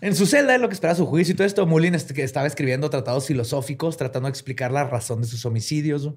en 0.00 0.14
su 0.14 0.26
celda, 0.26 0.54
en 0.54 0.62
lo 0.62 0.68
que 0.68 0.74
espera 0.74 0.94
su 0.94 1.06
juicio 1.06 1.32
y 1.34 1.36
todo 1.36 1.46
esto, 1.46 1.66
Mullin 1.66 1.94
estaba 1.96 2.46
escribiendo 2.46 2.88
tratados 2.88 3.26
filosóficos, 3.26 3.96
tratando 3.96 4.26
de 4.28 4.30
explicar 4.30 4.70
la 4.70 4.84
razón 4.84 5.20
de 5.20 5.26
sus 5.26 5.44
homicidios. 5.44 6.10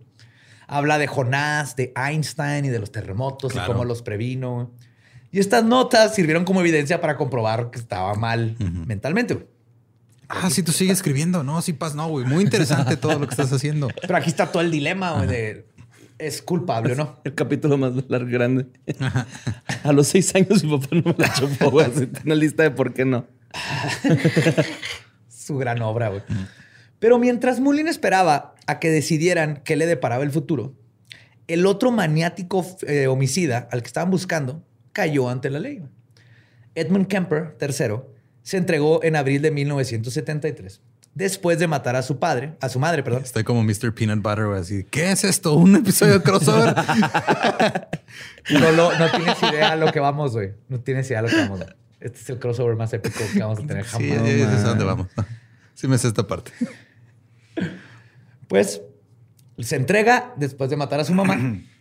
Habla 0.68 1.00
de 1.00 1.08
Jonás, 1.08 1.76
de 1.76 1.92
Einstein 1.96 2.66
y 2.66 2.70
de 2.70 2.78
los 2.80 2.92
terremotos 2.92 3.52
Claro. 3.54 3.70
y 3.70 3.74
cómo 3.74 3.86
los 3.86 4.04
previno. 4.04 4.72
Y 5.32 5.40
estas 5.40 5.64
notas 5.64 6.14
sirvieron 6.14 6.46
como 6.46 6.62
evidencia 6.62 7.02
para 7.02 7.18
comprobar 7.18 7.72
que 7.72 7.80
estaba 7.80 8.14
mal 8.14 8.56
mentalmente. 8.60 9.48
Ah, 10.32 10.49
sí, 10.49 10.64
tú 10.64 10.72
sigues 10.72 10.98
escribiendo. 10.98 11.44
No, 11.44 11.62
sí, 11.62 11.74
paz, 11.74 11.95
no, 11.95 12.08
güey. 12.08 12.26
Muy 12.26 12.44
interesante 12.44 12.98
todo 12.98 13.20
lo 13.20 13.28
que 13.28 13.34
estás 13.34 13.52
haciendo. 13.52 13.90
Pero 14.02 14.18
aquí 14.18 14.30
está 14.30 14.52
todo 14.52 14.62
el 14.62 14.72
dilema 14.72 15.14
güey, 15.14 15.28
de 15.28 15.66
es 16.22 16.41
culpable 16.41 16.94
o 16.94 16.95
no. 16.95 17.20
El 17.24 17.34
capítulo 17.34 17.78
más 17.78 17.94
largo, 18.08 18.30
grande. 18.30 18.68
A 19.84 19.91
los 19.91 20.08
seis 20.08 20.34
años 20.36 20.64
mi 20.64 20.78
papá 20.78 20.95
no 20.95 21.02
me 21.03 21.16
la 21.18 21.34
chupó, 21.34 21.72
güey. 21.72 21.88
Así, 21.88 22.10
Una 22.26 22.36
lista 22.36 22.64
de 22.64 22.72
por 22.72 22.94
qué 22.94 23.06
no. 23.06 23.26
Su 25.28 25.58
gran 25.58 25.82
obra, 25.82 26.10
güey. 26.10 26.22
Pero 26.99 27.18
mientras 27.18 27.60
Mullin 27.60 27.88
esperaba 27.88 28.53
a 28.68 28.80
que 28.80 28.91
decidieran 28.91 29.62
qué 29.66 29.76
le 29.76 29.88
deparaba 29.88 30.24
el 30.24 30.32
futuro, 30.32 30.76
el 31.48 31.66
otro 31.66 31.91
maniático 31.91 32.66
eh, 32.88 33.08
homicida 33.08 33.68
al 33.72 33.82
que 33.82 33.88
estaban 33.88 34.12
buscando 34.12 34.64
cayó 34.94 35.28
ante 35.28 35.49
la 35.49 35.60
ley. 35.60 35.82
Edmund 36.76 37.08
Kemper 37.08 37.58
III 37.60 38.02
se 38.44 38.58
entregó 38.58 39.04
en 39.04 39.16
abril 39.16 39.42
de 39.42 39.52
1973, 39.52 40.82
después 41.14 41.60
de 41.60 41.68
matar 41.68 41.96
a 41.96 42.02
su 42.02 42.20
padre, 42.20 42.56
a 42.62 42.70
su 42.70 42.80
madre, 42.80 43.04
perdón. 43.04 43.24
Estoy 43.24 43.44
como 43.44 43.64
Mr. 43.64 43.94
Peanut 43.94 44.22
Butter, 44.22 44.46
así. 44.60 44.86
¿Qué 44.90 45.12
es 45.12 45.24
esto? 45.24 45.54
¿Un 45.54 45.76
episodio 45.76 46.14
de 46.20 46.22
crossover? 46.24 46.76
No, 48.50 49.12
tienes 49.12 49.42
idea 49.44 49.74
a 49.74 49.76
lo 49.76 49.92
que 49.92 50.00
vamos, 50.00 50.34
güey. 50.34 50.54
No 50.68 50.80
tienes 50.80 51.08
idea 51.10 51.20
a 51.20 51.22
lo 51.22 51.30
que 51.30 51.36
vamos. 51.36 51.60
güey. 51.60 51.74
Este 52.00 52.20
es 52.20 52.30
el 52.30 52.40
crossover 52.40 52.76
más 52.76 52.92
épico 52.92 53.20
que 53.32 53.40
vamos 53.40 53.60
a 53.60 53.68
tener 53.68 53.86
jamás. 53.86 54.08
sí, 54.08 54.14
es 54.42 54.48
a 54.64 54.70
dónde 54.70 54.84
vamos. 54.84 55.08
Sí 55.76 55.88
me 55.88 55.98
sé 55.98 56.08
esta 56.08 56.26
parte. 56.28 56.52
Pues 58.48 58.82
se 59.60 59.76
entrega 59.76 60.34
después 60.38 60.70
de 60.70 60.76
matar 60.78 61.00
a 61.00 61.06
su 61.06 61.14
mamá 61.14 61.38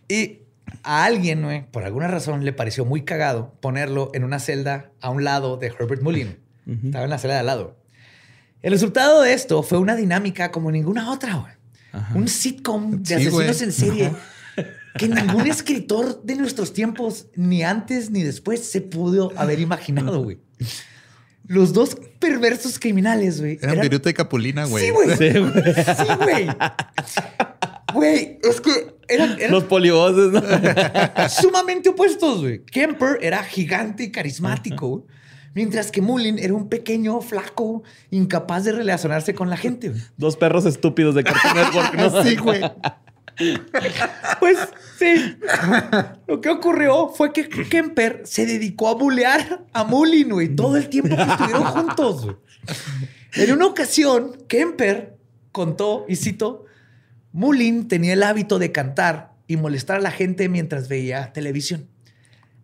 y 0.07 0.43
a 0.83 1.03
alguien, 1.05 1.41
güey, 1.43 1.69
por 1.69 1.83
alguna 1.83 2.07
razón, 2.07 2.45
le 2.45 2.53
pareció 2.53 2.85
muy 2.85 3.03
cagado 3.03 3.55
ponerlo 3.61 4.11
en 4.13 4.23
una 4.23 4.39
celda 4.39 4.91
a 5.01 5.09
un 5.09 5.23
lado 5.23 5.57
de 5.57 5.67
Herbert 5.67 6.01
Mullin. 6.65 6.85
Estaba 6.85 7.03
en 7.05 7.09
la 7.09 7.17
celda 7.17 7.33
de 7.35 7.39
al 7.41 7.45
lado. 7.45 7.77
El 8.61 8.71
resultado 8.71 9.21
de 9.21 9.33
esto 9.33 9.63
fue 9.63 9.77
una 9.79 9.95
dinámica 9.95 10.51
como 10.51 10.71
ninguna 10.71 11.11
otra, 11.11 11.35
güey. 11.35 11.53
Un 12.15 12.27
sitcom 12.27 13.01
de 13.03 13.05
Sí, 13.07 13.13
asesinos 13.15 13.33
güey. 13.33 13.63
en 13.63 13.71
serie 13.71 14.11
que 14.97 15.07
ningún 15.07 15.47
escritor 15.47 16.21
de 16.23 16.35
nuestros 16.35 16.73
tiempos, 16.73 17.27
ni 17.35 17.63
antes 17.63 18.11
ni 18.11 18.23
después, 18.23 18.63
se 18.63 18.81
pudo 18.81 19.31
haber 19.35 19.59
imaginado, 19.59 20.23
güey. 20.23 20.37
Los 21.47 21.73
dos 21.73 21.97
perversos 22.19 22.77
criminales, 22.79 23.39
güey. 23.41 23.57
Eran 23.61 23.71
eran- 23.75 23.81
Viruta 23.89 24.09
y 24.09 24.13
Capulina, 24.13 24.65
güey. 24.65 24.85
Sí, 24.85 24.91
güey. 24.91 25.17
Sí, 25.17 25.39
güey. 25.39 25.73
Sí, 25.73 26.15
güey. 26.19 26.47
Güey, 27.93 28.39
es 28.43 28.61
que 28.61 28.95
eran, 29.09 29.37
eran 29.39 29.51
Los 29.51 29.65
polivoces, 29.65 30.31
¿no? 30.31 30.41
sumamente 31.29 31.89
opuestos, 31.89 32.39
güey. 32.41 32.63
Kemper 32.63 33.17
era 33.21 33.43
gigante 33.43 34.03
y 34.03 34.11
carismático, 34.11 35.05
mientras 35.53 35.91
que 35.91 36.01
Mullin 36.01 36.39
era 36.39 36.53
un 36.53 36.69
pequeño, 36.69 37.21
flaco, 37.21 37.83
incapaz 38.09 38.63
de 38.65 38.71
relacionarse 38.71 39.33
con 39.33 39.49
la 39.49 39.57
gente. 39.57 39.93
Dos 40.17 40.37
perros 40.37 40.65
estúpidos 40.65 41.15
de 41.15 41.23
Cartoon 41.23 41.55
Network, 41.55 41.93
¿no? 41.95 42.23
Sí, 42.23 42.35
güey. 42.35 42.61
Pues 44.39 44.57
sí. 44.99 45.37
Lo 46.27 46.41
que 46.41 46.49
ocurrió 46.49 47.09
fue 47.09 47.33
que 47.33 47.47
Kemper 47.47 48.21
se 48.25 48.45
dedicó 48.45 48.89
a 48.89 48.95
bulear 48.95 49.65
a 49.73 49.83
Mullin, 49.83 50.29
güey, 50.29 50.55
todo 50.55 50.77
el 50.77 50.89
tiempo 50.89 51.15
que 51.15 51.23
estuvieron 51.23 51.63
juntos. 51.63 52.27
En 53.33 53.51
una 53.53 53.65
ocasión, 53.65 54.37
Kemper 54.47 55.17
contó, 55.51 56.05
y 56.07 56.15
cito, 56.17 56.65
Mullin 57.31 57.87
tenía 57.87 58.13
el 58.13 58.23
hábito 58.23 58.59
de 58.59 58.71
cantar 58.71 59.33
y 59.47 59.57
molestar 59.57 59.97
a 59.97 60.01
la 60.01 60.11
gente 60.11 60.49
mientras 60.49 60.87
veía 60.87 61.33
televisión. 61.33 61.87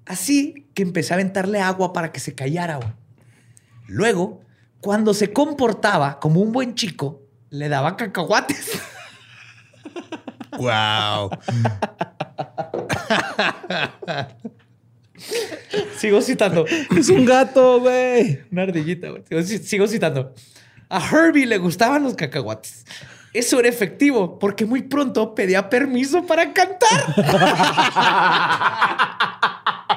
Así 0.07 0.67
que 0.73 0.83
empecé 0.83 1.13
a 1.13 1.15
aventarle 1.15 1.59
agua 1.59 1.93
para 1.93 2.11
que 2.11 2.19
se 2.19 2.33
callara. 2.33 2.77
Güey. 2.77 2.89
Luego, 3.87 4.41
cuando 4.81 5.13
se 5.13 5.33
comportaba 5.33 6.19
como 6.19 6.41
un 6.41 6.51
buen 6.51 6.75
chico, 6.75 7.21
le 7.49 7.69
daba 7.69 7.97
cacahuates. 7.97 8.79
Wow. 10.57 11.29
Sigo 15.97 16.21
citando. 16.21 16.65
Es 16.95 17.09
un 17.09 17.25
gato, 17.25 17.79
güey. 17.81 18.41
Una 18.51 18.63
ardillita, 18.63 19.09
güey. 19.09 19.23
Sigo, 19.27 19.41
sigo 19.63 19.87
citando. 19.87 20.33
A 20.89 20.99
Herbie 20.99 21.45
le 21.45 21.57
gustaban 21.57 22.03
los 22.03 22.15
cacahuates. 22.15 22.85
Eso 23.33 23.59
era 23.59 23.67
efectivo 23.69 24.39
porque 24.39 24.65
muy 24.65 24.83
pronto 24.83 25.35
pedía 25.35 25.69
permiso 25.69 26.25
para 26.25 26.53
cantar. 26.53 26.87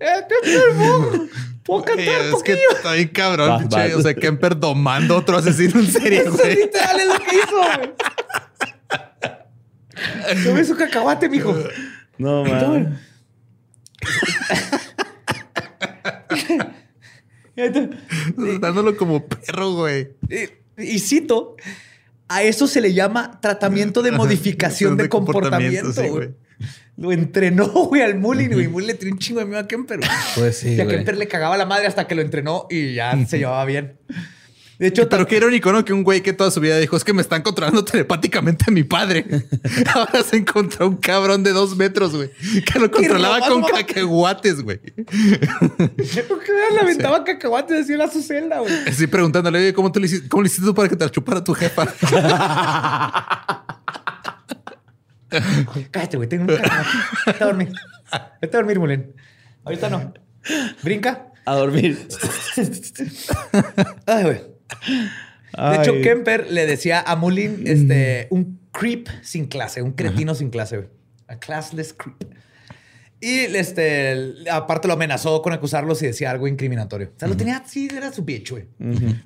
Eh, 0.00 0.06
¿Qué 0.28 0.34
enfermo? 0.52 1.28
¿Puedo 1.64 1.84
cantar 1.84 2.20
es 2.26 2.42
que 2.44 2.56
está 2.70 2.92
bien 2.92 3.08
cabrón, 3.08 3.50
Va, 3.50 3.58
pinche. 3.58 3.92
va. 3.92 3.98
O 3.98 4.02
sea, 4.02 4.14
Kemper 4.14 4.58
domando 4.58 5.14
a 5.14 5.18
otro 5.18 5.36
asesino 5.36 5.80
en 5.80 5.86
serie, 5.90 6.20
Eso 6.20 6.32
güey. 6.32 6.54
literal 6.56 7.00
es 7.00 7.06
lo 7.08 7.18
que 7.18 7.36
hizo, 7.36 7.56
güey. 7.56 7.94
Tome 10.44 10.64
su 10.64 10.76
cacahuate, 10.76 11.28
mijo. 11.28 11.54
No, 12.16 12.44
man. 12.44 13.00
Dándolo 18.60 18.96
como 18.96 19.26
perro, 19.26 19.72
güey. 19.72 20.12
Y, 20.28 20.48
y 20.82 20.98
cito, 21.00 21.56
a 22.28 22.42
eso 22.42 22.66
se 22.68 22.80
le 22.80 22.94
llama 22.94 23.40
tratamiento 23.40 24.02
de 24.02 24.12
modificación 24.12 24.96
de, 24.96 25.08
comportamiento, 25.08 25.92
sí, 25.92 26.08
güey. 26.08 26.30
Lo 26.98 27.12
entrenó, 27.12 27.66
güey, 27.68 28.02
al 28.02 28.16
Mullin, 28.16 28.52
güey. 28.52 28.66
Mullin 28.66 28.88
le 28.88 28.94
tiró 28.94 29.12
un 29.12 29.18
chingo 29.18 29.38
de 29.40 29.46
miedo 29.46 29.60
a 29.60 29.68
Kemper. 29.68 29.98
güey. 29.98 30.10
Pues 30.34 30.58
sí, 30.58 30.74
y 30.74 30.80
a 30.80 30.84
güey. 30.84 30.96
Kemper 30.96 31.16
le 31.16 31.28
cagaba 31.28 31.56
la 31.56 31.64
madre 31.64 31.86
hasta 31.86 32.08
que 32.08 32.14
lo 32.16 32.22
entrenó 32.22 32.66
y 32.68 32.94
ya 32.94 33.16
se 33.26 33.38
llevaba 33.38 33.64
bien. 33.64 33.96
De 34.78 34.86
hecho, 34.86 35.08
Pero 35.08 35.26
qué 35.26 35.36
irónico, 35.36 35.72
¿no? 35.72 35.84
Que 35.84 35.92
un 35.92 36.04
güey 36.04 36.22
que 36.22 36.32
toda 36.32 36.52
su 36.52 36.60
vida 36.60 36.78
dijo, 36.78 36.96
es 36.96 37.02
que 37.02 37.12
me 37.12 37.20
están 37.20 37.42
controlando 37.42 37.84
telepáticamente 37.84 38.66
a 38.68 38.70
mi 38.70 38.84
padre. 38.84 39.24
Ahora 39.94 40.22
se 40.22 40.36
encontró 40.36 40.88
un 40.88 40.96
cabrón 40.96 41.42
de 41.42 41.52
dos 41.52 41.76
metros, 41.76 42.14
güey. 42.14 42.30
Que 42.64 42.78
lo 42.78 42.88
controlaba 42.88 43.40
con 43.48 43.62
cacahuates, 43.62 44.62
güey. 44.62 44.78
¿Por 44.78 46.40
qué 46.44 46.52
le 46.72 46.80
aventaba 46.80 47.24
cacahuates 47.24 47.84
así 47.84 47.92
en 47.92 47.98
la 47.98 48.08
su 48.08 48.22
celda, 48.22 48.60
güey? 48.60 48.72
Estoy 48.86 49.08
preguntándole, 49.08 49.58
oye, 49.58 49.72
¿cómo, 49.72 49.90
tú 49.90 49.98
le 49.98 50.06
hiciste, 50.06 50.28
¿cómo 50.28 50.44
le 50.44 50.46
hiciste 50.46 50.66
tú 50.66 50.74
para 50.74 50.88
que 50.88 50.94
te 50.94 51.04
la 51.04 51.10
chupara 51.10 51.42
tu 51.42 51.54
jefa? 51.54 51.86
Cállate, 55.90 56.16
güey, 56.16 56.28
tengo 56.28 56.44
un. 56.44 56.48
Vete 57.26 57.44
a 57.44 57.46
dormir. 57.46 57.72
Vete 58.40 58.56
a 58.56 58.60
dormir, 58.60 58.78
Mulen. 58.78 59.14
Ahorita 59.64 59.90
no. 59.90 60.12
Brinca. 60.82 61.32
A 61.44 61.54
dormir. 61.54 62.08
Ay, 64.06 64.22
güey. 64.24 64.40
De 65.56 65.76
hecho. 65.76 65.94
Kemper 66.02 66.50
le 66.50 66.66
decía 66.66 67.00
a 67.00 67.16
Mullin 67.16 67.66
este, 67.66 68.28
un 68.30 68.60
creep 68.72 69.08
sin 69.22 69.46
clase, 69.46 69.82
un 69.82 69.92
cretino 69.92 70.34
sin 70.34 70.50
clase, 70.50 70.76
güey. 70.76 70.88
A 71.26 71.38
classless 71.38 71.92
creep. 71.92 72.34
Y 73.20 73.40
este, 73.56 74.34
aparte 74.50 74.86
lo 74.86 74.94
amenazó 74.94 75.42
con 75.42 75.52
acusarlos 75.52 76.00
y 76.02 76.06
decía 76.06 76.30
algo 76.30 76.46
incriminatorio. 76.46 77.08
O 77.16 77.18
sea, 77.18 77.26
lo 77.28 77.36
tenía 77.36 77.56
así, 77.56 77.88
era 77.92 78.12
su 78.12 78.22
bitch, 78.22 78.50
güey. 78.52 78.66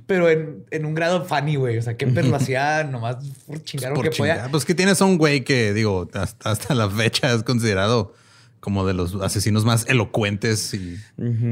Pero 0.06 0.30
en, 0.30 0.64
en 0.70 0.86
un 0.86 0.94
grado 0.94 1.24
funny, 1.26 1.56
güey. 1.56 1.76
O 1.76 1.82
sea, 1.82 1.96
Kemper 1.96 2.24
lo 2.24 2.36
hacía 2.36 2.84
nomás 2.84 3.16
por 3.46 3.62
chingar 3.62 3.90
lo 3.90 3.96
Por 3.96 4.08
que 4.08 4.16
podía. 4.16 4.34
chingar. 4.36 4.50
Pues 4.50 4.64
que 4.64 4.74
tienes 4.74 5.00
a 5.02 5.04
un 5.04 5.18
güey 5.18 5.44
que, 5.44 5.74
digo, 5.74 6.08
hasta, 6.14 6.50
hasta 6.50 6.74
la 6.74 6.88
fecha 6.88 7.34
es 7.34 7.42
considerado 7.42 8.14
como 8.60 8.86
de 8.86 8.94
los 8.94 9.16
asesinos 9.16 9.64
más 9.64 9.84
elocuentes 9.88 10.72
y 10.72 10.96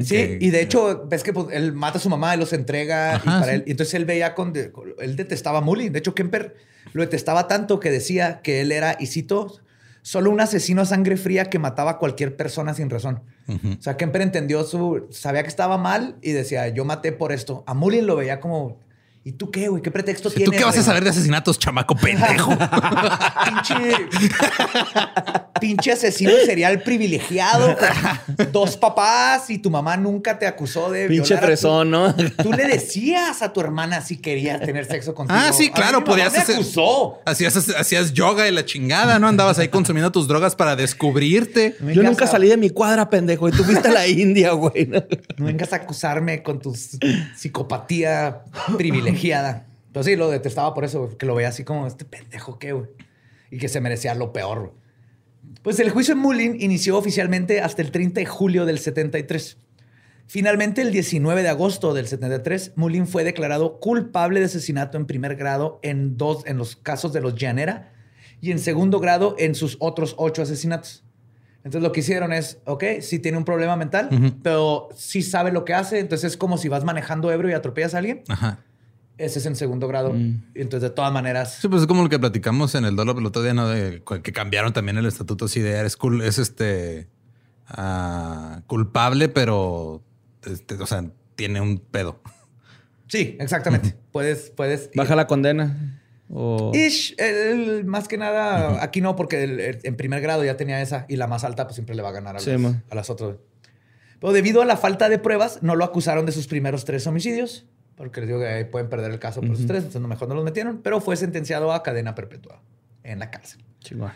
Sí, 0.02 0.08
que- 0.08 0.38
y 0.40 0.50
de 0.50 0.62
hecho, 0.62 1.06
ves 1.10 1.22
que 1.24 1.32
pues, 1.32 1.48
él 1.50 1.72
mata 1.72 1.98
a 1.98 2.00
su 2.00 2.08
mamá 2.08 2.34
y 2.36 2.38
los 2.38 2.52
entrega. 2.52 3.16
y, 3.22 3.26
para 3.26 3.44
sí. 3.46 3.50
él, 3.50 3.64
y 3.66 3.70
entonces 3.72 3.94
él 3.94 4.04
veía 4.06 4.34
con, 4.34 4.52
Él 4.98 5.16
detestaba 5.16 5.58
a 5.58 5.60
Mullin. 5.60 5.92
De 5.92 5.98
hecho, 5.98 6.14
Kemper 6.14 6.54
lo 6.92 7.02
detestaba 7.02 7.48
tanto 7.48 7.80
que 7.80 7.90
decía 7.90 8.40
que 8.42 8.60
él 8.60 8.70
era, 8.72 8.96
y 8.98 9.06
cito, 9.08 9.60
solo 10.02 10.30
un 10.30 10.40
asesino 10.40 10.82
a 10.82 10.84
sangre 10.84 11.16
fría 11.16 11.46
que 11.46 11.58
mataba 11.58 11.92
a 11.92 11.98
cualquier 11.98 12.36
persona 12.36 12.74
sin 12.74 12.90
razón. 12.90 13.22
O 13.48 13.82
sea, 13.82 13.96
Kemper 13.96 14.22
entendió 14.22 14.62
su. 14.64 15.08
Sabía 15.10 15.42
que 15.42 15.48
estaba 15.48 15.76
mal 15.76 16.16
y 16.22 16.32
decía, 16.32 16.68
yo 16.68 16.84
maté 16.84 17.12
por 17.12 17.32
esto. 17.32 17.64
A 17.66 17.74
Mullin 17.74 18.06
lo 18.06 18.16
veía 18.16 18.40
como. 18.40 18.78
¿Y 19.22 19.32
tú 19.32 19.50
qué, 19.50 19.68
güey? 19.68 19.82
¿Qué 19.82 19.90
pretexto 19.90 20.30
¿Tú 20.30 20.36
tienes? 20.36 20.58
qué 20.58 20.64
vas 20.64 20.78
a 20.78 20.82
saber 20.82 21.04
de 21.04 21.10
asesinatos, 21.10 21.58
chamaco 21.58 21.94
pendejo? 21.94 22.56
pinche, 23.44 23.94
pinche 25.60 25.92
asesino 25.92 26.32
serial 26.46 26.82
privilegiado, 26.82 27.76
con 27.76 28.50
dos 28.50 28.78
papás 28.78 29.50
y 29.50 29.58
tu 29.58 29.70
mamá 29.70 29.98
nunca 29.98 30.38
te 30.38 30.46
acusó 30.46 30.90
de 30.90 31.06
Pinche 31.06 31.34
violar 31.34 31.44
fresón, 31.44 31.90
¿no? 31.90 32.14
Tú 32.42 32.50
le 32.54 32.66
decías 32.66 33.42
a 33.42 33.52
tu 33.52 33.60
hermana 33.60 34.00
si 34.00 34.16
querías 34.16 34.58
tener 34.62 34.86
sexo 34.86 35.14
contigo. 35.14 35.38
Ah, 35.38 35.52
sí, 35.52 35.64
A 35.66 35.68
mí 35.68 35.72
claro, 35.74 36.02
podías 36.02 36.32
me 36.32 36.38
hacer- 36.38 36.54
acusó. 36.54 37.18
Hacías, 37.26 37.54
hacías 37.78 38.14
yoga 38.14 38.48
y 38.48 38.52
la 38.52 38.64
chingada, 38.64 39.18
¿no? 39.18 39.28
Andabas 39.28 39.58
ahí 39.58 39.68
consumiendo 39.68 40.10
tus 40.10 40.28
drogas 40.28 40.56
para 40.56 40.76
descubrirte. 40.76 41.76
No 41.80 41.90
Yo 41.92 42.02
nunca 42.02 42.24
a- 42.24 42.28
salí 42.28 42.48
de 42.48 42.56
mi 42.56 42.70
cuadra, 42.70 43.10
pendejo. 43.10 43.50
Y 43.50 43.52
tú 43.52 43.64
fuiste 43.64 43.88
a 43.88 43.92
la 43.92 44.06
India, 44.06 44.52
güey. 44.52 44.86
¿no? 44.86 45.04
No 45.36 45.44
vengas 45.44 45.74
a 45.74 45.76
acusarme 45.76 46.42
con 46.42 46.58
tu 46.58 46.74
psicopatía 47.36 48.44
privilegiada. 48.78 49.09
Pero 49.92 50.04
sí, 50.04 50.16
lo 50.16 50.30
detestaba 50.30 50.72
por 50.74 50.84
eso, 50.84 51.04
güey, 51.04 51.16
que 51.16 51.26
lo 51.26 51.34
veía 51.34 51.48
así 51.48 51.64
como 51.64 51.86
este 51.86 52.04
pendejo 52.04 52.58
qué, 52.58 52.72
güey. 52.72 52.88
Y 53.50 53.58
que 53.58 53.68
se 53.68 53.80
merecía 53.80 54.14
lo 54.14 54.32
peor, 54.32 54.58
güey. 54.60 54.72
Pues 55.62 55.80
el 55.80 55.90
juicio 55.90 56.14
en 56.14 56.20
Mullin 56.20 56.56
inició 56.60 56.96
oficialmente 56.96 57.60
hasta 57.60 57.82
el 57.82 57.90
30 57.90 58.20
de 58.20 58.26
julio 58.26 58.66
del 58.66 58.78
73. 58.78 59.58
Finalmente, 60.26 60.80
el 60.80 60.92
19 60.92 61.42
de 61.42 61.48
agosto 61.48 61.92
del 61.92 62.06
73, 62.06 62.74
Mullin 62.76 63.08
fue 63.08 63.24
declarado 63.24 63.80
culpable 63.80 64.38
de 64.38 64.46
asesinato 64.46 64.96
en 64.96 65.06
primer 65.06 65.34
grado 65.34 65.80
en, 65.82 66.16
dos, 66.16 66.44
en 66.46 66.56
los 66.56 66.76
casos 66.76 67.12
de 67.12 67.20
los 67.20 67.34
Llanera 67.34 67.92
y 68.40 68.52
en 68.52 68.60
segundo 68.60 69.00
grado 69.00 69.34
en 69.38 69.56
sus 69.56 69.76
otros 69.80 70.14
ocho 70.18 70.42
asesinatos. 70.42 71.02
Entonces 71.64 71.82
lo 71.82 71.92
que 71.92 72.00
hicieron 72.00 72.32
es, 72.32 72.58
ok, 72.64 72.84
sí 73.00 73.18
tiene 73.18 73.36
un 73.36 73.44
problema 73.44 73.76
mental, 73.76 74.08
Ujú. 74.12 74.40
pero 74.42 74.88
sí 74.94 75.20
sabe 75.22 75.50
lo 75.52 75.64
que 75.64 75.74
hace. 75.74 75.98
Entonces 75.98 76.32
es 76.32 76.36
como 76.38 76.56
si 76.58 76.68
vas 76.68 76.84
manejando 76.84 77.30
ebrio 77.32 77.50
y 77.50 77.54
atropellas 77.54 77.94
a 77.94 77.98
alguien. 77.98 78.22
Ajá. 78.28 78.60
Ese 79.20 79.38
es 79.38 79.46
en 79.46 79.54
segundo 79.56 79.86
grado. 79.86 80.12
Mm. 80.14 80.44
Entonces, 80.54 80.88
de 80.88 80.94
todas 80.94 81.12
maneras, 81.12 81.58
Sí, 81.60 81.68
pues 81.68 81.82
es 81.82 81.86
como 81.86 82.02
lo 82.02 82.08
que 82.08 82.18
platicamos 82.18 82.74
en 82.74 82.84
el 82.84 82.96
dólar 82.96 83.16
el 83.18 83.26
otro 83.26 83.42
día, 83.42 83.52
¿no? 83.54 83.68
De, 83.68 84.02
que 84.22 84.32
cambiaron 84.32 84.72
también 84.72 84.96
el 84.98 85.06
estatuto 85.06 85.44
así 85.44 85.60
de 85.60 85.72
eres 85.72 85.98
cul- 85.98 86.22
es 86.22 86.38
este 86.38 87.06
ah, 87.68 88.62
culpable, 88.66 89.28
pero 89.28 90.02
este, 90.44 90.74
o 90.76 90.86
sea, 90.86 91.04
tiene 91.36 91.60
un 91.60 91.78
pedo. 91.78 92.20
sí, 93.08 93.36
exactamente. 93.40 93.94
Puedes, 94.12 94.50
puedes. 94.50 94.90
Baja 94.94 95.14
la 95.16 95.26
condena. 95.26 95.96
O... 96.32 96.70
Ish, 96.74 97.14
el- 97.18 97.84
más 97.84 98.06
que 98.06 98.16
nada, 98.16 98.82
aquí 98.84 99.00
no, 99.00 99.16
porque 99.16 99.42
el- 99.42 99.60
el- 99.60 99.78
en 99.82 99.96
primer 99.96 100.20
grado 100.20 100.44
ya 100.44 100.56
tenía 100.56 100.80
esa 100.80 101.04
y 101.08 101.16
la 101.16 101.26
más 101.26 101.42
alta, 101.44 101.64
pues 101.64 101.74
siempre 101.74 101.94
le 101.96 102.02
va 102.02 102.10
a 102.10 102.12
ganar 102.12 102.36
a, 102.36 102.38
Sí, 102.38 102.52
los- 102.56 102.74
a 102.88 102.94
las 102.94 103.10
otras. 103.10 103.36
Pero 104.20 104.32
debido 104.32 104.62
a 104.62 104.64
la 104.64 104.76
falta 104.76 105.08
de 105.08 105.18
pruebas, 105.18 105.58
no 105.62 105.74
lo 105.76 105.84
acusaron 105.84 106.26
de 106.26 106.32
sus 106.32 106.46
primeros 106.46 106.84
tres 106.84 107.06
homicidios, 107.06 107.66
porque 108.00 108.20
les 108.20 108.28
digo 108.28 108.40
que 108.40 108.46
ahí 108.46 108.64
pueden 108.64 108.88
perder 108.88 109.10
el 109.10 109.18
caso 109.18 109.42
por 109.42 109.50
esos 109.50 109.66
tres, 109.66 109.84
entonces 109.84 110.00
mejor 110.08 110.26
no 110.26 110.34
los 110.34 110.42
metieron, 110.42 110.80
pero 110.82 111.02
fue 111.02 111.16
sentenciado 111.16 111.70
a 111.70 111.82
cadena 111.82 112.14
perpetua 112.14 112.62
en 113.04 113.18
la 113.18 113.30
cárcel. 113.30 113.62
Chihuahua. 113.80 114.14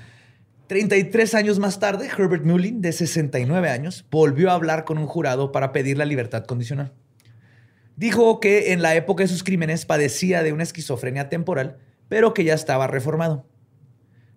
33 0.69 1.35
años 1.35 1.59
más 1.59 1.79
tarde, 1.81 2.09
Herbert 2.09 2.45
Mullin, 2.47 2.81
de 2.81 2.93
69 2.93 3.69
años, 3.69 4.07
volvió 4.11 4.51
a 4.51 4.55
hablar 4.55 4.85
con 4.85 4.97
un 4.97 5.07
jurado 5.07 5.53
para 5.53 5.71
pedir 5.73 5.99
la 5.99 6.07
libertad 6.07 6.45
condicional. 6.47 6.93
Dijo 7.97 8.41
que 8.41 8.73
en 8.73 8.81
la 8.81 8.95
época 8.95 9.23
de 9.23 9.29
sus 9.29 9.45
crímenes 9.45 9.85
padecía 9.85 10.43
de 10.43 10.55
una 10.55 10.63
esquizofrenia 10.63 11.29
temporal, 11.29 11.77
pero 12.09 12.33
que 12.33 12.45
ya 12.45 12.55
estaba 12.55 12.87
reformado. 12.87 13.47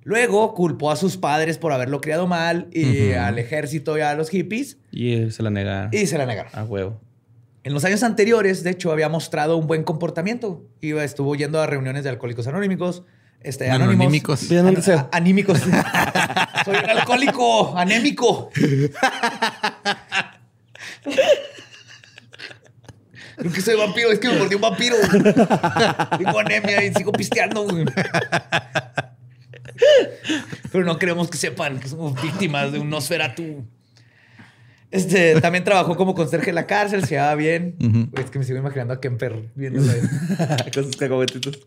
Luego 0.03 0.53
culpó 0.55 0.91
a 0.91 0.97
sus 0.97 1.15
padres 1.15 1.57
por 1.57 1.71
haberlo 1.71 2.01
criado 2.01 2.27
mal 2.27 2.67
y 2.73 3.11
Ujú. 3.11 3.19
al 3.19 3.39
ejército 3.39 3.97
y 3.97 4.01
a 4.01 4.13
los 4.13 4.29
hippies 4.29 4.77
Y 4.91 5.31
se 5.31 5.41
la 5.41 5.49
negaron. 5.49 5.89
y 5.93 6.05
se 6.05 6.17
la 6.17 6.25
negaron. 6.25 6.51
A 6.53 6.65
huevo. 6.65 6.99
En 7.67 7.73
los 7.73 7.83
años 7.83 8.01
anteriores, 8.03 8.63
de 8.63 8.69
hecho, 8.69 8.93
había 8.93 9.09
mostrado 9.09 9.57
un 9.57 9.67
buen 9.67 9.83
comportamiento. 9.83 10.63
Iba, 10.79 11.03
estuvo 11.03 11.35
yendo 11.35 11.61
a 11.61 11.67
reuniones 11.67 12.05
de 12.05 12.09
alcohólicos 12.09 12.47
anónimos, 12.47 13.03
este, 13.41 13.69
anónimos. 13.69 14.05
Anónimos. 14.07 14.47
Bien, 14.47 14.65
un 14.67 14.73
deseo. 14.75 14.99
A- 14.99 15.09
anímicos. 15.17 15.59
Soy 16.65 16.75
un 16.81 16.89
alcohólico 16.89 17.77
anémico. 17.77 18.51
Creo 23.35 23.51
que 23.51 23.59
soy 23.61 23.75
vampiro, 23.75 24.11
es 24.13 24.19
que 24.19 24.29
me 24.29 24.39
mordió 24.39 24.55
un 24.57 24.61
vampiro. 24.61 24.95
Tengo 26.17 26.39
anemia 26.39 26.85
y 26.85 26.93
sigo 26.93 27.11
pisteando. 27.11 27.65
güey. 27.65 27.83
Pero 30.71 30.85
no 30.85 30.97
queremos 30.97 31.29
que 31.29 31.37
sepan 31.37 31.79
que 31.81 31.89
somos 31.89 32.19
víctimas 32.21 32.71
de 32.71 32.79
un 32.79 32.89
Nosferatu. 32.89 33.67
Este, 34.91 35.39
también 35.41 35.63
trabajó 35.63 35.95
como 35.95 36.13
conserje 36.13 36.49
en 36.49 36.55
la 36.55 36.67
cárcel, 36.67 37.03
se 37.03 37.15
llevaba 37.15 37.35
bien. 37.35 37.75
Es 38.13 38.29
que 38.29 38.39
me 38.39 38.45
sigo 38.45 38.59
imaginando 38.59 38.93
a 38.93 39.01
Kemper 39.01 39.49
viéndolo 39.55 39.91
con 40.73 40.83
sus 40.83 40.97
cacahuetitos. 40.97 41.59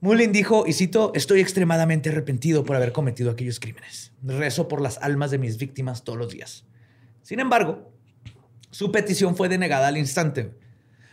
Mullin 0.00 0.32
dijo, 0.32 0.64
y 0.66 0.74
cito, 0.74 1.12
estoy 1.14 1.40
extremadamente 1.40 2.10
arrepentido 2.10 2.64
por 2.64 2.76
haber 2.76 2.92
cometido 2.92 3.30
aquellos 3.32 3.58
crímenes. 3.58 4.12
Rezo 4.22 4.68
por 4.68 4.80
las 4.80 4.98
almas 4.98 5.32
de 5.32 5.38
mis 5.38 5.58
víctimas 5.58 6.04
todos 6.04 6.18
los 6.18 6.32
días. 6.32 6.64
Sin 7.22 7.40
embargo, 7.40 7.90
su 8.70 8.92
petición 8.92 9.34
fue 9.34 9.48
denegada 9.48 9.88
al 9.88 9.96
instante. 9.96 10.52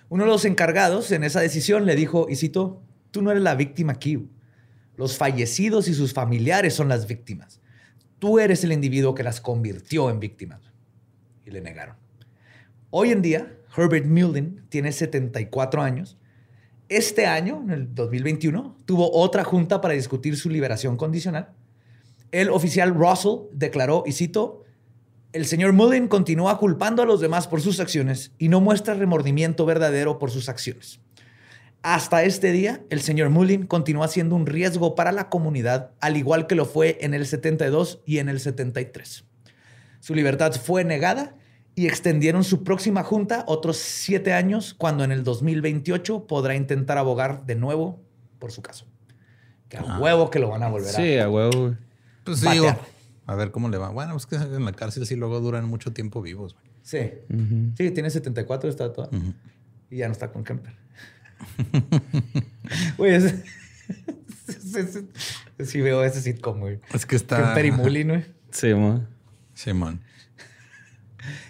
Uno 0.10 0.26
de 0.26 0.30
los 0.30 0.46
encargados 0.46 1.12
en 1.12 1.24
esa 1.24 1.40
decisión 1.40 1.88
le 1.88 1.96
dijo, 1.96 2.28
y 2.30 2.36
cito, 2.36 2.84
tú 3.10 3.24
no 3.24 3.32
eres 3.32 3.42
la 3.42 3.56
víctima 3.56 3.94
aquí. 3.94 4.30
Los 4.98 5.18
fallecidos 5.18 5.88
y 5.88 5.96
sus 5.96 6.14
familiares 6.14 6.76
son 6.76 6.88
las 6.88 7.08
víctimas. 7.08 7.60
Tú 8.26 8.40
eres 8.40 8.64
el 8.64 8.72
individuo 8.72 9.14
que 9.14 9.22
las 9.22 9.40
convirtió 9.40 10.10
en 10.10 10.20
víctimas. 10.20 10.60
Y 11.46 11.52
le 11.52 11.62
negaron. 11.62 11.96
Hoy 12.90 13.12
en 13.12 13.22
día, 13.22 13.56
Herbert 13.78 14.08
Mullin 14.08 14.66
tiene 14.70 14.92
74 14.92 15.84
años. 15.84 16.18
Este 16.90 17.28
año, 17.28 17.62
en 17.62 17.70
el 17.70 17.94
2021, 17.94 18.78
tuvo 18.86 19.16
otra 19.16 19.44
junta 19.44 19.80
para 19.80 19.94
discutir 19.94 20.38
su 20.38 20.50
liberación 20.50 20.98
condicional. 20.98 21.52
El 22.32 22.50
oficial 22.50 22.96
Russell 22.96 23.42
declaró, 23.52 24.02
y 24.08 24.14
cito, 24.14 24.64
el 25.32 25.46
señor 25.46 25.74
Mullin 25.74 26.08
continúa 26.08 26.58
culpando 26.58 27.04
a 27.04 27.06
los 27.06 27.22
demás 27.22 27.48
por 27.48 27.62
sus 27.62 27.80
acciones 27.80 28.32
y 28.40 28.50
no 28.50 28.60
muestra 28.60 28.96
remordimiento 28.96 29.68
verdadero 29.68 30.18
por 30.18 30.32
sus 30.32 30.50
acciones. 30.50 31.00
Hasta 31.88 32.24
este 32.24 32.52
día, 32.52 32.82
el 32.90 33.00
señor 33.02 33.30
Mullin 33.30 33.68
continúa 33.68 34.08
siendo 34.08 34.36
un 34.36 34.48
riesgo 34.48 34.96
para 34.96 35.12
la 35.12 35.30
comunidad, 35.30 35.92
al 36.02 36.18
igual 36.18 36.48
que 36.48 36.56
lo 36.56 36.66
fue 36.66 36.98
en 37.02 37.14
el 37.14 37.28
72 37.28 38.02
y 38.08 38.18
en 38.18 38.28
el 38.28 38.40
73. 38.40 39.24
Su 40.00 40.16
libertad 40.16 40.52
fue 40.54 40.84
negada 40.84 41.36
y 41.76 41.86
extendieron 41.86 42.44
su 42.44 42.64
próxima 42.64 43.04
junta 43.04 43.44
otros 43.48 43.78
siete 43.78 44.34
años, 44.34 44.74
cuando 44.74 45.04
en 45.04 45.12
el 45.12 45.24
2028 45.24 46.26
podrá 46.26 46.56
intentar 46.56 46.98
abogar 46.98 47.46
de 47.46 47.54
nuevo 47.54 48.02
por 48.40 48.52
su 48.52 48.64
caso. 48.64 48.88
Que 49.70 49.78
a 49.78 49.82
Ah. 49.88 50.00
huevo 50.00 50.32
que 50.32 50.40
lo 50.40 50.50
van 50.50 50.64
a 50.64 50.70
volver 50.70 50.90
a... 50.90 50.94
Sí, 50.94 51.20
a 51.20 51.30
huevo. 51.30 51.76
Pues 52.24 52.40
sí, 52.40 52.50
digo, 52.50 52.76
a 53.28 53.36
ver 53.36 53.52
cómo 53.52 53.70
le 53.70 53.78
va. 53.78 53.90
Bueno, 53.90 54.18
es 54.18 54.26
que 54.26 54.38
en 54.38 54.66
la 54.66 54.72
cárcel 54.72 55.06
sí 55.06 55.16
luego 55.16 55.40
duran 55.40 55.66
mucho 55.66 55.94
tiempo 55.94 56.24
vivos. 56.24 56.56
Sí. 56.82 57.12
Sí, 57.78 57.92
tiene 57.92 58.10
74, 58.10 58.72
está 58.72 58.92
toda. 58.92 59.10
Y 59.92 59.98
ya 59.98 60.08
no 60.08 60.14
está 60.14 60.32
con 60.32 60.44
Kemper. 60.44 60.74
Güey, 62.98 63.16
ese- 63.16 63.44
sí 65.66 65.82
veo 65.82 66.04
ese 66.04 66.22
sitcom, 66.22 66.60
güey. 66.60 66.80
Es 66.94 67.06
que 67.06 67.16
está... 67.16 67.38
Kemper 67.38 67.66
y 67.66 67.72
Mullin, 67.72 68.08
güey. 68.10 68.26
Sí, 68.52 68.74
mo. 68.74 69.04
Simón. 69.54 70.02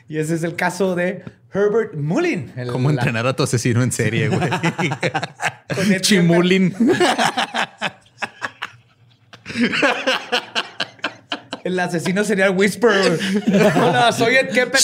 Y 0.07 0.18
ese 0.20 0.36
es 0.36 0.44
el 0.44 0.56
caso 0.56 0.94
de 0.95 1.24
Herbert 1.53 1.95
Mullin. 1.95 2.52
el- 2.56 2.68
¿Cómo 2.68 2.90
la- 2.91 3.02
entrenar 3.02 3.26
a 3.28 3.36
tu 3.36 3.41
asesino 3.44 3.82
en 3.82 3.91
serie, 3.91 4.30
güey? 4.30 4.49
Chimulin. 6.02 6.76
El 11.66 11.80
asesino 11.80 12.24
sería 12.24 12.46
el 12.46 12.56
Whisper. 12.56 13.20
Hola, 13.76 14.12
soy 14.16 14.36
Ed 14.36 14.50
Kemper. 14.54 14.80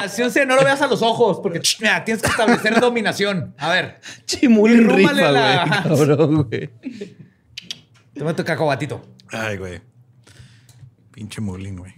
Asesino 0.00 0.30
sería, 0.30 0.46
no 0.46 0.54
lo 0.54 0.62
veas 0.62 0.80
a 0.82 0.86
los 0.86 1.02
ojos, 1.02 1.40
porque 1.42 1.60
mira, 1.80 2.04
tienes 2.04 2.22
que 2.22 2.28
establecer 2.28 2.80
dominación. 2.80 3.54
A 3.58 3.70
ver, 3.70 4.00
Irrúmale 4.40 4.94
rifa, 4.96 5.12
la- 5.32 5.64
güey. 5.66 5.82
Cabrón, 5.98 6.42
güey. 6.44 6.70
toma 8.16 8.36
tu 8.36 8.44
cacahuatito. 8.44 9.04
Ay, 9.32 9.56
güey. 9.56 9.80
Pinche 11.10 11.40
Mulin, 11.40 11.76
güey. 11.78 11.92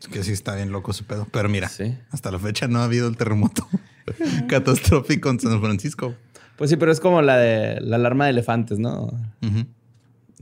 Es 0.00 0.08
que 0.08 0.24
sí 0.24 0.32
está 0.32 0.56
bien 0.56 0.72
loco 0.72 0.92
su 0.92 1.04
pedo. 1.04 1.28
Pero 1.30 1.48
mira, 1.48 1.68
Sí. 1.68 1.96
hasta 2.10 2.32
la 2.32 2.40
fecha 2.40 2.66
no 2.66 2.80
ha 2.80 2.84
habido 2.84 3.06
el 3.06 3.16
terremoto 3.16 3.68
catastrófico 4.48 5.30
en 5.30 5.38
San 5.38 5.60
Francisco. 5.60 6.16
Pues 6.56 6.68
sí, 6.70 6.76
pero 6.76 6.90
es 6.90 6.98
como 6.98 7.22
la 7.22 7.36
de 7.36 7.80
la 7.80 7.94
alarma 7.94 8.24
de 8.24 8.30
elefantes, 8.30 8.80
¿no? 8.80 9.08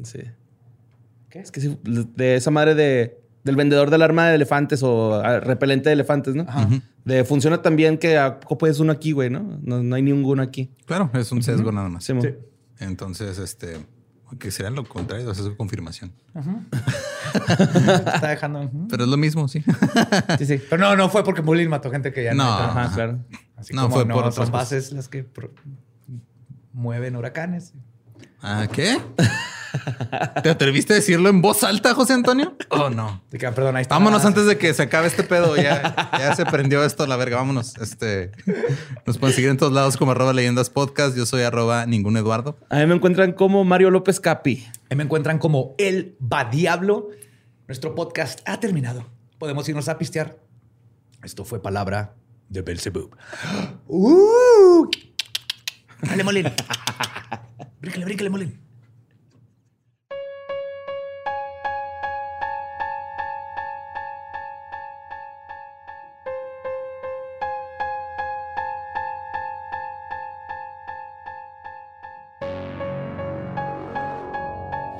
Sí. 0.03 0.21
¿Qué? 1.31 1.41
Es 1.41 1.51
que 1.51 1.61
sí, 1.61 1.79
de 1.83 2.37
esa 2.37 2.51
madre 2.51 2.75
de, 2.75 3.21
del 3.45 3.57
vendedor 3.57 3.91
de 3.91 3.97
alarma 3.97 4.29
de 4.29 4.35
elefantes 4.35 4.83
o 4.83 5.15
ah, 5.15 5.41
repelente 5.41 5.89
de 5.89 5.95
elefantes, 5.95 6.35
¿no? 6.35 6.47
De 7.05 7.25
funciona 7.25 7.63
también 7.63 7.99
que 7.99 8.19
a 8.19 8.41
poco 8.41 8.59
puedes 8.59 8.81
uno 8.81 8.93
aquí, 8.93 9.13
güey, 9.13 9.31
¿no? 9.31 9.59
¿no? 9.63 9.83
no 9.83 9.97
hay 9.97 10.03
ninguno 10.03 10.43
aquí. 10.43 10.71
Claro, 10.87 11.11
es 11.15 11.33
un 11.33 11.43
sesgo 11.43 11.73
nada 11.73 11.89
más. 11.89 12.05
Sí. 12.05 12.13
Sí. 12.21 12.35
Entonces, 12.81 13.39
este, 13.39 13.79
que 14.39 14.51
sería 14.51 14.71
lo 14.71 14.85
contrario, 14.85 15.31
es 15.31 15.41
confirmación. 15.57 16.13
Está 17.49 18.29
dejando. 18.29 18.71
Pero 18.91 19.05
es 19.05 19.11
lo 19.11 19.17
mismo, 19.17 19.49
sí. 19.49 19.65
sí, 20.39 20.47
sí. 20.47 20.61
Pero 20.69 20.83
no, 20.83 20.97
no 20.97 21.09
fue 21.09 21.25
porque 21.25 21.43
Mullin 21.43 21.69
mató 21.69 21.91
gente 21.91 22.13
que 22.13 22.25
ya 22.25 22.35
no. 22.35 22.45
No. 22.45 22.51
Ajá, 22.51 22.83
Ajá. 22.83 22.95
claro. 22.95 23.19
Así 23.57 23.75
No, 23.75 23.83
como 23.83 23.95
fue 23.97 24.05
no 24.05 24.15
por 24.15 24.25
otras 24.25 24.51
bases 24.51 24.93
las 24.93 25.09
que 25.09 25.27
mueven 26.73 27.17
huracanes. 27.17 27.73
¿Ah, 28.41 28.69
qué? 28.71 28.99
¿Te 30.43 30.51
atreviste 30.51 30.93
a 30.95 30.97
decirlo 30.97 31.29
en 31.29 31.43
voz 31.43 31.63
alta, 31.65 31.95
José 31.95 32.15
Antonio? 32.15 32.57
Oh, 32.71 32.91
no. 32.91 33.23
De 33.31 33.39
que, 33.39 33.51
perdón, 33.51 33.77
ahí 33.77 33.83
está. 33.83 33.95
Vámonos 33.95 34.25
antes 34.25 34.47
de 34.47 34.59
que 34.59 34.73
se 34.75 34.83
acabe 34.83 35.07
este 35.07 35.23
pedo. 35.23 35.57
Ya, 35.57 36.11
ya 36.19 36.35
se 36.35 36.45
prendió 36.47 36.85
esto 36.85 37.03
a 37.03 37.07
la 37.07 37.17
verga. 37.17 37.37
Vámonos. 37.37 37.77
Este, 37.79 38.33
nos 39.07 39.19
pueden 39.19 39.35
seguir 39.35 39.51
en 39.51 39.57
todos 39.57 39.73
lados 39.73 39.97
como 39.97 40.13
arroba 40.13 40.33
leyendas 40.33 40.71
podcast. 40.71 41.17
Yo 41.17 41.27
soy 41.27 41.43
arroba 41.43 41.87
ningún 41.87 42.17
Eduardo. 42.17 42.57
A 42.71 42.77
mí 42.77 42.87
me 42.87 42.95
encuentran 42.95 43.33
como 43.33 43.65
Mario 43.65 43.91
López 43.91 44.21
Capi. 44.21 44.67
Ahí 44.91 44.97
me 44.97 45.05
encuentran 45.05 45.39
como 45.39 45.75
El 45.79 46.17
Va 46.21 46.45
Diablo. 46.45 47.09
Nuestro 47.67 47.95
podcast 47.95 48.41
ha 48.47 48.61
terminado. 48.61 49.07
Podemos 49.39 49.69
irnos 49.69 49.89
a 49.89 49.99
pistear. 49.99 50.39
Esto 51.23 51.45
fue 51.45 51.61
palabra 51.61 52.15
de 52.49 52.63
Belzebub. 52.63 53.15
¡Uh! 53.87 54.89
Dale, 56.03 56.25
Molin. 56.25 56.47
brícale, 57.81 58.05
brícale, 58.05 58.31
Molin. 58.31 58.68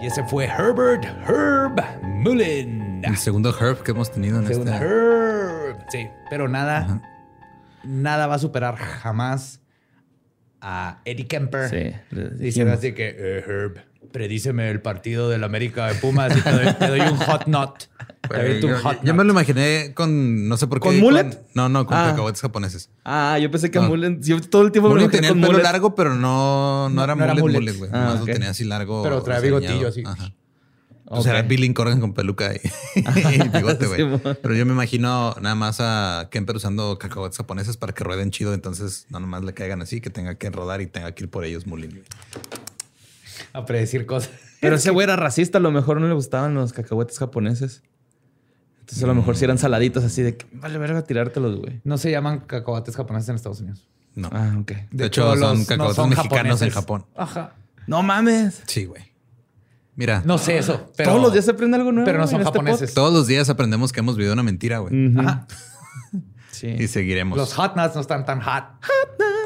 Ese 0.09 0.25
fue 0.25 0.47
Herbert 0.47 1.05
Herb 1.05 1.79
Mullin. 2.03 3.05
El 3.05 3.19
segundo 3.19 3.55
Herb 3.55 3.83
que 3.83 3.91
hemos 3.91 4.11
tenido 4.11 4.39
en 4.39 4.47
Según 4.47 4.67
este. 4.69 4.83
Herb. 4.83 5.85
Sí, 5.91 6.09
pero 6.31 6.49
nada, 6.49 7.03
nada 7.85 8.27
va 8.27 8.37
a 8.37 8.39
superar 8.39 8.77
jamás 8.77 9.61
a 10.61 11.01
Eddie 11.05 11.27
Kemper. 11.27 11.69
Sí. 11.71 12.17
dijimos. 12.39 12.75
así 12.75 12.93
que, 12.93 13.15
eh, 13.17 13.45
Herb, 13.47 13.79
predíceme 14.13 14.71
el 14.71 14.81
partido 14.81 15.29
del 15.29 15.45
América 15.45 15.87
de 15.87 15.95
Pumas 15.97 16.37
y 16.37 16.41
te 16.41 16.51
doy, 16.51 16.73
te 16.75 16.87
doy 16.89 17.01
un 17.01 17.17
hot 17.19 17.47
un 17.47 17.55
yo, 18.69 18.79
hot 18.81 18.99
yo 19.05 19.15
me 19.15 19.25
lo 19.25 19.33
imaginé 19.33 19.93
con, 19.95 20.49
no 20.49 20.57
sé 20.57 20.67
por 20.67 20.81
qué. 20.81 20.89
¿Con 20.89 21.01
mullet? 21.01 21.39
no, 21.55 21.69
no, 21.69 21.87
con 21.87 21.97
Ah. 21.97 22.09
cacahuetes 22.11 22.41
japoneses. 22.43 22.91
Ah, 23.05 23.39
yo 23.41 23.51
pensé 23.51 23.71
que 23.71 23.79
No. 23.81 23.89
Mullen. 23.89 24.23
Yo 24.23 24.41
todo 24.41 24.63
el 24.63 24.73
tiempo 24.73 24.89
me 24.89 24.95
lo 24.97 25.01
Mullet 25.03 25.11
tenía 25.13 25.29
el 25.29 25.35
con 25.35 25.41
pelo 25.43 25.53
mullet. 25.53 25.63
largo, 25.65 25.95
pero 25.95 26.15
no, 26.15 26.89
no, 26.89 26.95
No, 26.95 27.05
era 27.05 27.15
no 27.15 27.27
mullet, 27.27 27.41
mullet. 27.41 27.59
mullet, 27.61 27.77
güey. 27.79 27.91
Ah, 27.93 27.99
Nomás 28.01 28.21
ok. 28.23 28.27
lo 28.29 28.33
tenía 28.35 28.51
así 28.51 28.65
largo. 28.65 29.03
Pero 29.03 29.23
traía 29.23 29.41
desgreñado. 29.41 29.79
bigotillo 29.79 29.89
así. 29.89 30.03
Ajá. 30.05 30.33
O 31.11 31.23
sea, 31.23 31.33
era 31.39 31.43
Billy 31.43 31.73
Corgan 31.73 32.01
con 32.01 32.13
peluca 32.13 32.53
y, 32.55 32.61
y 33.35 33.49
bigote, 33.49 33.87
güey. 33.87 34.19
Sí. 34.19 34.23
Pero 34.43 34.55
yo 34.55 34.67
me 34.67 34.73
imagino 34.73 35.35
nada 35.41 35.55
más 35.55 35.79
a 35.81 36.29
Kemper 36.31 36.57
usando 36.57 36.99
cacahuetes 36.99 37.39
japoneses 37.39 37.77
para 37.77 37.95
que 37.95 38.05
rueden 38.05 38.31
chido. 38.31 38.53
Entonces, 38.53 39.07
no 39.09 39.19
nomás 39.21 39.43
le 39.45 39.55
caigan 39.55 39.81
así, 39.81 40.01
que 40.01 40.11
tenga 40.11 40.35
que 40.37 40.51
rodar 40.51 40.81
y 40.81 40.87
tenga 40.87 41.13
que 41.13 41.25
ir 41.25 41.31
por 41.31 41.45
ellos 41.45 41.67
Mulin. 41.67 42.03
A 43.53 43.65
predecir 43.65 44.05
cosas. 44.07 44.31
Pero 44.61 44.77
ese 44.77 44.91
güey 44.91 45.05
era 45.05 45.17
racista, 45.17 45.59
a 45.59 45.61
lo 45.61 45.71
mejor 45.71 46.01
no 46.01 46.09
le 46.09 46.15
gustaban 46.15 46.55
los 46.55 46.73
cacahuetes 46.73 47.19
japoneses. 47.19 47.83
Entonces 48.81 49.05
a 49.05 49.07
lo 49.07 49.15
mejor 49.15 49.37
si 49.37 49.45
eran 49.45 49.59
saladitos 49.59 50.03
así 50.03 50.23
de 50.23 50.37
que 50.37 50.47
vale 50.53 50.79
verga 50.79 51.03
tirártelos, 51.03 51.57
güey. 51.57 51.81
No 51.85 51.99
se 51.99 52.11
llaman 52.11 52.41
cacahuates 52.41 52.97
japoneses 52.97 53.29
en 53.29 53.37
Estados 53.37 53.61
Unidos. 53.61 53.87
No. 54.15 54.31
Ah, 54.33 54.57
ok. 54.61 54.73
De, 54.91 55.07
hecho, 55.07 55.23
son 55.37 55.41
los- 55.41 55.67
cacahuetes 55.67 55.79
no 55.79 55.95
son 55.95 56.11
mexicanos 56.11 56.63
en. 56.63 56.71
Japón. 56.71 57.07
Ajá. 57.15 57.55
No 57.87 58.03
mames. 58.03 58.63
Sí, 58.67 58.87
güey. 58.87 59.08
Mira, 59.99 60.23
No 60.25 60.39
sé 60.39 60.59
eso, 60.59 60.93
pero... 60.97 61.11
Todos 61.11 61.23
los 61.23 61.33
días 61.33 61.45
se 61.45 61.51
aprende 61.51 61.77
algo 61.77 61.91
nuevo. 61.91 62.07
Pero 62.07 62.19
no 62.19 62.29
son 62.29 62.41
este 62.41 62.53
japoneses. 62.53 62.95
todos 62.95 63.13
los 63.13 63.27
días 63.27 63.51
aprendemos 63.51 63.93
que 63.93 63.99
hemos 63.99 64.17
vivido 64.17 64.33
una 64.33 64.45
mentira, 64.45 64.79
güey. 64.79 65.13
Ajá. 65.19 65.47
Sí. 66.51 66.75
Y 66.77 66.89
seguiremos. 66.89 67.39
Los 67.39 67.55
hot 67.55 67.77
nuts 67.77 67.95
no 67.95 68.01
están 68.01 68.25
tan 68.25 68.41
hot. 68.41 68.65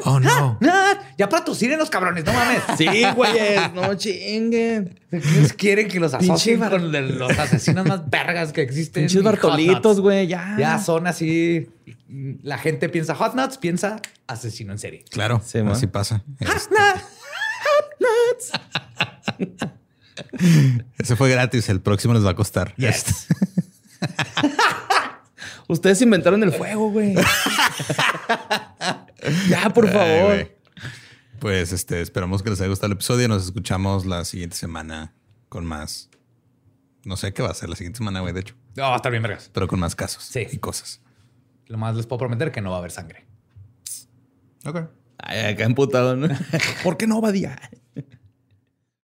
Oh, 0.05 0.19
no. 0.19 0.57
Nut. 0.59 0.97
Ya 1.15 1.29
para 1.29 1.45
tus 1.45 1.61
los 1.61 1.91
cabrones, 1.91 2.25
no 2.25 2.33
mames. 2.33 2.63
Sí, 2.75 2.87
güeyes, 3.15 3.71
no 3.75 3.93
chinguen. 3.93 4.99
Ellos 5.11 5.53
quieren 5.53 5.89
que 5.89 5.99
los 5.99 6.15
asocien 6.15 6.59
Pinche 6.59 6.71
con 6.71 7.19
los 7.19 7.37
asesinos 7.37 7.85
más 7.85 8.09
vergas 8.09 8.51
que 8.51 8.63
existen. 8.63 9.03
Pinches 9.03 9.21
hot 9.21 9.25
Bartolitos, 9.25 9.97
nuts. 9.97 9.99
güey, 9.99 10.25
ya. 10.25 10.55
Ya 10.57 10.79
son 10.79 11.05
así. 11.05 11.69
La 12.41 12.57
gente 12.57 12.89
piensa 12.89 13.13
hot 13.13 13.35
nuts, 13.35 13.59
piensa 13.59 13.97
asesino 14.25 14.71
en 14.71 14.79
serie. 14.79 15.05
Claro, 15.11 15.39
Sí, 15.45 15.59
así 15.59 15.85
pasa. 15.85 16.23
Este, 16.39 16.75
Ese 20.97 21.15
fue 21.15 21.29
gratis. 21.29 21.69
El 21.69 21.81
próximo 21.81 22.13
les 22.13 22.25
va 22.25 22.31
a 22.31 22.35
costar. 22.35 22.75
Yes. 22.75 23.27
Ustedes 25.67 26.01
inventaron 26.01 26.43
el 26.43 26.51
fuego, 26.51 26.91
güey. 26.91 27.15
ya, 29.49 29.69
por 29.73 29.87
Ay, 29.87 29.93
favor. 29.93 30.25
güey. 30.33 30.51
Pues 31.39 31.73
este, 31.73 32.01
esperamos 32.01 32.43
que 32.43 32.49
les 32.49 32.59
haya 32.61 32.69
gustado 32.69 32.87
el 32.87 32.93
episodio. 32.93 33.27
Nos 33.27 33.45
escuchamos 33.45 34.05
la 34.05 34.23
siguiente 34.25 34.55
semana 34.55 35.13
con 35.49 35.65
más. 35.65 36.09
No 37.05 37.17
sé 37.17 37.33
qué 37.33 37.41
va 37.41 37.49
a 37.49 37.53
ser 37.53 37.69
la 37.69 37.75
siguiente 37.75 37.97
semana, 37.97 38.21
güey, 38.21 38.33
de 38.33 38.41
hecho, 38.41 38.55
No, 38.75 38.83
va 38.83 38.93
a 38.93 38.95
estar 38.97 39.11
bien, 39.11 39.23
vergas. 39.23 39.49
pero 39.53 39.67
con 39.67 39.79
más 39.79 39.95
casos 39.95 40.23
Sí. 40.23 40.47
y 40.51 40.57
cosas. 40.57 41.01
Lo 41.67 41.77
más 41.77 41.95
les 41.95 42.05
puedo 42.07 42.19
prometer 42.19 42.51
que 42.51 42.61
no 42.61 42.69
va 42.69 42.77
a 42.77 42.79
haber 42.79 42.91
sangre. 42.91 43.25
Ok. 44.65 44.89
Ay, 45.17 45.53
acá 45.53 45.65
emputado, 45.65 46.15
¿no? 46.15 46.27
¿Por 46.83 46.97
qué 46.97 47.07
no, 47.07 47.19
Badía? 47.19 47.59